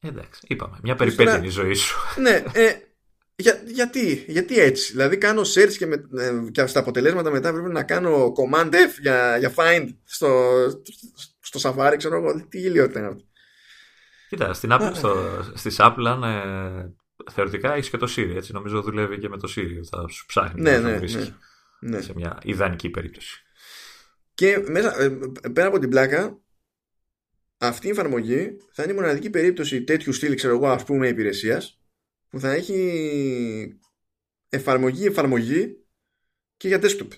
Εντάξει, 0.00 0.40
είπαμε. 0.46 0.78
Μια 0.82 0.94
περιπέτεια 0.94 1.36
είναι 1.36 1.46
η 1.46 1.50
ζωή 1.50 1.74
σου. 1.74 1.96
ναι, 2.20 2.42
ε, 2.52 2.72
για, 3.36 3.62
γιατί, 3.66 4.24
γιατί 4.28 4.60
έτσι; 4.60 4.92
Δηλαδή 4.92 5.18
κάνω 5.18 5.42
search 5.54 5.72
και, 5.78 5.86
με, 5.86 5.94
ε, 6.18 6.50
και 6.50 6.66
στα 6.66 6.80
αποτελέσματα 6.80 7.30
μετά 7.30 7.52
πρέπει 7.52 7.72
να 7.72 7.82
κάνω 7.82 8.32
command 8.36 8.72
F 8.72 9.00
για, 9.00 9.36
για 9.38 9.54
find 9.56 9.88
στο, 10.04 10.52
στο 11.40 11.60
Safari, 11.62 11.94
ξέρω 11.96 12.16
εγώ. 12.16 12.46
Τι 12.48 12.58
γελιότητα 12.58 12.98
είναι 12.98 13.08
αυτό. 13.08 13.22
Κοίτα, 14.28 14.52
στην 14.52 14.70
Apple, 14.72 14.90
στο, 14.94 15.42
στις 15.54 15.76
Apple 15.78 16.04
αν 16.06 16.22
ε, 16.22 16.94
θεωρητικά 17.30 17.74
έχεις 17.74 17.90
και 17.90 17.96
το 17.96 18.12
Siri. 18.16 18.34
Έτσι, 18.34 18.52
νομίζω 18.52 18.82
δουλεύει 18.82 19.18
και 19.18 19.28
με 19.28 19.36
το 19.36 19.52
Siri. 19.56 19.80
Θα 19.90 20.08
σου 20.08 20.26
ψάχνει 20.26 20.60
ναι, 20.60 20.78
ναι, 20.78 20.98
ναι, 20.98 21.36
ναι, 21.80 22.00
σε 22.00 22.12
μια 22.14 22.38
ιδανική 22.42 22.90
περίπτωση. 22.90 23.42
Και 24.34 24.64
μέσα, 24.68 25.02
ε, 25.02 25.18
πέρα 25.52 25.66
από 25.66 25.78
την 25.78 25.90
πλάκα, 25.90 26.40
αυτή 27.58 27.86
η 27.86 27.90
εφαρμογή 27.90 28.56
θα 28.72 28.82
είναι 28.82 28.92
η 28.92 28.94
μοναδική 28.94 29.30
περίπτωση 29.30 29.82
τέτοιου 29.82 30.12
στυλ, 30.12 30.34
ξέρω 30.34 30.54
εγώ, 30.54 30.68
ας 30.68 30.84
πούμε, 30.84 31.08
υπηρεσίας 31.08 31.80
που 32.28 32.40
θα 32.40 32.52
έχει 32.52 33.78
εφαρμογή-εφαρμογή 34.48 35.86
και 36.56 36.68
για 36.68 36.80
desktop. 36.82 37.08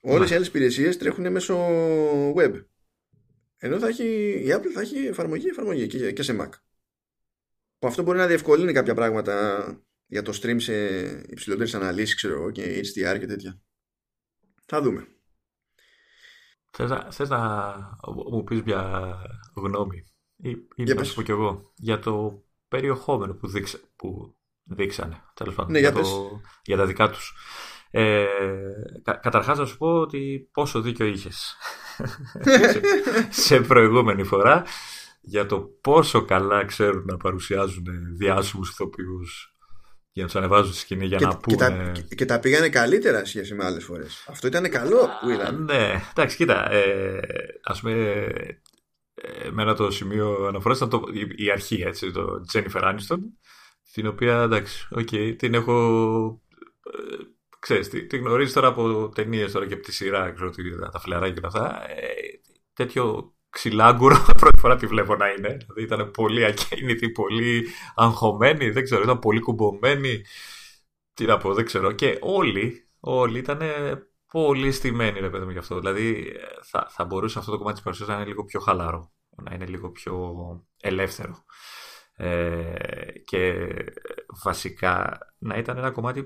Όλες 0.00 0.30
οι 0.30 0.34
άλλες 0.34 0.46
υπηρεσίες 0.46 0.96
τρέχουν 0.96 1.30
μέσω 1.30 1.68
web. 2.36 2.64
Ενώ 3.56 3.78
θα 3.78 3.86
έχει, 3.86 4.04
η 4.44 4.48
Apple 4.48 4.70
θα 4.74 4.80
έχει 4.80 5.06
εφαρμογή-εφαρμογή 5.06 5.86
και, 5.86 6.12
και 6.12 6.22
σε 6.22 6.36
Mac. 6.40 6.50
Που 7.82 7.88
αυτό 7.88 8.02
μπορεί 8.02 8.18
να 8.18 8.26
διευκολύνει 8.26 8.72
κάποια 8.72 8.94
πράγματα 8.94 9.64
για 10.06 10.22
το 10.22 10.38
stream 10.42 10.56
σε 10.58 10.74
υψηλότερες 11.28 11.74
αναλύσεις, 11.74 12.14
ξέρω 12.14 12.34
εγώ, 12.34 12.50
και 12.50 12.80
HDR 12.80 13.18
και 13.18 13.26
τέτοια. 13.26 13.60
Θα 14.66 14.82
δούμε. 14.82 15.06
Θες 16.70 16.90
να, 16.90 17.10
θες 17.10 17.28
να 17.28 17.74
μου 18.30 18.44
πεις 18.44 18.62
μια 18.62 19.14
γνώμη 19.56 20.04
ή, 20.36 20.50
ή 20.74 20.84
να 20.84 21.04
σου 21.04 21.14
πω 21.14 21.22
κι 21.22 21.30
εγώ 21.30 21.72
για 21.76 21.98
το 21.98 22.44
περιεχόμενο 22.68 23.34
που, 23.34 23.48
δείξα, 23.48 23.78
που 23.96 24.36
δείξανε 24.62 25.22
τέλος 25.34 25.54
πάντων, 25.54 25.72
ναι, 25.72 25.78
για, 25.78 25.90
για, 25.90 26.02
το, 26.02 26.40
για 26.62 26.76
τα 26.76 26.86
δικά 26.86 27.10
τους. 27.10 27.34
Ε, 27.90 28.24
κα, 29.02 29.14
καταρχάς 29.14 29.58
να 29.58 29.66
σου 29.66 29.76
πω 29.76 30.00
ότι 30.00 30.48
πόσο 30.52 30.80
δίκιο 30.80 31.06
είχες 31.06 31.56
σε, 32.72 32.80
σε 33.30 33.60
προηγούμενη 33.60 34.24
φορά 34.24 34.64
για 35.22 35.46
το 35.46 35.60
πόσο 35.60 36.24
καλά 36.24 36.64
ξέρουν 36.64 37.04
να 37.04 37.16
παρουσιάζουν 37.16 37.84
διάσημους 38.16 38.70
ηθοποιούς 38.70 39.56
για 40.12 40.22
να 40.22 40.28
τους 40.28 40.38
ανεβάζουν 40.38 40.72
στη 40.72 40.80
σκηνή 40.80 41.06
για 41.06 41.18
και, 41.18 41.24
να 41.24 41.36
πούνε. 41.36 41.92
Και 41.94 42.02
τα, 42.02 42.14
και 42.14 42.24
τα 42.24 42.40
πήγανε 42.40 42.68
καλύτερα 42.68 43.24
σχέση 43.24 43.54
με 43.54 43.64
άλλες 43.64 43.84
φορές. 43.84 44.24
Αυτό 44.28 44.46
ήταν 44.46 44.70
καλό 44.70 45.08
που 45.20 45.30
είδαν. 45.30 45.64
Ναι, 45.64 46.02
εντάξει, 46.10 46.36
κοίτα. 46.36 46.70
Ε, 46.70 47.20
Α 47.62 47.78
πούμε, 47.80 47.92
ε, 49.14 49.46
εμένα 49.46 49.74
το 49.74 49.90
σημείο 49.90 50.46
αναφοράς 50.46 50.76
ήταν 50.76 50.88
το, 50.88 51.02
η, 51.12 51.44
η, 51.44 51.50
αρχή, 51.50 51.82
έτσι, 51.82 52.10
το 52.10 52.44
Jennifer 52.52 52.82
Aniston, 52.82 53.18
την 53.92 54.06
οποία 54.06 54.42
εντάξει, 54.42 54.88
okay, 54.96 55.34
την 55.38 55.54
έχω. 55.54 56.42
Ε, 56.82 57.16
ξέρεις, 57.58 57.88
τη, 57.88 58.06
τη 58.06 58.18
γνωρίζει 58.18 58.52
τώρα 58.52 58.68
από 58.68 59.08
ταινίες 59.14 59.52
τώρα 59.52 59.66
και 59.66 59.74
από 59.74 59.82
τη 59.82 59.92
σειρά, 59.92 60.30
ξέρω, 60.30 60.50
τα 60.92 60.98
φλεράκια 60.98 61.40
και 61.40 61.46
αυτά. 61.46 61.90
Ε, 61.90 62.04
τέτοιο 62.72 63.34
ξυλάγκουρο 63.52 64.16
πρώτη 64.40 64.60
φορά 64.60 64.76
τη 64.76 64.86
βλέπω 64.86 65.16
να 65.16 65.28
είναι. 65.28 65.48
Δηλαδή 65.48 65.82
ήταν 65.82 66.10
πολύ 66.10 66.44
ακίνητη, 66.44 67.10
πολύ 67.10 67.66
αγχωμένη, 67.94 68.70
δεν 68.70 68.84
ξέρω, 68.84 69.02
ήταν 69.02 69.18
πολύ 69.18 69.40
κουμπωμένη. 69.40 70.22
Τι 71.14 71.24
να 71.24 71.36
πω, 71.38 71.54
δεν 71.54 71.64
ξέρω. 71.64 71.92
Και 71.92 72.18
όλοι, 72.20 72.88
όλοι 73.00 73.38
ήταν 73.38 73.60
πολύ 74.26 74.72
στημένοι, 74.72 75.20
ρε 75.20 75.30
παιδί 75.30 75.44
μου, 75.44 75.50
γι' 75.50 75.58
αυτό. 75.58 75.78
Δηλαδή 75.78 76.32
θα, 76.62 76.86
θα 76.90 77.04
μπορούσε 77.04 77.38
αυτό 77.38 77.50
το 77.50 77.56
κομμάτι 77.56 77.74
της 77.74 77.84
παρουσίας 77.84 78.08
να 78.08 78.14
είναι 78.14 78.24
λίγο 78.24 78.44
πιο 78.44 78.60
χαλαρό, 78.60 79.12
να 79.42 79.54
είναι 79.54 79.66
λίγο 79.66 79.90
πιο 79.90 80.36
ελεύθερο. 80.80 81.44
Ε, 82.16 82.74
και 83.24 83.68
βασικά 84.42 85.18
να 85.38 85.56
ήταν 85.56 85.76
ένα 85.76 85.90
κομμάτι 85.90 86.24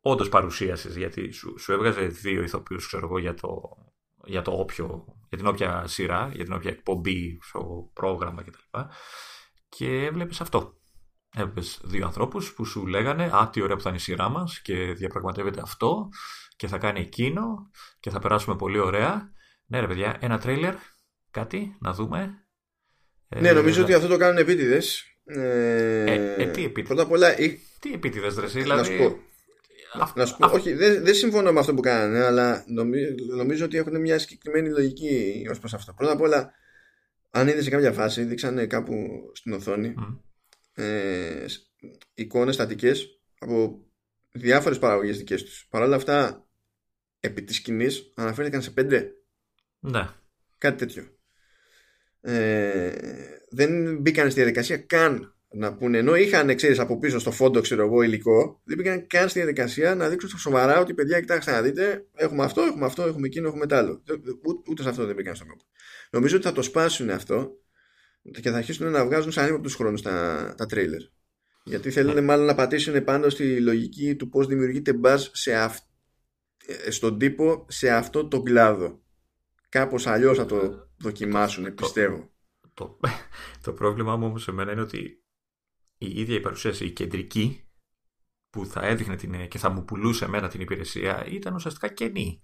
όντως 0.00 0.28
παρουσίασης, 0.28 0.96
γιατί 0.96 1.32
σου, 1.32 1.58
σου 1.58 1.72
έβγαζε 1.72 2.06
δύο 2.06 2.42
ηθοποιούς, 2.42 2.86
ξέρω 2.86 3.06
εγώ, 3.06 3.18
για 3.18 3.34
το, 3.34 3.76
για, 4.24 4.42
το 4.42 4.50
όποιο, 4.50 5.04
για 5.32 5.40
την 5.40 5.46
όποια 5.46 5.86
σειρά, 5.86 6.30
για 6.34 6.44
την 6.44 6.52
όποια 6.52 6.70
εκπομπή, 6.70 7.38
στο 7.42 7.90
πρόγραμμα 7.92 8.42
κτλ. 8.42 8.78
Και 9.68 10.04
έβλεπες 10.04 10.40
αυτό. 10.40 10.80
Έβλεπες 11.36 11.80
δύο 11.84 12.06
ανθρώπους 12.06 12.54
που 12.54 12.64
σου 12.64 12.86
λέγανε 12.86 13.30
Α, 13.32 13.50
τι 13.52 13.60
ωραία 13.60 13.76
που 13.76 13.82
θα 13.82 13.88
είναι 13.88 13.98
η 13.98 14.00
σειρά 14.00 14.28
μας 14.28 14.60
και 14.60 14.92
διαπραγματεύεται 14.92 15.60
αυτό 15.60 16.08
και 16.56 16.66
θα 16.66 16.78
κάνει 16.78 17.00
εκείνο 17.00 17.70
και 18.00 18.10
θα 18.10 18.18
περάσουμε 18.18 18.56
πολύ 18.56 18.78
ωραία. 18.78 19.32
Ναι, 19.66 19.80
ρε 19.80 19.86
παιδιά, 19.86 20.16
ένα 20.20 20.38
τρέιλερ, 20.38 20.74
κάτι, 21.30 21.76
να 21.80 21.92
δούμε. 21.92 22.46
Ναι, 23.40 23.48
ε, 23.48 23.52
νομίζω 23.52 23.82
ότι 23.82 23.94
αυτό 23.94 24.08
το 24.08 24.16
κάνουν 24.16 24.36
επίτηδες. 24.36 25.04
Ε, 25.24 26.04
ε, 26.04 26.42
ε, 26.42 26.46
τι 26.46 26.64
επίτηδε. 26.64 26.82
Πρώτα 26.82 27.02
απ' 27.02 27.10
όλα. 27.10 27.34
Τι 27.80 27.92
επίτηδες, 27.92 28.34
δηλαδή. 28.34 28.62
Να 28.64 28.84
σου 28.84 28.96
πω. 28.96 29.18
Να 30.14 30.26
σου 30.26 30.36
πω, 30.36 30.46
όχι, 30.46 30.72
δεν, 30.72 31.04
δεν 31.04 31.14
συμφωνώ 31.14 31.52
με 31.52 31.58
αυτό 31.58 31.74
που 31.74 31.80
κάνανε, 31.80 32.24
αλλά 32.24 32.64
νομίζω, 32.66 33.14
νομίζω 33.36 33.64
ότι 33.64 33.76
έχουν 33.76 34.00
μια 34.00 34.18
συγκεκριμένη 34.18 34.68
λογική 34.68 35.46
ως 35.50 35.58
προς 35.58 35.74
αυτό. 35.74 35.92
Πρώτα 35.92 36.12
απ' 36.12 36.20
όλα, 36.20 36.52
αν 37.30 37.48
είδες 37.48 37.64
σε 37.64 37.70
κάποια 37.70 37.92
φάση, 37.92 38.24
δείξανε 38.24 38.66
κάπου 38.66 38.94
στην 39.34 39.52
οθόνη 39.52 39.94
mm. 39.98 40.18
ε, 40.72 41.44
εικόνες 42.14 42.54
στατικές 42.54 43.06
από 43.38 43.86
διάφορες 44.32 44.78
παραγωγές 44.78 45.18
δικές 45.18 45.44
τους. 45.44 45.66
Παρ' 45.70 45.82
όλα 45.82 45.96
αυτά, 45.96 46.46
επί 47.20 47.42
της 47.42 47.56
σκηνής 47.56 48.12
αναφέρθηκαν 48.14 48.62
σε 48.62 48.70
πέντε. 48.70 49.12
Ναι. 49.78 50.08
Κάτι 50.58 50.76
τέτοιο. 50.78 51.16
Ε, 52.20 52.94
δεν 53.50 54.00
μπήκαν 54.00 54.30
στη 54.30 54.40
διαδικασία 54.40 54.76
καν 54.76 55.34
να 55.54 55.74
πούνε, 55.74 55.98
ενώ 55.98 56.14
είχαν 56.14 56.54
ξέρεις, 56.54 56.78
από 56.78 56.98
πίσω 56.98 57.18
στο 57.18 57.30
φόντο 57.30 57.60
ξέρω 57.60 57.84
εγώ, 57.84 58.02
υλικό, 58.02 58.60
δεν 58.64 58.76
πήγαν 58.76 59.06
καν 59.06 59.28
στη 59.28 59.38
διαδικασία 59.38 59.94
να 59.94 60.08
δείξουν 60.08 60.38
σοβαρά 60.38 60.80
ότι 60.80 60.94
παιδιά, 60.94 61.20
κοιτάξτε 61.20 61.50
να 61.50 61.62
δείτε, 61.62 62.06
έχουμε 62.14 62.44
αυτό, 62.44 62.62
έχουμε 62.62 62.84
αυτό, 62.84 63.02
έχουμε 63.02 63.26
εκείνο, 63.26 63.48
έχουμε 63.48 63.66
τ' 63.66 63.72
άλλο. 63.72 64.02
Ούτε 64.68 64.82
σε 64.82 64.88
αυτό 64.88 65.06
δεν 65.06 65.14
πήγαν 65.14 65.34
στον 65.34 65.48
κόπο. 65.48 65.64
Νομίζω 66.10 66.36
ότι 66.36 66.44
θα 66.44 66.52
το 66.52 66.62
σπάσουν 66.62 67.10
αυτό 67.10 67.50
και 68.40 68.50
θα 68.50 68.56
αρχίσουν 68.56 68.90
να 68.90 69.04
βγάζουν 69.04 69.32
σαν 69.32 69.54
από 69.54 69.62
του 69.62 69.70
χρόνους 69.70 70.02
τα, 70.02 70.54
τα 70.56 70.66
τρέιλερ. 70.66 71.00
Γιατί 71.64 71.90
θέλουν 71.90 72.24
μάλλον 72.24 72.46
να 72.46 72.54
πατήσουν 72.54 73.04
πάνω 73.04 73.28
στη 73.28 73.60
λογική 73.60 74.16
του 74.16 74.28
πώς 74.28 74.46
δημιουργείται 74.46 74.92
μπαζ 74.92 75.26
σε 75.32 75.54
αυ... 75.54 75.78
Ε, 76.66 76.90
στον 76.90 77.18
τύπο 77.18 77.66
σε 77.68 77.90
αυτό 77.90 78.28
το 78.28 78.42
κλάδο. 78.42 79.02
Κάπως 79.68 80.06
αλλιώς 80.06 80.36
θα 80.36 80.46
το 80.46 80.88
δοκιμάσουν, 80.98 81.74
πιστεύω. 81.74 82.30
Το, 82.74 82.98
το 83.62 83.72
πρόβλημα 83.72 84.16
μου 84.16 84.26
όμως 84.26 84.42
σε 84.42 84.52
μένα 84.52 84.72
είναι 84.72 84.80
ότι 84.80 85.21
η 86.04 86.20
ίδια 86.20 86.36
η 86.36 86.40
παρουσίαση, 86.40 86.84
η 86.84 86.90
κεντρική, 86.90 87.66
που 88.50 88.66
θα 88.66 88.86
έδειχνε 88.86 89.16
την, 89.16 89.48
και 89.48 89.58
θα 89.58 89.70
μου 89.70 89.84
πουλούσε 89.84 90.24
εμένα 90.24 90.48
την 90.48 90.60
υπηρεσία, 90.60 91.26
ήταν 91.26 91.54
ουσιαστικά 91.54 91.88
κενή. 91.88 92.42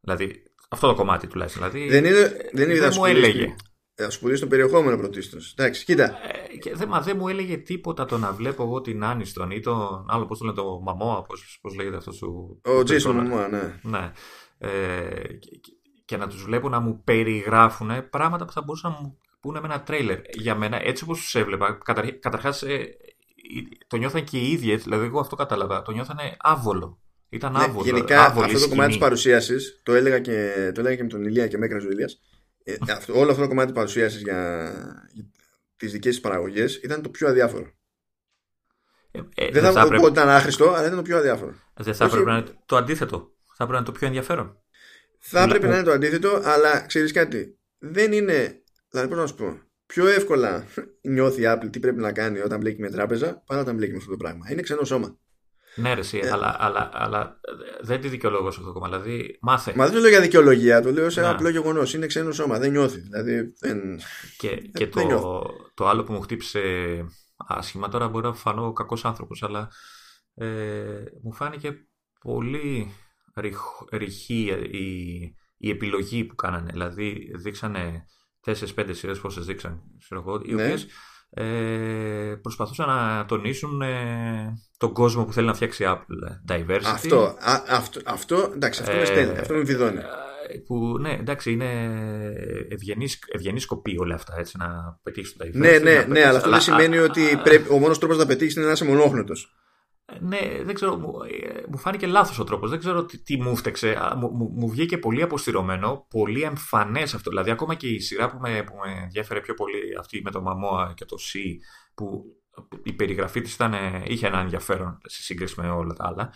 Δηλαδή, 0.00 0.42
αυτό 0.70 0.88
το 0.88 0.94
κομμάτι 0.94 1.26
τουλάχιστον. 1.26 1.70
Δηλαδή, 1.70 1.90
δεν 1.90 2.04
είναι, 2.04 2.36
δεν 2.52 2.70
είναι 2.70 2.80
δεν 2.80 2.92
μου 2.96 3.04
έλεγε. 3.04 3.54
Θα 3.94 4.10
σου 4.10 4.38
το 4.40 4.46
περιεχόμενο 4.46 4.96
πρωτίστως. 4.96 5.54
Εντάξει, 5.58 5.84
κοίτα. 5.84 6.04
Ε, 6.04 6.56
και 6.56 6.74
δεν, 6.74 6.88
μα 6.90 7.00
δεν 7.00 7.16
μου 7.16 7.28
έλεγε 7.28 7.56
τίποτα 7.56 8.04
το 8.04 8.18
να 8.18 8.32
βλέπω 8.32 8.62
εγώ 8.62 8.80
την 8.80 9.04
Άνιστον 9.04 9.50
ή 9.50 9.60
τον 9.60 10.06
άλλο, 10.08 10.26
πώς 10.26 10.38
το 10.38 10.44
λένε, 10.44 10.56
το 10.56 10.80
Μαμόα, 10.80 11.22
πώς 11.60 11.74
λέγεται 11.76 11.96
αυτός 11.96 12.16
σου. 12.16 12.60
Ο 12.64 12.82
Τζέισον 12.82 13.16
Μαμόα, 13.16 13.48
ναι. 13.48 13.80
ναι. 13.82 14.12
Ε, 14.58 15.32
και, 15.38 15.50
και, 16.04 16.16
να 16.16 16.26
τους 16.26 16.44
βλέπω 16.44 16.68
να 16.68 16.80
μου 16.80 17.02
περιγράφουν 17.04 18.08
πράγματα 18.10 18.44
που 18.44 18.52
θα 18.52 18.62
μπορούσαν 18.62 18.92
να 18.92 19.00
μου 19.00 19.18
πούνε 19.42 19.60
με 19.60 19.66
ένα 19.66 19.82
τρέιλερ. 19.82 20.18
Για 20.32 20.54
μένα, 20.54 20.82
έτσι 20.82 21.04
όπως 21.04 21.20
τους 21.20 21.34
έβλεπα, 21.34 21.78
καταρχάς 22.20 22.62
ε, 22.62 22.96
το 23.86 23.96
νιώθαν 23.96 24.24
και 24.24 24.38
οι 24.38 24.50
ίδιοι, 24.50 24.76
δηλαδή 24.76 25.04
εγώ 25.04 25.20
αυτό 25.20 25.36
κατάλαβα, 25.36 25.82
το 25.82 25.92
νιώθανε 25.92 26.36
άβολο. 26.38 27.00
Ήταν 27.28 27.52
ναι, 27.52 27.62
άβολο. 27.62 27.84
Γενικά 27.84 28.24
αυτό 28.24 28.58
το 28.58 28.68
κομμάτι 28.68 28.88
της 28.88 28.98
παρουσίασης, 28.98 29.80
το, 29.82 29.94
έλεγα 29.94 30.18
και, 30.18 30.70
το 30.74 30.80
έλεγα 30.80 30.96
και 30.96 31.02
με 31.02 31.08
τον 31.08 31.24
Ηλία 31.24 31.46
και 31.48 31.58
με 31.58 31.66
έκανε 31.66 31.82
ο 31.86 31.90
Ηλίας, 31.90 32.20
ε, 32.64 32.74
αυτό, 32.92 33.18
όλο 33.18 33.30
αυτό 33.30 33.42
το 33.42 33.48
κομμάτι 33.48 33.66
της 33.66 33.76
παρουσίασης 33.76 34.22
για, 34.22 34.72
για 35.12 35.24
τις 35.76 35.92
δικές 35.92 36.12
της 36.12 36.20
παραγωγές 36.20 36.76
ήταν 36.76 37.02
το 37.02 37.08
πιο 37.08 37.28
αδιάφορο. 37.28 37.70
Ε, 39.10 39.20
ε, 39.34 39.50
δεν, 39.50 39.62
θα, 39.62 39.72
θα 39.72 39.88
πω 39.88 40.02
ότι 40.02 40.12
ήταν 40.12 40.28
άχρηστο, 40.28 40.70
αλλά 40.70 40.84
ήταν 40.84 40.96
το 40.96 41.02
πιο 41.02 41.16
αδιάφορο. 41.16 41.54
Δεν 41.74 41.94
θα 41.94 42.04
έπρεπε 42.04 42.30
να 42.30 42.36
είναι 42.36 42.46
το 42.66 42.76
αντίθετο. 42.76 43.32
Θα 43.54 43.64
έπρεπε 43.64 43.72
να 43.72 43.76
είναι 43.76 43.86
το 43.86 43.92
πιο 43.92 44.06
ενδιαφέρον. 44.06 44.56
Θα 45.18 45.42
έπρεπε 45.42 45.66
να 45.66 45.74
είναι 45.74 45.84
το 45.84 45.92
αντίθετο, 45.92 46.40
αλλά 46.44 46.86
ξέρεις 46.86 47.12
κάτι. 47.12 47.58
Δεν 47.78 48.12
είναι 48.12 48.61
Δηλαδή, 48.92 49.10
πώς 49.10 49.18
να 49.18 49.26
σου 49.26 49.34
πω, 49.34 49.60
πιο 49.86 50.06
εύκολα 50.06 50.66
νιώθει 51.00 51.40
η 51.40 51.44
Apple 51.46 51.68
τι 51.72 51.78
πρέπει 51.78 52.00
να 52.00 52.12
κάνει 52.12 52.40
όταν 52.40 52.60
μπλέκει 52.60 52.80
με 52.80 52.90
τράπεζα 52.90 53.42
παρά 53.46 53.60
όταν 53.60 53.76
μπλέκει 53.76 53.92
με 53.92 53.98
αυτό 53.98 54.10
το 54.10 54.16
πράγμα. 54.16 54.50
Είναι 54.50 54.62
ξένο 54.62 54.84
σώμα. 54.84 55.16
Ναι, 55.74 55.94
ρε, 55.94 56.00
ε, 56.12 56.30
αλλά, 56.30 56.56
αλλά, 56.58 56.90
αλλά 56.92 57.40
δεν 57.80 58.00
τη 58.00 58.08
δικαιολόγω 58.08 58.48
αυτό 58.48 58.64
το 58.64 58.72
κόμμα. 58.72 58.88
Δηλαδή, 58.88 59.38
μάθε. 59.40 59.72
Μα 59.76 59.84
δεν 59.84 59.94
το 59.94 60.00
λέω 60.00 60.08
για 60.08 60.20
δικαιολογία, 60.20 60.82
το 60.82 60.92
λέω 60.92 61.10
σε 61.10 61.20
ένα 61.20 61.30
απλό 61.30 61.48
γεγονός. 61.48 61.94
Είναι 61.94 62.06
ξένο 62.06 62.32
σώμα, 62.32 62.58
δεν 62.58 62.70
νιώθει. 62.70 63.00
Δηλαδή, 63.00 63.52
δεν... 63.58 64.00
Και, 64.36 64.56
και 64.56 64.86
δεν 64.86 65.08
το, 65.08 65.42
το 65.74 65.88
άλλο 65.88 66.04
που 66.04 66.12
μου 66.12 66.20
χτύπησε 66.20 66.60
άσχημα, 67.36 67.88
τώρα 67.88 68.08
μπορεί 68.08 68.26
να 68.26 68.34
φανώ 68.34 68.72
κακός 68.72 69.04
άνθρωπος, 69.04 69.42
αλλά 69.42 69.68
ε, 70.34 71.02
μου 71.22 71.32
φάνηκε 71.32 71.76
πολύ 72.20 72.92
ρηχή 73.92 74.50
η, 74.70 75.20
η 75.56 75.70
επιλογή 75.70 76.24
που 76.24 76.34
κάνανε. 76.34 76.70
Δηλαδή, 76.72 77.30
δείξανε 77.34 78.04
4-5 78.46 78.54
σειρές 78.90 79.20
πόσε 79.20 79.40
δείξαν, 79.40 79.80
ξέρω 79.98 80.20
εγώ, 80.20 80.40
οι 80.44 80.52
ναι. 80.52 80.62
οποίες 80.62 80.86
ε, 81.34 82.34
προσπαθούσαν 82.42 82.88
να 82.88 83.24
τονίσουν 83.24 83.82
ε, 83.82 84.58
τον 84.76 84.92
κόσμο 84.92 85.24
που 85.24 85.32
θέλει 85.32 85.46
να 85.46 85.54
φτιάξει 85.54 85.84
Apple. 85.86 86.52
Diversity. 86.52 86.80
Αυτό, 86.84 87.36
α, 87.40 87.62
αυτό, 87.68 88.00
αυτό 88.04 88.50
εντάξει, 88.54 88.80
αυτό 88.82 88.96
ε, 88.96 88.98
με 88.98 89.04
στέλνει, 89.04 89.38
αυτό 89.38 89.54
με 89.54 89.60
βιδώνει. 89.60 89.98
Ε, 89.98 90.58
που, 90.66 90.98
ναι, 90.98 91.12
εντάξει, 91.12 91.52
είναι 91.52 91.70
ευγενή 93.32 93.60
σκοπή 93.60 93.98
όλα 93.98 94.14
αυτά, 94.14 94.34
έτσι, 94.38 94.56
να 94.58 94.98
πετύχει 95.02 95.36
το 95.36 95.44
diversity. 95.44 95.52
Ναι, 95.52 95.78
ναι, 95.78 96.04
ναι, 96.08 96.24
αλλά 96.24 96.38
αυτό 96.38 96.50
δεν 96.50 96.60
σημαίνει 96.60 96.98
ότι 96.98 97.40
πρέπει, 97.42 97.72
ο 97.72 97.78
μόνος 97.78 97.98
τρόπος 97.98 98.16
να 98.16 98.26
πετύχεις 98.26 98.54
είναι 98.54 98.66
να 98.66 98.72
είσαι 98.72 98.84
μονόχνοτο. 98.84 99.34
Ναι, 100.20 100.62
δεν 100.62 100.74
ξέρω, 100.74 100.96
μου, 100.96 101.12
μου 101.68 101.78
φάνηκε 101.78 102.06
λάθος 102.06 102.38
ο 102.38 102.44
τρόπος. 102.44 102.70
Δεν 102.70 102.78
ξέρω 102.78 103.04
τι, 103.04 103.18
τι 103.18 103.36
μου 103.36 103.56
φταίξε. 103.56 103.96
Μου, 104.16 104.30
μου, 104.30 104.52
μου, 104.54 104.68
βγήκε 104.68 104.98
πολύ 104.98 105.22
αποστηρωμένο, 105.22 106.06
πολύ 106.10 106.42
εμφανές 106.42 107.14
αυτό. 107.14 107.30
Δηλαδή 107.30 107.50
ακόμα 107.50 107.74
και 107.74 107.88
η 107.88 107.98
σειρά 107.98 108.30
που 108.30 108.38
με, 108.40 108.62
που 108.62 108.74
με 108.84 109.00
ενδιαφέρε 109.02 109.40
πιο 109.40 109.54
πολύ, 109.54 109.96
αυτή 109.98 110.20
με 110.24 110.30
το 110.30 110.40
Μαμόα 110.40 110.92
και 110.96 111.04
το 111.04 111.18
Σι, 111.18 111.60
που 111.94 112.24
η 112.82 112.92
περιγραφή 112.92 113.40
της 113.40 113.54
ήταν, 113.54 113.74
είχε 114.04 114.26
ένα 114.26 114.38
ενδιαφέρον 114.38 114.98
σε 115.04 115.22
σύγκριση 115.22 115.60
με 115.60 115.70
όλα 115.70 115.92
τα 115.92 116.06
άλλα. 116.06 116.32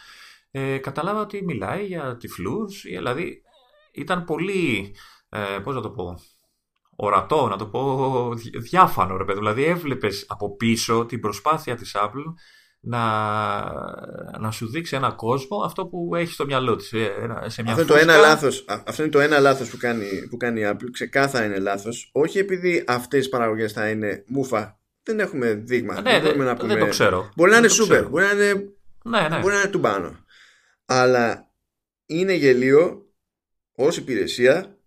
Ε, 0.51 0.79
καταλάβα 0.79 1.21
ότι 1.21 1.45
μιλάει 1.45 1.87
για 1.87 2.17
τυφλούς, 2.17 2.83
δηλαδή 2.83 3.43
ήταν 3.93 4.25
πολύ, 4.25 4.95
ε, 5.29 5.59
πώς 5.63 5.75
να 5.75 5.81
το 5.81 5.91
πω, 5.91 6.19
ορατό, 6.97 7.49
να 7.49 7.57
το 7.57 7.67
πω 7.67 8.35
διάφανο 8.59 9.17
ρε 9.17 9.25
παιδί. 9.25 9.39
Δηλαδή 9.39 9.65
έβλεπες 9.65 10.25
από 10.29 10.57
πίσω 10.57 11.07
την 11.07 11.21
προσπάθεια 11.21 11.75
της 11.75 11.97
Apple 11.99 12.25
να, 12.89 13.05
να 14.39 14.51
σου 14.51 14.71
δείξει 14.71 14.97
ένα 14.97 15.11
κόσμο 15.11 15.63
αυτό 15.65 15.87
που 15.87 16.15
έχει 16.15 16.33
στο 16.33 16.45
μυαλό 16.45 16.77
της. 16.77 16.93
Ε, 16.93 17.11
σε 17.47 17.63
μια 17.63 17.73
αυτό, 17.73 17.83
είναι 17.83 17.93
το 17.93 18.11
ένα 18.11 18.17
λάθος, 18.17 18.65
αυτό 18.87 19.03
είναι 19.03 19.11
το 19.11 19.21
ένα 19.21 19.39
λάθος 19.39 19.71
που 19.71 19.77
κάνει, 19.77 20.07
που 20.31 20.37
κάνει 20.37 20.61
η 20.61 20.65
Apple. 20.67 20.89
Ξεκάθαρα 20.93 21.45
είναι 21.45 21.59
λάθος. 21.59 22.11
Όχι 22.13 22.39
επειδή 22.39 22.85
αυτές 22.87 23.27
οι 23.27 23.29
παραγωγές 23.29 23.73
θα 23.73 23.89
είναι 23.89 24.25
μούφα. 24.27 24.79
Δεν 25.03 25.21
έχουμε 25.21 25.55
δείγμα. 25.55 26.01
Ναι, 26.01 26.21
δεν, 26.21 26.39
να 26.39 26.57
πούμε... 26.57 26.75
δεν 26.75 26.85
το 26.85 26.89
ξέρω. 26.89 27.33
Μπορεί 27.37 27.51
να 27.51 27.57
είναι 27.57 27.69
σούπερ. 27.69 28.09
Μπορεί 28.09 28.25
να 28.25 28.31
είναι, 28.31 28.53
ναι, 29.05 29.29
ναι. 29.29 29.39
μπορεί 29.41 29.55
να 29.55 29.61
είναι 29.61 29.71
τουμπάνο. 29.71 30.17
Αλλά 30.85 31.51
είναι 32.07 32.33
γελίο 32.33 33.07
ως 33.77 33.97
υπηρεσία 33.97 34.79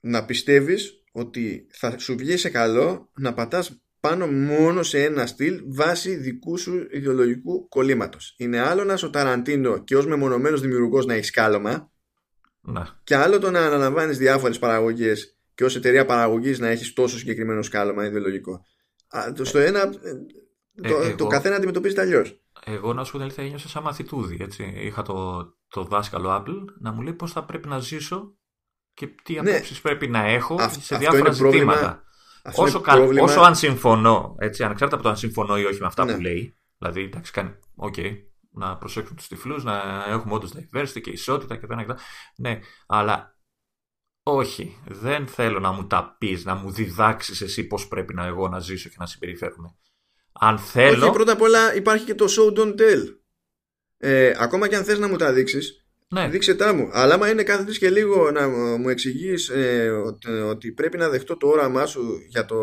να 0.00 0.24
πιστεύεις 0.24 1.02
ότι 1.12 1.66
θα 1.70 1.98
σου 1.98 2.16
βγει 2.16 2.36
σε 2.36 2.48
καλό 2.48 3.10
να 3.14 3.34
πατάς 3.34 3.83
πάνω 4.04 4.26
μόνο 4.26 4.82
σε 4.82 5.04
ένα 5.04 5.26
στυλ 5.26 5.62
βάσει 5.66 6.14
δικού 6.14 6.58
σου 6.58 6.86
ιδεολογικού 6.90 7.68
κολλήματος. 7.68 8.34
Είναι 8.38 8.60
άλλο 8.60 8.84
να 8.84 8.96
σου 8.96 9.10
Ταραντίνο 9.10 9.78
και 9.78 9.96
ως 9.96 10.06
μεμονωμένος 10.06 10.60
δημιουργός 10.60 11.06
να 11.06 11.14
έχεις 11.14 11.30
κάλωμα 11.30 11.90
να. 12.60 13.00
και 13.04 13.16
άλλο 13.16 13.38
το 13.38 13.50
να 13.50 13.66
αναλαμβάνεις 13.66 14.18
διάφορες 14.18 14.58
παραγωγές 14.58 15.38
και 15.54 15.64
ως 15.64 15.76
εταιρεία 15.76 16.04
παραγωγής 16.04 16.58
να 16.58 16.68
έχεις 16.68 16.92
τόσο 16.92 17.18
συγκεκριμένο 17.18 17.62
σκάλωμα 17.62 18.06
ιδεολογικό. 18.06 18.64
στο 19.42 19.58
ένα 19.58 19.80
ε, 19.80 19.88
το, 20.88 20.96
εγώ, 21.02 21.16
το 21.16 21.26
καθένα 21.26 21.56
αντιμετωπίζει 21.56 22.00
αλλιώς. 22.00 22.40
Εγώ 22.64 22.92
να 22.92 23.04
σου 23.04 23.12
πω 23.12 23.22
αλήθεια 23.22 23.44
ένιωσα 23.44 23.68
σαν 23.68 23.82
μαθητούδι. 23.82 24.36
Έτσι. 24.40 24.72
Είχα 24.76 25.02
το, 25.02 25.44
το 25.68 25.84
δάσκαλο 25.84 26.28
Apple 26.30 26.64
να 26.80 26.92
μου 26.92 27.02
λέει 27.02 27.12
πώς 27.12 27.32
θα 27.32 27.44
πρέπει 27.44 27.68
να 27.68 27.78
ζήσω 27.78 28.36
και 28.94 29.06
τι 29.22 29.40
ναι. 29.40 29.50
απόψεις 29.50 29.80
πρέπει 29.80 30.08
να 30.08 30.24
έχω 30.24 30.56
σε 30.80 30.96
διάφορα 30.96 31.32
ζητήματα. 31.32 32.03
Όσο, 32.52 32.80
πρόβλημα... 32.80 33.24
όσο 33.24 33.40
αν 33.40 33.56
συμφωνώ, 33.56 34.36
έτσι, 34.38 34.64
ανεξάρτητα 34.64 34.94
από 34.94 35.04
το 35.04 35.10
αν 35.10 35.16
συμφωνώ 35.16 35.58
ή 35.58 35.64
όχι 35.64 35.80
με 35.80 35.86
αυτά 35.86 36.04
ναι. 36.04 36.14
που 36.14 36.20
λέει, 36.20 36.56
δηλαδή 36.78 37.02
εντάξει, 37.02 37.32
κάνει, 37.32 37.54
okay, 37.76 38.12
να 38.50 38.76
προσέξουμε 38.76 39.16
τους 39.16 39.28
τυφλούς, 39.28 39.64
να 39.64 40.04
έχουμε 40.08 40.34
όντως 40.34 40.52
diversity 40.54 41.00
και 41.00 41.10
ισότητα 41.10 41.56
και 41.56 41.66
τα 41.66 41.98
Ναι, 42.36 42.60
αλλά 42.86 43.38
όχι, 44.22 44.78
δεν 44.86 45.26
θέλω 45.26 45.60
να 45.60 45.72
μου 45.72 45.86
τα 45.86 46.16
πεις, 46.18 46.44
να 46.44 46.54
μου 46.54 46.70
διδάξεις 46.70 47.40
εσύ 47.40 47.66
πώς 47.66 47.88
πρέπει 47.88 48.14
να 48.14 48.26
εγώ 48.26 48.48
να 48.48 48.58
ζήσω 48.58 48.88
και 48.88 48.96
να 48.98 49.06
συμπεριφέρομαι. 49.06 49.76
Αν 50.32 50.58
θέλω. 50.58 51.04
Όχι, 51.04 51.12
πρώτα 51.12 51.32
απ' 51.32 51.40
όλα 51.40 51.74
υπάρχει 51.74 52.04
και 52.04 52.14
το 52.14 52.26
show 52.28 52.58
don't 52.58 52.74
tell. 52.80 53.18
Ε, 53.96 54.34
ακόμα 54.38 54.68
και 54.68 54.76
αν 54.76 54.84
θες 54.84 54.98
να 54.98 55.08
μου 55.08 55.16
τα 55.16 55.32
δείξεις, 55.32 55.83
ναι. 56.08 56.28
Δείξε 56.28 56.54
τα 56.54 56.74
μου. 56.74 56.88
Αλλά 56.92 57.14
άμα 57.14 57.30
είναι 57.30 57.42
κάθε 57.42 57.72
και 57.78 57.90
λίγο 57.90 58.30
να 58.30 58.48
μου 58.48 58.88
εξηγείς 58.88 59.48
ε, 59.48 59.90
ότι, 60.48 60.72
πρέπει 60.72 60.96
να 60.96 61.08
δεχτώ 61.08 61.36
το 61.36 61.46
όραμά 61.46 61.86
σου 61.86 62.18
για, 62.28 62.44
το, 62.44 62.56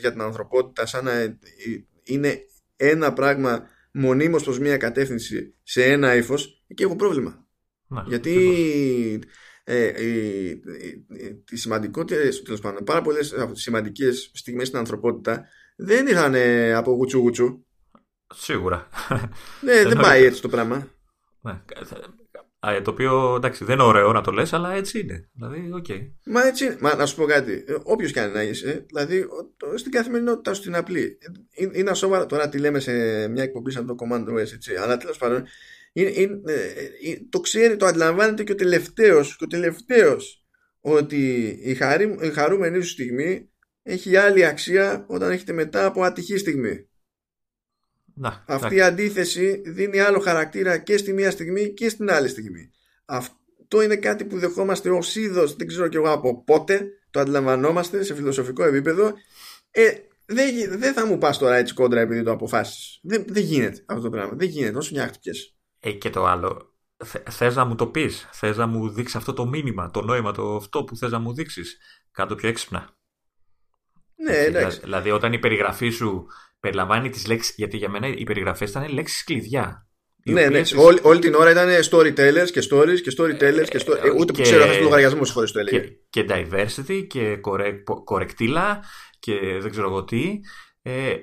για, 0.00 0.10
την 0.10 0.20
ανθρωπότητα 0.20 0.86
σαν 0.86 1.04
να 1.04 1.38
είναι 2.02 2.38
ένα 2.76 3.12
πράγμα 3.12 3.68
μονίμως 3.92 4.42
προς 4.42 4.58
μία 4.58 4.76
κατεύθυνση 4.76 5.54
σε 5.62 5.84
ένα 5.84 6.14
ύφος, 6.14 6.64
εκεί 6.66 6.82
έχω 6.82 6.96
πρόβλημα. 6.96 7.44
Ναι, 7.86 8.02
Γιατί 8.06 8.34
ε, 9.64 10.06
οι, 10.06 10.48
οι, 11.50 11.56
σημαντικότερες, 11.56 12.42
τέλος 12.42 12.60
πάντων, 12.60 12.84
πάρα 12.84 13.02
πολλές 13.02 13.34
σημαντικές 13.52 14.30
στιγμές 14.34 14.66
στην 14.66 14.78
ανθρωπότητα 14.78 15.48
δεν 15.76 16.06
είχαν 16.06 16.34
από 16.74 16.92
γουτσου 16.92 17.18
γουτσου. 17.18 17.64
Σίγουρα. 18.34 18.88
Ναι, 19.60 19.82
δεν 19.82 19.98
πάει 20.00 20.24
έτσι 20.24 20.42
το 20.42 20.48
πράγμα. 20.48 20.88
Ναι. 21.40 21.62
Το 22.60 22.90
οποίο 22.90 23.34
εντάξει 23.34 23.64
δεν 23.64 23.74
είναι 23.74 23.84
ωραίο 23.84 24.12
να 24.12 24.20
το 24.20 24.30
λες 24.30 24.52
αλλά 24.52 24.72
έτσι 24.72 25.00
είναι. 25.00 25.28
Δηλαδή, 25.32 25.70
okay. 25.82 26.10
Μα 26.24 26.46
έτσι 26.46 26.64
είναι. 26.64 26.76
Μα 26.80 26.94
να 26.94 27.06
σου 27.06 27.16
πω 27.16 27.24
κάτι. 27.24 27.64
Ε, 27.66 27.74
Όποιος 27.82 28.12
και 28.12 28.20
αν 28.20 28.32
να 28.32 28.42
είσαι, 28.42 28.84
δηλαδή 28.86 29.26
στην 29.74 29.92
καθημερινότητά 29.92 30.54
σου 30.54 30.62
την 30.62 30.74
απλή. 30.74 31.18
Ε, 31.50 31.68
είναι 31.72 31.90
ασόβαρα 31.90 32.26
τώρα 32.26 32.48
τι 32.48 32.58
λέμε 32.58 32.80
σε 32.80 32.92
μια 33.28 33.42
εκπομπή 33.42 33.70
σαν 33.70 33.86
το 33.86 33.94
Command 33.98 34.28
OS, 34.28 34.52
έτσι. 34.52 34.74
Αλλά 34.74 34.96
τέλος 34.96 35.18
πάντων 35.18 35.44
είναι, 35.92 36.10
είναι, 36.10 36.40
ε, 36.44 37.16
το 37.30 37.40
ξέρει, 37.40 37.76
το 37.76 37.86
αντιλαμβάνεται 37.86 38.44
και 38.44 38.52
ο 38.52 38.54
τελευταίος 38.54 39.36
και 39.36 39.44
ο 39.44 39.46
τελευταίος 39.46 40.44
ότι 40.80 41.46
η, 41.62 41.74
χαρή, 41.74 42.16
η 42.20 42.28
χαρούμενη 42.28 42.82
σου 42.82 42.90
στιγμή 42.90 43.50
έχει 43.82 44.16
άλλη 44.16 44.44
αξία 44.44 45.04
όταν 45.08 45.30
έχετε 45.30 45.52
μετά 45.52 45.84
από 45.84 46.02
ατυχή 46.02 46.36
στιγμή. 46.36 46.89
Να, 48.20 48.44
Αυτή 48.46 48.74
η 48.74 48.80
αντίθεση 48.80 49.62
δίνει 49.64 50.00
άλλο 50.00 50.18
χαρακτήρα 50.18 50.78
και 50.78 50.96
στη 50.96 51.12
μία 51.12 51.30
στιγμή 51.30 51.72
και 51.72 51.88
στην 51.88 52.10
άλλη 52.10 52.28
στιγμή. 52.28 52.70
Αυτό 53.04 53.82
είναι 53.82 53.96
κάτι 53.96 54.24
που 54.24 54.38
δεχόμαστε 54.38 54.90
ως 54.90 55.16
είδος, 55.16 55.56
δεν 55.56 55.66
ξέρω 55.66 55.88
κι 55.88 55.96
εγώ 55.96 56.10
από 56.10 56.44
πότε, 56.44 56.86
το 57.10 57.20
αντιλαμβανόμαστε 57.20 58.02
σε 58.02 58.14
φιλοσοφικό 58.14 58.64
επίπεδο. 58.64 59.12
Ε, 59.70 59.90
δεν, 60.26 60.78
δεν 60.78 60.92
θα 60.92 61.06
μου 61.06 61.18
πας 61.18 61.38
τώρα 61.38 61.56
έτσι 61.56 61.74
κόντρα 61.74 62.00
επειδή 62.00 62.22
το 62.22 62.30
αποφάσεις. 62.30 62.98
Δεν, 63.02 63.24
δεν 63.28 63.42
γίνεται 63.42 63.82
αυτό 63.86 64.02
το 64.02 64.10
πράγμα. 64.10 64.36
Δεν 64.36 64.48
γίνεται, 64.48 64.78
όσο 64.78 64.90
νιάχτηκες. 64.94 65.56
Ε, 65.80 65.92
και 65.92 66.10
το 66.10 66.26
άλλο, 66.26 66.74
Θε 67.30 67.52
να 67.52 67.64
μου 67.64 67.74
το 67.74 67.86
πεις, 67.86 68.28
θες 68.32 68.56
να 68.56 68.66
μου 68.66 68.88
δείξεις 68.88 69.16
αυτό 69.16 69.32
το 69.32 69.46
μήνυμα, 69.46 69.90
το 69.90 70.02
νόημα, 70.02 70.32
το 70.32 70.56
αυτό 70.56 70.84
που 70.84 70.96
θες 70.96 71.10
να 71.10 71.18
μου 71.18 71.34
δείξεις. 71.34 71.78
Κάτω 72.10 72.34
πιο 72.34 72.48
έξυπνα. 72.48 72.96
Ναι, 74.16 74.36
εντάξει. 74.36 74.80
Δηλαδή, 74.80 75.10
όταν 75.10 75.32
η 75.32 75.38
περιγραφή 75.38 75.88
σου 75.88 76.26
περιλαμβάνει 76.60 77.08
τις 77.08 77.26
λέξεις. 77.26 77.54
Γιατί 77.56 77.76
για 77.76 77.88
μένα 77.88 78.06
οι 78.06 78.22
περιγραφές 78.22 78.70
ήταν 78.70 78.92
λέξεις 78.92 79.24
κλειδιά. 79.24 79.84
Ναι, 80.24 80.46
ναι. 80.46 80.62
Όλη, 80.76 80.98
όλη, 81.02 81.18
την 81.18 81.34
ώρα 81.34 81.50
ήταν 81.50 81.68
storytellers 81.90 82.50
και 82.52 82.66
stories 82.70 83.00
και 83.00 83.14
storytellers 83.18 83.68
και 83.68 83.80
story... 83.86 84.04
Ε, 84.04 84.10
ούτε 84.18 84.32
που 84.32 84.42
ξέρω 84.42 84.64
αυτού 84.64 84.76
του 84.76 84.82
λογαριασμού 84.82 85.26
φορέ 85.26 85.46
το 85.46 85.58
έλεγε. 85.58 85.80
Και, 86.10 86.22
και 86.22 86.26
diversity 86.28 87.06
και 87.06 87.36
κορεκτήλα 88.04 88.84
και 89.18 89.58
δεν 89.60 89.70
ξέρω 89.70 89.88
εγώ 89.88 90.04
τι. 90.04 90.40
Ε, 90.82 91.14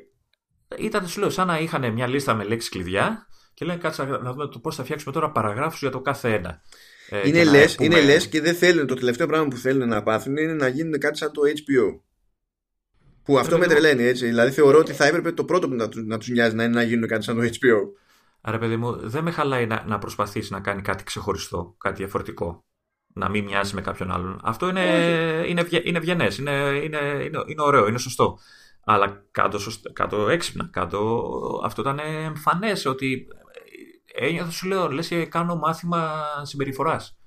ήταν, 0.78 1.08
σου 1.08 1.20
λέω, 1.20 1.30
σαν 1.30 1.48
να 1.48 1.60
είχαν 1.60 1.94
μια 1.94 2.08
λίστα 2.08 2.34
με 2.34 2.44
λέξεις 2.44 2.70
κλειδιά 2.70 3.28
και 3.54 3.66
λένε 3.66 3.80
κάτσε 3.80 4.04
να 4.04 4.32
δούμε 4.32 4.48
το 4.48 4.60
πώς 4.60 4.76
θα 4.76 4.84
φτιάξουμε 4.84 5.14
τώρα 5.14 5.32
παραγράφους 5.32 5.80
για 5.80 5.90
το 5.90 6.02
κάθε 6.02 6.34
ένα. 6.34 6.62
Ε, 7.10 7.28
είναι 7.28 7.44
λε 7.44 7.68
πούμε... 7.68 7.86
είναι 7.86 8.02
λες 8.02 8.28
και 8.28 8.42
δεν 8.42 8.56
θέλουν, 8.56 8.88
το 8.88 8.96
τελευταίο 8.96 9.28
πράγμα 9.28 9.48
που 9.48 9.58
θέλουν 9.58 9.88
να 9.88 10.04
πάθουν 10.04 10.38
είναι 10.38 10.54
να 10.54 10.68
γίνουν 10.68 11.00
κάτι 11.00 11.18
σαν 11.18 11.32
το 11.32 11.42
HBO. 11.46 12.02
Που 13.28 13.40
αυτό 13.40 13.58
με 13.58 13.68
τρελαίνει 13.68 14.04
έτσι. 14.04 14.26
Δηλαδή 14.26 14.52
θεωρώ 14.52 14.80
ότι 14.80 14.94
θα 14.94 15.06
έπρεπε 15.06 15.32
το 15.32 15.46
πρώτο 15.46 15.68
που 15.68 15.76
να, 15.76 15.90
του, 15.90 16.04
να 16.06 16.18
τους 16.18 16.28
νοιάζει 16.28 16.56
να 16.56 16.64
είναι 16.64 16.74
να 16.74 16.84
γίνουν 16.84 17.08
κάτι 17.08 17.24
σαν 17.24 17.36
το 17.36 17.44
HBO. 17.44 17.90
Άρα, 18.42 18.58
παιδί 18.58 18.78
μου, 18.78 19.10
δεν 19.10 19.24
με 19.24 19.32
χαλάει 19.32 19.66
να, 19.66 19.84
να 19.88 19.98
προσπαθήσει 19.98 20.54
να 20.54 20.60
κάνει 20.60 20.82
κάτι 20.82 21.04
ξεχωριστό, 21.04 21.76
κάτι 21.78 21.96
διαφορετικό. 21.96 22.66
Να 23.14 23.30
μην 23.30 23.44
μοιάζει 23.44 23.76
με 23.76 23.82
κάποιον 23.82 24.12
άλλον. 24.12 24.40
Αυτό 24.44 24.70
είναι, 24.70 24.86
είναι, 25.48 25.68
είναι 25.84 25.98
ευγενές, 25.98 26.38
είναι, 26.38 26.52
είναι, 26.84 26.98
είναι, 27.24 27.44
είναι 27.48 27.62
ωραίο, 27.62 27.88
είναι 27.88 27.98
σωστό. 27.98 28.40
Αλλά 28.84 29.26
κάτω, 29.32 29.60
κάτω 29.94 30.30
έξυπνα, 30.30 30.70
κάτω 30.72 31.62
αυτό 31.64 31.82
ήταν 31.82 32.00
εμφανές 32.00 32.86
ότι 32.86 33.28
ένιωθα 34.14 34.52
σου 34.52 34.68
λέω, 34.68 34.92
λες 34.92 35.08
και 35.08 35.26
κάνω 35.26 35.56
μάθημα 35.56 36.24
συμπεριφοράς. 36.44 37.18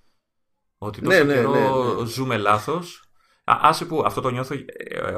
Ότι 0.79 1.01
τόσο 1.01 1.19
ναι, 1.19 1.25
ναι, 1.25 1.35
καιρό 1.35 1.53
ναι, 1.53 2.01
ναι. 2.01 2.07
ζούμε 2.07 2.37
λάθος 2.37 3.10
Άσε 3.61 3.85
που 3.85 4.03
αυτό 4.07 4.21
το 4.21 4.31
νιώθω 4.31 4.55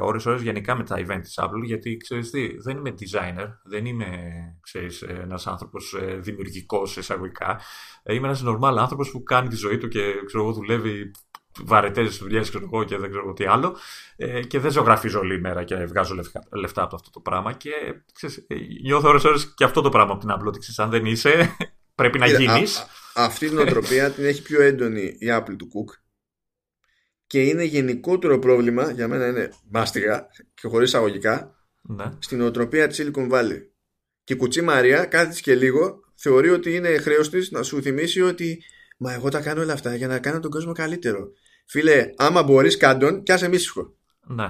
ώρες 0.01 0.25
ώρες 0.25 0.41
γενικά 0.41 0.75
με 0.75 0.83
τα 0.83 0.95
event 0.99 1.19
της 1.21 1.39
Apple 1.41 1.63
γιατί 1.63 1.97
ξέρεις 1.97 2.29
τι, 2.29 2.57
δεν 2.57 2.77
είμαι 2.77 2.93
designer, 2.99 3.47
δεν 3.63 3.85
είμαι 3.85 4.07
ξέρεις, 4.61 5.01
ένας 5.01 5.47
άνθρωπος 5.47 5.93
ε, 5.93 6.15
δημιουργικός 6.15 6.97
εισαγωγικά. 6.97 7.61
Ε, 8.03 8.13
είμαι 8.13 8.27
ένας 8.27 8.43
normal 8.45 8.75
άνθρωπος 8.77 9.11
που 9.11 9.23
κάνει 9.23 9.47
τη 9.47 9.55
ζωή 9.55 9.77
του 9.77 9.87
και 9.87 10.13
ξέρω, 10.25 10.51
δουλεύει 10.51 11.11
βαρετές 11.59 12.17
δουλειές 12.17 12.49
και 12.85 12.97
δεν 12.97 13.09
ξέρω 13.09 13.33
τι 13.33 13.45
άλλο. 13.45 13.75
Ε, 14.15 14.41
και 14.41 14.59
δεν 14.59 14.71
ζωγραφίζω 14.71 15.19
όλη 15.19 15.39
μέρα 15.39 15.63
και 15.63 15.75
βγάζω 15.75 16.15
λεφτά 16.49 16.83
από 16.83 16.95
αυτό 16.95 17.09
το 17.09 17.19
πράγμα. 17.19 17.53
Και 17.53 17.71
ξέρεις, 18.13 18.47
νιώθω 18.83 19.09
ώρες 19.09 19.23
ώρες 19.23 19.53
και 19.53 19.63
αυτό 19.63 19.81
το 19.81 19.89
πράγμα 19.89 20.11
από 20.11 20.21
την 20.21 20.29
Apple. 20.31 20.45
Ότι 20.45 20.59
ξέρεις, 20.59 20.79
αν 20.79 20.89
δεν 20.89 21.05
είσαι, 21.05 21.55
πρέπει 21.95 22.19
να 22.19 22.27
γίνεις. 22.27 22.85
Αυτή 23.15 23.49
την 23.49 23.59
οτροπία 23.59 24.11
την 24.11 24.25
έχει 24.25 24.41
πιο 24.41 24.61
έντονη 24.61 25.01
η 25.01 25.27
Apple 25.29 25.55
του 25.57 25.67
Cook 25.67 26.02
και 27.33 27.41
είναι 27.41 27.63
γενικότερο 27.63 28.39
πρόβλημα, 28.39 28.91
για 28.91 29.07
μένα 29.07 29.27
είναι 29.27 29.53
μάστιγα 29.69 30.27
και 30.53 30.67
χωρίς 30.67 30.93
αγωγικά, 30.93 31.55
ναι. 31.81 32.05
στην 32.19 32.41
οτροπία 32.41 32.87
της 32.87 33.01
Silicon 33.01 33.31
Valley. 33.31 33.59
Και 34.23 34.33
η 34.33 34.35
Κουτσή 34.35 34.61
Μαρία, 34.61 35.05
κάτι 35.05 35.41
και 35.41 35.55
λίγο, 35.55 35.99
θεωρεί 36.15 36.49
ότι 36.49 36.75
είναι 36.75 36.97
χρέος 36.97 37.29
της 37.29 37.51
να 37.51 37.63
σου 37.63 37.81
θυμίσει 37.81 38.21
ότι 38.21 38.63
«Μα 38.97 39.13
εγώ 39.13 39.29
τα 39.29 39.41
κάνω 39.41 39.61
όλα 39.61 39.73
αυτά 39.73 39.95
για 39.95 40.07
να 40.07 40.19
κάνω 40.19 40.39
τον 40.39 40.51
κόσμο 40.51 40.71
καλύτερο». 40.71 41.27
Φίλε, 41.65 42.09
άμα 42.15 42.43
μπορείς 42.43 42.77
κάντον, 42.77 43.23
κι 43.23 43.31
άσε 43.31 43.49
ήσυχο. 43.51 43.95
Ναι. 44.27 44.49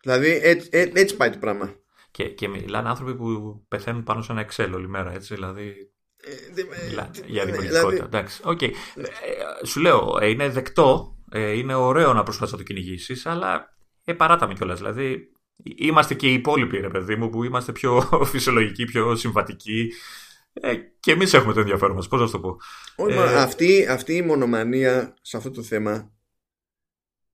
Δηλαδή 0.00 0.40
έτσι, 0.42 0.68
ε, 0.72 0.90
έτσι 0.94 1.16
πάει 1.16 1.30
το 1.30 1.38
πράγμα. 1.38 1.74
Και, 2.10 2.24
και 2.28 2.48
μιλάνε 2.48 2.88
άνθρωποι 2.88 3.14
που 3.14 3.64
πεθαίνουν 3.68 4.02
πάνω 4.02 4.22
σε 4.22 4.32
ένα 4.32 4.46
Excel 4.48 4.70
όλη 4.74 4.88
μέρα, 4.88 5.12
έτσι, 5.14 5.34
δηλαδή... 5.34 5.74
για 7.26 7.44
δημιουργικότητα. 7.44 7.88
Δηλαδή... 7.88 8.04
Εντάξει, 8.04 8.40
okay. 8.44 8.70
σου 9.64 9.80
λέω, 9.80 10.18
είναι 10.22 10.48
δεκτό, 10.48 11.17
είναι 11.32 11.74
ωραίο 11.74 12.12
να 12.12 12.22
προσπαθείς 12.22 12.52
να 12.52 12.58
το 12.58 12.64
κυνηγήσεις, 12.64 13.26
αλλά 13.26 13.76
ε, 14.04 14.12
παράταμε 14.12 14.54
κιόλας. 14.54 14.78
Δηλαδή, 14.78 15.32
είμαστε 15.76 16.14
και 16.14 16.30
οι 16.30 16.32
υπόλοιποι, 16.32 16.80
ρε 16.80 16.88
παιδί 16.88 17.16
μου, 17.16 17.30
που 17.30 17.44
είμαστε 17.44 17.72
πιο 17.72 18.00
φυσιολογικοί, 18.32 18.84
πιο 18.84 19.16
συμβατικοί. 19.16 19.92
Ε, 20.52 20.74
και 21.00 21.12
εμείς 21.12 21.34
έχουμε 21.34 21.52
το 21.52 21.60
ενδιαφέρον 21.60 21.96
μας. 21.96 22.08
Πώς 22.08 22.20
να 22.20 22.30
το 22.30 22.40
πω; 22.40 22.56
ε, 23.08 23.40
αυτή, 23.40 23.86
αυτή 23.86 24.14
η 24.14 24.22
μονομανία 24.22 25.14
σε 25.20 25.36
αυτό 25.36 25.50
το 25.50 25.62
θέμα 25.62 26.12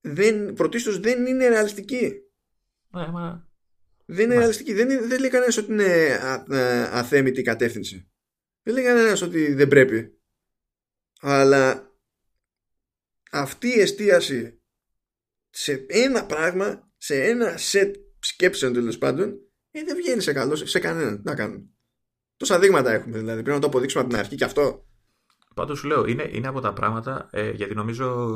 δεν, 0.01 0.53
πρωτίστως 0.53 0.99
δεν 0.99 1.27
είναι 1.27 1.49
ρεαλιστική. 1.49 2.12
Ναι, 2.91 3.09
μα... 3.09 3.49
Δεν 4.07 4.25
είναι 4.25 4.39
ρεαλιστική. 4.39 4.73
Δεν, 4.73 5.09
δεν 5.09 5.21
λέει 5.21 5.31
κανένας 5.31 5.57
ότι 5.57 5.73
είναι 5.73 6.15
α, 6.15 6.45
αθέμητη 6.93 7.41
η 7.41 7.43
κατεύθυνση. 7.43 8.09
Δεν 8.62 8.75
λέει 8.75 8.85
κανένας 8.85 9.23
ότι 9.23 9.55
δεν 9.55 9.69
πρέπει. 9.69 10.19
Αλλά 11.21 11.94
αυτή 13.35 13.69
η 13.69 13.81
εστίαση 13.81 14.62
σε 15.51 15.86
ένα 15.89 16.27
πράγμα, 16.27 16.93
σε 16.97 17.23
ένα 17.23 17.56
σετ 17.56 17.94
σκέψεων 18.19 18.73
τέλος 18.73 18.98
πάντων, 18.98 19.35
ε, 19.70 19.85
δεν 19.85 19.97
βγαίνει 19.97 20.20
σε 20.20 20.32
καλό 20.32 20.56
σε 20.56 20.78
κανέναν. 20.78 21.23
Να 21.24 21.35
κάνουν. 21.35 21.70
Τόσα 22.36 22.59
δείγματα 22.59 22.93
έχουμε 22.93 23.19
δηλαδή. 23.19 23.43
Πρέπει 23.43 23.56
να 23.56 23.61
το 23.61 23.66
αποδείξουμε 23.66 24.02
από 24.02 24.12
την 24.12 24.20
αρχή 24.20 24.36
και 24.36 24.44
αυτό. 24.44 24.86
Πάντως 25.55 25.78
σου 25.78 25.86
λέω, 25.86 26.05
είναι, 26.06 26.28
είναι 26.32 26.48
από 26.48 26.61
τα 26.61 26.73
πράγματα, 26.73 27.28
ε, 27.32 27.51
γιατί 27.51 27.74
νομίζω 27.74 28.28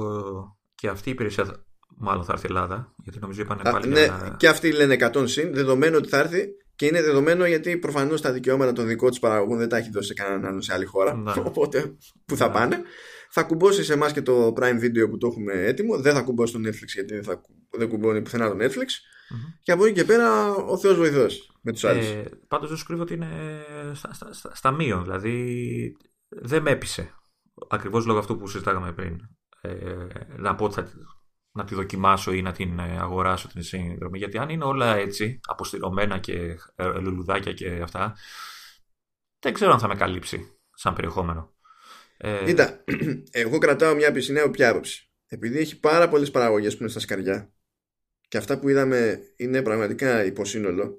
και 0.74 0.88
αυτή 0.88 1.08
η 1.08 1.12
υπηρεσία 1.12 1.66
μάλλον 1.96 2.24
θα 2.24 2.32
έρθει 2.32 2.46
η 2.46 2.48
Ελλάδα, 2.48 2.94
γιατί 2.96 3.18
νομίζω 3.18 3.42
είπαν 3.42 3.60
πάλι. 3.62 3.88
Ναι, 3.88 4.08
και 4.36 4.48
αυτοί 4.48 4.72
λένε 4.72 4.96
100 5.14 5.28
συν, 5.28 5.54
δεδομένο 5.54 5.96
ότι 5.96 6.08
θα 6.08 6.18
έρθει 6.18 6.46
και 6.76 6.86
είναι 6.86 7.02
δεδομένο 7.02 7.46
γιατί 7.46 7.76
προφανώς 7.76 8.20
τα 8.20 8.32
δικαιώματα 8.32 8.72
των 8.72 8.86
δικών 8.86 9.08
τους 9.08 9.18
παραγωγών 9.18 9.58
δεν 9.58 9.68
τα 9.68 9.76
έχει 9.76 9.90
δώσει 9.90 10.06
σε 10.06 10.14
κανέναν 10.14 10.44
άλλο 10.44 10.60
σε 10.60 10.72
άλλη 10.72 10.84
χώρα. 10.84 11.14
Ναι. 11.14 11.32
Οπότε 11.44 11.96
πού 12.24 12.36
θα 12.36 12.46
ναι. 12.46 12.52
πάνε. 12.52 12.82
Θα 13.30 13.42
κουμπώσει 13.42 13.84
σε 13.84 13.92
εμάς 13.92 14.12
και 14.12 14.22
το 14.22 14.52
Prime 14.56 14.80
Video 14.82 15.10
που 15.10 15.18
το 15.18 15.26
έχουμε 15.26 15.52
έτοιμο. 15.52 16.00
Δεν 16.00 16.14
θα 16.14 16.22
κουμπώσει 16.22 16.52
το 16.52 16.58
Netflix 16.58 16.86
γιατί 16.94 17.14
δεν, 17.14 17.22
θα, 17.22 17.40
δεν 17.70 17.88
κουμπώνει 17.88 18.22
πουθενά 18.22 18.48
το 18.48 18.56
Netflix. 18.64 18.88
Mm-hmm. 19.30 19.58
Και 19.62 19.72
από 19.72 19.84
εκεί 19.84 19.94
και 19.94 20.04
πέρα 20.04 20.54
ο 20.54 20.78
Θεός 20.78 20.96
βοηθός 20.96 21.50
με 21.62 21.72
τους 21.72 21.84
άλλους. 21.84 22.06
Ε, 22.06 22.30
Πάντως 22.48 22.68
δεν 22.68 22.78
σου 22.78 22.84
κρύβω 22.84 23.02
ότι 23.02 23.14
είναι 23.14 23.28
στα, 23.94 24.12
στα, 24.12 24.32
στα, 24.32 24.54
στα 24.54 24.70
μείον. 24.70 25.02
Δηλαδή 25.02 25.96
δεν 26.28 26.62
με 26.62 26.70
έπεισε. 26.70 27.14
Ακριβώς 27.68 28.06
λόγω 28.06 28.18
αυτού 28.18 28.36
που 28.36 28.48
συζητάγαμε 28.48 28.92
πριν. 28.92 29.18
Ε, 29.60 30.06
να 30.36 30.54
πω 30.54 30.64
ότι 30.64 30.74
θα, 30.74 30.88
να 31.52 31.64
τη 31.64 31.74
δοκιμάσω 31.74 32.32
ή 32.32 32.42
να 32.42 32.52
την 32.52 32.78
ε, 32.78 32.98
αγοράσω 32.98 33.48
την 33.48 33.62
σύνδρομη. 33.62 34.18
Γιατί 34.18 34.38
αν 34.38 34.48
είναι 34.48 34.64
όλα 34.64 34.96
έτσι, 34.96 35.40
αποστηρωμένα 35.46 36.18
και 36.18 36.58
ε, 36.74 36.98
λουλουδάκια 36.98 37.52
και 37.52 37.80
αυτά, 37.82 38.16
δεν 39.38 39.52
ξέρω 39.52 39.72
αν 39.72 39.78
θα 39.78 39.88
με 39.88 39.94
καλύψει 39.94 40.58
σαν 40.74 40.94
περιεχόμενο. 40.94 41.52
Ε... 42.20 42.42
Κοίτα, 42.44 42.84
εγώ 43.30 43.58
κρατάω 43.58 43.94
μια 43.94 44.12
πισινέα 44.12 44.50
πια 44.50 44.70
άποψη. 44.70 45.10
Επειδή 45.26 45.58
έχει 45.58 45.80
πάρα 45.80 46.08
πολλές 46.08 46.30
παραγωγές 46.30 46.76
που 46.76 46.82
είναι 46.82 46.90
στα 46.90 47.00
σκαριά 47.00 47.52
και 48.28 48.36
αυτά 48.36 48.58
που 48.58 48.68
είδαμε 48.68 49.20
είναι 49.36 49.62
πραγματικά 49.62 50.24
υποσύνολο, 50.24 50.98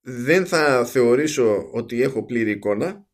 δεν 0.00 0.46
θα 0.46 0.84
θεωρήσω 0.84 1.68
ότι 1.72 2.02
έχω 2.02 2.24
πλήρη 2.24 2.50
εικόνα, 2.50 3.06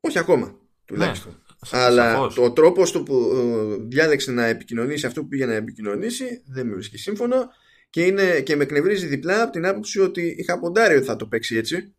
όχι 0.00 0.18
ακόμα 0.18 0.58
τουλάχιστον. 0.84 1.32
Ναι. 1.32 1.38
Αλλά 1.70 2.20
ο 2.20 2.52
τρόπος 2.52 2.92
του 2.92 3.02
που 3.02 3.30
ε, 3.34 3.84
διάλεξε 3.88 4.32
να 4.32 4.44
επικοινωνήσει 4.44 5.06
αυτό 5.06 5.20
που 5.20 5.28
πήγε 5.28 5.46
να 5.46 5.54
επικοινωνήσει 5.54 6.42
δεν 6.46 6.66
με 6.66 6.72
βρίσκει 6.72 6.98
σύμφωνο 6.98 7.48
και, 7.90 8.04
είναι, 8.04 8.40
και 8.40 8.56
με 8.56 8.62
εκνευρίζει 8.62 9.06
διπλά 9.06 9.42
από 9.42 9.52
την 9.52 9.66
άποψη 9.66 10.00
ότι 10.00 10.34
είχα 10.38 10.58
ποντάρει 10.58 10.96
ότι 10.96 11.04
θα 11.04 11.16
το 11.16 11.26
παίξει 11.26 11.56
έτσι. 11.56 11.94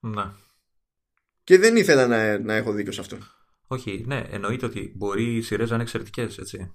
Ναι. 0.00 0.22
Και 1.46 1.58
δεν 1.58 1.76
ήθελα 1.76 2.06
να, 2.06 2.38
να 2.38 2.54
έχω 2.54 2.72
δίκιο 2.72 2.92
σε 2.92 3.00
αυτό. 3.00 3.18
Όχι, 3.66 4.04
ναι, 4.06 4.24
εννοείται 4.30 4.66
ότι 4.66 4.92
μπορεί 4.96 5.36
οι 5.36 5.42
σειρές 5.42 5.68
να 5.68 5.74
είναι 5.74 5.82
εξαιρετικές, 5.82 6.38
έτσι. 6.38 6.74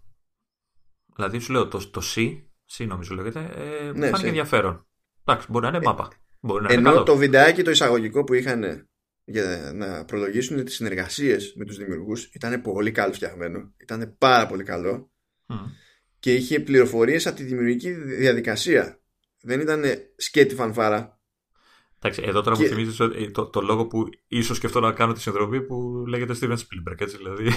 Δηλαδή 1.15 1.39
σου 1.39 1.51
λέω 1.51 1.67
το, 1.67 1.89
το 1.89 2.01
C, 2.15 2.41
C 2.77 2.87
νομίζω 2.87 3.15
λέγεται, 3.15 3.51
ε, 3.55 3.91
ναι, 3.91 4.07
φάνηκε 4.07 4.27
ενδιαφέρον. 4.27 4.87
Εντάξει, 5.25 5.47
μπορεί 5.49 5.63
να 5.63 5.69
είναι 5.69 5.77
ε, 5.77 5.87
μάπα. 5.87 6.11
Μπορεί 6.39 6.63
να 6.63 6.73
ενώ 6.73 7.03
το 7.03 7.15
βιντεάκι 7.15 7.63
το 7.63 7.71
εισαγωγικό 7.71 8.23
που 8.23 8.33
είχαν 8.33 8.89
για 9.23 9.71
να 9.73 10.05
προλογίσουν 10.05 10.65
τις 10.65 10.75
συνεργασίες 10.75 11.53
με 11.55 11.65
τους 11.65 11.77
δημιουργούς 11.77 12.29
ήταν 12.33 12.61
πολύ 12.61 12.91
καλό 12.91 13.13
φτιαγμένο 13.13 13.73
ήταν 13.77 14.15
πάρα 14.17 14.47
πολύ 14.47 14.63
καλό 14.63 15.11
και 16.19 16.33
είχε 16.33 16.59
πληροφορίες 16.59 17.27
από 17.27 17.35
τη 17.35 17.43
δημιουργική 17.43 17.91
διαδικασία 17.91 19.01
δεν 19.41 19.59
ήταν 19.59 19.83
σκέτη 20.15 20.55
φανφάρα 20.55 21.20
Εντάξει, 22.03 22.23
εδώ 22.25 22.41
τώρα 22.41 22.55
και... 22.55 22.61
μου 22.61 22.69
θυμίζει 22.69 22.97
το, 22.97 23.31
το, 23.31 23.45
το, 23.45 23.61
λόγο 23.61 23.87
που 23.87 24.09
ίσως 24.27 24.57
σκεφτώ 24.57 24.79
να 24.79 24.91
κάνω 24.91 25.13
τη 25.13 25.21
συνδρομή 25.21 25.61
που 25.61 26.03
λέγεται 26.07 26.35
Steven 26.41 26.51
Spielberg, 26.51 26.95
έτσι 26.97 27.17
δηλαδή. 27.17 27.47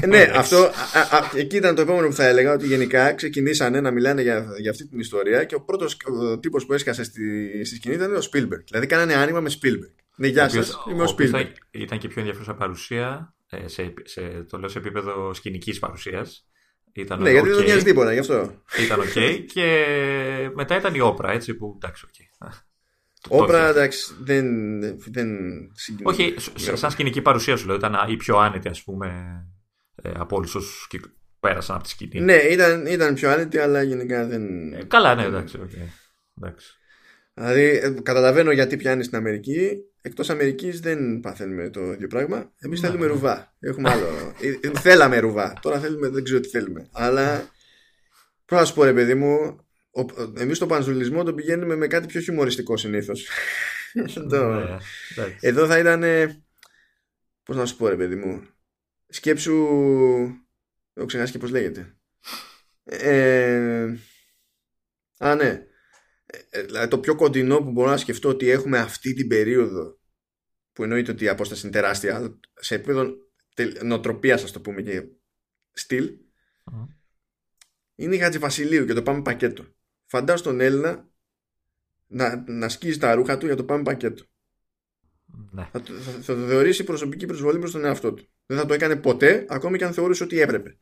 Ε, 0.00 0.06
ναι, 0.06 0.32
αυτό. 0.34 0.56
Α, 0.56 1.16
α, 1.16 1.30
εκεί 1.34 1.56
ήταν 1.56 1.74
το 1.74 1.82
επόμενο 1.82 2.06
που 2.06 2.12
θα 2.12 2.26
έλεγα, 2.26 2.52
ότι 2.52 2.66
γενικά 2.66 3.12
ξεκινήσανε 3.12 3.80
να 3.80 3.90
μιλάνε 3.90 4.22
για, 4.22 4.46
για 4.60 4.70
αυτή 4.70 4.86
την 4.86 4.98
ιστορία 4.98 5.44
και 5.44 5.54
ο 5.54 5.60
πρώτος 5.60 5.96
τύπος 6.40 6.66
που 6.66 6.72
έσκασε 6.72 7.04
στη, 7.04 7.50
στη 7.64 7.74
σκηνή 7.74 7.94
ήταν 7.94 8.16
ο 8.16 8.18
Spielberg. 8.32 8.64
Δηλαδή 8.66 8.86
κάνανε 8.86 9.14
άνοιγμα 9.14 9.40
με 9.40 9.50
Spielberg. 9.60 9.94
Ναι, 10.16 10.26
γεια 10.26 10.48
σας. 10.48 10.84
Είμαι 10.90 11.02
ο 11.02 11.14
Spielberg. 11.18 11.50
Ήταν 11.70 11.98
και 11.98 12.08
πιο 12.08 12.20
ενδιαφέρουσα 12.20 12.54
παρουσία, 12.54 13.34
ε, 13.50 13.68
σε, 13.68 13.94
σε, 14.02 14.46
το 14.50 14.58
λέω 14.58 14.68
σε 14.68 14.78
επίπεδο 14.78 15.34
σκηνικής 15.34 15.78
παρουσίας. 15.78 16.46
ναι, 17.18 17.30
γιατί 17.30 17.48
δεν 17.48 17.64
νοιάζει 17.64 17.84
τίποτα, 17.84 18.12
γι' 18.12 18.18
αυτό. 18.18 18.62
Ήταν 18.84 19.00
οκ. 19.00 19.44
και 19.52 19.86
μετά 20.54 20.76
ήταν 20.76 20.94
η 20.94 21.00
Όπρα, 21.00 21.32
έτσι 21.32 21.54
που 21.54 21.74
εντάξει, 21.76 22.06
οκ. 22.06 22.48
Όπρα, 23.28 23.68
εντάξει, 23.68 24.14
δεν, 24.20 24.46
δεν 24.96 25.28
Όχι, 26.02 26.34
σαν 26.54 26.90
σκηνική 26.90 27.22
παρουσία 27.22 27.56
σου 27.56 27.66
λέω, 27.66 27.76
ήταν 27.76 27.96
η 28.08 28.16
πιο 28.16 28.36
άνετη, 28.36 28.68
ας 28.68 28.82
πούμε, 28.82 29.08
ε, 30.02 30.10
από 30.16 30.36
όλους 30.36 30.54
όσους 30.54 30.88
πέρασαν 31.40 31.74
από 31.74 31.84
τη 31.84 31.90
σκηνή. 31.90 32.20
Ναι, 32.20 32.34
ήταν, 32.34 32.86
ήταν 32.86 33.14
πιο 33.14 33.30
άνετη, 33.30 33.58
αλλά 33.58 33.82
γενικά 33.82 34.26
δεν. 34.26 34.72
Ε, 34.72 34.84
καλά, 34.84 35.14
ναι, 35.14 35.22
εντάξει. 35.24 35.58
Okay. 35.62 35.88
εντάξει. 36.40 36.76
Δηλαδή, 37.34 37.62
ε, 37.62 37.90
καταλαβαίνω 38.02 38.50
γιατί 38.50 38.76
πιάνεις 38.76 39.06
στην 39.06 39.18
Αμερική. 39.18 39.76
Εκτός 40.02 40.30
Αμερικής 40.30 40.80
δεν 40.80 41.20
παθαίνουμε 41.20 41.70
το 41.70 41.92
ίδιο 41.92 42.06
πράγμα. 42.06 42.52
Εμείς 42.58 42.80
ναι, 42.80 42.88
θέλουμε 42.88 43.06
ναι. 43.06 43.12
ρουβά. 43.12 43.54
Έχουμε 43.60 43.90
άλλο. 43.90 44.06
Θέλαμε 44.78 45.18
ρουβά. 45.18 45.52
Τώρα 45.60 45.78
θέλουμε, 45.78 46.08
δεν 46.08 46.24
ξέρω 46.24 46.40
τι 46.40 46.48
θέλουμε. 46.48 46.88
Αλλά. 46.92 47.50
Πώς 48.44 48.58
να 48.58 48.64
σου 48.64 48.74
πω, 48.74 48.84
ρε 48.84 48.92
παιδί 48.92 49.14
μου, 49.14 49.58
εμείς 50.36 50.58
το 50.58 50.66
πανζουλισμό 50.66 51.22
το 51.22 51.34
πηγαίνουμε 51.34 51.76
με 51.76 51.86
κάτι 51.86 52.06
πιο 52.06 52.20
χιουμοριστικό 52.20 52.76
συνήθως. 52.76 53.28
Ναι, 53.94 54.78
εδώ 55.40 55.66
θα 55.66 55.78
ήταν 55.78 56.02
πώς 57.42 57.56
να 57.56 57.66
σου 57.66 57.76
πω 57.76 57.88
ρε 57.88 57.96
παιδί 57.96 58.14
μου 58.14 58.46
σκέψου 59.08 59.54
έχω 60.92 61.06
ξεχάσει 61.06 61.32
και 61.32 61.38
πώς 61.38 61.50
λέγεται. 61.50 61.96
Ε, 62.84 63.94
α 65.18 65.34
ναι. 65.34 65.66
Ε, 66.50 66.62
δηλαδή 66.62 66.88
το 66.88 66.98
πιο 66.98 67.14
κοντινό 67.14 67.58
που 67.62 67.70
μπορώ 67.70 67.90
να 67.90 67.96
σκεφτώ 67.96 68.28
ότι 68.28 68.48
έχουμε 68.48 68.78
αυτή 68.78 69.14
την 69.14 69.28
περίοδο 69.28 70.00
που 70.72 70.82
εννοείται 70.82 71.10
ότι 71.10 71.24
η 71.24 71.28
απόσταση 71.28 71.66
είναι 71.66 71.74
τεράστια 71.74 72.38
σε 72.54 72.74
επίπεδο 72.74 73.14
νοοτροπίας 73.82 74.44
ας 74.44 74.52
το 74.52 74.60
πούμε 74.60 74.82
και 74.82 75.02
στυλ 75.72 76.10
είναι 77.94 78.16
η 78.16 78.18
Χατζη 78.18 78.38
Βασιλείου 78.38 78.86
και 78.86 78.92
το 78.92 79.02
πάμε 79.02 79.22
πακέτο 79.22 79.74
φαντάσου 80.12 80.42
τον 80.42 80.60
Έλληνα 80.60 81.08
να, 82.06 82.44
να 82.46 82.68
σκίζει 82.68 82.98
τα 82.98 83.14
ρούχα 83.14 83.38
του 83.38 83.46
για 83.46 83.56
το 83.56 83.64
πάμε 83.64 83.82
πακέτο. 83.82 84.24
Ναι. 85.50 85.68
Θα, 85.72 85.80
θα, 85.80 86.20
θα, 86.22 86.34
το 86.34 86.46
θεωρήσει 86.46 86.84
προσωπική 86.84 87.26
προσβολή 87.26 87.58
προς 87.58 87.70
τον 87.70 87.84
εαυτό 87.84 88.12
του. 88.12 88.28
Δεν 88.46 88.58
θα 88.58 88.66
το 88.66 88.74
έκανε 88.74 88.96
ποτέ, 88.96 89.46
ακόμη 89.48 89.78
και 89.78 89.84
αν 89.84 89.92
θεωρούσε 89.92 90.22
ότι 90.24 90.40
έπρεπε. 90.40 90.78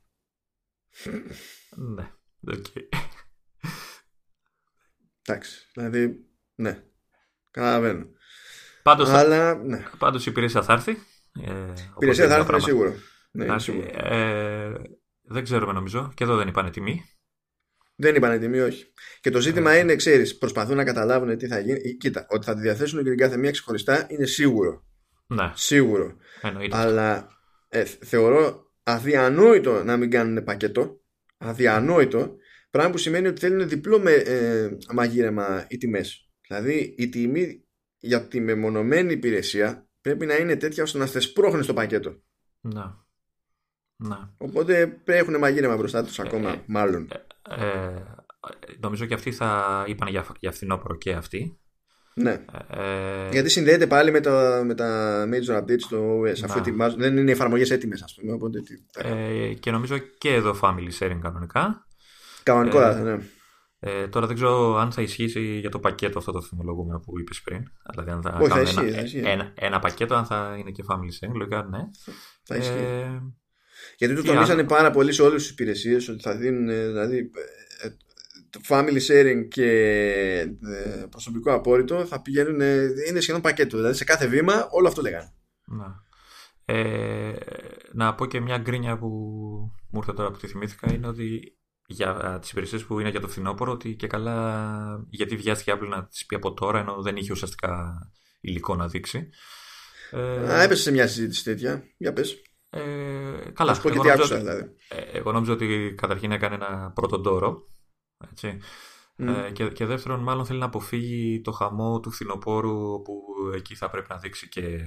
Ναι. 1.77 2.13
Okay. 2.47 2.89
Εντάξει. 5.23 5.69
Δηλαδή, 5.75 6.25
ναι. 6.55 6.85
Καταλαβαίνω. 7.51 8.07
Πάντως, 8.83 9.09
Αλλά, 9.09 9.55
ναι. 9.55 9.85
πάντως 9.99 10.27
η 10.27 10.31
υπηρεσία 10.31 10.63
θα 10.63 10.73
έρθει. 10.73 10.91
Ε, 11.47 11.73
η 11.77 11.93
υπηρεσία 11.97 12.29
θα 12.29 12.35
έρθει, 12.35 12.51
είναι 12.51 12.61
σίγουρο. 12.61 12.95
Ναι, 13.31 13.59
σίγουρο. 13.59 13.87
Ε, 13.93 14.73
δεν 15.23 15.43
ξέρουμε 15.45 15.73
νομίζω. 15.73 16.13
Και 16.15 16.25
εδώ 16.25 16.37
δεν 16.37 16.49
είπανε 16.49 16.71
τιμή. 16.71 17.05
Δεν 18.01 18.15
είπαν 18.15 18.41
τιμή, 18.41 18.61
όχι. 18.61 18.93
Και 19.21 19.31
το 19.31 19.41
ζήτημα 19.41 19.79
είναι, 19.79 19.97
ξέρεις, 19.97 20.39
προσπαθούν 20.39 20.77
να 20.77 20.85
καταλάβουν 20.85 21.37
τι 21.37 21.47
θα 21.47 21.59
γίνει. 21.59 21.81
Ε, 21.85 21.91
κοίτα, 21.91 22.27
ότι 22.29 22.45
θα 22.45 22.55
τη 22.55 22.61
διαθέσουν 22.61 23.03
και 23.03 23.09
την 23.09 23.19
κάθε 23.19 23.37
μία 23.37 23.51
ξεχωριστά 23.51 24.07
είναι 24.09 24.27
σίγουρο. 24.27 24.85
Ναι. 25.27 25.53
Σίγουρο. 25.55 26.17
Αλλά 26.71 27.29
ε, 27.69 27.85
θεωρώ 27.85 28.73
αδιανόητο 28.83 29.85
να 29.85 29.97
μην 29.97 30.11
κάνουν 30.11 30.45
πακέτο. 30.45 31.01
Αδιανόητο. 31.39 32.37
Πράγμα 32.71 32.91
που 32.91 32.99
σημαίνει 32.99 33.27
ότι 33.27 33.41
θέλουν 33.41 33.69
διπλό 33.69 33.99
με, 33.99 34.13
ε, 34.13 34.77
μαγείρεμα 34.93 35.67
οι 35.69 35.77
τιμές. 35.77 36.31
Δηλαδή 36.49 36.95
η 36.99 37.09
τιμή 37.09 37.65
για 37.99 38.27
τη 38.27 38.41
μεμονωμένη 38.41 39.13
υπηρεσία 39.13 39.89
πρέπει 40.01 40.27
να 40.27 40.37
είναι 40.37 40.57
τέτοια 40.57 40.83
ώστε 40.83 40.99
να 40.99 41.07
θεσπρώχνεις 41.07 41.67
το 41.67 41.75
πακέτο. 41.75 42.23
Ναι. 42.61 42.85
Ναι. 43.97 44.17
Οπότε 44.37 45.01
έχουν 45.05 45.39
μαγείρεμα 45.39 45.77
μπροστά 45.77 46.05
τους 46.05 46.19
ακόμα, 46.19 46.51
ε, 46.51 46.63
μάλλον. 46.67 47.09
Ε, 47.49 48.03
νομίζω 48.81 49.07
και 49.07 49.15
αυτοί 49.15 49.33
θα 49.33 49.85
είπαν 49.87 50.09
για, 50.09 50.27
για 50.39 50.53
φθινόπωρο 50.53 50.97
και 50.97 51.13
αυτοί. 51.13 51.61
Ναι. 52.15 52.45
Ε, 52.69 53.29
Γιατί 53.31 53.49
συνδέεται 53.49 53.87
πάλι 53.87 54.11
με 54.11 54.21
τα, 54.21 54.63
με 54.65 54.75
τα 54.75 55.23
major 55.33 55.59
updates 55.59 55.81
στο 55.81 56.21
OS. 56.21 56.43
Αφού 56.45 56.61
δεν 56.97 57.17
είναι 57.17 57.31
εφαρμογές 57.31 57.71
έτοιμες, 57.71 58.03
ας 58.03 58.15
πούμε. 58.15 58.33
Οπότε, 58.33 58.59
ε, 58.95 59.55
και 59.55 59.71
νομίζω 59.71 59.99
και 59.99 60.35
εδώ 60.35 60.59
family 60.63 60.91
sharing 60.99 61.19
κανονικά. 61.23 61.87
Κανονικό, 62.43 62.81
ε, 62.81 62.95
ναι. 62.95 63.19
Ε, 63.83 64.09
τώρα 64.09 64.27
δεν 64.27 64.37
ξέρω 64.37 64.77
αν 64.77 64.93
θα 64.93 65.03
ισχύσει 65.03 65.41
για 65.41 65.71
το 65.71 65.79
πακέτο 65.79 66.19
αυτό 66.19 66.33
το 66.33 66.43
θυμολογούμενο 66.43 67.01
που 67.01 67.19
είπες 67.19 67.41
πριν. 67.43 67.63
Δηλαδή, 67.91 68.11
αν 68.11 68.23
θα 68.23 68.39
Όχι, 68.41 68.51
θα 68.51 68.61
ισχύει, 68.61 68.79
ένα, 68.79 69.23
θα 69.23 69.31
Ένα, 69.31 69.53
ένα, 69.55 69.79
πακέτο, 69.79 70.15
αν 70.15 70.25
θα 70.25 70.57
είναι 70.59 70.71
και 70.71 70.85
family 70.89 71.27
sharing, 71.27 71.35
λογικά 71.35 71.63
ναι. 71.63 71.79
Θα 72.45 72.57
ισχύει. 72.57 73.21
Ε, 73.91 73.95
Γιατί 73.97 74.15
το 74.15 74.23
τονίσανε 74.23 74.65
πάρα 74.65 74.91
πολύ 74.91 75.13
σε 75.13 75.23
όλες 75.23 75.43
τις 75.43 75.51
υπηρεσίες 75.51 76.09
ότι 76.09 76.23
θα 76.23 76.37
δίνουν. 76.37 76.67
Δηλαδή, 76.67 77.31
το 78.51 78.61
family 78.69 79.01
sharing 79.09 79.49
και 79.49 79.71
ε, 80.63 81.05
προσωπικό 81.11 81.53
απόρριτο 81.53 82.07
θα 82.07 82.23
πηγαίνουν, 82.23 82.61
είναι 83.09 83.21
σχεδόν 83.21 83.41
πακέτο. 83.41 83.77
Δηλαδή 83.77 83.97
σε 83.97 84.05
κάθε 84.05 84.27
βήμα 84.27 84.69
όλο 84.71 84.89
αυτό 84.89 85.03
λέγανε. 85.03 85.33
Να. 85.65 86.09
Ε, 86.65 87.33
να 87.93 88.15
πω 88.15 88.27
και 88.27 88.41
μια 88.41 88.59
γκρίνια 88.59 88.99
που 88.99 89.09
μου 89.91 89.99
ήρθε 89.99 90.13
τώρα 90.13 90.31
που 90.31 90.39
τη 90.39 90.47
θυμήθηκα 90.47 90.93
είναι 90.93 91.07
ότι 91.07 91.59
για 91.87 92.39
τις 92.41 92.51
υπηρεσίες 92.51 92.85
που 92.85 93.01
είναι 93.01 93.09
για 93.09 93.21
το 93.21 93.29
φθινόπωρο 93.29 93.73
ότι 93.73 93.95
και 93.95 94.07
καλά 94.07 95.07
γιατί 95.11 95.37
βιάστηκε 95.37 95.73
Apple 95.75 95.89
να 95.89 96.07
τις 96.07 96.27
πει 96.27 96.35
από 96.35 96.55
τώρα 96.55 96.79
ενώ 96.79 97.03
δεν 97.03 97.17
είχε 97.17 97.33
ουσιαστικά 97.33 97.99
υλικό 98.41 98.77
να 98.77 98.89
δείξει. 98.89 99.29
Ε, 100.11 100.53
Α, 100.53 100.63
έπεσε 100.63 100.83
σε 100.83 100.91
μια 100.91 101.07
συζήτηση 101.07 101.45
τέτοια. 101.45 101.85
Για 101.97 102.13
πες. 102.13 102.43
Ε, 102.71 103.51
καλά. 103.53 103.81
πω 103.81 103.91
και 103.91 103.99
τι 103.99 104.11
άκουσα 104.11 104.37
δηλαδή. 104.37 104.75
Ε, 104.89 105.01
εγώ 105.01 105.33
νόμιζα 105.33 105.53
ότι 105.53 105.95
καταρχήν 105.97 106.33
έκανε 106.33 106.55
ένα 106.55 106.93
πρώτο 106.95 107.19
ντόρο 107.19 107.67
έτσι. 108.31 108.59
Ε, 109.17 109.51
και, 109.53 109.69
και 109.69 109.87
δεύτερον, 109.87 110.21
μάλλον 110.21 110.45
θέλει 110.45 110.59
να 110.59 110.65
αποφύγει 110.65 111.41
το 111.41 111.53
χαμό 111.53 112.01
του 112.01 112.11
φθινοπόρου 112.11 113.03
που 113.03 113.23
εκεί 113.55 113.75
θα 113.75 113.91
πρέπει 113.91 114.07
να 114.11 114.17
δείξει 114.17 114.49
και 114.49 114.81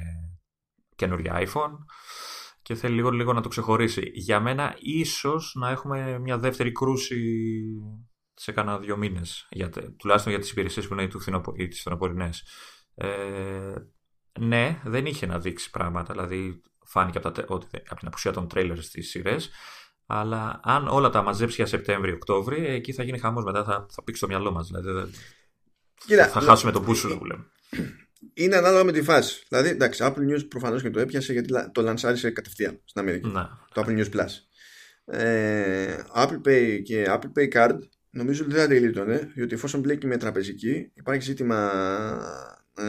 καινούργια 0.96 1.42
iPhone 1.48 1.78
και 2.62 2.76
θέλει 2.76 2.96
λίγο, 2.96 3.10
λίγο 3.10 3.34
να 3.34 3.42
το 3.42 3.50
ξεχωρίσει. 3.50 4.12
Για 4.14 4.40
μένα 4.40 4.76
ίσως 4.80 5.56
να 5.60 5.70
έχουμε 5.70 6.20
μια 6.20 6.38
δεύτερη 6.38 6.72
κρούση 6.72 7.64
σε 8.34 8.52
κάνα 8.52 8.80
δύο 8.80 8.98
μήνες, 8.98 9.48
για, 9.52 9.70
τουλάχιστον 9.98 10.32
για 10.32 10.42
τις 10.42 10.52
υπηρεσίες 10.52 10.88
που 10.88 10.94
είναι 10.94 11.08
του 11.08 11.20
φθινοπο, 11.20 11.54
ή 11.56 11.68
τις 11.68 11.80
φθινοπορεινές. 11.80 12.44
Ε, 12.96 13.74
ναι, 14.40 14.82
δεν 14.84 15.06
είχε 15.06 15.26
να 15.26 15.40
δείξει 15.40 15.70
πράγματα, 15.70 16.14
δηλαδή 16.14 16.62
φάνηκε 16.86 17.18
από, 17.18 17.32
τα, 17.32 17.44
ότι, 17.48 17.68
από 17.90 18.00
την 18.00 18.08
απουσία 18.08 18.32
των 18.32 18.48
τρέιλερ 18.48 18.82
στις 18.82 19.10
σειρές, 19.10 19.50
αλλά 20.06 20.60
αν 20.64 20.88
όλα 20.88 21.10
τα 21.10 21.22
μαζέψει 21.22 21.56
για 21.56 21.66
Σεπτέμβριο-Οκτώβριο, 21.66 22.72
εκεί 22.72 22.94
θα 22.94 23.04
γίνει 23.04 23.20
χαμός 23.20 23.44
μετά, 23.44 23.64
θα, 23.64 23.86
θα 23.90 24.04
πήξει 24.04 24.22
το 24.22 24.28
μυαλό 24.28 24.52
μας. 24.52 24.68
Δηλαδή, 24.68 25.12
Κοίτα, 26.06 26.28
θα 26.28 26.40
χάσουμε 26.40 26.72
τον 26.72 26.86
πούσου 26.86 27.18
που 27.18 27.26
λέμε. 27.26 27.46
Είναι 28.34 28.56
ανάλογα 28.56 28.84
με 28.84 28.92
τη 28.92 29.02
φάση. 29.02 29.44
Δηλαδή, 29.50 29.70
εντάξει, 29.70 30.04
Apple 30.06 30.34
News 30.34 30.48
προφανώς 30.48 30.82
και 30.82 30.90
το 30.90 31.00
έπιασε 31.00 31.34
γιατί 31.34 31.72
το 31.72 31.82
λανσάρισε 31.82 32.30
κατευθείαν 32.30 32.80
στην 32.86 33.02
Αμερική. 33.02 33.28
Να. 33.28 33.60
Το 33.74 33.84
Apple 33.86 34.00
News 34.00 34.10
Plus. 34.14 34.30
Ε, 35.06 36.04
Apple 36.16 36.42
Pay 36.48 36.82
και 36.84 37.06
Apple 37.08 37.32
Pay 37.38 37.52
Card 37.54 37.78
νομίζω 38.10 38.44
ότι 38.44 38.54
δεν 38.54 38.68
θα 38.68 38.76
γλίτωνε, 38.76 39.32
διότι 39.34 39.54
εφόσον 39.54 39.80
μπλέκει 39.80 40.08
με 40.08 40.18
τραπεζική, 40.18 40.92
υπάρχει 40.94 41.22
ζήτημα 41.22 41.72
ε, 42.78 42.84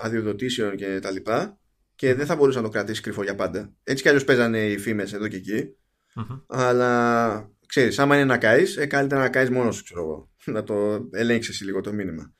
αδειοδοτήσεων 0.00 0.76
και 0.76 0.98
τα 0.98 1.10
λοιπά 1.10 1.58
και 1.96 2.14
δεν 2.14 2.26
θα 2.26 2.36
μπορούσε 2.36 2.58
να 2.58 2.64
το 2.64 2.70
κρατήσει 2.70 3.00
κρυφό 3.00 3.22
για 3.22 3.34
πάντα. 3.34 3.72
Έτσι 3.82 4.02
κι 4.02 4.08
αλλιώς 4.08 4.24
παίζανε 4.24 4.66
οι 4.66 4.78
φήμες 4.78 5.12
εδώ 5.12 5.28
και 5.28 5.36
εκεί. 5.36 5.76
Mm-hmm. 6.14 6.44
Αλλά 6.46 7.50
ξέρεις, 7.66 7.98
άμα 7.98 8.14
είναι 8.16 8.24
να 8.24 8.38
καείς, 8.38 8.76
ε, 8.76 8.86
καλύτερα 8.86 9.20
να 9.20 9.28
καείς 9.28 9.50
μόνος 9.50 9.76
σου, 9.76 9.84
ξέρω 9.84 10.00
εγώ. 10.00 10.30
Να 10.54 10.62
το 10.62 11.08
ελέγξεις 11.12 11.60
λίγο 11.60 11.80
το 11.80 11.92
μήνυμα. 11.92 12.34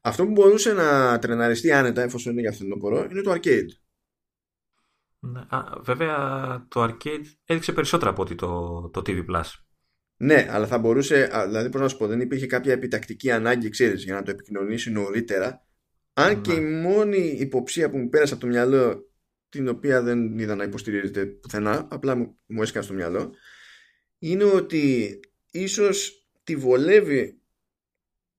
Αυτό 0.00 0.24
που 0.24 0.30
μπορούσε 0.30 0.72
να 0.72 1.18
τρεναριστεί 1.18 1.72
άνετα, 1.72 2.02
εφόσον 2.02 2.32
είναι 2.32 2.40
για 2.40 2.52
φθινόπωρο, 2.52 3.06
είναι 3.10 3.20
το 3.20 3.32
arcade. 3.32 3.68
Ναι, 5.18 5.40
α, 5.48 5.62
βέβαια 5.82 6.16
το 6.68 6.82
arcade 6.82 7.24
έδειξε 7.44 7.72
περισσότερα 7.72 8.10
από 8.10 8.22
ότι 8.22 8.34
το, 8.34 8.80
το 8.92 9.02
TV 9.06 9.24
Plus. 9.30 9.50
Ναι, 10.16 10.46
αλλά 10.50 10.66
θα 10.66 10.78
μπορούσε, 10.78 11.30
δηλαδή 11.46 11.68
πώς 11.68 11.80
να 11.80 11.88
σου 11.88 11.96
πω, 11.96 12.06
δεν 12.06 12.20
υπήρχε 12.20 12.46
κάποια 12.46 12.72
επιτακτική 12.72 13.30
ανάγκη, 13.30 13.68
ξέρεις, 13.68 14.04
για 14.04 14.14
να 14.14 14.22
το 14.22 14.30
επικοινωνήσει 14.30 14.90
νωρίτερα. 14.90 15.63
Αν 16.14 16.34
ναι. 16.34 16.40
και 16.40 16.52
η 16.52 16.60
μόνη 16.60 17.36
υποψία 17.38 17.90
που 17.90 17.98
μου 17.98 18.08
πέρασε 18.08 18.32
από 18.32 18.42
το 18.42 18.48
μυαλό 18.48 19.10
την 19.48 19.68
οποία 19.68 20.02
δεν 20.02 20.38
είδα 20.38 20.54
να 20.54 20.64
υποστηρίζεται 20.64 21.26
πουθενά, 21.26 21.88
απλά 21.90 22.14
μου, 22.14 22.38
μου 22.46 22.62
έσκανε 22.62 22.84
στο 22.84 22.94
μυαλό, 22.94 23.34
είναι 24.18 24.44
ότι 24.44 25.20
ίσως 25.50 26.28
τη 26.44 26.56
βολεύει 26.56 27.38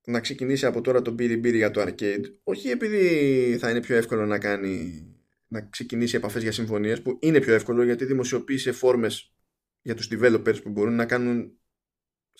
να 0.06 0.20
ξεκινήσει 0.20 0.66
από 0.66 0.82
τώρα 0.82 1.02
το 1.02 1.12
μπύρι 1.12 1.38
μπύρι 1.38 1.58
για 1.58 1.72
το 1.72 1.82
arcade, 1.82 2.24
όχι 2.44 2.70
επειδή 2.70 3.58
θα 3.60 3.70
είναι 3.70 3.82
πιο 3.82 3.96
εύκολο 3.96 4.26
να 4.26 4.38
κάνει 4.38 5.06
να 5.48 5.62
ξεκινήσει 5.62 6.16
επαφές 6.16 6.42
για 6.42 6.52
συμφωνίες 6.52 7.02
που 7.02 7.18
είναι 7.22 7.40
πιο 7.40 7.54
εύκολο 7.54 7.84
γιατί 7.84 8.06
δημοσιοποίησε 8.06 8.72
φόρμες 8.72 9.34
για 9.82 9.96
τους 9.96 10.10
developers 10.12 10.62
που 10.64 10.70
μπορούν 10.70 10.96
να 10.96 11.06
κάνουν 11.06 11.58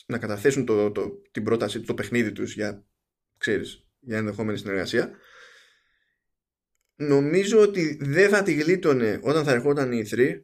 να 0.06 0.18
καταθέσουν 0.18 0.66
το, 0.66 0.92
το, 0.92 1.22
την 1.32 1.44
πρόταση, 1.44 1.82
το 1.82 1.94
παιχνίδι 1.94 2.32
τους 2.32 2.54
για, 2.54 2.86
ξέρεις, 3.38 3.85
για 4.06 4.18
ενδεχόμενη 4.18 4.58
συνεργασία 4.58 5.18
νομίζω 6.96 7.62
ότι 7.62 7.98
δεν 8.02 8.30
θα 8.30 8.44
τη 8.44 8.54
γλίτωνε 8.54 9.20
όταν 9.24 9.44
θα 9.44 9.52
ερχόταν 9.52 9.92
η 9.92 10.08
E3 10.10 10.42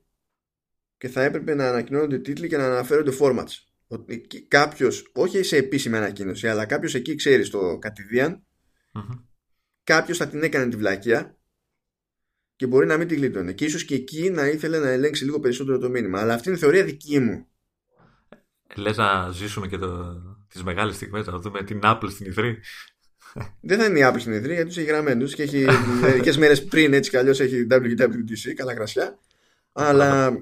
και 0.98 1.08
θα 1.08 1.24
έπρεπε 1.24 1.56
να 1.56 1.68
ανακοινώνονται 1.68 2.20
τίτλοι 2.20 2.48
και 2.48 2.58
να 2.58 2.66
αναφέρονται 2.66 3.14
formats. 3.20 3.52
Ότι 3.88 4.46
κάποιος, 4.48 5.12
όχι 5.14 5.44
σε 5.44 5.58
επίσημη 5.58 5.98
ανακοίνωση, 5.98 6.48
αλλά 6.48 6.66
κάποιος 6.66 6.96
εκεί 6.96 7.16
ξέρει 7.16 7.50
το 7.50 7.78
κατηδίαν, 7.78 8.44
mm-hmm. 8.94 9.24
κάποιος 9.84 10.18
θα 10.18 10.28
την 10.28 10.44
έκανε 10.44 10.70
τη 10.70 10.78
βλακεία 10.78 11.38
και 12.56 12.68
μπορεί 12.68 12.86
να 12.86 12.98
μην 12.98 13.08
τη 13.08 13.16
γλίτωνε. 13.16 13.54
Και 13.54 13.66
ίσως 13.66 13.86
και 13.86 13.96
εκεί 13.96 14.30
να 14.30 14.48
ήθελε 14.48 14.80
να 14.80 14.90
ελέγξει 14.90 15.24
λίγο 15.24 15.40
περισσότερο 15.40 15.78
το 15.78 15.90
μήνυμα. 15.90 16.20
Αλλά 16.20 16.34
αυτή 16.34 16.48
είναι 16.48 16.58
η 16.58 16.62
θεωρία 16.62 16.84
δική 16.84 17.20
μου. 17.20 17.48
Λες 18.76 18.98
να 18.98 19.32
ζήσουμε 19.32 19.68
και 19.68 19.78
το... 19.78 20.22
τις 20.48 20.64
μεγάλες 20.64 20.96
στιγμές, 20.96 21.28
να 21.28 21.40
δούμε 21.40 21.64
την 21.64 21.80
Apple 21.84 22.08
στην 22.10 22.34
E3. 22.36 22.56
Δεν 23.62 23.80
θα 23.80 23.86
είναι 23.86 24.00
η 24.00 24.02
Apple 24.06 24.20
στην 24.20 24.34
E3 24.34 24.46
γιατί 24.46 24.66
τους 24.66 24.78
έχει 24.78 24.88
γραμμένους 24.88 25.36
και 25.36 25.44
έχει 25.44 25.66
μερικές 26.02 26.38
μέρες 26.38 26.64
πριν 26.66 26.94
έτσι 26.94 27.10
κι 27.10 27.18
αλλιώς 27.18 27.40
έχει 27.40 27.68
WWDC, 27.70 28.54
καλά 28.56 28.74
κρασιά. 28.74 29.20
Αλλά 29.72 30.42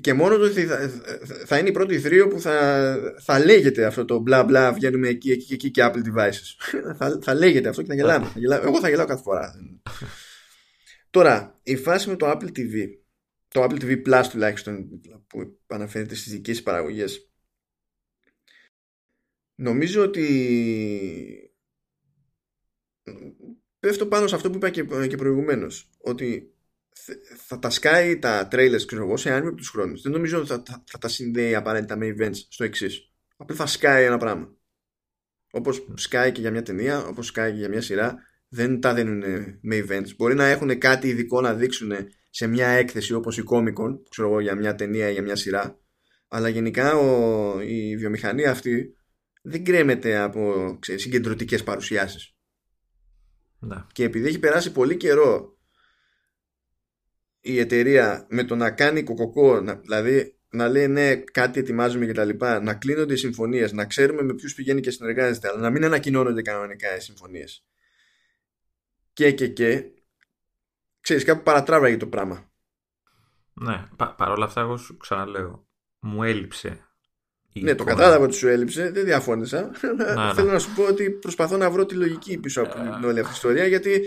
και 0.00 0.12
μόνο 0.12 0.36
το 0.36 0.44
ότι 0.44 0.64
θα, 0.64 0.90
θα 1.46 1.58
είναι 1.58 1.68
η 1.68 1.72
πρώτη 1.72 1.98
θρύο 1.98 2.28
που 2.28 2.40
θα, 2.40 2.96
θα 3.20 3.38
λέγεται 3.38 3.84
αυτό 3.84 4.04
το 4.04 4.18
μπλα 4.18 4.44
μπλα 4.44 4.72
βγαίνουμε 4.72 5.08
εκεί, 5.08 5.30
εκεί, 5.30 5.52
εκεί 5.52 5.70
και 5.70 5.82
Apple 5.84 6.02
devices. 6.14 6.72
θα, 6.98 7.18
θα 7.22 7.34
λέγεται 7.34 7.68
αυτό 7.68 7.82
και 7.82 7.88
θα 7.88 7.94
γελάμε. 7.94 8.32
Εγώ 8.62 8.80
θα 8.80 8.88
γελάω 8.88 9.06
κάθε 9.06 9.22
φορά. 9.22 9.54
Τώρα, 11.10 11.60
η 11.62 11.76
φάση 11.76 12.08
με 12.08 12.16
το 12.16 12.30
Apple 12.30 12.48
TV, 12.48 12.88
το 13.48 13.62
Apple 13.62 13.82
TV 13.82 14.02
Plus 14.06 14.24
τουλάχιστον 14.30 15.00
που 15.26 15.58
αναφέρεται 15.66 16.14
στις 16.14 16.32
δικές 16.32 16.62
παραγωγές, 16.62 17.30
νομίζω 19.54 20.02
ότι 20.02 21.43
πέφτω 23.80 24.06
πάνω 24.06 24.26
σε 24.26 24.34
αυτό 24.34 24.50
που 24.50 24.56
είπα 24.56 24.70
και, 24.70 24.82
και 25.08 25.16
προηγουμένως, 25.16 25.90
ότι 25.98 26.54
θα 27.46 27.58
τα 27.58 27.70
σκάει 27.70 28.18
τα 28.18 28.48
trailers 28.52 28.82
ξέρω 28.86 29.02
εγώ, 29.02 29.16
σε 29.16 29.32
άνεμο 29.32 29.54
τους 29.54 29.68
χρόνους. 29.68 30.02
Δεν 30.02 30.12
νομίζω 30.12 30.38
ότι 30.38 30.46
θα, 30.46 30.62
θα, 30.66 30.84
θα, 30.90 30.98
τα 30.98 31.08
συνδέει 31.08 31.54
απαραίτητα 31.54 31.96
με 31.96 32.14
events 32.18 32.36
στο 32.48 32.64
εξής. 32.64 33.12
Απλά 33.36 33.56
θα 33.56 33.66
σκάει 33.66 34.04
ένα 34.04 34.16
πράγμα. 34.16 34.56
Όπως 35.50 35.86
σκάει 35.94 36.32
και 36.32 36.40
για 36.40 36.50
μια 36.50 36.62
ταινία, 36.62 37.06
όπως 37.06 37.26
σκάει 37.26 37.50
και 37.52 37.58
για 37.58 37.68
μια 37.68 37.80
σειρά, 37.80 38.16
δεν 38.48 38.80
τα 38.80 38.94
δίνουν 38.94 39.22
με 39.60 39.84
events. 39.88 40.16
Μπορεί 40.16 40.34
να 40.34 40.46
έχουν 40.46 40.78
κάτι 40.78 41.08
ειδικό 41.08 41.40
να 41.40 41.54
δείξουν 41.54 41.92
σε 42.30 42.46
μια 42.46 42.68
έκθεση 42.68 43.14
όπως 43.14 43.38
η 43.38 43.42
Comic 43.50 43.82
Con, 43.82 43.98
ξέρω 44.10 44.28
εγώ, 44.28 44.40
για 44.40 44.54
μια 44.54 44.74
ταινία 44.74 45.08
ή 45.08 45.12
για 45.12 45.22
μια 45.22 45.36
σειρά. 45.36 45.78
Αλλά 46.28 46.48
γενικά 46.48 46.94
ο, 46.96 47.60
η 47.60 47.96
βιομηχανία 47.96 48.50
αυτή 48.50 48.94
δεν 49.42 49.64
κρέμεται 49.64 50.16
από 50.16 50.78
συγκεντρωτικές 50.82 51.62
παρουσιάσεις. 51.62 52.33
Ναι. 53.64 53.84
Και 53.92 54.04
επειδή 54.04 54.28
έχει 54.28 54.38
περάσει 54.38 54.72
πολύ 54.72 54.96
καιρό 54.96 55.58
η 57.40 57.58
εταιρεία 57.58 58.26
με 58.30 58.44
το 58.44 58.56
να 58.56 58.70
κάνει 58.70 59.02
κοκοκό, 59.02 59.60
να, 59.60 59.74
δηλαδή 59.74 60.38
να 60.48 60.68
λέει 60.68 60.88
ναι, 60.88 61.16
κάτι 61.16 61.60
ετοιμάζουμε 61.60 62.06
και 62.06 62.12
τα 62.12 62.24
λοιπά, 62.24 62.60
να 62.60 62.74
κλείνονται 62.74 63.12
οι 63.12 63.16
συμφωνίες, 63.16 63.72
να 63.72 63.86
ξέρουμε 63.86 64.22
με 64.22 64.34
ποιους 64.34 64.54
πηγαίνει 64.54 64.80
και 64.80 64.90
συνεργάζεται, 64.90 65.48
αλλά 65.48 65.60
να 65.60 65.70
μην 65.70 65.84
ανακοινώνονται 65.84 66.42
κανονικά 66.42 66.96
οι 66.96 67.00
συμφωνίες. 67.00 67.64
Και 69.12 69.32
και 69.32 69.48
και. 69.48 69.84
Ξέρεις, 71.00 71.24
κάπου 71.24 71.42
παρατράβαγε 71.42 71.96
το 71.96 72.06
πράγμα. 72.06 72.52
Ναι, 73.52 73.86
πα, 73.96 74.14
παρόλα 74.14 74.44
αυτά, 74.44 74.60
εγώ 74.60 74.76
σου 74.76 74.96
ξαναλέω, 74.96 75.68
μου 75.98 76.22
έλειψε. 76.22 76.88
Ναι, 77.60 77.74
το 77.74 77.84
κατάλαβα 77.84 78.24
ότι 78.24 78.34
σου 78.34 78.48
έλειψε, 78.48 78.90
δεν 78.90 79.04
διαφώνησα. 79.04 79.70
Ναι, 79.96 80.32
Θέλω 80.34 80.46
ναι. 80.46 80.52
να 80.52 80.58
σου 80.58 80.74
πω 80.74 80.82
ότι 80.82 81.10
προσπαθώ 81.10 81.56
να 81.56 81.70
βρω 81.70 81.86
τη 81.86 81.94
λογική 81.94 82.38
πίσω 82.38 82.62
από 82.62 82.74
την 82.74 83.04
όλη 83.04 83.18
αυτή 83.18 83.30
η 83.30 83.34
ιστορία, 83.34 83.66
γιατί 83.66 84.02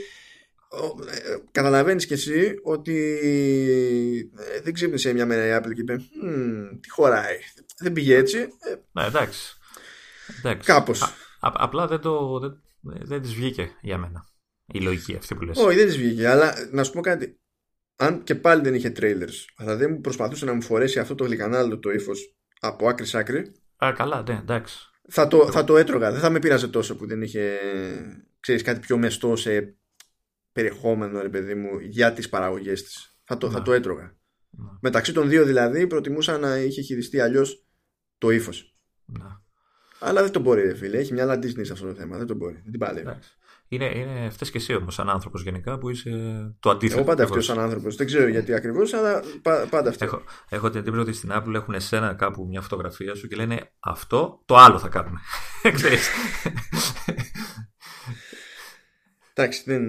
ε, 1.10 1.38
καταλαβαίνεις 1.52 2.06
και 2.06 2.14
εσύ 2.14 2.60
ότι 2.64 3.20
ε, 4.38 4.62
δεν 4.62 4.74
ξύπνησε 4.74 5.14
μια 5.14 5.26
μέρα 5.26 5.46
η 5.46 5.62
Apple 5.62 5.74
και 5.74 5.82
είπε 5.82 5.96
τι 6.80 6.90
χωράει 6.90 7.38
δεν 7.78 7.94
πήγε 7.94 8.16
έτσι 8.16 8.38
ε, 8.38 8.76
ναι 8.92 9.06
εντάξει, 9.06 9.58
εντάξει. 10.38 10.68
κάπως 10.68 11.14
απλά 11.40 11.88
δεν, 11.88 12.00
το, 12.00 12.40
δεν, 12.40 12.62
δεν 12.82 13.22
της 13.22 13.34
βγήκε 13.34 13.72
για 13.82 13.98
μένα 13.98 14.28
Η 14.74 14.80
λογική 14.80 15.16
αυτή 15.16 15.36
που 15.36 15.44
λες. 15.44 15.58
Όχι, 15.58 15.78
δεν 15.78 15.86
της 15.86 15.98
βγήκε, 15.98 16.28
αλλά 16.28 16.54
να 16.72 16.84
σου 16.84 16.92
πω 16.92 17.02
κάτι. 17.02 17.40
Αν 17.96 18.24
και 18.24 18.36
πάλι 18.36 18.62
δεν 18.62 18.74
είχε 18.76 18.92
trailers, 19.00 19.46
αλλά 19.56 19.76
δεν 19.76 19.92
μου 19.92 20.02
προσπαθούσε 20.02 20.46
να 20.46 20.54
μου 20.54 20.62
φορέσει 20.62 21.00
αυτό 21.00 21.16
το 21.16 21.24
γλυκανάλο 21.24 21.80
το 21.80 21.92
ύφος 21.92 22.37
από 22.60 22.90
άκρη 22.90 23.06
σ' 23.06 23.16
άκρη. 23.16 23.52
Α, 23.86 23.92
καλά, 23.96 24.24
ναι, 24.28 24.40
εντάξει. 24.42 24.78
Θα 25.10 25.28
το, 25.28 25.52
θα 25.52 25.64
το 25.64 25.78
έτρωγα. 25.78 26.12
Δεν 26.12 26.20
θα 26.20 26.30
με 26.30 26.40
πειράζε 26.40 26.68
τόσο 26.68 26.96
που 26.96 27.08
δεν 27.08 27.22
είχε 27.22 27.60
ξέρεις, 28.40 28.62
κάτι 28.62 28.80
πιο 28.80 28.98
μεστό 28.98 29.36
σε 29.36 29.78
περιεχόμενο, 30.52 31.22
ρε 31.22 31.30
παιδί 31.30 31.56
μου, 31.56 31.80
για 31.80 32.14
τις 32.14 32.30
παραγωγές 32.30 32.84
της. 32.84 33.18
Θα 33.24 33.38
το, 33.38 33.52
θα 33.52 33.62
το 33.62 33.74
έτρωγα. 33.74 34.16
Να. 34.50 34.78
Μεταξύ 34.82 35.14
των 35.14 35.30
δύο 35.30 35.46
δηλαδή 35.46 35.88
προτιμούσα 35.88 36.38
να 36.38 36.58
είχε 36.58 36.82
χειριστεί 36.82 37.20
αλλιώς 37.20 37.66
το 38.18 38.30
ύφος. 38.30 38.78
Αλλά 40.00 40.22
δεν 40.22 40.32
το 40.32 40.40
μπορεί, 40.40 40.62
ρε 40.62 40.76
φίλε. 40.76 40.98
Έχει 40.98 41.14
μια 41.14 41.24
άλλα 41.24 41.36
Disney 41.36 41.66
σε 41.66 41.74
αυτό 41.74 41.88
το 41.88 41.94
θέμα. 41.94 42.18
Δεν 42.18 42.28
το 42.28 42.34
μπορεί. 42.34 42.54
Δεν 42.54 42.72
την 42.72 42.80
παλεύει. 42.80 43.20
Είναι, 43.70 43.86
είναι 43.86 44.30
φταίει 44.30 44.52
και 44.52 44.58
εσύ 44.58 44.74
όμως, 44.74 44.94
σαν 44.94 45.10
άνθρωπος 45.10 45.42
γενικά, 45.44 45.78
που 45.78 45.90
είσαι 45.90 46.12
το 46.60 46.70
αντίθετο. 46.70 47.00
Εγώ 47.00 47.10
πάντα 47.10 47.24
αυτό 47.24 47.42
σαν 47.42 47.60
άνθρωπος. 47.60 47.96
Δεν 47.96 48.06
ξέρω 48.06 48.28
γιατί 48.28 48.54
ακριβώς, 48.54 48.94
αλλά 48.94 49.24
πάντα 49.70 49.90
αυτό. 49.90 50.06
Έχω, 50.06 50.24
έχω 50.50 50.70
την 50.70 50.80
εντύπωση 50.80 51.02
ότι 51.02 51.14
στην 51.14 51.32
Apple 51.34 51.54
έχουν 51.54 51.74
εσένα 51.74 52.14
κάπου 52.14 52.46
μια 52.48 52.62
φωτογραφία 52.62 53.16
σου 53.16 53.28
και 53.28 53.36
λένε 53.36 53.72
αυτό, 53.80 54.42
το 54.46 54.56
άλλο 54.56 54.80
θα 54.80 54.88
κάνουμε. 54.88 55.20
Εντάξει, 59.34 59.64
δεν. 59.66 59.84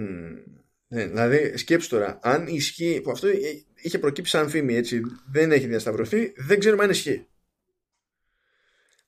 Ναι, 0.88 1.06
δηλαδή, 1.06 1.56
σκέψου 1.56 1.88
τώρα, 1.88 2.18
αν 2.22 2.46
ισχύει. 2.46 3.00
που 3.00 3.10
αυτό 3.10 3.28
είχε 3.74 3.98
προκύψει 3.98 4.30
σαν 4.30 4.48
φήμη, 4.48 4.74
έτσι, 4.74 5.00
δεν 5.30 5.52
έχει 5.52 5.66
διασταυρωθεί, 5.66 6.32
δεν 6.36 6.58
ξέρουμε 6.58 6.84
αν 6.84 6.90
ισχύει. 6.90 7.26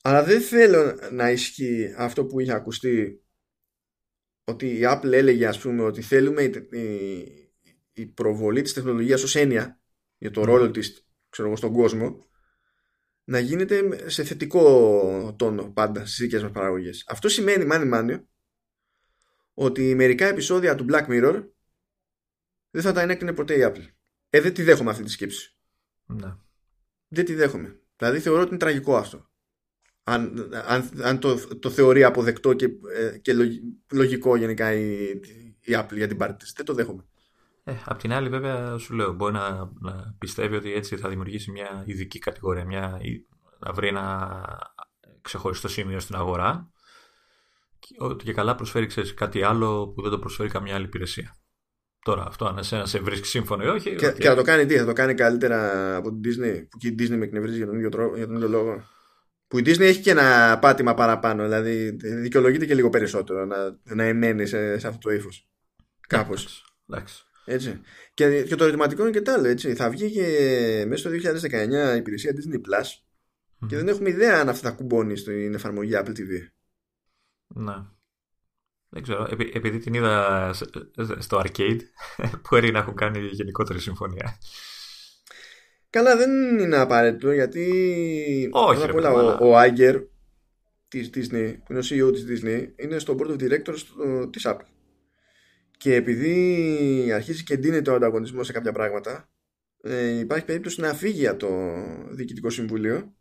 Αλλά 0.03 0.25
δεν 0.25 0.41
θέλω 0.41 0.99
να 1.13 1.31
ισχύει 1.31 1.95
αυτό 1.97 2.25
που 2.25 2.41
είχε 2.41 2.53
ακουστεί 2.53 3.23
ότι 4.51 4.67
η 4.67 4.81
Apple 4.83 5.13
έλεγε 5.13 5.47
ας 5.47 5.61
πούμε 5.61 5.83
ότι 5.83 6.03
θέλουμε 6.03 6.43
η, 6.43 6.53
η, 7.93 8.07
προβολή 8.07 8.63
της 8.63 8.73
τεχνολογίας 8.73 9.23
ως 9.23 9.37
έννοια 9.37 9.81
για 10.19 10.31
το 10.31 10.45
ρόλο 10.45 10.71
της 10.71 11.07
ξέρω 11.29 11.49
εγώ, 11.49 11.57
στον 11.57 11.73
κόσμο 11.73 12.25
να 13.25 13.39
γίνεται 13.39 14.09
σε 14.09 14.25
θετικό 14.25 15.35
τόνο 15.39 15.73
πάντα 15.73 16.07
στις 16.07 16.19
δικές 16.19 16.43
μας 16.43 16.51
παραγωγές. 16.51 17.05
Αυτό 17.09 17.29
σημαίνει 17.29 17.65
μάνι 17.65 17.85
μάνι 17.85 18.29
ότι 19.55 19.95
μερικά 19.95 20.27
επεισόδια 20.27 20.75
του 20.75 20.87
Black 20.89 21.07
Mirror 21.07 21.45
δεν 22.71 22.83
θα 22.83 22.93
τα 22.93 23.01
ενέκρινε 23.01 23.33
ποτέ 23.33 23.55
η 23.55 23.61
Apple. 23.63 23.87
Ε, 24.31 24.41
δεν 24.41 24.55
τη 24.55 24.63
δέχομαι 24.63 24.91
αυτή 24.91 25.03
τη 25.03 25.11
σκέψη. 25.11 25.57
Ναι. 26.07 26.37
Δεν 27.09 27.25
τη 27.25 27.35
δέχομαι. 27.35 27.81
Δηλαδή 27.97 28.21
θεωρώ 28.21 28.41
ότι 28.41 28.49
είναι 28.49 28.59
τραγικό 28.59 28.97
αυτό 28.97 29.30
αν, 30.05 30.51
αν, 30.67 30.91
αν 31.03 31.19
το, 31.19 31.59
το 31.59 31.71
θεωρεί 31.71 32.05
αποδεκτό 32.05 32.53
και, 32.53 32.65
ε, 32.95 33.19
και 33.19 33.33
λογικό 33.93 34.37
γενικά 34.37 34.73
η, 34.73 35.11
η 35.61 35.73
Apple 35.73 35.95
για 35.95 36.09
την 36.09 36.17
πάρτι 36.17 36.37
της. 36.37 36.53
Δεν 36.57 36.65
το 36.65 36.75
δέχομαι. 36.75 37.05
Ε, 37.65 37.75
απ' 37.85 38.01
την 38.01 38.13
άλλη 38.13 38.29
βέβαια 38.29 38.79
σου 38.79 38.95
λέω 38.95 39.13
μπορεί 39.13 39.33
να, 39.33 39.71
να 39.81 40.15
πιστεύει 40.19 40.57
ότι 40.57 40.73
έτσι 40.73 40.97
θα 40.97 41.09
δημιουργήσει 41.09 41.51
μια 41.51 41.83
ειδική 41.87 42.19
κατηγορία, 42.19 42.65
μια, 42.65 43.01
να 43.59 43.73
βρει 43.73 43.89
ένα 43.89 44.43
ξεχωριστό 45.23 45.69
σημείο 45.69 46.01
στην 46.01 46.15
αγορά 46.15 46.71
και 47.79 47.95
ότι 47.99 48.25
και 48.25 48.33
καλά 48.33 48.55
προσφέρει 48.55 48.87
ξέρεις, 48.87 49.15
κάτι 49.15 49.43
άλλο 49.43 49.89
που 49.89 50.03
δεν 50.03 50.11
το 50.11 50.19
προσφέρει 50.19 50.49
καμιά 50.49 50.75
άλλη 50.75 50.85
υπηρεσία. 50.85 51.35
Τώρα 52.03 52.27
αυτό 52.27 52.47
αν 52.47 52.59
εσένα 52.59 52.87
σε 52.87 52.99
βρίσκει 52.99 53.27
σύμφωνο 53.27 53.65
ή 53.65 53.67
όχι. 53.67 53.95
Και, 53.95 54.13
και 54.13 54.29
θα 54.29 54.35
το 54.35 54.43
κάνει 54.43 54.67
τι, 54.67 54.77
θα 54.77 54.85
το 54.85 54.93
κάνει 54.93 55.15
καλύτερα 55.15 55.97
από 55.97 56.11
την 56.11 56.21
Disney 56.25 56.67
που 56.71 56.79
και 56.79 56.89
η 56.89 56.95
Disney 56.99 57.17
με 57.17 57.25
εκνευρίζει 57.25 57.57
για 57.57 57.67
τον 57.67 57.77
ίδιο, 57.77 57.89
τρόπο, 57.89 58.17
για 58.17 58.27
τον 58.27 58.37
ίδιο 58.37 58.49
λόγο. 58.49 58.83
Που 59.51 59.59
η 59.59 59.63
Disney 59.67 59.81
έχει 59.81 60.01
και 60.01 60.11
ένα 60.11 60.59
πάτημα 60.59 60.95
παραπάνω. 60.95 61.43
Δηλαδή 61.43 61.91
δικαιολογείται 62.01 62.67
και 62.67 62.75
λίγο 62.75 62.91
περισσότερο 62.91 63.45
να, 63.45 63.79
να 63.83 64.05
εμένει 64.05 64.47
σε, 64.47 64.79
σε 64.79 64.87
αυτό 64.87 64.99
το 65.01 65.11
ύφος. 65.11 65.49
Κάπως. 66.09 66.75
Έτσι. 67.45 67.81
Και, 68.15 68.43
και 68.43 68.55
το 68.55 68.65
ερωτηματικό 68.65 69.03
είναι 69.03 69.11
και 69.11 69.21
τ' 69.21 69.29
άλλο. 69.29 69.49
Έτσι. 69.49 69.75
Θα 69.75 69.91
βγει 69.91 70.11
και 70.11 70.85
μέσα 70.89 71.09
στο 71.09 71.31
2019 71.91 71.95
η 71.95 71.97
υπηρεσία 71.97 72.33
Disney 72.33 72.57
Plus 72.57 72.87
και 73.67 73.77
δεν 73.77 73.89
έχουμε 73.89 74.09
ιδέα 74.09 74.41
αν 74.41 74.49
αυτή 74.49 74.67
θα 74.67 74.73
κουμπώνει 74.73 75.17
στην 75.17 75.55
εφαρμογή 75.55 75.93
Apple 75.95 76.09
TV. 76.09 76.49
Ναι. 77.47 77.85
Δεν 78.89 79.03
ξέρω. 79.03 79.27
επειδή 79.31 79.79
την 79.79 79.95
είδα 79.95 80.53
στο 81.19 81.43
arcade, 81.45 81.81
μπορεί 82.51 82.71
να 82.71 82.79
έχουν 82.79 82.95
κάνει 82.95 83.19
γενικότερη 83.19 83.81
συμφωνία. 83.81 84.39
Καλά, 85.91 86.17
δεν 86.17 86.59
είναι 86.59 86.77
απαραίτητο 86.77 87.33
γιατί. 87.33 88.49
Όχι, 88.53 88.87
ρε, 88.87 88.93
όλα, 88.93 89.13
ο, 89.13 89.49
ο 89.49 89.57
Άγκερ 89.57 90.01
της 90.89 91.11
Disney, 91.15 91.55
που 91.65 91.73
είναι 91.73 91.79
ο 91.79 92.09
CEO 92.11 92.13
της 92.13 92.25
Disney, 92.29 92.67
είναι 92.77 92.99
στο 92.99 93.17
board 93.19 93.31
of 93.31 93.41
directors 93.43 93.81
της 94.31 94.43
Apple. 94.47 94.67
Και 95.77 95.95
επειδή 95.95 97.13
αρχίζει 97.13 97.45
και 97.45 97.55
εντείνεται 97.55 97.91
ο 97.91 97.95
ανταγωνισμός 97.95 98.47
σε 98.47 98.53
κάποια 98.53 98.73
πράγματα, 98.73 99.31
ε, 99.83 100.19
υπάρχει 100.19 100.45
περίπτωση 100.45 100.81
να 100.81 100.95
φύγει 100.95 101.27
από 101.27 101.39
το 101.39 101.83
διοικητικό 102.11 102.51
συμβούλιο 102.51 103.15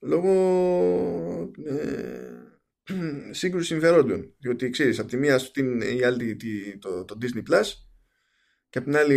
λόγω 0.00 0.32
ε, 1.64 2.52
σύγκρουση 3.30 3.66
συμφερόντων. 3.66 4.34
Διότι 4.38 4.70
ξέρεις, 4.70 4.98
από 4.98 5.08
τη 5.08 5.16
μία 5.16 5.38
στην, 5.38 5.80
η 5.80 6.02
άλλη 6.02 6.36
το, 6.80 7.04
το 7.04 7.18
Disney 7.22 7.52
Plus 7.52 7.64
και 8.68 8.78
από 8.78 8.86
την 8.86 8.96
άλλη 8.96 9.16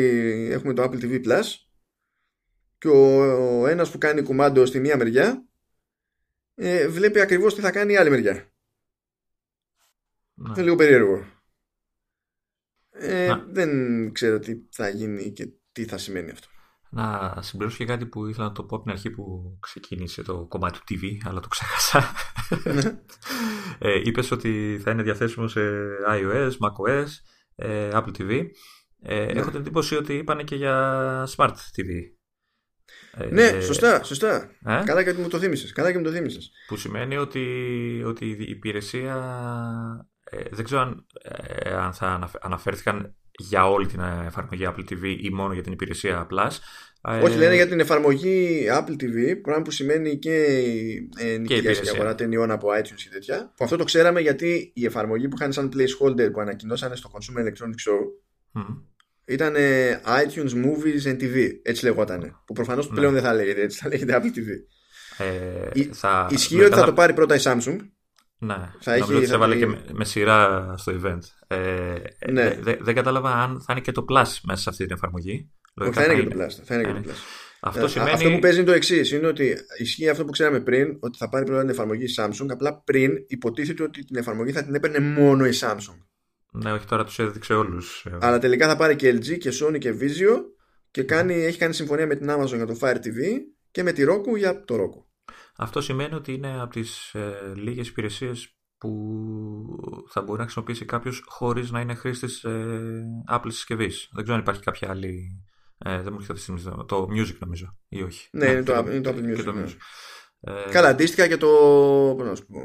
έχουμε 0.51 0.73
το 0.73 0.84
Apple 0.84 1.03
TV 1.03 1.25
Plus 1.25 1.43
και 2.84 2.89
ο, 2.89 3.68
ένας 3.68 3.91
που 3.91 3.97
κάνει 3.97 4.22
κουμάντο 4.22 4.65
στη 4.65 4.80
μία 4.80 4.97
μεριά 4.97 5.45
ε, 6.55 6.88
βλέπει 6.88 7.19
ακριβώς 7.19 7.55
τι 7.55 7.61
θα 7.61 7.72
κάνει 7.72 7.93
η 7.93 7.97
άλλη 7.97 8.10
μεριά. 8.10 8.51
Να. 10.34 10.49
Είναι 10.49 10.61
λίγο 10.61 10.76
περίεργο. 10.76 11.26
Ε, 12.89 13.35
δεν 13.47 13.69
ξέρω 14.11 14.39
τι 14.39 14.55
θα 14.72 14.89
γίνει 14.89 15.31
και 15.31 15.49
τι 15.72 15.85
θα 15.85 15.97
σημαίνει 15.97 16.31
αυτό. 16.31 16.47
Να 16.89 17.38
συμπληρώσω 17.41 17.77
και 17.77 17.85
κάτι 17.85 18.05
που 18.05 18.27
ήθελα 18.27 18.47
να 18.47 18.53
το 18.53 18.64
πω 18.64 18.76
από 18.76 18.84
την 18.84 18.93
αρχή 18.93 19.10
που 19.10 19.57
ξεκίνησε 19.60 20.22
το 20.22 20.45
κομμάτι 20.45 20.80
του 20.80 20.85
TV, 20.89 21.18
αλλά 21.23 21.39
το 21.39 21.47
ξέχασα. 21.47 22.14
Ναι. 22.73 23.01
ε, 23.80 24.01
είπες 24.03 24.31
ότι 24.31 24.80
θα 24.84 24.91
είναι 24.91 25.03
διαθέσιμο 25.03 25.47
σε 25.47 25.61
iOS, 26.10 26.51
macOS, 26.51 27.07
ε, 27.55 27.89
Apple 27.93 28.18
TV. 28.18 28.47
Ε, 29.01 29.26
ναι. 29.26 29.39
Έχω 29.39 29.49
την 29.49 29.60
εντύπωση 29.60 29.95
ότι 29.95 30.14
είπανε 30.14 30.43
και 30.43 30.55
για 30.55 31.27
Smart 31.35 31.55
TV. 31.76 32.22
Ναι, 33.30 33.44
ε, 33.44 33.61
σωστά, 33.61 34.03
σωστά. 34.03 34.49
Ε; 34.65 34.81
Καλά 34.85 35.03
και 35.03 35.14
μου 35.14 35.27
το 35.27 35.40
θύμισες. 35.40 35.72
Καλά 35.72 35.91
και 35.91 35.98
μου 35.98 36.03
το 36.03 36.11
θύμισες. 36.11 36.52
Που 36.68 36.77
σημαίνει 36.77 37.18
ότι, 37.18 37.45
ότι 38.06 38.26
η 38.26 38.45
υπηρεσία 38.49 39.15
ε, 40.23 40.38
δεν 40.52 40.65
ξέρω 40.65 40.81
αν, 40.81 41.06
ε, 41.64 41.73
αν 41.73 41.94
θα 41.94 42.30
αναφέρθηκαν 42.41 43.15
για 43.38 43.69
όλη 43.69 43.88
την 43.88 43.99
εφαρμογή 44.26 44.68
Apple 44.68 44.91
TV 44.91 45.18
ή 45.22 45.30
μόνο 45.30 45.53
για 45.53 45.64
την 45.64 45.72
υπηρεσία 45.72 46.27
Plus. 46.31 46.52
Όχι, 47.23 47.38
λένε 47.38 47.56
για 47.56 47.68
την 47.68 47.80
εφαρμογή 47.80 48.65
Apple 48.72 49.03
TV, 49.03 49.41
πράγμα 49.41 49.61
που 49.61 49.72
σημαίνει 49.72 50.18
και 50.18 50.45
ε, 51.18 51.38
νοικιάση 51.38 51.90
αγορά 51.90 52.15
ταινιών 52.15 52.52
από 52.52 52.68
iTunes 52.69 53.02
και 53.03 53.10
τέτοια. 53.11 53.53
Που 53.56 53.64
αυτό 53.64 53.77
το 53.77 53.84
ξέραμε 53.84 54.19
γιατί 54.22 54.72
η 54.76 54.85
εφαρμογή 54.85 55.27
που 55.27 55.35
είχαν 55.40 55.53
σαν 55.53 55.72
placeholder 55.73 56.31
που 56.34 56.40
ανακοινώσανε 56.40 56.95
στο 56.95 57.11
Consumer 57.14 57.41
Electronics 57.41 57.90
Show 57.90 57.99
ήταν 59.25 59.55
iTunes 60.05 60.53
Movies 60.65 61.11
and 61.11 61.21
TV. 61.21 61.49
Έτσι 61.63 61.83
λεγόταν. 61.83 62.43
Που 62.45 62.53
προφανώς 62.53 62.89
ναι. 62.89 62.95
πλέον 62.95 63.13
δεν 63.13 63.21
θα 63.21 63.33
λέγεται 63.33 63.61
έτσι, 63.61 63.79
θα 63.79 63.87
λέγεται 63.87 64.21
Apple 64.21 64.37
TV. 64.37 64.47
Ε, 65.17 65.83
θα... 65.91 66.27
Ισχύει 66.31 66.61
ότι 66.61 66.75
θα, 66.75 66.85
το 66.85 66.93
πάρει 66.93 67.13
πρώτα 67.13 67.35
η 67.35 67.39
Samsung. 67.41 67.77
Ναι, 68.37 68.71
θα 68.79 68.93
έχει, 68.93 69.13
ότι 69.13 69.25
θα 69.25 69.33
έβαλε 69.33 69.55
και 69.55 69.67
με, 69.91 70.05
σειρά 70.05 70.73
στο 70.77 70.93
event. 71.01 71.19
Ε, 71.47 71.95
ναι. 72.31 72.59
δεν 72.81 72.95
κατάλαβα 72.95 73.29
αν 73.29 73.61
θα 73.61 73.73
είναι 73.73 73.81
και 73.81 73.91
το 73.91 74.05
Plus 74.09 74.27
μέσα 74.43 74.61
σε 74.61 74.69
αυτή 74.69 74.85
την 74.85 74.95
εφαρμογή. 74.95 75.51
θα 75.91 76.03
είναι, 76.03 76.21
και 76.21 76.27
το 76.27 76.43
Plus. 76.43 76.49
Θα 76.63 76.75
είναι 76.75 76.83
και 76.83 76.91
το 76.91 77.01
Plus. 77.05 77.15
Αυτό, 77.65 77.87
σημαίνει... 77.87 78.11
αυτό 78.11 78.31
που 78.31 78.39
παίζει 78.39 78.57
είναι 78.57 78.67
το 78.67 78.73
εξής: 78.73 79.11
Είναι 79.11 79.27
ότι 79.27 79.55
ισχύει 79.79 80.09
αυτό 80.09 80.25
που 80.25 80.31
ξέραμε 80.31 80.59
πριν, 80.59 80.97
ότι 80.99 81.17
θα 81.17 81.29
πάρει 81.29 81.45
πρώτα 81.45 81.61
την 81.61 81.69
εφαρμογή 81.69 82.05
Samsung. 82.17 82.47
Απλά 82.49 82.81
πριν 82.81 83.11
υποτίθεται 83.27 83.83
ότι 83.83 84.05
την 84.05 84.15
εφαρμογή 84.15 84.51
θα 84.51 84.63
την 84.63 84.75
έπαιρνε 84.75 84.99
μόνο 84.99 85.45
η 85.45 85.51
Samsung. 85.61 85.97
Ναι, 86.53 86.71
όχι 86.71 86.85
τώρα 86.85 87.03
τους 87.03 87.19
έδειξε 87.19 87.53
όλους. 87.53 88.05
Αλλά 88.19 88.39
τελικά 88.39 88.67
θα 88.67 88.75
πάρει 88.75 88.95
και 88.95 89.09
LG 89.09 89.38
και 89.38 89.51
Sony 89.61 89.77
και 89.80 89.95
Vizio 89.99 90.41
και 90.91 91.03
κάνει, 91.03 91.34
έχει 91.34 91.57
κάνει 91.57 91.73
συμφωνία 91.73 92.07
με 92.07 92.15
την 92.15 92.30
Amazon 92.31 92.55
για 92.55 92.65
το 92.65 92.77
Fire 92.81 92.95
TV 92.95 93.39
και 93.71 93.84
με 93.84 93.91
τη 93.91 94.03
Roku 94.07 94.38
για 94.38 94.63
το 94.63 94.75
Roku. 94.75 95.03
Αυτό 95.57 95.81
σημαίνει 95.81 96.13
ότι 96.13 96.34
είναι 96.34 96.61
από 96.61 96.71
τις 96.71 97.13
ε, 97.13 97.53
λίγες 97.55 97.88
υπηρεσίες 97.88 98.57
που 98.77 98.95
θα 100.09 100.21
μπορεί 100.21 100.38
να 100.38 100.43
χρησιμοποιήσει 100.43 100.85
κάποιος 100.85 101.23
χωρίς 101.25 101.71
να 101.71 101.80
είναι 101.80 101.93
χρήστης 101.93 102.43
ε, 102.43 103.03
Apple 103.31 103.47
συσκευής. 103.47 104.09
Δεν 104.11 104.23
ξέρω 104.23 104.38
αν 104.38 104.43
υπάρχει 104.43 104.61
κάποια 104.61 104.89
άλλη. 104.89 105.43
Ε, 105.77 106.01
δεν 106.01 106.13
μου 106.13 106.17
έρχεται 106.19 106.34
αυτή 106.34 106.53
τη 106.53 106.59
στιγμή. 106.59 106.85
Το 106.85 107.07
Music 107.11 107.38
νομίζω 107.39 107.77
ή 107.88 108.01
όχι. 108.01 108.27
Ναι, 108.31 108.45
είναι, 108.45 108.63
το, 108.63 108.73
είναι 108.73 109.01
το 109.01 109.09
Apple 109.09 109.38
Music. 109.38 109.43
Το 109.43 109.51
ναι. 109.51 109.63
music. 109.65 109.75
Ε, 110.39 110.71
Καλά, 110.71 110.88
αντίστοιχα 110.88 111.27
και 111.27 111.38
το. 111.38 111.47
Πώς 112.17 112.27
να 112.27 112.35
σου 112.35 112.45
πω, 112.45 112.59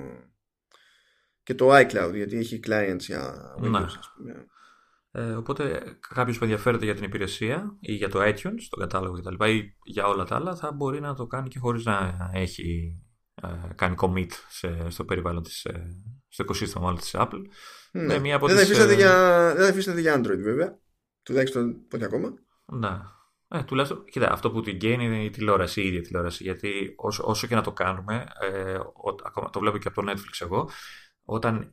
και 1.48 1.54
το 1.54 1.76
iCloud 1.76 2.12
γιατί 2.14 2.36
έχει 2.36 2.60
clients 2.66 2.98
για 2.98 3.54
Windows 3.60 3.70
ναι. 3.70 3.78
ας 3.78 4.12
πούμε. 4.16 4.46
Ε, 5.10 5.32
οπότε 5.32 5.82
κάποιος 6.14 6.38
που 6.38 6.44
ενδιαφέρεται 6.44 6.84
για 6.84 6.94
την 6.94 7.04
υπηρεσία 7.04 7.76
ή 7.80 7.92
για 7.92 8.08
το 8.08 8.20
iTunes, 8.22 8.66
το 8.70 8.76
κατάλογο 8.76 9.14
κτλ. 9.14 9.44
ή 9.44 9.76
για 9.84 10.06
όλα 10.06 10.24
τα 10.24 10.36
άλλα 10.36 10.56
θα 10.56 10.72
μπορεί 10.72 11.00
να 11.00 11.14
το 11.14 11.26
κάνει 11.26 11.48
και 11.48 11.58
χωρίς 11.58 11.84
να 11.84 12.16
έχει 12.32 12.98
ε, 13.34 13.74
κάνει 13.74 13.94
commit 13.98 14.30
σε, 14.48 14.90
στο 14.90 15.04
περιβάλλον 15.04 15.42
της, 15.42 15.64
ε, 15.64 16.02
στο 16.28 16.42
οικοσύστημα 16.42 16.84
μάλλον 16.84 16.98
της 16.98 17.14
Apple. 17.18 17.42
Ναι. 17.92 18.18
Μία 18.18 18.36
από 18.36 18.46
δεν, 18.46 18.56
τις, 18.56 18.78
θα 18.78 18.92
για, 18.92 19.42
δεν 19.54 19.64
θα 19.64 19.70
αφήσετε 19.70 20.00
για 20.00 20.18
Android 20.18 20.42
βέβαια. 20.42 20.78
Τουλάχιστον 21.22 21.86
πότε 21.88 22.04
ακόμα. 22.04 22.34
Ναι. 22.64 23.00
Ε, 23.48 23.62
τουλάχιστον, 23.62 24.04
κοίτα, 24.04 24.32
αυτό 24.32 24.50
που 24.50 24.60
την 24.60 24.76
γκέινει 24.76 25.04
είναι 25.04 25.24
η 25.24 25.30
τηλεόραση, 25.30 25.82
η 25.82 25.86
ίδια 25.86 26.02
τηλεόραση. 26.02 26.42
Γιατί 26.42 26.94
όσο, 26.96 27.24
όσο 27.26 27.46
και 27.46 27.54
να 27.54 27.62
το 27.62 27.72
κάνουμε, 27.72 28.26
ε, 28.40 28.74
ο, 28.74 29.14
ακόμα, 29.24 29.50
το 29.50 29.60
βλέπω 29.60 29.78
και 29.78 29.88
από 29.88 30.02
το 30.02 30.12
Netflix 30.12 30.38
εγώ, 30.38 30.70
όταν 31.30 31.72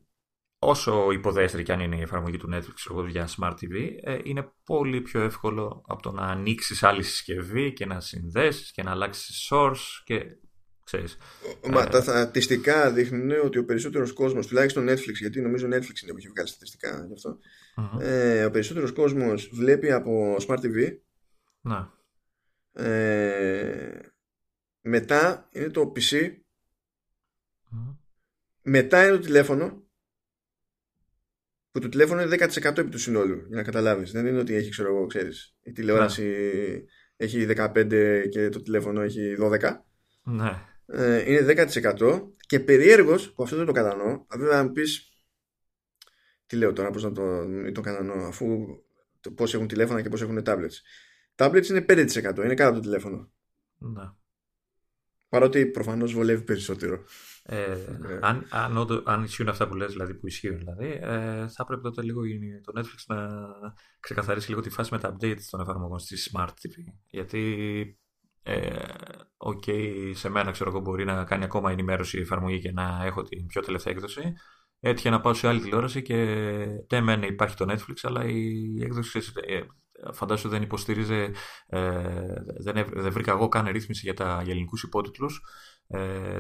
όσο 0.60 1.12
υποδέστερη 1.12 1.64
και 1.64 1.72
αν 1.72 1.80
είναι 1.80 1.98
η 1.98 2.02
εφαρμογή 2.02 2.38
του 2.38 2.50
Netflix 2.54 2.92
εγώ, 2.92 3.08
για 3.08 3.30
Smart 3.38 3.52
TV, 3.52 3.98
ε, 4.02 4.20
είναι 4.24 4.52
πολύ 4.64 5.02
πιο 5.02 5.22
εύκολο 5.22 5.84
από 5.88 6.02
το 6.02 6.12
να 6.12 6.22
ανοίξεις 6.22 6.84
άλλη 6.84 7.04
συσκευή 7.04 7.74
και 7.74 7.86
να 7.86 8.00
συνδέσεις 8.00 8.72
και 8.72 8.84
να 8.84 8.92
αλλάξεις 8.92 9.50
source 9.52 10.02
και 10.04 10.38
ξέρεις. 10.84 11.18
Μα 11.70 11.82
ε, 11.82 11.86
τα 11.86 12.02
στατιστικά 12.02 12.92
δείχνουν 12.92 13.32
ότι 13.44 13.58
ο 13.58 13.66
περισσότερος 13.66 14.14
κόσμος, 14.14 14.48
τουλάχιστον 14.48 14.90
Netflix, 14.90 15.14
γιατί 15.20 15.42
νομίζω 15.42 15.68
Netflix 15.68 16.02
είναι 16.04 16.12
που 16.12 16.18
έχει 16.18 16.28
βγάλει 16.28 16.48
στατιστικά 16.48 17.06
γι' 17.08 17.14
αυτο 17.14 17.40
ε, 18.00 18.46
ο 18.46 18.52
περισσότερος 18.52 18.92
κόσμος 18.92 19.50
βλέπει 19.54 19.92
από 19.92 20.36
Smart 20.48 20.60
TV. 20.60 20.98
Να. 21.62 21.94
Ε, 22.72 24.00
μετά 24.82 25.50
είναι 25.52 25.70
το 25.70 25.92
PC. 25.96 26.32
Μετά 28.68 29.04
είναι 29.04 29.16
το 29.16 29.22
τηλέφωνο 29.22 29.84
που 31.72 31.80
το 31.80 31.90
τηλέφωνο 31.90 32.22
είναι 32.22 32.36
10% 32.36 32.78
επί 32.78 32.90
του 32.90 33.00
συνόλου, 33.00 33.46
για 33.48 33.56
να 33.56 33.64
καταλάβεις. 33.64 34.12
Δεν 34.12 34.26
είναι 34.26 34.40
ότι 34.40 34.54
έχει, 34.54 34.70
ξέρω 34.70 34.96
εγώ, 34.96 35.06
ξέρεις, 35.06 35.56
η 35.64 35.72
τηλεόραση 35.72 36.24
ναι. 36.24 37.26
έχει 37.26 37.48
15 37.56 38.28
και 38.30 38.50
το 38.50 38.62
τηλέφωνο 38.62 39.02
έχει 39.02 39.36
12. 39.40 39.60
Ναι. 40.24 40.52
Ε, 40.86 41.32
είναι 41.32 41.70
10% 41.74 42.22
και 42.40 42.60
περιέργως, 42.60 43.34
που 43.34 43.44
αυτό 43.44 43.56
δεν 43.56 43.66
το 43.66 43.72
κατανοώ, 43.72 44.26
βέβαια 44.38 44.64
να 44.64 44.72
πεις 44.72 45.10
τι 46.46 46.56
λέω 46.56 46.74
τώρα, 46.74 46.92
πώς 46.92 47.04
να 47.04 47.12
το, 47.12 47.46
το 47.72 47.82
κατανοώ, 47.82 48.28
αφού 48.28 48.66
το, 49.20 49.32
πώς 49.32 49.54
έχουν 49.54 49.68
τηλέφωνα 49.68 50.02
και 50.02 50.10
πώς 50.10 50.22
έχουν 50.22 50.42
tablets. 50.46 50.76
Tablets 51.36 51.68
είναι 51.70 51.86
5%, 51.90 52.14
είναι 52.16 52.54
κάτω 52.54 52.70
από 52.70 52.74
το 52.74 52.80
τηλέφωνο. 52.80 53.32
Ναι. 53.78 54.12
Παρότι 55.30 55.66
προφανώς 55.66 56.14
βολεύει 56.14 56.44
περισσότερο. 56.44 57.04
Ε, 57.48 57.98
ναι. 58.00 58.20
αν, 58.22 58.48
αν, 58.50 59.02
αν 59.04 59.24
ισχύουν 59.24 59.50
αυτά 59.50 59.68
που 59.68 59.76
λες, 59.76 59.92
δηλαδή 59.92 60.14
που 60.14 60.28
ισχύουν, 60.28 60.58
δηλαδή, 60.58 61.00
ε, 61.02 61.48
θα 61.48 61.66
πρέπει 61.66 61.82
τότε 61.82 62.02
λίγο 62.02 62.22
το 62.64 62.80
Netflix 62.80 63.04
να 63.08 63.48
ξεκαθαρίσει 64.00 64.50
λίγο 64.50 64.62
τη 64.62 64.70
φάση 64.70 64.94
με 64.94 65.00
τα 65.00 65.16
updates 65.16 65.44
των 65.50 65.62
εφαρμογών 65.62 66.00
στη 66.00 66.16
Smart 66.32 66.48
TV. 66.48 66.94
Γιατί, 67.08 68.00
ε, 68.44 68.84
okay, 69.38 70.12
σε 70.14 70.30
μένα 70.30 70.52
ξέρω 70.52 70.70
εγώ 70.70 70.80
μπορεί 70.80 71.06
να 71.06 71.24
κάνει 71.24 71.44
ακόμα 71.44 71.72
ενημέρωση 71.72 72.18
η 72.18 72.22
εφαρμογή 72.22 72.60
και 72.60 72.72
να 72.72 73.02
έχω 73.04 73.22
την 73.22 73.46
πιο 73.46 73.62
τελευταία 73.62 73.94
έκδοση. 73.94 74.34
Έτυχε 74.80 75.10
να 75.10 75.22
πάω 75.22 75.34
σε 75.34 75.48
άλλη 75.48 75.62
τηλεόραση 75.62 76.02
και 76.02 76.16
ναι, 76.92 77.02
μεν 77.02 77.24
υπάρχει 77.24 77.56
το 77.56 77.66
Netflix, 77.70 77.96
αλλά 78.02 78.24
η 78.26 78.84
έκδοση 78.84 79.20
ε, 79.46 79.62
φαντάζομαι 80.14 80.54
δεν 80.54 80.62
υποστήριζε, 80.62 81.32
ε, 81.68 82.34
δεν, 82.60 82.86
δεν 82.94 83.12
βρήκα 83.12 83.32
εγώ 83.32 83.48
καν 83.48 83.66
ρύθμιση 83.66 84.02
για, 84.04 84.14
τα, 84.14 84.42
για 84.44 84.52
ελληνικούς 84.52 84.84
υπότιτλους. 84.84 85.42
Ε, 85.88 86.40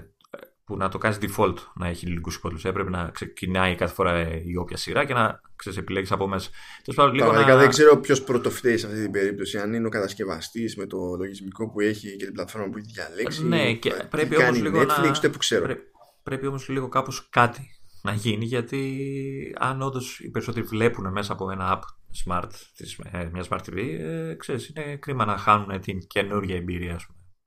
που 0.65 0.77
να 0.77 0.89
το 0.89 0.97
κάνεις 0.97 1.17
default 1.21 1.55
να 1.75 1.87
έχει 1.87 2.05
ελληνικού 2.05 2.29
υπότιτλου. 2.29 2.69
Έπρεπε 2.69 2.89
να 2.89 3.09
ξεκινάει 3.09 3.75
κάθε 3.75 3.93
φορά 3.93 4.41
η 4.43 4.55
όποια 4.55 4.77
σειρά 4.77 5.05
και 5.05 5.13
να 5.13 5.41
ξέρεις, 5.55 5.79
επιλέγεις 5.79 6.11
από 6.11 6.27
μέσα. 6.27 6.49
Πραγματικά 6.95 7.53
να... 7.53 7.57
δεν 7.57 7.69
ξέρω 7.69 7.97
ποιος 7.97 8.23
πρωτοφταίει 8.23 8.77
σε 8.77 8.85
αυτή 8.85 9.01
την 9.01 9.11
περίπτωση. 9.11 9.57
Αν 9.57 9.73
είναι 9.73 9.87
ο 9.87 9.89
κατασκευαστής 9.89 10.75
με 10.75 10.85
το 10.85 10.97
λογισμικό 11.17 11.69
που 11.69 11.79
έχει 11.79 12.15
και 12.15 12.25
την 12.25 12.33
πλατφόρμα 12.33 12.69
που 12.69 12.77
έχει 12.77 12.91
διαλέξει. 12.93 13.45
Ναι, 13.45 13.73
και 13.73 13.93
πρέπει 14.09 14.37
όμως 14.37 14.61
λίγο 14.61 14.81
Netflix, 14.81 15.19
να. 15.21 15.29
που 15.29 15.37
ξέρω. 15.37 15.63
Πρέπει, 15.63 15.81
πρέπει 16.23 16.47
όμως 16.47 16.67
λίγο 16.67 16.89
κάπως 16.89 17.27
κάτι 17.29 17.69
να 18.01 18.13
γίνει 18.13 18.45
γιατί 18.45 19.55
αν 19.59 19.81
όντως 19.81 20.19
οι 20.19 20.29
περισσότεροι 20.29 20.65
βλέπουν 20.65 21.11
μέσα 21.11 21.33
από 21.33 21.51
ένα 21.51 21.79
app 21.79 21.81
smart, 22.25 22.49
της, 22.75 22.99
ε, 23.11 23.29
μια 23.33 23.45
smart 23.49 23.59
TV, 23.59 23.77
ε, 23.99 24.33
ξέρεις, 24.33 24.67
είναι 24.67 24.95
κρίμα 24.95 25.25
να 25.25 25.37
χάνουν 25.37 25.79
την 25.81 26.07
καινούργια 26.07 26.55
εμπειρία 26.55 26.99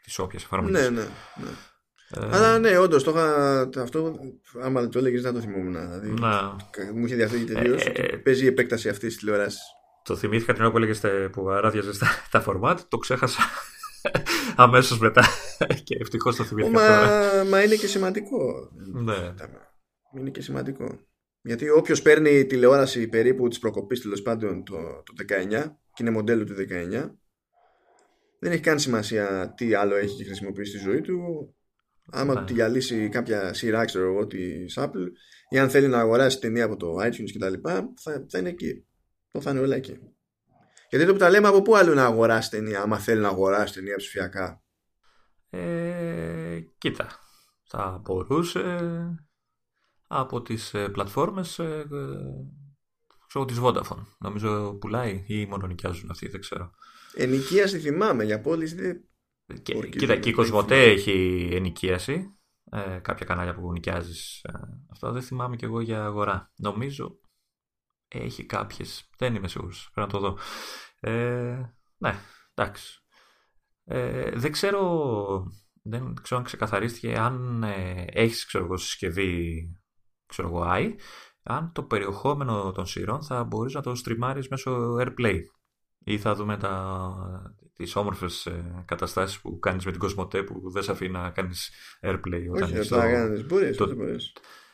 της 0.03 0.19
όποιας 0.19 0.43
εφαρμογής. 0.43 0.81
Ναι, 0.81 0.89
ναι, 0.89 1.09
ναι. 1.35 1.51
Ε... 2.11 2.29
Αλλά 2.31 2.59
ναι, 2.59 2.79
όντως 2.79 3.05
το 3.05 3.11
είχα. 3.11 3.61
Αυτό, 3.77 4.15
άμα 4.63 4.89
το 4.89 4.99
έλεγες, 4.99 5.23
δεν 5.23 5.35
το 5.35 5.41
θυμόμουν. 5.41 5.73
Δηλαδή, 5.73 6.11
να. 6.21 6.57
Μου 6.95 7.05
είχε 7.05 7.15
διαφύγει 7.15 7.45
τελείως. 7.45 7.85
Ε, 7.85 8.03
παίζει 8.03 8.45
η 8.45 8.47
επέκταση 8.47 8.89
αυτής 8.89 9.09
της 9.09 9.19
τηλεόρασης. 9.19 9.61
Το 10.03 10.17
θυμήθηκα 10.17 10.53
την 10.53 10.63
ώρα 10.63 10.71
που 10.71 10.77
έλεγες 10.77 11.01
που 11.33 11.51
αράδιαζε 11.51 11.99
τα, 11.99 12.07
τα 12.31 12.41
φορμάτ, 12.41 12.81
το 12.89 12.99
ξέχασα 12.99 13.41
αμέσως 14.57 14.99
μετά. 14.99 15.25
και 15.85 15.97
ευτυχώς 16.01 16.37
το 16.37 16.45
θυμήθηκα. 16.45 16.81
Μα, 16.81 17.45
μα 17.45 17.63
είναι 17.63 17.75
και 17.75 17.87
σημαντικό. 17.87 18.71
Ναι. 18.93 19.35
Είναι 20.19 20.31
και 20.31 20.41
σημαντικό. 20.41 20.99
Γιατί 21.43 21.71
όποιος 21.71 22.03
παίρνει 22.03 22.47
τηλεόραση 22.47 23.09
περίπου 23.09 23.49
της 23.49 23.59
προκοπής 23.59 24.01
τέλος 24.01 24.23
πάντων 24.23 24.65
το, 24.65 24.77
το 24.77 25.13
19 25.29 25.73
και 25.93 26.03
είναι 26.03 26.11
μοντέλο 26.11 26.45
του 26.45 26.55
19, 26.55 27.11
δεν 28.39 28.53
έχει 28.53 28.61
καν 28.61 28.79
σημασία 28.79 29.55
τι 29.57 29.75
άλλο 29.75 29.95
έχει 29.97 30.25
χρησιμοποιήσει 30.25 30.79
στη 30.79 30.89
ζωή 30.89 31.01
του 31.01 31.19
Άμα 32.11 32.35
ναι. 32.35 32.47
του 32.47 32.55
διαλύσει 32.55 33.09
κάποια 33.09 33.55
σειρά, 33.55 33.85
ξέρω 33.85 34.13
εγώ, 34.13 34.27
της 34.27 34.79
Apple, 34.81 35.07
ή 35.49 35.59
αν 35.59 35.71
θέλει 35.71 35.89
να 35.89 35.99
αγοράσει 35.99 36.41
ταινία 36.41 36.65
από 36.65 36.77
το 36.77 36.95
iTunes 36.97 37.31
κτλ., 37.35 37.55
θα, 37.97 38.25
θα 38.29 38.39
είναι 38.39 38.49
εκεί. 38.49 38.87
Το 39.31 39.41
θα 39.41 39.51
είναι 39.51 39.61
όλα 39.61 39.77
εκεί. 39.77 39.99
Γιατί 40.91 41.07
το 41.07 41.13
που 41.13 41.19
τα 41.19 41.31
λέμε 41.31 41.49
από 41.49 41.63
πού 41.63 41.77
άλλο 41.77 41.95
να 41.95 42.05
αγοράσει 42.05 42.51
ταινία, 42.51 42.83
άμα 42.83 42.99
θέλει 42.99 43.21
να 43.21 43.29
αγοράσει 43.29 43.75
ταινία 43.75 43.97
ψηφιακά; 43.97 44.63
Ε, 45.51 46.61
κοίτα, 46.79 47.09
θα 47.65 48.01
μπορούσε 48.05 48.79
από 50.07 50.43
τις 50.43 50.75
ε, 50.75 50.89
πλατφόρμες 50.89 51.59
ε, 51.59 51.87
ξέρω 53.27 53.45
της 53.45 53.59
Vodafone. 53.63 54.05
Νομίζω 54.19 54.75
πουλάει 54.75 55.25
ή 55.27 55.47
μόνο 55.47 55.67
νοικιάζουν 55.67 56.11
αυτοί, 56.11 56.29
δεν 56.29 56.41
ξέρω. 56.41 56.71
Ενοικίαση 57.15 57.79
θυμάμαι, 57.79 58.25
για 58.25 58.41
πώληση 58.41 59.08
και, 59.63 59.89
κοίτα, 59.89 60.17
και 60.17 60.29
η 60.29 60.33
Κοσμοτέ 60.33 60.83
έχει 60.83 61.49
ενοικίαση. 61.53 62.33
Ε, 62.71 62.99
κάποια 63.03 63.27
κανάλια 63.27 63.55
που 63.55 63.73
νοικιάζεις. 63.73 64.43
Ε, 64.43 64.53
αυτό 64.91 65.13
δεν 65.13 65.23
θυμάμαι 65.23 65.57
κι 65.57 65.65
εγώ 65.65 65.81
για 65.81 66.05
αγορά. 66.05 66.53
Νομίζω 66.57 67.21
έχει 68.09 68.45
κάποιες. 68.45 69.11
Δεν 69.17 69.35
είμαι 69.35 69.49
σίγουρος. 69.49 69.91
Πρέπει 69.93 70.13
να 70.13 70.21
το 70.21 70.29
δω. 70.29 70.39
Ε, 71.01 71.75
ναι, 71.97 72.15
εντάξει. 72.55 73.03
Ε, 73.85 74.31
δεν 74.31 74.53
ξέρω. 74.53 75.53
Δεν 75.83 76.15
ξέρω 76.23 76.41
αν 76.41 76.47
ξεκαθαρίστηκε 76.47 77.19
αν 77.19 77.63
ε, 77.63 78.05
έχεις 78.09 78.47
ξέρω 78.47 78.65
εγώ, 78.65 78.77
συσκευή 78.77 79.73
ξέρω 80.27 80.49
εγώ, 80.49 80.63
i, 80.67 80.95
αν 81.43 81.73
το 81.73 81.83
περιεχόμενο 81.83 82.73
των 82.73 82.87
σειρών 82.87 83.23
θα 83.23 83.45
μπορείς 83.45 83.75
να 83.75 83.83
το 83.83 83.95
στριμάρεις 83.95 84.49
μέσω 84.49 84.97
AirPlay 85.01 85.41
ή 86.09 86.19
θα 86.19 86.35
δούμε 86.35 86.57
τα, 86.57 87.55
τις 87.77 87.97
όμορφες 87.97 88.47
ε, 88.47 88.83
καταστάσεις 88.87 89.39
που 89.39 89.59
κάνεις 89.59 89.85
με 89.85 89.91
την 89.91 90.01
Κοσμοτέ 90.01 90.43
που 90.43 90.71
δεν 90.71 90.83
σε 90.83 90.91
αφήνει 90.91 91.13
να 91.13 91.31
κάνεις 91.31 91.71
airplay 92.03 92.45
όταν 92.51 92.63
Όχι, 92.63 92.89
θα 92.89 93.11
κάνεις, 93.11 93.47
μπορείς, 93.47 93.77
το... 93.77 93.95
μπορείς. 93.95 94.33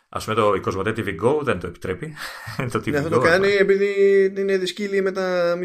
Ας 0.09 0.25
πούμε 0.25 0.37
το 0.37 0.55
η 0.55 0.61
Κοσμοτέ 0.61 0.91
TV 0.97 1.21
Go 1.23 1.41
δεν 1.43 1.61
το 1.61 1.67
επιτρέπει. 1.67 2.15
το 2.73 2.79
TV 2.79 2.91
ναι, 2.91 2.99
αυτό 2.99 3.09
το 3.09 3.21
κάνει 3.21 3.49
επειδή 3.49 3.95
είναι 4.39 4.59
δυσκύλοι 4.59 5.03
με 5.03 5.13
τα 5.13 5.57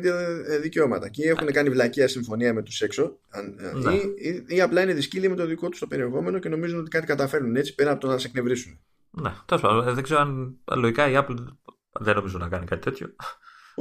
δικαιώματα 0.62 1.10
και 1.10 1.30
έχουν 1.30 1.52
κάνει 1.52 1.70
βλακία 1.70 2.08
συμφωνία 2.08 2.54
με 2.54 2.64
τους 2.64 2.82
έξω 2.82 3.18
ναι. 3.74 3.94
ή, 3.94 4.16
ή, 4.18 4.56
ή, 4.56 4.62
απλά 4.62 4.82
είναι 4.82 4.94
δυσκύλοι 4.94 5.30
με 5.30 5.36
το 5.36 5.46
δικό 5.46 5.70
τους 5.70 5.80
το 5.80 5.88
περιεχόμενο 5.88 6.40
και 6.40 6.50
νομίζουν 6.50 6.80
ότι 6.80 6.90
κάτι 6.90 7.06
καταφέρνουν 7.06 7.56
έτσι 7.56 7.76
πέρα 7.76 7.92
από 7.92 8.00
το 8.00 8.08
να 8.08 8.18
σε 8.18 8.28
εκνευρίσουν. 8.28 8.80
Ναι, 9.10 9.32
τέλος 9.46 9.62
πάντων. 9.64 9.94
Δεν 9.94 10.04
ξέρω 10.04 10.20
αν 10.20 10.58
λογικά 10.76 11.10
η 11.10 11.14
Apple 11.16 11.36
δεν 12.00 12.16
νομίζω 12.16 12.38
να 12.38 12.48
κάνει 12.48 12.66
κάτι 12.66 12.82
τέτοιο. 12.82 13.16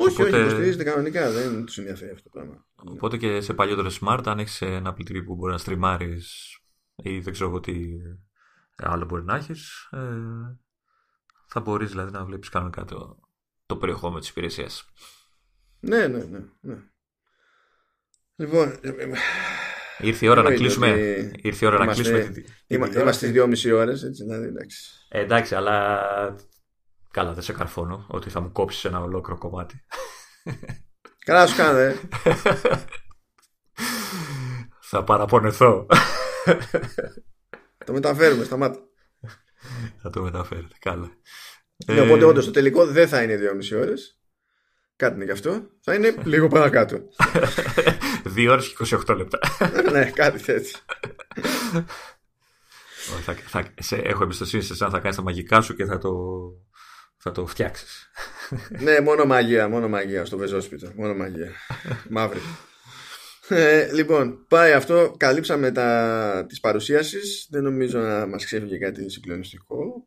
Όχι, 0.01 0.23
Οπότε... 0.23 0.37
όχι, 0.37 0.47
υποστηρίζεται 0.47 0.85
κανονικά. 0.85 1.31
Δεν 1.31 1.65
τους 1.65 1.79
ενδιαφέρει 1.79 2.11
αυτό 2.11 2.23
το 2.23 2.31
πράγμα. 2.33 2.67
Οπότε 2.75 3.17
και 3.17 3.41
σε 3.41 3.55
παλιότερο 3.55 3.91
smart, 4.01 4.23
αν 4.25 4.39
έχεις 4.39 4.63
ένα 4.63 4.95
Apple 4.95 5.11
TV 5.11 5.25
που 5.25 5.35
μπορεί 5.35 5.53
να 5.53 5.59
στριμάρει 5.59 6.21
ή 6.97 7.19
δεν 7.19 7.33
ξέρω 7.33 7.49
εγώ 7.49 7.61
τι 7.61 7.75
άλλο 8.77 9.05
μπορεί 9.05 9.25
να 9.25 9.37
έχεις, 9.37 9.89
ε, 9.91 10.59
θα 11.47 11.61
μπορείς 11.61 11.91
δηλαδή 11.91 12.13
να 12.13 12.25
βλέπεις 12.25 12.49
κανονικά 12.49 12.85
το, 12.85 13.19
το 13.67 13.77
περιεχόμενο 13.77 14.21
της 14.21 14.29
υπηρεσίας. 14.29 14.85
Ναι, 15.81 16.07
ναι, 16.07 16.25
ναι, 16.25 16.45
ναι. 16.61 16.77
Λοιπόν. 18.37 18.79
Ε, 18.81 18.89
ε, 18.89 19.13
ήρθε 19.99 20.27
η 20.27 20.29
ώρα 20.29 20.43
να 20.43 20.55
κλείσουμε. 20.55 20.89
Ήρθε 21.43 21.65
η 21.65 21.69
ώρα 21.69 21.85
να 21.85 21.93
κλείσουμε. 21.93 22.33
Είμαστε 22.67 23.13
στι 23.13 23.27
δυόμιση 23.27 23.73
ώρες, 23.73 24.03
έτσι, 24.03 24.23
δηλαδή, 24.23 24.47
εντάξει. 24.47 25.07
Ε, 25.09 25.21
εντάξει, 25.21 25.55
αλλά 25.55 26.01
Καλά, 27.19 27.33
δεν 27.33 27.43
σε 27.43 27.53
καρφώνω 27.53 28.07
ότι 28.09 28.31
θα 28.31 28.41
μου 28.41 28.53
κόψεις 28.53 28.85
ένα 28.85 29.01
ολόκληρο 29.01 29.39
κομμάτι. 29.39 29.85
Καλά 31.25 31.47
σου 31.47 31.57
κάνω, 31.57 31.79
ε. 31.79 31.97
θα 34.91 35.05
παραπονεθώ. 35.05 35.87
το 37.85 37.93
μεταφέρουμε, 37.93 38.45
σταμάτα. 38.45 38.79
θα 40.03 40.11
το 40.11 40.23
μεταφέρετε, 40.23 40.75
καλά. 40.79 41.11
Ναι, 41.87 42.01
οπότε 42.01 42.25
όντως 42.25 42.45
το 42.45 42.51
τελικό 42.51 42.87
δεν 42.87 43.09
θα 43.09 43.23
είναι 43.23 43.39
2,5 43.73 43.81
ώρες. 43.81 44.21
Κάτι 44.97 45.15
είναι 45.15 45.25
γι' 45.25 45.31
αυτό. 45.31 45.63
Θα 45.81 45.95
είναι 45.95 46.15
λίγο 46.25 46.49
παρακάτω. 46.49 46.99
2 48.37 48.47
ώρες 48.51 48.69
και 48.69 48.97
28 49.07 49.17
λεπτά. 49.17 49.39
ναι, 49.93 50.11
κάτι 50.11 50.53
έτσι. 50.53 50.77
θα, 53.25 53.35
θα, 53.35 53.73
σε, 53.79 53.97
έχω 53.97 54.23
εμπιστοσύνη 54.23 54.63
σε 54.63 54.73
εσένα, 54.73 54.91
θα 54.91 54.99
κάνεις 54.99 55.17
τα 55.17 55.23
μαγικά 55.23 55.61
σου 55.61 55.75
και 55.75 55.85
θα 55.85 55.99
το, 55.99 56.11
θα 57.19 57.33
το 57.33 57.47
φτιάξεις. 57.47 58.11
ναι, 58.69 59.01
μόνο 59.01 59.25
μαγεία, 59.25 59.69
μόνο 59.69 59.89
μαγεία 59.89 60.25
στο 60.25 60.37
βεζόσπιτο. 60.37 60.93
Μόνο 60.97 61.15
μαγεία. 61.15 61.51
Μαύρη. 62.11 62.41
Ε, 63.49 63.93
λοιπόν, 63.93 64.45
πάει 64.49 64.73
αυτό. 64.73 65.15
Καλύψαμε 65.17 65.73
τα 65.73 66.45
της 66.49 66.61
παρουσίασης. 66.61 67.49
Δεν 67.51 67.63
νομίζω 67.63 67.99
να 67.99 68.27
μας 68.27 68.45
ξέφυγε 68.45 68.79
κάτι 68.79 69.11
συγκλονιστικό. 69.11 70.07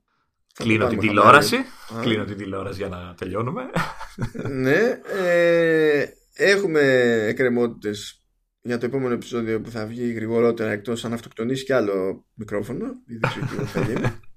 Κλείνω 0.53 0.87
την 0.87 0.99
τηλεόραση. 0.99 1.57
Κλείνω 2.01 2.23
την 2.23 2.37
τηλεόραση 2.37 2.77
για 2.77 2.87
να 2.87 3.15
τελειώνουμε. 3.17 3.61
ναι. 4.63 4.99
Ε, 5.23 6.05
έχουμε 6.33 6.81
εκκρεμότητες 7.27 8.25
για 8.61 8.77
το 8.77 8.85
επόμενο 8.85 9.13
επεισόδιο 9.13 9.61
που 9.61 9.69
θα 9.69 9.85
βγει 9.85 10.11
γρηγορότερα 10.11 10.71
εκτός 10.71 11.05
αν 11.05 11.13
αυτοκτονήσει 11.13 11.63
κι 11.65 11.73
άλλο 11.73 12.25
μικρόφωνο. 12.33 12.85
Δεν 13.05 13.19
ξέρω 13.29 13.45
τι 13.45 13.65
θα 13.65 13.81
γίνει. 13.81 14.19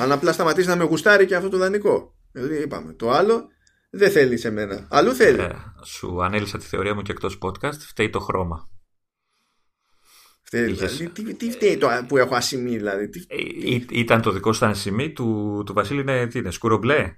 αν 0.00 0.12
απλά 0.12 0.32
σταματήσεις 0.32 0.68
να 0.68 0.76
με 0.76 0.84
γουστάρει 0.84 1.26
και 1.26 1.34
αυτό 1.34 1.48
το 1.48 1.58
δανεικό. 1.58 2.14
Δηλαδή 2.32 2.62
είπαμε. 2.62 2.92
Το 2.92 3.10
άλλο 3.10 3.48
δεν 3.90 4.10
θέλει 4.10 4.36
σε 4.36 4.50
μένα. 4.50 4.86
Αλλού 4.90 5.14
θέλει. 5.14 5.40
Ε, 5.40 5.56
σου 5.84 6.22
ανέλησα 6.22 6.58
τη 6.58 6.64
θεωρία 6.64 6.94
μου 6.94 7.02
και 7.02 7.12
εκτός 7.12 7.38
podcast. 7.42 7.78
Φταίει 7.78 8.10
το 8.10 8.20
χρώμα. 8.20 8.68
Φταίει, 10.42 10.64
δηλαδή, 10.64 11.08
τι, 11.08 11.34
τι 11.34 11.50
φταίει 11.50 11.76
το 11.76 11.88
που 12.08 12.16
έχω 12.16 12.34
ασημή 12.34 12.76
δηλαδή. 12.76 13.08
Τι, 13.08 13.24
ε, 13.28 13.78
ήταν 13.90 14.22
το 14.22 14.30
δικό 14.30 14.52
σου 14.52 14.66
ασημή 14.66 15.12
του, 15.12 15.62
του 15.66 15.72
Βασίλη 15.72 16.00
είναι, 16.00 16.26
τι 16.26 16.38
είναι 16.38 16.50
σκούρο 16.50 16.78
μπλε. 16.78 17.16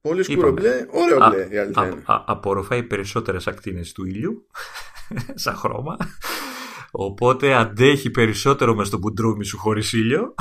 Πολύ 0.00 0.22
σκούρο 0.22 0.52
μπλε, 0.52 0.86
ωραίο 0.90 1.28
μπλε 1.28 1.48
η 1.50 1.58
αλήθεια 1.58 2.02
Απορροφάει 2.04 2.82
περισσότερες 2.82 3.46
ακτίνες 3.46 3.92
του 3.92 4.06
ήλιου 4.06 4.46
σαν 5.34 5.54
χρώμα. 5.54 5.96
Οπότε 6.90 7.54
αντέχει 7.54 8.10
περισσότερο 8.10 8.74
μες 8.74 8.86
στο 8.86 8.98
μπουντρούμι 8.98 9.44
σου 9.44 9.58
χωρίς 9.58 9.92
ήλιο. 9.92 10.34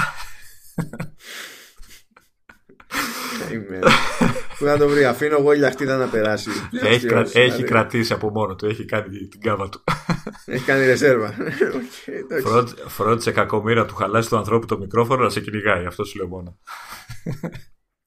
Πού 4.58 4.66
να 4.66 4.78
το 4.78 4.88
βρει, 4.88 5.06
αφήνω 5.06 5.38
εγώ 5.38 5.54
ηλιακτήρα 5.54 5.98
να 5.98 6.08
περάσει. 6.08 6.50
Έχει, 6.82 7.06
κρα... 7.06 7.20
έχει 7.20 7.32
δηλαδή. 7.34 7.64
κρατήσει 7.64 8.14
από 8.14 8.30
μόνο 8.30 8.56
του, 8.56 8.66
έχει 8.66 8.86
κάνει 8.86 9.28
την 9.28 9.42
κάβα 9.42 9.70
του. 9.70 9.84
Έχει 10.46 10.66
κάνει 10.66 10.86
ρεσέρβα. 10.86 11.34
Φρόντισε 12.88 13.32
κακομήρα 13.32 13.86
του 13.86 13.96
χαλάσει 13.96 14.30
του 14.30 14.38
ανθρώπου 14.38 14.66
το 14.66 14.78
μικρόφωνο 14.78 15.24
να 15.24 15.30
σε 15.30 15.40
κυνηγάει, 15.40 15.86
αυτό 15.86 16.04
σου 16.04 16.18
λέω 16.18 16.28
μόνο. 16.28 16.60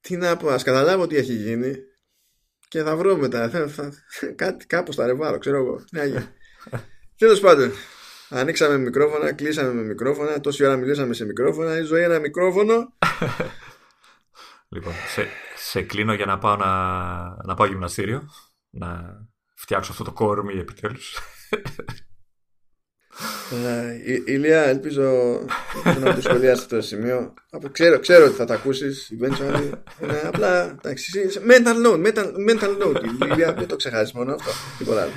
Τι 0.01 0.17
να 0.17 0.37
πω, 0.37 0.49
ας 0.49 0.63
καταλάβω 0.63 1.07
τι 1.07 1.15
έχει 1.15 1.33
γίνει 1.33 1.75
και 2.67 2.81
θα 2.81 2.95
βρω 2.95 3.15
μετά. 3.15 3.49
Θα, 3.49 3.67
θα, 3.67 3.91
κάτι, 4.35 4.65
κάπως 4.65 4.95
θα 4.95 5.05
ρεβάρω, 5.05 5.37
ξέρω 5.37 5.57
εγώ. 5.57 5.83
Τέλος 7.17 7.39
πάντων, 7.39 7.71
ανοίξαμε 8.29 8.77
μικρόφωνα, 8.77 9.33
κλείσαμε 9.33 9.73
με 9.73 9.81
μικρόφωνα, 9.81 10.39
τόση 10.39 10.65
ώρα 10.65 10.75
μιλήσαμε 10.75 11.13
σε 11.13 11.25
μικρόφωνα. 11.25 11.77
Η 11.77 11.81
ζωή 11.81 12.01
ένα 12.01 12.19
μικρόφωνο. 12.19 12.93
Λοιπόν, 14.69 14.93
σε, 15.13 15.27
σε 15.55 15.81
κλείνω 15.81 16.13
για 16.13 16.25
να 16.25 16.37
πάω, 16.37 16.55
να, 16.55 16.73
να 17.45 17.53
πάω 17.55 17.67
γυμναστήριο. 17.67 18.29
Να 18.69 19.17
φτιάξω 19.55 19.91
αυτό 19.91 20.03
το 20.03 20.11
κόρμι 20.11 20.53
επιτέλους. 20.59 21.17
Ε, 23.51 23.93
Ηλία, 24.25 24.61
ελπίζω 24.61 25.39
να 25.99 26.15
το 26.15 26.21
σχολιάσει 26.21 26.61
αυτό 26.61 26.75
το 26.75 26.81
σημείο. 26.81 27.33
Ξέρω, 27.71 27.99
ξέρω 27.99 28.25
ότι 28.25 28.35
θα 28.35 28.45
τα 28.45 28.53
ακούσεις 28.53 29.11
eventually. 29.19 29.71
Είναι 30.01 30.21
απλά 30.25 30.63
εντάξει, 30.63 31.29
mental 31.49 31.85
note. 31.85 32.07
Mental, 32.07 32.31
mental 32.49 32.81
note. 32.81 33.01
Ηλία, 33.31 33.55
μην 33.57 33.67
το 33.67 33.75
ξεχάσεις 33.75 34.13
μόνο 34.13 34.33
αυτό. 34.33 34.51
Τίποτα 34.77 35.01
άλλο. 35.01 35.13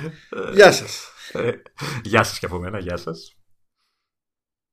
Γεια 0.53 0.71
σας. 0.71 1.11
Ε, 1.31 1.51
γεια 2.03 2.23
σας 2.23 2.39
και 2.39 2.45
από 2.45 2.59
μένα, 2.59 2.79
γεια 2.79 2.97
σας. 2.97 3.38